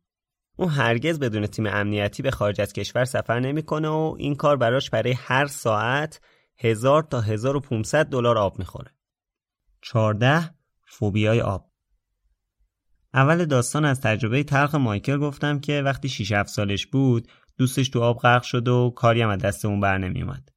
اون 0.56 0.68
هرگز 0.68 1.18
بدون 1.18 1.46
تیم 1.46 1.66
امنیتی 1.66 2.22
به 2.22 2.30
خارج 2.30 2.60
از 2.60 2.72
کشور 2.72 3.04
سفر 3.04 3.40
نمی‌کنه 3.40 3.88
و 3.88 4.14
این 4.18 4.34
کار 4.34 4.56
براش 4.56 4.90
برای 4.90 5.12
هر 5.12 5.46
ساعت 5.46 6.20
هزار 6.58 7.02
تا 7.02 7.20
1500 7.20 8.06
دلار 8.06 8.38
آب 8.38 8.58
می‌خوره. 8.58 8.90
14 9.82 10.50
فوبیای 10.86 11.40
آب 11.40 11.68
اول 13.14 13.44
داستان 13.44 13.84
از 13.84 14.00
تجربه 14.00 14.42
تلخ 14.42 14.74
مایکل 14.74 15.18
گفتم 15.18 15.58
که 15.60 15.82
وقتی 15.82 16.08
6 16.08 16.32
7 16.32 16.48
سالش 16.48 16.86
بود 16.86 17.28
دوستش 17.56 17.88
تو 17.88 18.00
آب 18.02 18.18
غرق 18.18 18.42
شد 18.42 18.68
و 18.68 18.92
کاری 18.96 19.22
هم 19.22 19.28
از 19.28 19.38
دست 19.38 19.64
اون 19.64 19.80
بر 19.80 19.98
نمیومد. 19.98 20.48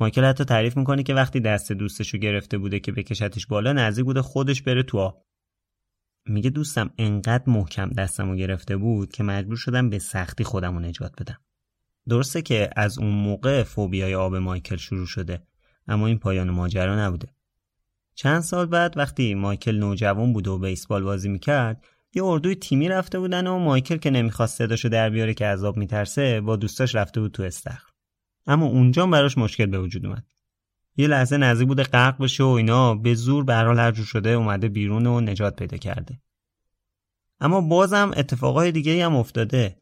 مایکل 0.00 0.24
حتی 0.24 0.44
تعریف 0.44 0.76
می‌کنه 0.76 1.02
که 1.02 1.14
وقتی 1.14 1.40
دست 1.40 1.72
دوستش 1.72 2.14
رو 2.14 2.20
گرفته 2.20 2.58
بوده 2.58 2.80
که 2.80 2.92
بکشتش 2.92 3.46
بالا 3.46 3.72
نزدیک 3.72 4.04
بوده 4.04 4.22
خودش 4.22 4.62
بره 4.62 4.82
تو 4.82 4.98
آب. 4.98 5.26
میگه 6.26 6.50
دوستم 6.50 6.90
انقدر 6.98 7.44
محکم 7.46 7.90
دستم 7.90 8.30
رو 8.30 8.36
گرفته 8.36 8.76
بود 8.76 9.12
که 9.12 9.22
مجبور 9.22 9.56
شدم 9.56 9.90
به 9.90 9.98
سختی 9.98 10.44
خودم 10.44 10.74
رو 10.74 10.80
نجات 10.80 11.22
بدم. 11.22 11.38
درسته 12.08 12.42
که 12.42 12.70
از 12.76 12.98
اون 12.98 13.10
موقع 13.10 13.62
فوبیای 13.62 14.14
آب 14.14 14.36
مایکل 14.36 14.76
شروع 14.76 15.06
شده 15.06 15.42
اما 15.88 16.06
این 16.06 16.18
پایان 16.18 16.50
ماجرا 16.50 17.06
نبوده. 17.06 17.28
چند 18.14 18.40
سال 18.40 18.66
بعد 18.66 18.96
وقتی 18.96 19.34
مایکل 19.34 19.76
نوجوان 19.76 20.32
بود 20.32 20.48
و 20.48 20.58
بیسبال 20.58 21.02
بازی 21.02 21.28
می‌کرد 21.28 21.84
یه 22.14 22.24
اردوی 22.24 22.54
تیمی 22.54 22.88
رفته 22.88 23.18
بودن 23.18 23.46
و 23.46 23.58
مایکل 23.58 23.96
که 23.96 24.10
نمی‌خواست 24.10 24.58
صداشو 24.58 24.88
در 24.88 25.10
بیاره 25.10 25.34
که 25.34 25.46
عذاب 25.46 25.76
میترسه 25.76 26.40
با 26.40 26.56
دوستاش 26.56 26.94
رفته 26.94 27.20
بود 27.20 27.32
تو 27.32 27.42
استخر. 27.42 27.90
اما 28.46 28.66
اونجا 28.66 29.06
براش 29.06 29.38
مشکل 29.38 29.66
به 29.66 29.78
وجود 29.78 30.06
اومد. 30.06 30.24
یه 30.96 31.06
لحظه 31.06 31.36
نزدیک 31.36 31.68
بوده 31.68 31.82
غرق 31.82 32.22
بشه 32.22 32.44
و 32.44 32.46
اینا 32.46 32.94
به 32.94 33.14
زور 33.14 33.44
به 33.44 33.54
هر 33.54 33.64
حال 33.64 33.92
شده 33.92 34.30
اومده 34.30 34.68
بیرون 34.68 35.06
و 35.06 35.20
نجات 35.20 35.56
پیدا 35.56 35.76
کرده. 35.76 36.20
اما 37.40 37.60
بازم 37.60 38.10
اتفاقای 38.16 38.72
دیگه 38.72 39.04
هم 39.04 39.16
افتاده. 39.16 39.79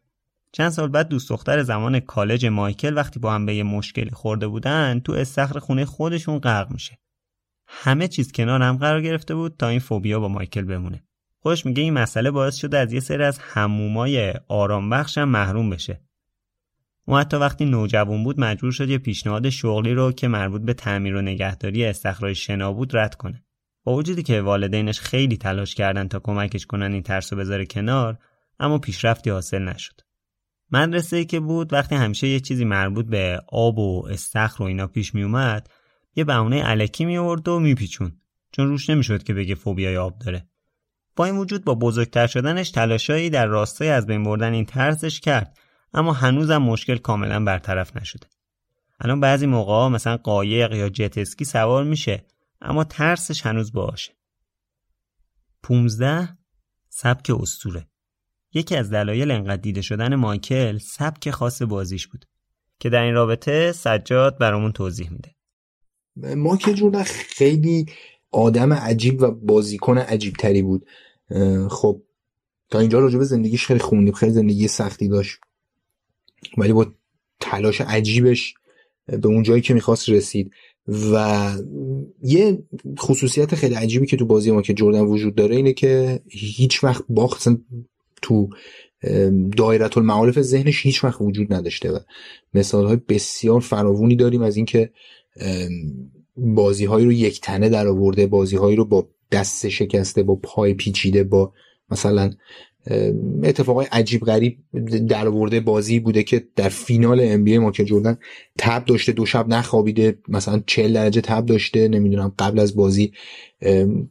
چند 0.52 0.70
سال 0.70 0.88
بعد 0.88 1.08
دوست 1.08 1.28
دختر 1.28 1.62
زمان 1.62 2.00
کالج 2.00 2.46
مایکل 2.46 2.96
وقتی 2.96 3.20
با 3.20 3.32
هم 3.32 3.46
به 3.46 3.54
یه 3.54 3.62
مشکلی 3.62 4.10
خورده 4.10 4.48
بودن 4.48 5.00
تو 5.00 5.12
استخر 5.12 5.58
خونه 5.58 5.84
خودشون 5.84 6.38
غرق 6.38 6.70
میشه. 6.70 6.98
همه 7.66 8.08
چیز 8.08 8.32
کنار 8.32 8.62
هم 8.62 8.76
قرار 8.76 9.02
گرفته 9.02 9.34
بود 9.34 9.56
تا 9.58 9.68
این 9.68 9.78
فوبیا 9.78 10.20
با 10.20 10.28
مایکل 10.28 10.64
بمونه. 10.64 11.04
خودش 11.40 11.66
میگه 11.66 11.82
این 11.82 11.92
مسئله 11.92 12.30
باعث 12.30 12.56
شده 12.56 12.78
از 12.78 12.92
یه 12.92 13.00
سری 13.00 13.24
از 13.24 13.38
همومای 13.38 14.34
آرام 14.48 14.90
بخش 14.90 15.18
هم 15.18 15.28
محروم 15.28 15.70
بشه. 15.70 16.00
او 17.04 17.18
حتی 17.18 17.36
وقتی 17.36 17.64
نوجوان 17.64 18.24
بود 18.24 18.40
مجبور 18.40 18.72
شد 18.72 18.88
یه 18.88 18.98
پیشنهاد 18.98 19.48
شغلی 19.48 19.94
رو 19.94 20.12
که 20.12 20.28
مربوط 20.28 20.62
به 20.62 20.74
تعمیر 20.74 21.14
و 21.14 21.22
نگهداری 21.22 21.84
استخرهای 21.84 22.34
شنا 22.34 22.72
بود 22.72 22.96
رد 22.96 23.14
کنه. 23.14 23.44
با 23.84 23.94
وجودی 23.94 24.22
که 24.22 24.40
والدینش 24.40 25.00
خیلی 25.00 25.36
تلاش 25.36 25.74
کردن 25.74 26.08
تا 26.08 26.18
کمکش 26.18 26.66
کنن 26.66 26.92
این 26.92 27.02
ترس 27.02 27.32
رو 27.32 27.38
بذاره 27.38 27.66
کنار 27.66 28.18
اما 28.60 28.78
پیشرفتی 28.78 29.30
حاصل 29.30 29.62
نشد. 29.62 30.07
مدرسه 30.70 31.16
ای 31.16 31.24
که 31.24 31.40
بود 31.40 31.72
وقتی 31.72 31.94
همیشه 31.94 32.28
یه 32.28 32.40
چیزی 32.40 32.64
مربوط 32.64 33.06
به 33.06 33.40
آب 33.48 33.78
و 33.78 34.06
استخر 34.10 34.62
و 34.62 34.66
اینا 34.66 34.86
پیش 34.86 35.14
می 35.14 35.22
اومد 35.22 35.70
یه 36.16 36.24
بهونه 36.24 36.62
علکی 36.62 37.04
می 37.04 37.18
آورد 37.18 37.48
و 37.48 37.60
میپیچون. 37.60 38.20
چون 38.52 38.68
روش 38.68 38.90
نمی‌شد 38.90 39.22
که 39.22 39.34
بگه 39.34 39.54
فوبیای 39.54 39.96
آب 39.96 40.18
داره. 40.18 40.48
با 41.16 41.24
این 41.24 41.36
وجود 41.36 41.64
با 41.64 41.74
بزرگتر 41.74 42.26
شدنش 42.26 42.70
تلاشایی 42.70 43.30
در 43.30 43.46
راستای 43.46 43.88
از 43.88 44.06
بین 44.06 44.24
بردن 44.24 44.52
این 44.52 44.64
ترسش 44.64 45.20
کرد 45.20 45.58
اما 45.94 46.12
هنوزم 46.12 46.58
مشکل 46.58 46.96
کاملا 46.96 47.44
برطرف 47.44 47.96
نشده. 47.96 48.26
الان 49.00 49.20
بعضی 49.20 49.46
موقع 49.46 49.88
مثلا 49.88 50.16
قایق 50.16 50.72
یا 50.72 50.88
جت 50.88 51.18
اسکی 51.18 51.44
سوار 51.44 51.84
میشه 51.84 52.24
اما 52.60 52.84
ترسش 52.84 53.46
هنوز 53.46 53.72
باشه 53.72 54.12
15 55.62 56.38
سبک 56.88 57.30
استوره 57.40 57.86
یکی 58.54 58.76
از 58.76 58.90
دلایل 58.90 59.30
انقدر 59.30 59.62
دیده 59.62 59.82
شدن 59.82 60.14
مایکل 60.14 60.78
سبک 60.78 61.30
خاص 61.30 61.62
بازیش 61.62 62.06
بود 62.06 62.24
که 62.80 62.90
در 62.90 63.02
این 63.02 63.14
رابطه 63.14 63.72
سجاد 63.72 64.38
برامون 64.38 64.72
توضیح 64.72 65.10
میده. 65.12 65.34
مایکل 66.36 66.72
جوردن 66.72 67.02
خیلی 67.02 67.86
آدم 68.30 68.72
عجیب 68.72 69.22
و 69.22 69.30
بازیکن 69.30 69.98
عجیب 69.98 70.34
تری 70.34 70.62
بود 70.62 70.86
خب 71.70 72.02
تا 72.70 72.78
اینجا 72.78 72.98
راجع 72.98 73.18
به 73.18 73.24
زندگیش 73.24 73.66
خیلی 73.66 73.80
خوندیم 73.80 74.14
خیلی 74.14 74.32
زندگی 74.32 74.68
سختی 74.68 75.08
داشت. 75.08 75.38
ولی 76.56 76.72
با 76.72 76.86
تلاش 77.40 77.80
عجیبش 77.80 78.54
به 79.06 79.28
اون 79.28 79.42
جایی 79.42 79.62
که 79.62 79.74
می‌خواست 79.74 80.08
رسید 80.08 80.50
و 81.12 81.52
یه 82.22 82.62
خصوصیت 82.98 83.54
خیلی 83.54 83.74
عجیبی 83.74 84.06
که 84.06 84.16
تو 84.16 84.26
بازی 84.26 84.50
ما 84.50 84.62
که 84.62 84.74
جردن 84.74 85.00
وجود 85.00 85.34
داره 85.34 85.56
اینه 85.56 85.72
که 85.72 86.20
هیچ 86.30 86.84
وقت 86.84 87.04
باخت 87.08 87.48
تو 88.22 88.48
دایره 89.56 89.98
المعارف 89.98 90.40
ذهنش 90.40 90.86
هیچ 90.86 91.04
وقت 91.04 91.20
وجود 91.20 91.52
نداشته 91.52 91.90
و 91.90 91.98
مثال 92.54 92.86
های 92.86 92.96
بسیار 92.96 93.60
فراوونی 93.60 94.16
داریم 94.16 94.42
از 94.42 94.56
اینکه 94.56 94.90
بازی 96.36 96.84
هایی 96.84 97.06
رو 97.06 97.12
یک 97.12 97.40
تنه 97.40 97.68
در 97.68 97.86
آورده 97.86 98.26
بازی 98.26 98.56
هایی 98.56 98.76
رو 98.76 98.84
با 98.84 99.08
دست 99.32 99.68
شکسته 99.68 100.22
با 100.22 100.36
پای 100.36 100.74
پیچیده 100.74 101.24
با 101.24 101.52
مثلا 101.90 102.32
اتفاقای 103.42 103.86
عجیب 103.92 104.20
غریب 104.20 104.58
در 105.08 105.28
ورده 105.28 105.60
بازی 105.60 106.00
بوده 106.00 106.22
که 106.22 106.44
در 106.56 106.68
فینال 106.68 107.20
ام 107.22 107.44
بی 107.44 107.58
ما 107.58 107.70
که 107.70 107.84
جردن 107.84 108.18
تب 108.58 108.84
داشته 108.84 109.12
دو 109.12 109.26
شب 109.26 109.48
نخوابیده 109.48 110.18
مثلا 110.28 110.62
40 110.66 110.92
درجه 110.92 111.20
تب 111.20 111.46
داشته 111.46 111.88
نمی‌دونم 111.88 112.34
قبل 112.38 112.58
از 112.58 112.76
بازی 112.76 113.12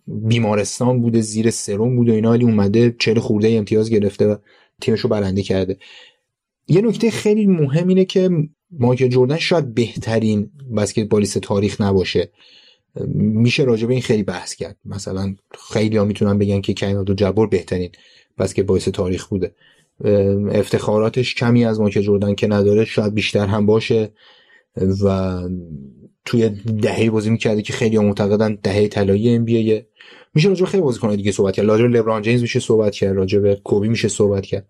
بیمارستان 0.07 1.01
بوده 1.01 1.21
زیر 1.21 1.49
سرم 1.49 1.95
بوده 1.95 2.11
اینا 2.13 2.31
ولی 2.31 2.43
اومده 2.43 2.95
40 2.99 3.19
خورده 3.19 3.49
امتیاز 3.49 3.89
گرفته 3.89 4.27
و 4.27 4.35
تیمش 4.81 4.99
رو 4.99 5.09
برنده 5.09 5.41
کرده. 5.41 5.77
یه 6.67 6.81
نکته 6.81 7.11
خیلی 7.11 7.47
مهم 7.47 7.87
اینه 7.87 8.05
که 8.05 8.29
مایکل 8.71 9.07
جردن 9.07 9.37
شاید 9.37 9.73
بهترین 9.73 10.51
بسکتبالیست 10.77 11.37
تاریخ 11.37 11.81
نباشه. 11.81 12.31
میشه 13.15 13.63
راجع 13.63 13.87
به 13.87 13.93
این 13.93 14.01
خیلی 14.01 14.23
بحث 14.23 14.55
کرد. 14.55 14.77
مثلا 14.85 15.35
خیلی 15.73 15.97
ها 15.97 16.05
می‌تونن 16.05 16.37
بگن 16.37 16.61
که 16.61 16.73
کریم 16.73 16.97
عبدالجبار 16.97 17.47
جبار 17.47 17.47
بهترین 18.37 18.55
که 18.55 18.63
باعث 18.63 18.87
تاریخ 18.87 19.25
بوده. 19.27 19.55
افتخاراتش 20.51 21.35
کمی 21.35 21.65
از 21.65 21.79
مایکل 21.79 22.01
جردن 22.01 22.35
که 22.35 22.47
نداره 22.47 22.85
شاید 22.85 23.13
بیشتر 23.13 23.45
هم 23.45 23.65
باشه. 23.65 24.11
و 25.03 25.39
توی 26.25 26.49
دهه 26.81 27.09
بازی 27.09 27.29
می‌کرده 27.29 27.61
که 27.61 27.73
خیلی 27.73 27.97
معتقدن 27.97 28.57
دهه 28.63 28.87
طلایی 28.87 29.29
ام 29.29 29.45
بی 29.45 29.81
میشه 30.35 30.49
راجع 30.49 30.65
خیلی 30.65 30.83
بازیکن 30.83 31.15
دیگه 31.15 31.31
صحبت 31.31 31.53
کرد. 31.53 31.65
راجع 31.65 31.83
لبران 31.83 32.21
جیمز 32.21 32.41
میشه 32.41 32.59
صحبت 32.59 32.95
کرد. 32.95 33.15
راجع 33.15 33.39
به 33.39 33.55
کوبی 33.55 33.87
میشه 33.87 34.07
صحبت 34.07 34.45
کرد. 34.45 34.67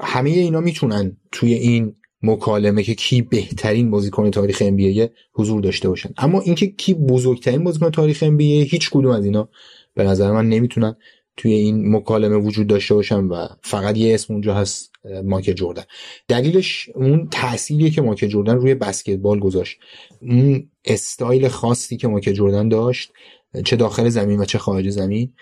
همه 0.00 0.30
اینا 0.30 0.60
می‌تونن 0.60 1.16
توی 1.32 1.54
این 1.54 1.96
مکالمه 2.22 2.82
که 2.82 2.94
کی 2.94 3.22
بهترین 3.22 3.90
بازیکن 3.90 4.30
تاریخ 4.30 4.62
ام 4.66 5.08
حضور 5.32 5.60
داشته 5.60 5.88
باشن. 5.88 6.10
اما 6.16 6.40
اینکه 6.40 6.66
کی 6.66 6.94
بزرگترین 6.94 7.64
بازیکن 7.64 7.90
تاریخ 7.90 8.22
ام 8.26 8.40
هیچ 8.40 8.90
کدوم 8.90 9.10
از 9.10 9.24
اینا 9.24 9.48
به 9.94 10.04
نظر 10.04 10.32
من 10.32 10.48
نمی‌تونن 10.48 10.96
توی 11.36 11.52
این 11.52 11.96
مکالمه 11.96 12.36
وجود 12.36 12.66
داشته 12.66 12.94
باشن 12.94 13.24
و 13.24 13.46
فقط 13.62 13.96
یه 13.96 14.14
اسم 14.14 14.32
اونجا 14.32 14.54
هست 14.54 14.92
مایکل 15.24 15.52
جردن 15.52 15.82
دلیلش 16.28 16.90
اون 16.94 17.28
تأثیریه 17.30 17.90
که 17.90 18.02
مایکل 18.02 18.26
جردن 18.26 18.54
روی 18.54 18.74
بسکتبال 18.74 19.40
گذاشت. 19.40 19.78
اون 20.22 20.70
استایل 20.84 21.48
خاصی 21.48 21.96
که 21.96 22.08
مایکل 22.08 22.32
جردن 22.32 22.68
داشت 22.68 23.12
چه 23.64 23.76
داخل 23.76 24.08
زمین 24.08 24.40
و 24.40 24.44
چه 24.44 24.58
خارج 24.58 24.90
زمین 24.90 25.32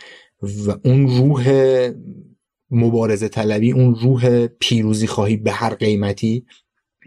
و 0.43 0.75
اون 0.85 1.07
روح 1.17 1.91
مبارزه 2.71 3.29
طلبی 3.29 3.73
اون 3.73 3.95
روح 3.95 4.47
پیروزی 4.47 5.07
خواهی 5.07 5.37
به 5.37 5.53
هر 5.53 5.75
قیمتی 5.75 6.47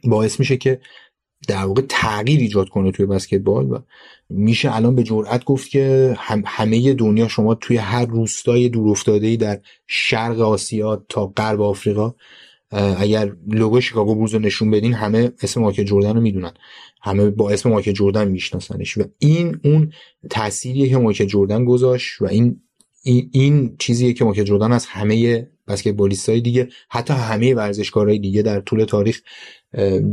باعث 0.04 0.40
میشه 0.40 0.58
که 0.58 0.80
در 1.48 1.66
واقع 1.66 1.82
تغییر 1.90 2.40
ایجاد 2.40 2.70
کنه 2.70 2.92
توی 2.92 3.06
بسکتبال 3.06 3.72
و 3.72 3.80
میشه 4.30 4.76
الان 4.76 4.96
به 4.96 5.04
جرئت 5.04 5.44
گفت 5.44 5.70
که 5.70 6.16
همه 6.46 6.94
دنیا 6.94 7.28
شما 7.28 7.56
توی 7.56 7.78
هر 7.78 8.06
روستای 8.06 8.70
دورافتاده 8.70 9.36
در 9.36 9.60
شرق 9.88 10.40
آسیا 10.40 11.06
تا 11.10 11.28
غرب 11.28 11.62
آفریقا 11.62 12.14
اگر 12.98 13.36
لوگو 13.48 13.82
شیکاگو 13.82 14.16
بولز 14.16 14.34
رو 14.34 14.40
نشون 14.40 14.72
بدین 14.72 14.94
همه 14.94 15.32
اسم 15.42 15.62
مایکل 15.62 15.84
جردن 15.84 16.16
رو 16.16 16.22
می‌دونن. 16.22 16.54
همه 17.02 17.30
با 17.30 17.50
اسم 17.50 17.70
مایکل 17.70 17.92
جردن 17.92 18.28
میشناسنش 18.28 18.98
و 18.98 19.04
این 19.20 19.60
اون 19.64 19.94
تأثیریه 20.30 20.90
که 20.90 20.98
مایکل 20.98 21.26
جردن 21.26 21.66
گذاشت 21.66 22.22
و 22.22 22.26
این 22.26 22.62
این, 23.04 23.30
این 23.34 23.76
چیزیه 23.80 24.14
که 24.14 24.26
مایکل 24.26 24.44
جردن 24.44 24.72
از 24.72 24.86
همه 24.86 25.48
بسکتبالیستای 25.68 26.42
دیگه 26.42 26.70
حتی 26.90 27.14
همه 27.14 27.54
ورزشکارهای 27.54 28.20
دیگه 28.20 28.42
در 28.42 28.60
طول 28.60 28.84
تاریخ 28.84 29.22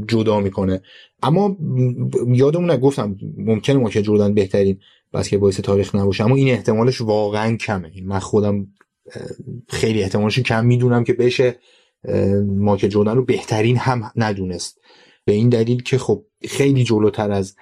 جدا 0.09 0.41
می‌کنه. 0.41 0.83
اما 1.23 1.57
یادمون 2.27 2.77
گفتم 2.77 3.17
ممکنه 3.37 3.77
ما 3.77 3.91
که 3.91 4.03
جردن 4.03 4.35
بهترین 4.35 4.81
باعث 5.13 5.61
تاریخ 5.61 5.95
نباشه 5.95 6.25
اما 6.25 6.37
این 6.37 6.49
احتمالش 6.49 7.01
واقعا 7.01 7.57
کمه. 7.57 7.93
من 8.05 8.19
خودم 8.19 8.67
خیلی 9.69 10.03
احتمالش 10.03 10.39
کم 10.39 10.67
می‌دونم 10.67 11.05
که 11.05 11.13
بشه 11.13 11.59
مایکل 12.47 12.89
جردن 12.89 13.17
رو 13.17 13.25
بهترین 13.25 13.77
هم 13.77 14.11
ندونست. 14.17 14.81
به 15.25 15.33
این 15.33 15.49
دلیل 15.49 15.83
که 15.83 15.99
خب 15.99 16.25
خیلی 16.49 16.85
جلوتر 16.85 17.31
از 17.31 17.57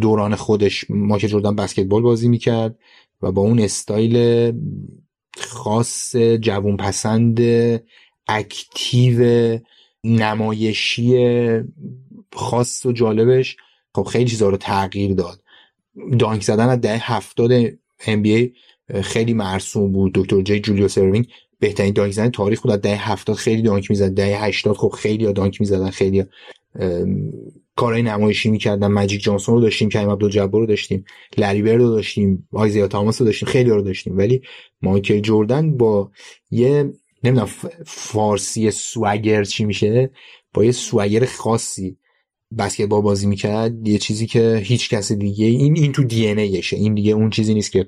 دوران 0.00 0.34
خودش 0.34 0.84
مایکل 0.90 1.28
جردن 1.28 1.56
بسکتبال 1.56 2.02
بازی 2.02 2.28
می‌کرد 2.28 2.78
و 3.22 3.32
با 3.32 3.42
اون 3.42 3.58
استایل 3.58 4.52
خاص 5.38 6.16
جوون 6.16 6.76
پسند 6.76 7.40
اکتیو 8.28 9.58
نمایشی 10.04 11.18
خاص 12.32 12.86
و 12.86 12.92
جالبش 12.92 13.56
خب 13.94 14.02
خیلی 14.02 14.24
چیزا 14.24 14.48
رو 14.48 14.56
تغییر 14.56 15.14
داد. 15.14 15.42
dunk 16.18 16.42
زدن 16.42 16.68
از 16.68 16.80
دهه 16.80 17.12
هفتاد 17.12 17.52
ای 18.02 18.52
خیلی 19.02 19.34
مرسوم 19.34 19.92
بود. 19.92 20.12
دکتر 20.14 20.42
جی 20.42 20.60
جولیوس 20.60 20.88
اروینگ 20.88 21.26
بهترین 21.60 21.92
dunk 21.92 22.12
زدن 22.12 22.30
تاریخ 22.30 22.62
بود. 22.62 22.72
از 22.72 22.80
دهه 22.80 23.10
هفتاد 23.10 23.36
خیلی 23.36 23.62
dunk 23.62 23.90
می‌زد. 23.90 24.14
دهه 24.14 24.44
هشتاد 24.44 24.76
خب 24.76 24.88
خیلی 24.88 25.32
dunk 25.32 25.60
می‌زدن. 25.60 25.90
خیلی 25.90 26.24
کارهای 27.76 28.02
نمایشی 28.02 28.50
می‌کردن. 28.50 28.86
مجیک 28.86 29.22
جانسون 29.22 29.54
رو 29.54 29.60
داشتیم 29.60 29.88
کریم 29.88 30.10
عبدالجبار 30.10 30.60
رو 30.60 30.66
داشتیم 30.66 31.04
لری 31.38 31.62
برد 31.62 31.80
رو 31.80 31.90
داشتیم 31.90 32.48
آیزیا 32.52 32.88
تاماس 32.88 33.20
رو 33.20 33.24
داشتیم 33.26 33.48
خیلی 33.48 33.70
رو 33.70 33.82
داشتیم. 33.82 34.16
ولی 34.18 34.42
مایکل 34.82 35.20
جردن 35.20 35.76
با 35.76 36.10
یه 36.50 36.92
نمی‌دونم 37.24 37.48
فارسی 37.86 38.70
سوگر 38.70 39.44
چی 39.44 39.64
میشه؟ 39.64 40.10
با 40.54 40.64
یه 40.64 40.72
سوگر 40.72 41.24
خاصی 41.24 41.98
بسکتبال 42.58 43.02
بازی 43.02 43.26
می‌کرد 43.26 43.88
یه 43.88 43.98
چیزی 43.98 44.26
که 44.26 44.56
هیچ 44.64 44.90
کس 44.90 45.12
دیگه 45.12 45.46
این 45.46 45.76
این 45.76 45.92
تو 45.92 46.04
دی 46.04 46.28
ان 46.28 46.38
این 46.72 46.94
دیگه 46.94 47.12
اون 47.12 47.30
چیزی 47.30 47.54
نیست 47.54 47.72
که 47.72 47.86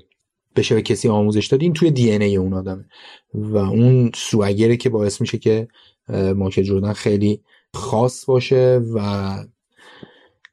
بشه 0.55 0.75
به 0.75 0.81
کسی 0.81 1.09
آموزش 1.09 1.47
داد. 1.47 1.61
این 1.61 1.73
توی 1.73 1.91
دی 1.91 2.11
ان 2.11 2.21
ای 2.21 2.35
اون 2.35 2.53
آدمه. 2.53 2.85
و 3.33 3.57
اون 3.57 4.11
سوگره 4.15 4.77
که 4.77 4.89
باعث 4.89 5.21
میشه 5.21 5.37
که 5.37 5.67
مایکل 6.09 6.63
جردن 6.63 6.93
خیلی 6.93 7.41
خاص 7.73 8.25
باشه 8.25 8.81
و 8.95 9.35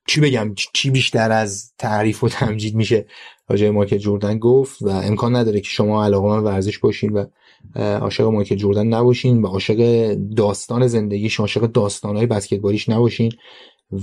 چی 0.07 0.21
بگم 0.21 0.55
چی 0.73 0.91
بیشتر 0.91 1.33
از 1.33 1.73
تعریف 1.79 2.25
و 2.25 2.29
تمجید 2.29 2.75
میشه 2.75 3.07
راجع 3.49 3.71
مایکل 3.71 3.99
جردن 3.99 4.39
گفت 4.39 4.83
و 4.83 4.89
امکان 4.89 5.37
نداره 5.37 5.61
که 5.61 5.69
شما 5.69 6.05
علاقه 6.05 6.29
من 6.29 6.39
ورزش 6.39 6.79
باشین 6.79 7.13
و 7.13 7.25
عاشق 7.75 8.25
مایکل 8.25 8.57
جردن 8.57 8.87
نباشین 8.87 9.43
و 9.43 9.47
عاشق 9.47 10.15
داستان 10.15 10.87
زندگیش 10.87 11.41
عاشق 11.41 11.61
داستانهای 11.61 12.27
بسکتبالیش 12.27 12.89
نباشین. 12.89 13.33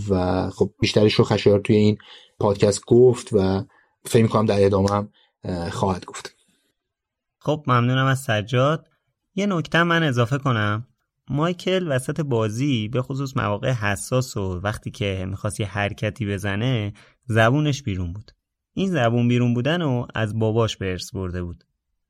و 0.10 0.50
خب 0.50 0.72
بیشترش 0.80 1.14
رو 1.14 1.24
خشایار 1.26 1.60
توی 1.60 1.76
این 1.76 1.98
پادکست 2.40 2.86
گفت 2.86 3.34
و 3.34 3.64
فکر 4.06 4.24
می‌کنم 4.24 4.46
در 4.46 4.66
ادامه 4.66 4.90
هم 4.90 5.10
خواهد 5.70 6.06
گفت. 6.06 6.36
خب 7.40 7.64
ممنونم 7.68 8.06
از 8.06 8.20
سجاد. 8.20 8.88
یه 9.36 9.46
نکته 9.46 9.84
من 9.84 10.04
اضافه 10.04 10.38
کنم. 10.38 10.88
مایکل 11.30 11.88
وسط 11.92 12.22
بازی 12.22 12.88
به 12.88 13.02
خصوص 13.02 13.38
مواقع 13.38 13.72
حساس 13.72 14.38
و 14.38 14.60
وقتی 14.64 14.92
که 14.92 15.26
می‌خواست 15.30 15.60
یه 15.60 15.66
حرکتی 15.66 16.26
بزنه 16.26 16.94
زبونش 17.26 17.84
بیرون 17.84 18.14
بود. 18.14 18.32
این 18.74 18.92
زبون 18.92 19.28
بیرون 19.28 19.54
بودن 19.54 19.82
و 19.82 20.06
از 20.16 20.40
باباش 20.40 20.78
به 20.78 20.92
ارث 20.92 21.12
برده 21.12 21.44
بود. 21.44 21.64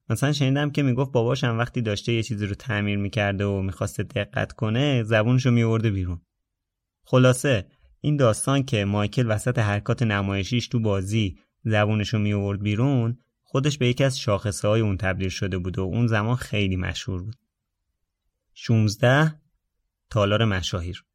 مثلا 0.09 0.33
شنیدم 0.33 0.71
که 0.71 0.83
می‌گفت 0.83 1.11
باباش 1.11 1.43
هم 1.43 1.57
وقتی 1.57 1.81
داشته 1.81 2.13
یه 2.13 2.23
چیزی 2.23 2.45
رو 2.45 2.55
تعمیر 2.55 2.97
می‌کرده 2.97 3.45
و 3.45 3.61
می‌خواسته 3.61 4.03
دقت 4.03 4.51
کنه 4.51 5.03
زبونش 5.03 5.45
رو 5.45 5.51
میورده 5.51 5.91
بیرون. 5.91 6.21
خلاصه 7.03 7.67
این 8.01 8.17
داستان 8.17 8.63
که 8.63 8.85
مایکل 8.85 9.31
وسط 9.31 9.59
حرکات 9.59 10.03
نمایشیش 10.03 10.67
تو 10.67 10.79
بازی 10.79 11.37
زبونش 11.63 12.13
رو 12.13 12.19
میورد 12.19 12.61
بیرون 12.61 13.17
خودش 13.43 13.77
به 13.77 13.87
یکی 13.87 14.03
از 14.03 14.19
شاخصه 14.19 14.67
های 14.67 14.81
اون 14.81 14.97
تبدیل 14.97 15.29
شده 15.29 15.57
بود 15.57 15.79
و 15.79 15.81
اون 15.81 16.07
زمان 16.07 16.35
خیلی 16.35 16.75
مشهور 16.75 17.23
بود. 17.23 17.35
16 18.53 19.35
تالار 20.09 20.45
مشاهیر. 20.45 21.05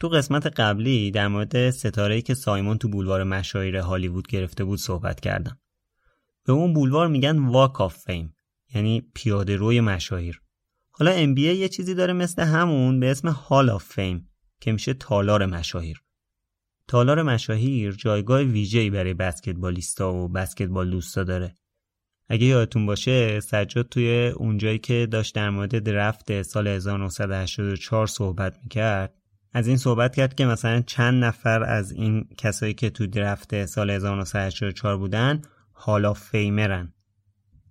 تو 0.00 0.08
قسمت 0.08 0.46
قبلی 0.46 1.10
در 1.10 1.28
مورد 1.28 1.70
ستاره‌ای 1.70 2.22
که 2.22 2.34
سایمون 2.34 2.78
تو 2.78 2.88
بولوار 2.88 3.24
مشاهیر 3.24 3.76
هالیوود 3.76 4.26
گرفته 4.26 4.64
بود 4.64 4.78
صحبت 4.78 5.20
کردم. 5.20 5.58
به 6.46 6.52
اون 6.52 6.72
بولوار 6.72 7.08
میگن 7.08 7.38
Walk 7.38 7.80
of 7.80 7.96
Fame 7.96 8.36
یعنی 8.74 9.10
پیاده 9.14 9.56
روی 9.56 9.80
مشاهیر. 9.80 10.42
حالا 10.90 11.34
NBA 11.34 11.38
یه 11.38 11.68
چیزی 11.68 11.94
داره 11.94 12.12
مثل 12.12 12.42
همون 12.42 13.00
به 13.00 13.10
اسم 13.10 13.28
Hall 13.28 13.70
of 13.70 13.84
Fame 13.84 14.28
که 14.60 14.72
میشه 14.72 14.94
تالار 14.94 15.46
مشاهیر. 15.46 16.02
تالار 16.88 17.22
مشاهیر 17.22 17.92
جایگاه 17.92 18.42
ویژه‌ای 18.42 18.90
برای 18.90 19.14
بسکتبالیستا 19.14 20.14
و 20.14 20.28
بسکتبال 20.28 20.90
دوستا 20.90 21.24
داره. 21.24 21.54
اگه 22.28 22.46
یادتون 22.46 22.86
باشه 22.86 23.40
سجاد 23.40 23.88
توی 23.88 24.32
اونجایی 24.36 24.78
که 24.78 25.08
داشت 25.10 25.34
در 25.34 25.50
مورد 25.50 25.78
درفت 25.78 26.42
سال 26.42 26.66
1984 26.66 28.06
صحبت 28.06 28.58
می‌کرد 28.62 29.14
از 29.52 29.68
این 29.68 29.76
صحبت 29.76 30.16
کرد 30.16 30.34
که 30.34 30.46
مثلا 30.46 30.80
چند 30.80 31.24
نفر 31.24 31.62
از 31.62 31.92
این 31.92 32.28
کسایی 32.38 32.74
که 32.74 32.90
تو 32.90 33.06
درفت 33.06 33.64
سال 33.66 33.90
1984 33.90 34.96
بودن 34.96 35.42
حالا 35.78 36.14
فیمرن 36.14 36.92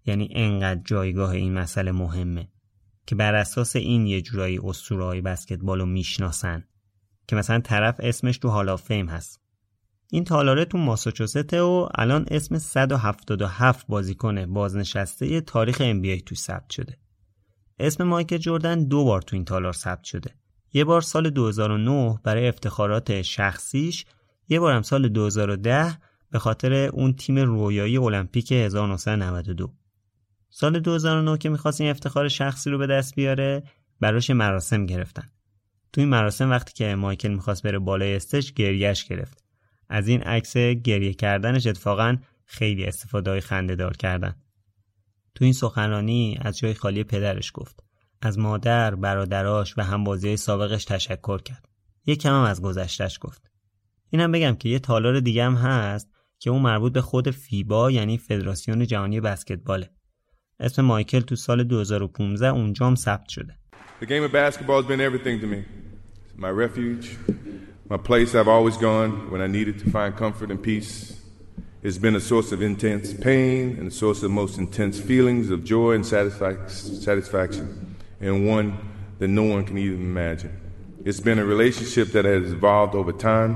یعنی 0.06 0.30
انقدر 0.32 0.82
جایگاه 0.86 1.30
این 1.30 1.54
مسئله 1.54 1.92
مهمه 1.92 2.48
که 3.08 3.16
بر 3.16 3.36
اساس 3.36 3.76
این 3.76 4.06
یه 4.06 4.22
جورایی 4.22 4.60
اسطوره‌های 4.64 5.22
بسکتبال 5.22 5.80
رو 5.80 5.86
می‌شناسن 5.86 6.64
که 7.28 7.36
مثلا 7.36 7.60
طرف 7.60 7.96
اسمش 8.00 8.38
تو 8.38 8.50
حالا 8.50 8.78
فیم 8.78 9.10
هست 9.10 9.42
این 10.12 10.24
تالاره 10.24 10.66
تو 10.66 10.78
ماساچوست 10.78 11.54
و 11.54 11.90
الان 11.96 12.26
اسم 12.32 12.58
177 12.58 13.88
بازیکن 13.88 14.54
بازنشسته 14.54 15.42
تاریخ 15.42 15.78
NBA 15.78 16.24
تو 16.26 16.36
ثبت 16.36 16.70
شده. 16.70 16.98
اسم 17.80 18.04
مایکل 18.04 18.38
جردن 18.38 18.84
دو 18.84 19.04
بار 19.04 19.22
تو 19.22 19.36
این 19.36 19.46
تالار 19.46 19.74
ثبت 19.74 20.04
شده. 20.04 20.36
یه 20.74 20.84
بار 20.84 21.02
سال 21.02 21.30
2009 21.30 22.20
برای 22.24 22.48
افتخارات 22.48 23.22
شخصیش، 23.22 24.06
یه 24.50 24.60
بارم 24.60 24.82
سال 24.82 25.10
2010 25.10 25.98
به 26.36 26.40
خاطر 26.40 26.74
اون 26.74 27.14
تیم 27.14 27.38
رویایی 27.38 27.98
المپیک 27.98 28.52
1992. 28.52 29.74
سال 30.50 30.80
2009 30.80 31.38
که 31.38 31.50
می‌خواست 31.50 31.82
این 31.82 31.90
افتخار 31.90 32.28
شخصی 32.28 32.70
رو 32.70 32.78
به 32.78 32.88
دست 32.88 33.16
بیاره، 33.16 33.64
براش 34.00 34.30
مراسم 34.30 34.86
گرفتن. 34.86 35.30
تو 35.94 36.02
این 36.02 36.10
مراسم 36.10 36.50
وقتی 36.50 36.74
که 36.74 36.96
مایکل 36.96 37.30
می‌خواست 37.30 37.64
بره 37.64 37.80
بالای 37.80 38.16
استش 38.16 38.54
گریش 38.54 39.06
گرفت. 39.06 39.44
از 39.90 40.08
این 40.08 40.22
عکس 40.22 40.58
گریه 40.58 41.14
کردنش 41.14 41.68
اتفاقا 41.68 42.18
خیلی 42.46 42.86
استفاده 42.86 43.32
های 43.32 43.42
خنده 43.42 43.76
دار 43.76 43.98
کردن. 43.98 44.36
تو 45.36 45.44
این 45.44 45.54
سخنرانی 45.54 46.38
از 46.42 46.58
جای 46.58 46.74
خالی 46.74 47.04
پدرش 47.04 47.52
گفت. 47.54 47.84
از 48.22 48.40
مادر، 48.40 48.96
برادراش 48.96 49.78
و 49.78 49.82
همبازی 49.82 50.38
سابقش 50.38 50.86
تشکر 50.86 51.42
کرد. 51.42 51.70
یک 52.06 52.22
کم 52.22 52.34
هم 52.34 52.44
از 52.44 52.62
گذشتش 52.62 53.18
گفت. 53.22 53.52
اینم 54.10 54.32
بگم 54.32 54.56
که 54.56 54.70
یه 54.70 54.80
تالار 54.80 55.20
دیگه 55.20 55.46
هم 55.46 55.56
هست 55.56 56.15
که 56.40 56.50
اون 56.50 56.62
مربوط 56.62 56.94
به 56.94 57.02
خود 57.02 57.30
فیبا 57.30 57.92
یعنی 57.92 58.18
فدراسیون 58.18 58.86
جهانی 58.86 59.22
بسکتباله. 59.22 59.90
اسم 60.60 60.82
مایکل 60.82 61.20
تو 61.20 61.36
سال 61.36 61.64
2015 61.64 62.48
اونجام 62.48 62.96
ثبت 62.96 63.30
شده. 63.30 63.58
The 64.02 64.06
game 64.06 64.24
of 64.24 64.32
basketball 64.32 64.82
has 64.82 64.86
been 64.86 65.02
everything 65.02 65.40
to 65.42 65.48
me. 65.48 65.64
My 66.38 66.50
refuge, 66.50 67.18
my 67.90 67.98
place 67.98 68.36
I've 68.36 68.50
always 68.58 68.78
gone 68.78 69.12
when 69.32 69.42
I 69.42 69.48
needed 69.48 69.76
to 69.80 69.90
find 69.90 70.16
comfort 70.16 70.50
and 70.52 70.62
peace. 70.62 71.22
It's 71.84 71.98
been 71.98 72.16
a 72.16 72.26
source 72.32 72.52
of 72.52 72.62
intense 72.62 73.14
pain 73.14 73.78
and 73.80 73.86
a 73.88 73.96
source 74.04 74.24
of 74.24 74.32
most 74.32 74.58
intense 74.58 75.00
feelings 75.00 75.46
of 75.50 75.64
joy 75.64 75.92
and 75.98 76.06
satisfaction, 77.10 77.66
and 78.20 78.34
one 78.56 78.68
that 79.20 79.30
no 79.42 79.44
one 79.44 79.64
can 79.70 79.78
even 79.78 80.02
imagine. 80.02 80.54
It's 81.08 81.22
been 81.30 81.40
a 81.46 81.46
relationship 81.46 82.08
that 82.16 82.26
has 82.26 82.52
evolved 82.58 82.96
over 82.96 83.14
time 83.32 83.52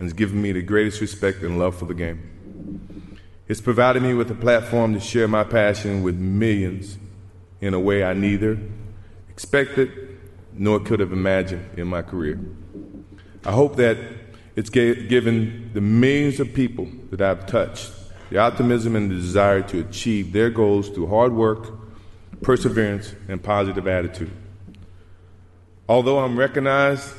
and 0.00 0.08
has 0.08 0.12
given 0.12 0.42
me 0.42 0.50
the 0.50 0.62
greatest 0.62 1.00
respect 1.00 1.42
and 1.42 1.58
love 1.58 1.76
for 1.76 1.84
the 1.84 1.94
game. 1.94 3.18
It's 3.46 3.60
provided 3.60 4.02
me 4.02 4.14
with 4.14 4.30
a 4.30 4.34
platform 4.34 4.94
to 4.94 5.00
share 5.00 5.28
my 5.28 5.44
passion 5.44 6.02
with 6.02 6.16
millions 6.16 6.98
in 7.60 7.74
a 7.74 7.80
way 7.80 8.02
I 8.02 8.14
neither 8.14 8.58
expected 9.28 10.18
nor 10.52 10.80
could 10.80 11.00
have 11.00 11.12
imagined 11.12 11.78
in 11.78 11.86
my 11.86 12.02
career. 12.02 12.40
I 13.44 13.52
hope 13.52 13.76
that 13.76 13.98
it's 14.56 14.70
given 14.70 15.70
the 15.74 15.80
millions 15.80 16.40
of 16.40 16.52
people 16.54 16.88
that 17.10 17.20
I've 17.20 17.46
touched 17.46 17.92
the 18.30 18.38
optimism 18.38 18.96
and 18.96 19.10
the 19.10 19.16
desire 19.16 19.60
to 19.60 19.80
achieve 19.80 20.32
their 20.32 20.50
goals 20.50 20.88
through 20.88 21.08
hard 21.08 21.32
work, 21.32 21.72
perseverance, 22.42 23.14
and 23.28 23.42
positive 23.42 23.86
attitude. 23.86 24.30
Although 25.88 26.20
I'm 26.20 26.38
recognized 26.38 27.12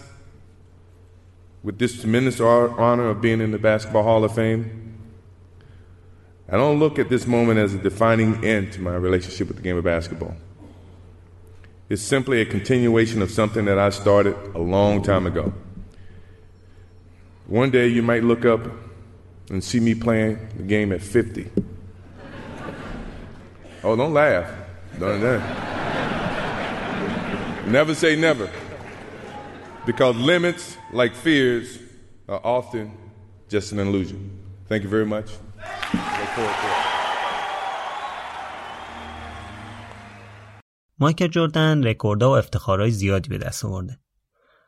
with 1.63 1.77
this 1.77 1.99
tremendous 1.99 2.39
honor 2.39 3.09
of 3.09 3.21
being 3.21 3.41
in 3.41 3.51
the 3.51 3.59
Basketball 3.59 4.03
Hall 4.03 4.23
of 4.23 4.33
Fame, 4.33 4.97
I 6.49 6.57
don't 6.57 6.79
look 6.79 6.99
at 6.99 7.09
this 7.09 7.27
moment 7.27 7.59
as 7.59 7.73
a 7.73 7.77
defining 7.77 8.43
end 8.43 8.73
to 8.73 8.81
my 8.81 8.95
relationship 8.95 9.47
with 9.47 9.57
the 9.57 9.63
game 9.63 9.77
of 9.77 9.83
basketball. 9.83 10.35
It's 11.87 12.01
simply 12.01 12.41
a 12.41 12.45
continuation 12.45 13.21
of 13.21 13.31
something 13.31 13.65
that 13.65 13.77
I 13.77 13.89
started 13.89 14.35
a 14.55 14.59
long 14.59 15.01
time 15.01 15.27
ago. 15.27 15.53
One 17.47 17.69
day 17.69 17.87
you 17.87 18.01
might 18.01 18.23
look 18.23 18.45
up 18.45 18.61
and 19.49 19.63
see 19.63 19.79
me 19.79 19.93
playing 19.93 20.39
the 20.55 20.63
game 20.63 20.91
at 20.91 21.01
50. 21.01 21.51
Oh, 23.83 23.95
don't 23.95 24.13
laugh. 24.13 24.49
Don't, 24.99 25.19
don't. 25.19 25.41
Never 27.71 27.93
say 27.95 28.15
never. 28.15 28.49
Because 29.85 30.15
limits, 30.15 30.77
like 30.93 31.13
fears, 31.15 31.79
are 32.29 32.41
often 32.43 32.91
just 33.49 33.71
an 33.71 33.79
illusion. 33.79 34.19
Thank 34.69 34.83
you 34.83 34.89
very 34.89 35.05
much. 35.05 35.29
مایکل 40.99 41.27
جردن 41.27 41.83
رکوردها 41.83 42.29
و 42.29 42.37
افتخارهای 42.37 42.91
زیادی 42.91 43.29
به 43.29 43.37
دست 43.37 43.65
آورده. 43.65 43.99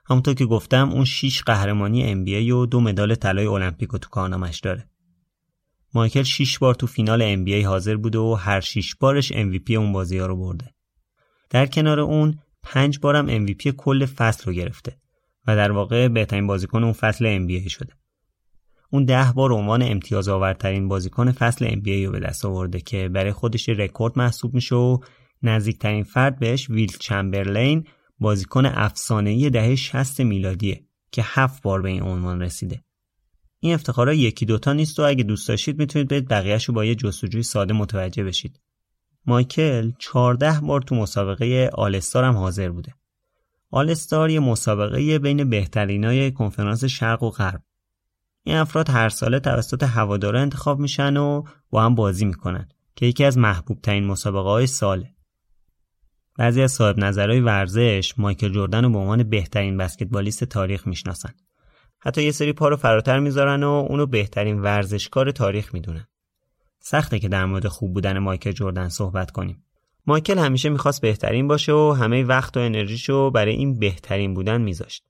همونطور 0.05 0.33
که 0.33 0.45
گفتم 0.45 0.89
اون 0.89 1.05
6 1.05 1.41
قهرمانی 1.41 2.25
NBA 2.25 2.51
و 2.51 2.65
دو 2.65 2.79
مدال 2.81 3.15
طلای 3.15 3.45
المپیک 3.45 3.89
تو 3.89 4.09
کارنامش 4.09 4.59
داره. 4.59 4.89
مایکل 5.93 6.23
6 6.23 6.59
بار 6.59 6.75
تو 6.75 6.87
فینال 6.87 7.35
NBA 7.35 7.65
حاضر 7.65 7.95
بوده 7.95 8.19
و 8.19 8.33
هر 8.33 8.59
6 8.59 8.95
بارش 8.95 9.33
MVP 9.33 9.71
اون 9.71 9.93
بازی 9.93 10.17
ها 10.17 10.25
رو 10.25 10.37
برده. 10.37 10.73
در 11.49 11.65
کنار 11.65 11.99
اون 11.99 12.39
5 12.63 12.99
بارم 12.99 13.47
MVP 13.47 13.67
کل 13.67 14.05
فصل 14.05 14.43
رو 14.45 14.53
گرفته 14.53 15.02
و 15.47 15.55
در 15.55 15.71
واقع 15.71 16.07
بهترین 16.07 16.47
بازیکن 16.47 16.83
اون 16.83 16.93
فصل 16.93 17.47
NBA 17.47 17.69
شده. 17.69 17.93
اون 18.89 19.05
ده 19.05 19.31
بار 19.35 19.53
عنوان 19.53 19.81
امتیاز 19.81 20.27
آورترین 20.27 20.87
بازیکن 20.87 21.31
فصل 21.31 21.67
NBA 21.67 22.05
رو 22.05 22.11
به 22.11 22.19
دست 22.19 22.45
آورده 22.45 22.79
که 22.79 23.09
برای 23.09 23.31
خودش 23.31 23.69
رکورد 23.69 24.17
محسوب 24.17 24.53
میشه 24.53 24.75
و 24.75 24.97
نزدیکترین 25.43 26.03
فرد 26.03 26.39
بهش 26.39 26.69
ویل 26.69 26.97
چمبرلین 26.99 27.87
بازیکن 28.19 28.65
افسانه‌ای 28.65 29.49
دهه 29.49 29.75
60 29.75 30.21
میلادیه 30.21 30.83
که 31.11 31.21
هفت 31.25 31.63
بار 31.63 31.81
به 31.81 31.89
این 31.89 32.03
عنوان 32.03 32.41
رسیده. 32.41 32.83
این 33.59 33.73
افتخارا 33.73 34.13
یکی 34.13 34.45
دوتا 34.45 34.73
نیست 34.73 34.99
و 34.99 35.03
اگه 35.03 35.23
دوست 35.23 35.47
داشتید 35.47 35.79
می‌تونید 35.79 36.07
برید 36.07 36.27
بقیهش 36.27 36.65
رو 36.65 36.73
با 36.73 36.85
یه 36.85 36.95
جستجوی 36.95 37.43
ساده 37.43 37.73
متوجه 37.73 38.23
بشید. 38.23 38.59
مایکل 39.25 39.91
14 39.99 40.59
بار 40.59 40.81
تو 40.81 40.95
مسابقه 40.95 41.69
آلستار 41.73 42.23
هم 42.23 42.35
حاضر 42.35 42.69
بوده. 42.69 42.93
آلستار 43.75 44.29
یه 44.29 44.39
مسابقه 44.39 45.19
بین 45.19 45.49
بهترینای 45.49 46.31
کنفرانس 46.31 46.85
شرق 46.85 47.23
و 47.23 47.29
غرب. 47.29 47.61
این 48.43 48.55
افراد 48.55 48.89
هر 48.89 49.09
ساله 49.09 49.39
توسط 49.39 49.83
هوادارا 49.83 50.39
انتخاب 50.41 50.79
میشن 50.79 51.17
و 51.17 51.43
با 51.69 51.83
هم 51.83 51.95
بازی 51.95 52.25
می‌کنن 52.25 52.69
که 52.95 53.05
یکی 53.05 53.23
از 53.23 53.37
محبوب 53.37 53.81
ترین 53.81 54.05
مسابقه 54.05 54.49
های 54.49 54.67
ساله. 54.67 55.15
بعضی 56.37 56.61
از 56.61 56.71
صاحب 56.71 56.99
نظرهای 56.99 57.39
ورزش 57.39 58.13
مایکل 58.17 58.53
جردن 58.53 58.83
رو 58.83 58.89
به 58.89 58.97
عنوان 58.97 59.23
بهترین 59.23 59.77
بسکتبالیست 59.77 60.43
تاریخ 60.43 60.87
می‌شناسن. 60.87 61.33
حتی 61.99 62.23
یه 62.23 62.31
سری 62.31 62.53
پا 62.53 62.67
رو 62.67 62.75
فراتر 62.75 63.19
می‌ذارن 63.19 63.63
و 63.63 63.85
اونو 63.89 64.05
بهترین 64.05 64.59
ورزشکار 64.59 65.31
تاریخ 65.31 65.73
می‌دونن. 65.73 66.07
سخته 66.79 67.19
که 67.19 67.27
در 67.27 67.45
مورد 67.45 67.67
خوب 67.67 67.93
بودن 67.93 68.19
مایکل 68.19 68.51
جردن 68.51 68.89
صحبت 68.89 69.31
کنیم. 69.31 69.63
مایکل 70.07 70.37
همیشه 70.37 70.69
می‌خواست 70.69 71.01
بهترین 71.01 71.47
باشه 71.47 71.71
و 71.71 71.95
همه 71.99 72.23
وقت 72.23 72.57
و 72.57 72.59
انرژیشو 72.59 73.31
برای 73.31 73.53
این 73.53 73.79
بهترین 73.79 74.33
بودن 74.33 74.61
میذاشت. 74.61 75.03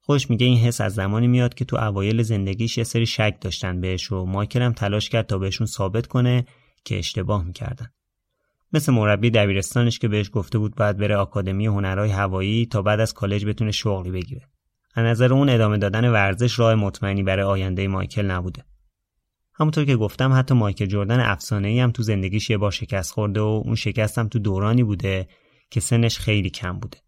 خوش 0.00 0.30
میگه 0.30 0.46
این 0.46 0.58
حس 0.58 0.80
از 0.80 0.94
زمانی 0.94 1.26
میاد 1.26 1.54
که 1.54 1.64
تو 1.64 1.76
اوایل 1.76 2.22
زندگیش 2.22 2.78
یه 2.78 2.84
سری 2.84 3.06
شک 3.06 3.36
داشتن 3.40 3.80
بهش 3.80 4.12
و 4.12 4.26
مایکل 4.26 4.62
هم 4.62 4.72
تلاش 4.72 5.08
کرد 5.08 5.26
تا 5.26 5.38
بهشون 5.38 5.66
ثابت 5.66 6.06
کنه 6.06 6.44
که 6.84 6.98
اشتباه 6.98 7.44
می‌کردن. 7.44 7.90
مثل 8.72 8.92
مربی 8.92 9.30
دبیرستانش 9.30 9.98
که 9.98 10.08
بهش 10.08 10.30
گفته 10.32 10.58
بود 10.58 10.74
باید 10.74 10.96
بره 10.96 11.16
آکادمی 11.16 11.66
هنرهای 11.66 12.10
هوایی 12.10 12.66
تا 12.66 12.82
بعد 12.82 13.00
از 13.00 13.14
کالج 13.14 13.46
بتونه 13.46 13.70
شغلی 13.70 14.10
بگیره. 14.10 14.48
از 14.94 15.04
نظر 15.04 15.32
اون 15.32 15.48
ادامه 15.48 15.78
دادن 15.78 16.10
ورزش 16.10 16.58
راه 16.58 16.74
مطمئنی 16.74 17.22
برای 17.22 17.44
آینده 17.44 17.88
مایکل 17.88 18.26
نبوده. 18.26 18.64
همونطور 19.54 19.84
که 19.84 19.96
گفتم 19.96 20.32
حتی 20.32 20.54
مایکل 20.54 20.86
جردن 20.86 21.20
افسانه 21.20 21.68
ای 21.68 21.80
هم 21.80 21.90
تو 21.90 22.02
زندگیش 22.02 22.50
یه 22.50 22.58
بار 22.58 22.70
شکست 22.70 23.12
خورده 23.12 23.40
و 23.40 23.62
اون 23.64 23.74
شکست 23.74 24.18
هم 24.18 24.28
تو 24.28 24.38
دورانی 24.38 24.82
بوده 24.82 25.28
که 25.70 25.80
سنش 25.80 26.18
خیلی 26.18 26.50
کم 26.50 26.78
بوده. 26.78 26.98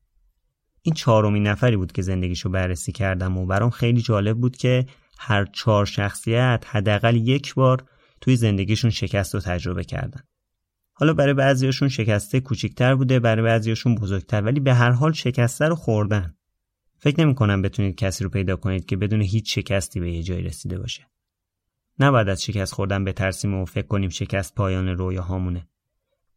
این 0.83 0.95
چهارمین 0.95 1.47
نفری 1.47 1.77
بود 1.77 1.93
که 1.93 2.03
زندگیشو 2.03 2.49
بررسی 2.49 2.93
کردم 2.93 3.39
و 3.39 3.47
برام 3.47 3.71
خیلی 3.71 4.03
جالب 4.03 4.39
بود 4.39 4.57
که 4.57 4.87
هر 5.19 5.45
چهار 5.45 5.87
شخصیت 5.87 6.65
حداقل 6.69 7.17
یک 7.17 7.55
بار 7.55 7.85
توی 8.21 8.37
زندگیشون 8.37 8.91
شکست 8.91 9.35
رو 9.35 9.41
تجربه 9.41 9.85
کردن. 9.85 10.21
حالا 10.93 11.15
برای 11.15 11.35
بعضیاشون 11.35 11.89
شکسته 11.89 12.41
کوچیکتر 12.41 12.95
بوده 12.95 13.21
برای 13.21 13.45
بعضیاشون 13.45 13.95
بزرگتر 13.95 14.43
ولی 14.43 14.61
به 14.61 14.75
هر 14.75 14.91
حال 14.91 15.13
شکسته 15.13 15.69
رو 15.69 15.75
خوردن. 15.75 16.35
فکر 16.99 17.21
نمی 17.21 17.35
کنم 17.35 17.63
بتونید 17.63 17.95
کسی 17.95 18.25
رو 18.25 18.31
پیدا 18.31 18.57
کنید 18.57 18.87
که 18.87 18.97
بدون 18.97 19.23
هیچ 19.23 19.55
شکستی 19.55 20.01
به 20.01 20.13
یه 20.13 20.23
جایی 20.23 20.43
رسیده 20.43 20.79
باشه. 20.79 21.07
نباید 21.99 22.29
از 22.29 22.43
شکست 22.43 22.75
خوردن 22.75 23.05
بترسیم 23.05 23.55
و 23.55 23.65
فکر 23.65 23.87
کنیم 23.87 24.11
شکست 24.11 24.55
پایان 24.55 24.89
رویاهامونه. 24.89 25.69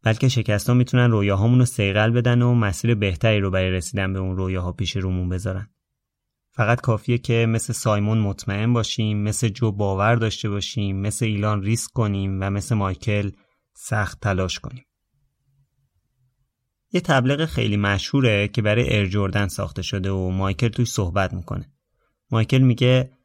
بلکه 0.02 0.28
شکست 0.28 0.68
ها 0.68 0.74
می‌تونن 0.74 1.10
رویاهامون 1.10 1.58
رو 1.58 1.64
سیقل 1.64 2.10
بدن 2.10 2.42
و 2.42 2.54
مسیر 2.54 2.94
بهتری 2.94 3.40
رو 3.40 3.50
برای 3.50 3.70
رسیدن 3.70 4.12
به 4.12 4.18
اون 4.18 4.36
رویاها 4.36 4.72
پیش 4.72 4.96
رومون 4.96 5.28
بذارن. 5.28 5.68
فقط 6.50 6.80
کافیه 6.80 7.18
که 7.18 7.46
مثل 7.48 7.72
سایمون 7.72 8.18
مطمئن 8.18 8.72
باشیم، 8.72 9.22
مثل 9.22 9.48
جو 9.48 9.72
باور 9.72 10.14
داشته 10.14 10.48
باشیم، 10.48 10.96
مثل 11.00 11.24
ایلان 11.24 11.62
ریسک 11.62 11.90
کنیم 11.92 12.40
و 12.40 12.50
مثل 12.50 12.74
مایکل 12.74 13.30
سخت 13.74 14.20
تلاش 14.20 14.58
کنیم. 14.58 14.84
یه 16.92 17.00
تبلیغ 17.00 17.44
خیلی 17.44 17.76
مشهوره 17.76 18.48
که 18.48 18.62
برای 18.62 18.98
ارجوردن 18.98 19.48
ساخته 19.48 19.82
شده 19.82 20.10
و 20.10 20.30
مایکل 20.30 20.68
توی 20.68 20.84
صحبت 20.84 21.34
می‌کنه. 21.34 21.72
مایکل 22.30 22.58
میگه 22.58 23.17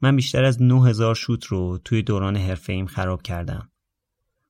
من 0.00 0.16
بیشتر 0.16 0.44
از 0.44 0.62
9000 0.62 1.14
شوت 1.14 1.44
رو 1.44 1.78
توی 1.78 2.02
دوران 2.02 2.36
حرفه 2.36 2.86
خراب 2.86 3.22
کردم. 3.22 3.70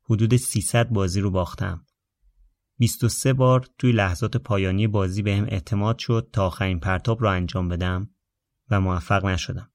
حدود 0.02 0.36
300 0.36 0.88
بازی 0.88 1.20
رو 1.20 1.30
باختم. 1.30 1.84
23 2.78 3.32
بار 3.32 3.66
توی 3.78 3.92
لحظات 3.92 4.36
پایانی 4.36 4.86
بازی 4.86 5.22
بهم 5.22 5.44
به 5.44 5.52
اعتماد 5.52 5.98
شد 5.98 6.28
تا 6.32 6.46
آخرین 6.46 6.80
پرتاب 6.80 7.22
رو 7.22 7.30
انجام 7.30 7.68
بدم 7.68 8.10
و 8.70 8.80
موفق 8.80 9.26
نشدم. 9.26 9.70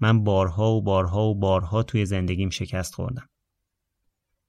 من 0.00 0.24
بارها 0.24 0.72
و 0.72 0.82
بارها 0.82 1.24
و 1.24 1.38
بارها 1.38 1.82
توی 1.82 2.06
زندگیم 2.06 2.50
شکست 2.50 2.94
خوردم. 2.94 3.28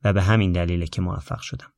و 0.03 0.13
به 0.13 0.21
همین 0.21 0.51
دلیله 0.51 0.87
که 0.87 1.01
موفق 1.01 1.39
شدم. 1.39 1.73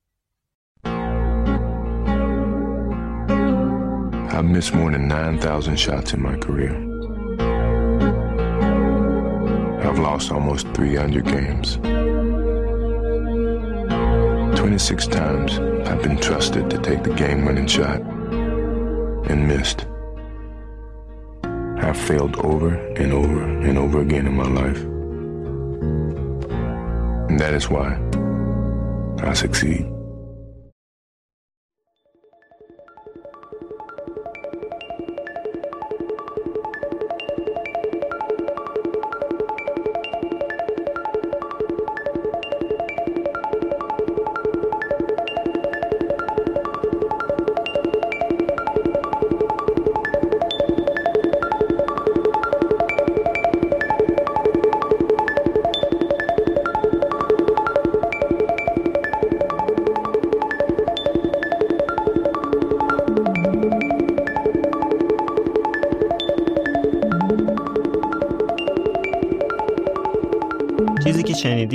I've 4.36 4.44
missed 4.44 4.74
more 4.74 4.92
than 4.92 5.08
9,000 5.08 5.78
shots 5.78 6.14
in 6.14 6.22
my 6.22 6.36
career. 6.36 6.95
I've 9.86 10.00
lost 10.00 10.32
almost 10.32 10.68
300 10.74 11.26
games. 11.26 11.76
26 14.58 15.08
times 15.08 15.60
I've 15.88 16.02
been 16.02 16.18
trusted 16.18 16.72
to 16.72 16.80
take 16.80 17.04
the 17.04 17.14
game 17.14 17.46
winning 17.46 17.68
shot 17.68 18.02
and 18.02 19.48
missed. 19.48 19.86
I've 21.78 21.98
failed 21.98 22.36
over 22.38 22.74
and 22.74 23.14
over 23.14 23.44
and 23.44 23.78
over 23.78 24.02
again 24.02 24.26
in 24.26 24.36
my 24.36 24.48
life. 24.48 24.82
And 27.30 27.40
that 27.40 27.54
is 27.54 27.70
why 27.70 28.00
I 29.20 29.34
succeed. 29.34 29.95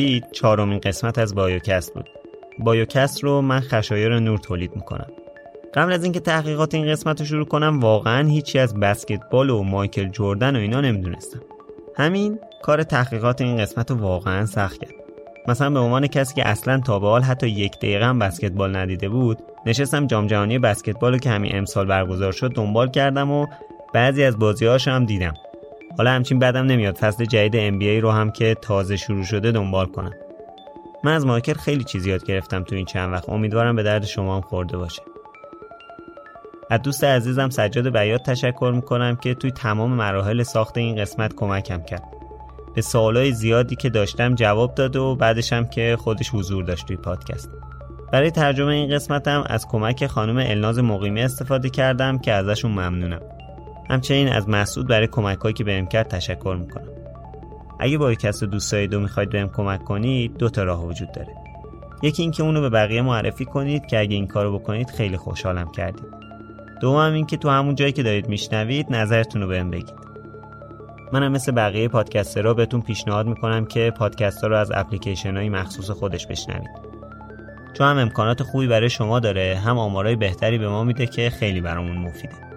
شنیدید 0.00 0.30
چهارمین 0.32 0.78
قسمت 0.78 1.18
از 1.18 1.34
بایوکست 1.34 1.94
بود. 1.94 2.10
بایوکست 2.58 3.24
رو 3.24 3.40
من 3.40 3.60
خشایر 3.60 4.18
نور 4.18 4.38
تولید 4.38 4.76
می‌کنم. 4.76 5.06
قبل 5.74 5.92
از 5.92 6.04
اینکه 6.04 6.20
تحقیقات 6.20 6.74
این 6.74 6.86
قسمت 6.86 7.20
رو 7.20 7.26
شروع 7.26 7.44
کنم 7.44 7.80
واقعا 7.80 8.28
هیچی 8.28 8.58
از 8.58 8.74
بسکتبال 8.74 9.50
و 9.50 9.62
مایکل 9.62 10.08
جردن 10.08 10.56
و 10.56 10.58
اینا 10.58 10.80
نمی‌دونستم. 10.80 11.40
همین 11.96 12.38
کار 12.62 12.82
تحقیقات 12.82 13.40
این 13.40 13.56
قسمت 13.56 13.90
رو 13.90 13.96
واقعا 13.96 14.46
سخت 14.46 14.78
کرد. 14.78 14.94
مثلا 15.48 15.70
به 15.70 15.78
عنوان 15.78 16.06
کسی 16.06 16.34
که 16.34 16.48
اصلا 16.48 16.80
تا 16.80 16.98
به 16.98 17.06
حال 17.06 17.22
حتی 17.22 17.48
یک 17.48 17.76
دقیقه 17.76 18.04
هم 18.04 18.18
بسکتبال 18.18 18.76
ندیده 18.76 19.08
بود 19.08 19.38
نشستم 19.66 20.06
جام 20.06 20.26
جهانی 20.26 20.58
بسکتبال 20.58 21.12
رو 21.12 21.18
که 21.18 21.30
همین 21.30 21.56
امسال 21.56 21.86
برگزار 21.86 22.32
شد 22.32 22.52
دنبال 22.52 22.90
کردم 22.90 23.30
و 23.30 23.46
بعضی 23.94 24.24
از 24.24 24.38
بازیهاش 24.38 24.88
هم 24.88 25.04
دیدم. 25.04 25.34
حالا 25.98 26.10
همچین 26.10 26.38
بدم 26.38 26.66
نمیاد. 26.66 26.96
فصل 26.96 27.24
جدید 27.24 27.80
NBA 27.80 28.02
رو 28.02 28.10
هم 28.10 28.30
که 28.30 28.54
تازه 28.62 28.96
شروع 28.96 29.24
شده 29.24 29.52
دنبال 29.52 29.86
کنم. 29.86 30.12
من 31.04 31.14
از 31.14 31.26
مایکل 31.26 31.54
خیلی 31.54 31.84
چیز 31.84 32.06
یاد 32.06 32.24
گرفتم 32.24 32.64
تو 32.64 32.76
این 32.76 32.86
چند 32.86 33.12
وقت. 33.12 33.28
امیدوارم 33.28 33.76
به 33.76 33.82
درد 33.82 34.04
شما 34.04 34.36
هم 34.36 34.40
خورده 34.40 34.76
باشه. 34.76 35.02
از 36.70 36.82
دوست 36.82 37.04
عزیزم 37.04 37.50
سجاد 37.50 37.92
بیات 37.92 38.22
تشکر 38.22 38.72
می‌کنم 38.74 39.16
که 39.16 39.34
توی 39.34 39.50
تمام 39.50 39.90
مراحل 39.90 40.42
ساخت 40.42 40.78
این 40.78 40.96
قسمت 40.96 41.34
کمکم 41.34 41.82
کرد. 41.82 42.02
به 42.74 42.82
سوالای 42.82 43.32
زیادی 43.32 43.76
که 43.76 43.90
داشتم 43.90 44.34
جواب 44.34 44.74
داد 44.74 44.96
و 44.96 45.16
بعدش 45.16 45.52
هم 45.52 45.66
که 45.66 45.96
خودش 46.00 46.30
حضور 46.30 46.64
داشت 46.64 46.86
توی 46.86 46.96
پادکست. 46.96 47.50
برای 48.12 48.30
ترجمه 48.30 48.72
این 48.74 48.94
قسمتم 48.94 49.44
از 49.46 49.66
کمک 49.68 50.06
خانم 50.06 50.36
الناز 50.36 50.78
مقیمی 50.78 51.22
استفاده 51.22 51.70
کردم 51.70 52.18
که 52.18 52.32
ازشون 52.32 52.70
ممنونم. 52.70 53.20
همچنین 53.90 54.28
از 54.28 54.48
مسعود 54.48 54.88
برای 54.88 55.06
کمک 55.06 55.54
که 55.54 55.64
بهم 55.64 55.86
کرد 55.86 56.08
تشکر 56.08 56.56
می‌کنم. 56.60 56.88
اگه 57.80 57.98
با 57.98 58.14
کس 58.14 58.44
دوست 58.44 58.72
دارید 58.72 58.94
و 58.94 59.00
می‌خواید 59.00 59.30
بهم 59.30 59.48
کمک 59.48 59.84
کنید 59.84 60.36
دو 60.36 60.48
تا 60.48 60.64
راه 60.64 60.86
وجود 60.86 61.12
داره. 61.12 61.34
یکی 62.02 62.22
اینکه 62.22 62.42
اونو 62.42 62.60
به 62.60 62.70
بقیه 62.70 63.02
معرفی 63.02 63.44
کنید 63.44 63.86
که 63.86 64.00
اگه 64.00 64.14
این 64.14 64.26
کارو 64.26 64.58
بکنید 64.58 64.90
خیلی 64.90 65.16
خوشحالم 65.16 65.70
کردید 65.70 66.06
دوم 66.80 67.12
اینکه 67.12 67.36
تو 67.36 67.48
همون 67.48 67.74
جایی 67.74 67.92
که 67.92 68.02
دارید 68.02 68.28
میشنوید 68.28 68.86
نظرتون 68.90 69.42
رو 69.42 69.48
بهم 69.48 69.70
بگید. 69.70 69.94
منم 71.12 71.32
مثل 71.32 71.52
بقیه 71.52 71.88
پادکسترها 71.88 72.54
بهتون 72.54 72.80
پیشنهاد 72.80 73.26
می‌کنم 73.26 73.64
که 73.66 73.92
پادکست 73.96 74.44
رو 74.44 74.56
از 74.56 74.72
اپلیکیشن 74.74 75.36
های 75.36 75.48
مخصوص 75.48 75.90
خودش 75.90 76.26
بشنوید. 76.26 76.70
چون 77.78 77.86
هم 77.86 77.98
امکانات 77.98 78.42
خوبی 78.42 78.66
برای 78.66 78.90
شما 78.90 79.20
داره 79.20 79.60
هم 79.64 79.78
آمارای 79.78 80.16
بهتری 80.16 80.58
به 80.58 80.68
ما 80.68 80.84
میده 80.84 81.06
که 81.06 81.30
خیلی 81.30 81.60
برامون 81.60 81.96
مفیده. 81.96 82.49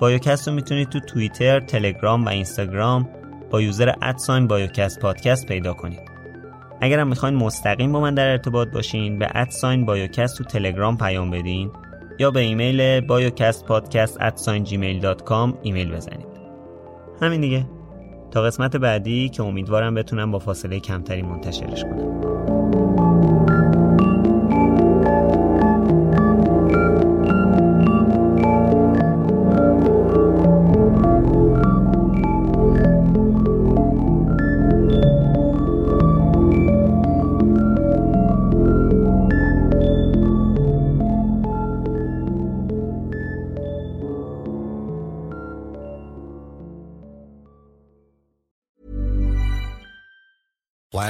بایوکست 0.00 0.48
رو 0.48 0.54
می‌تونید 0.54 0.88
تو 0.88 1.00
توییتر، 1.00 1.60
تلگرام 1.60 2.24
و 2.24 2.28
اینستاگرام 2.28 3.08
با 3.50 3.60
یوزر 3.60 3.92
at 4.02 4.17
sign 4.17 4.46
بایوکست 4.46 5.00
پادکست 5.00 5.46
پیدا 5.46 5.74
کنید. 5.74 6.00
اگر 6.80 6.98
هم 6.98 7.08
می‌خواین 7.08 7.34
مستقیم 7.34 7.92
با 7.92 8.00
من 8.00 8.14
در 8.14 8.28
ارتباط 8.28 8.68
باشین 8.68 9.18
به 9.18 9.28
at 9.34 9.51
sign 9.51 9.86
بایوکست 9.86 10.38
تو 10.38 10.44
تلگرام 10.44 10.96
پیام 10.96 11.30
بدین 11.30 11.70
یا 12.18 12.30
به 12.30 12.40
ایمیل 12.40 13.00
پادکست 13.64 14.20
ایمیل 15.62 15.92
بزنید. 15.92 16.26
همین 17.22 17.40
دیگه. 17.40 17.66
تا 18.30 18.42
قسمت 18.42 18.76
بعدی 18.76 19.28
که 19.28 19.42
امیدوارم 19.42 19.94
بتونم 19.94 20.30
با 20.30 20.38
فاصله 20.38 20.80
کمتری 20.80 21.22
منتشرش 21.22 21.84
کنم 21.84 23.43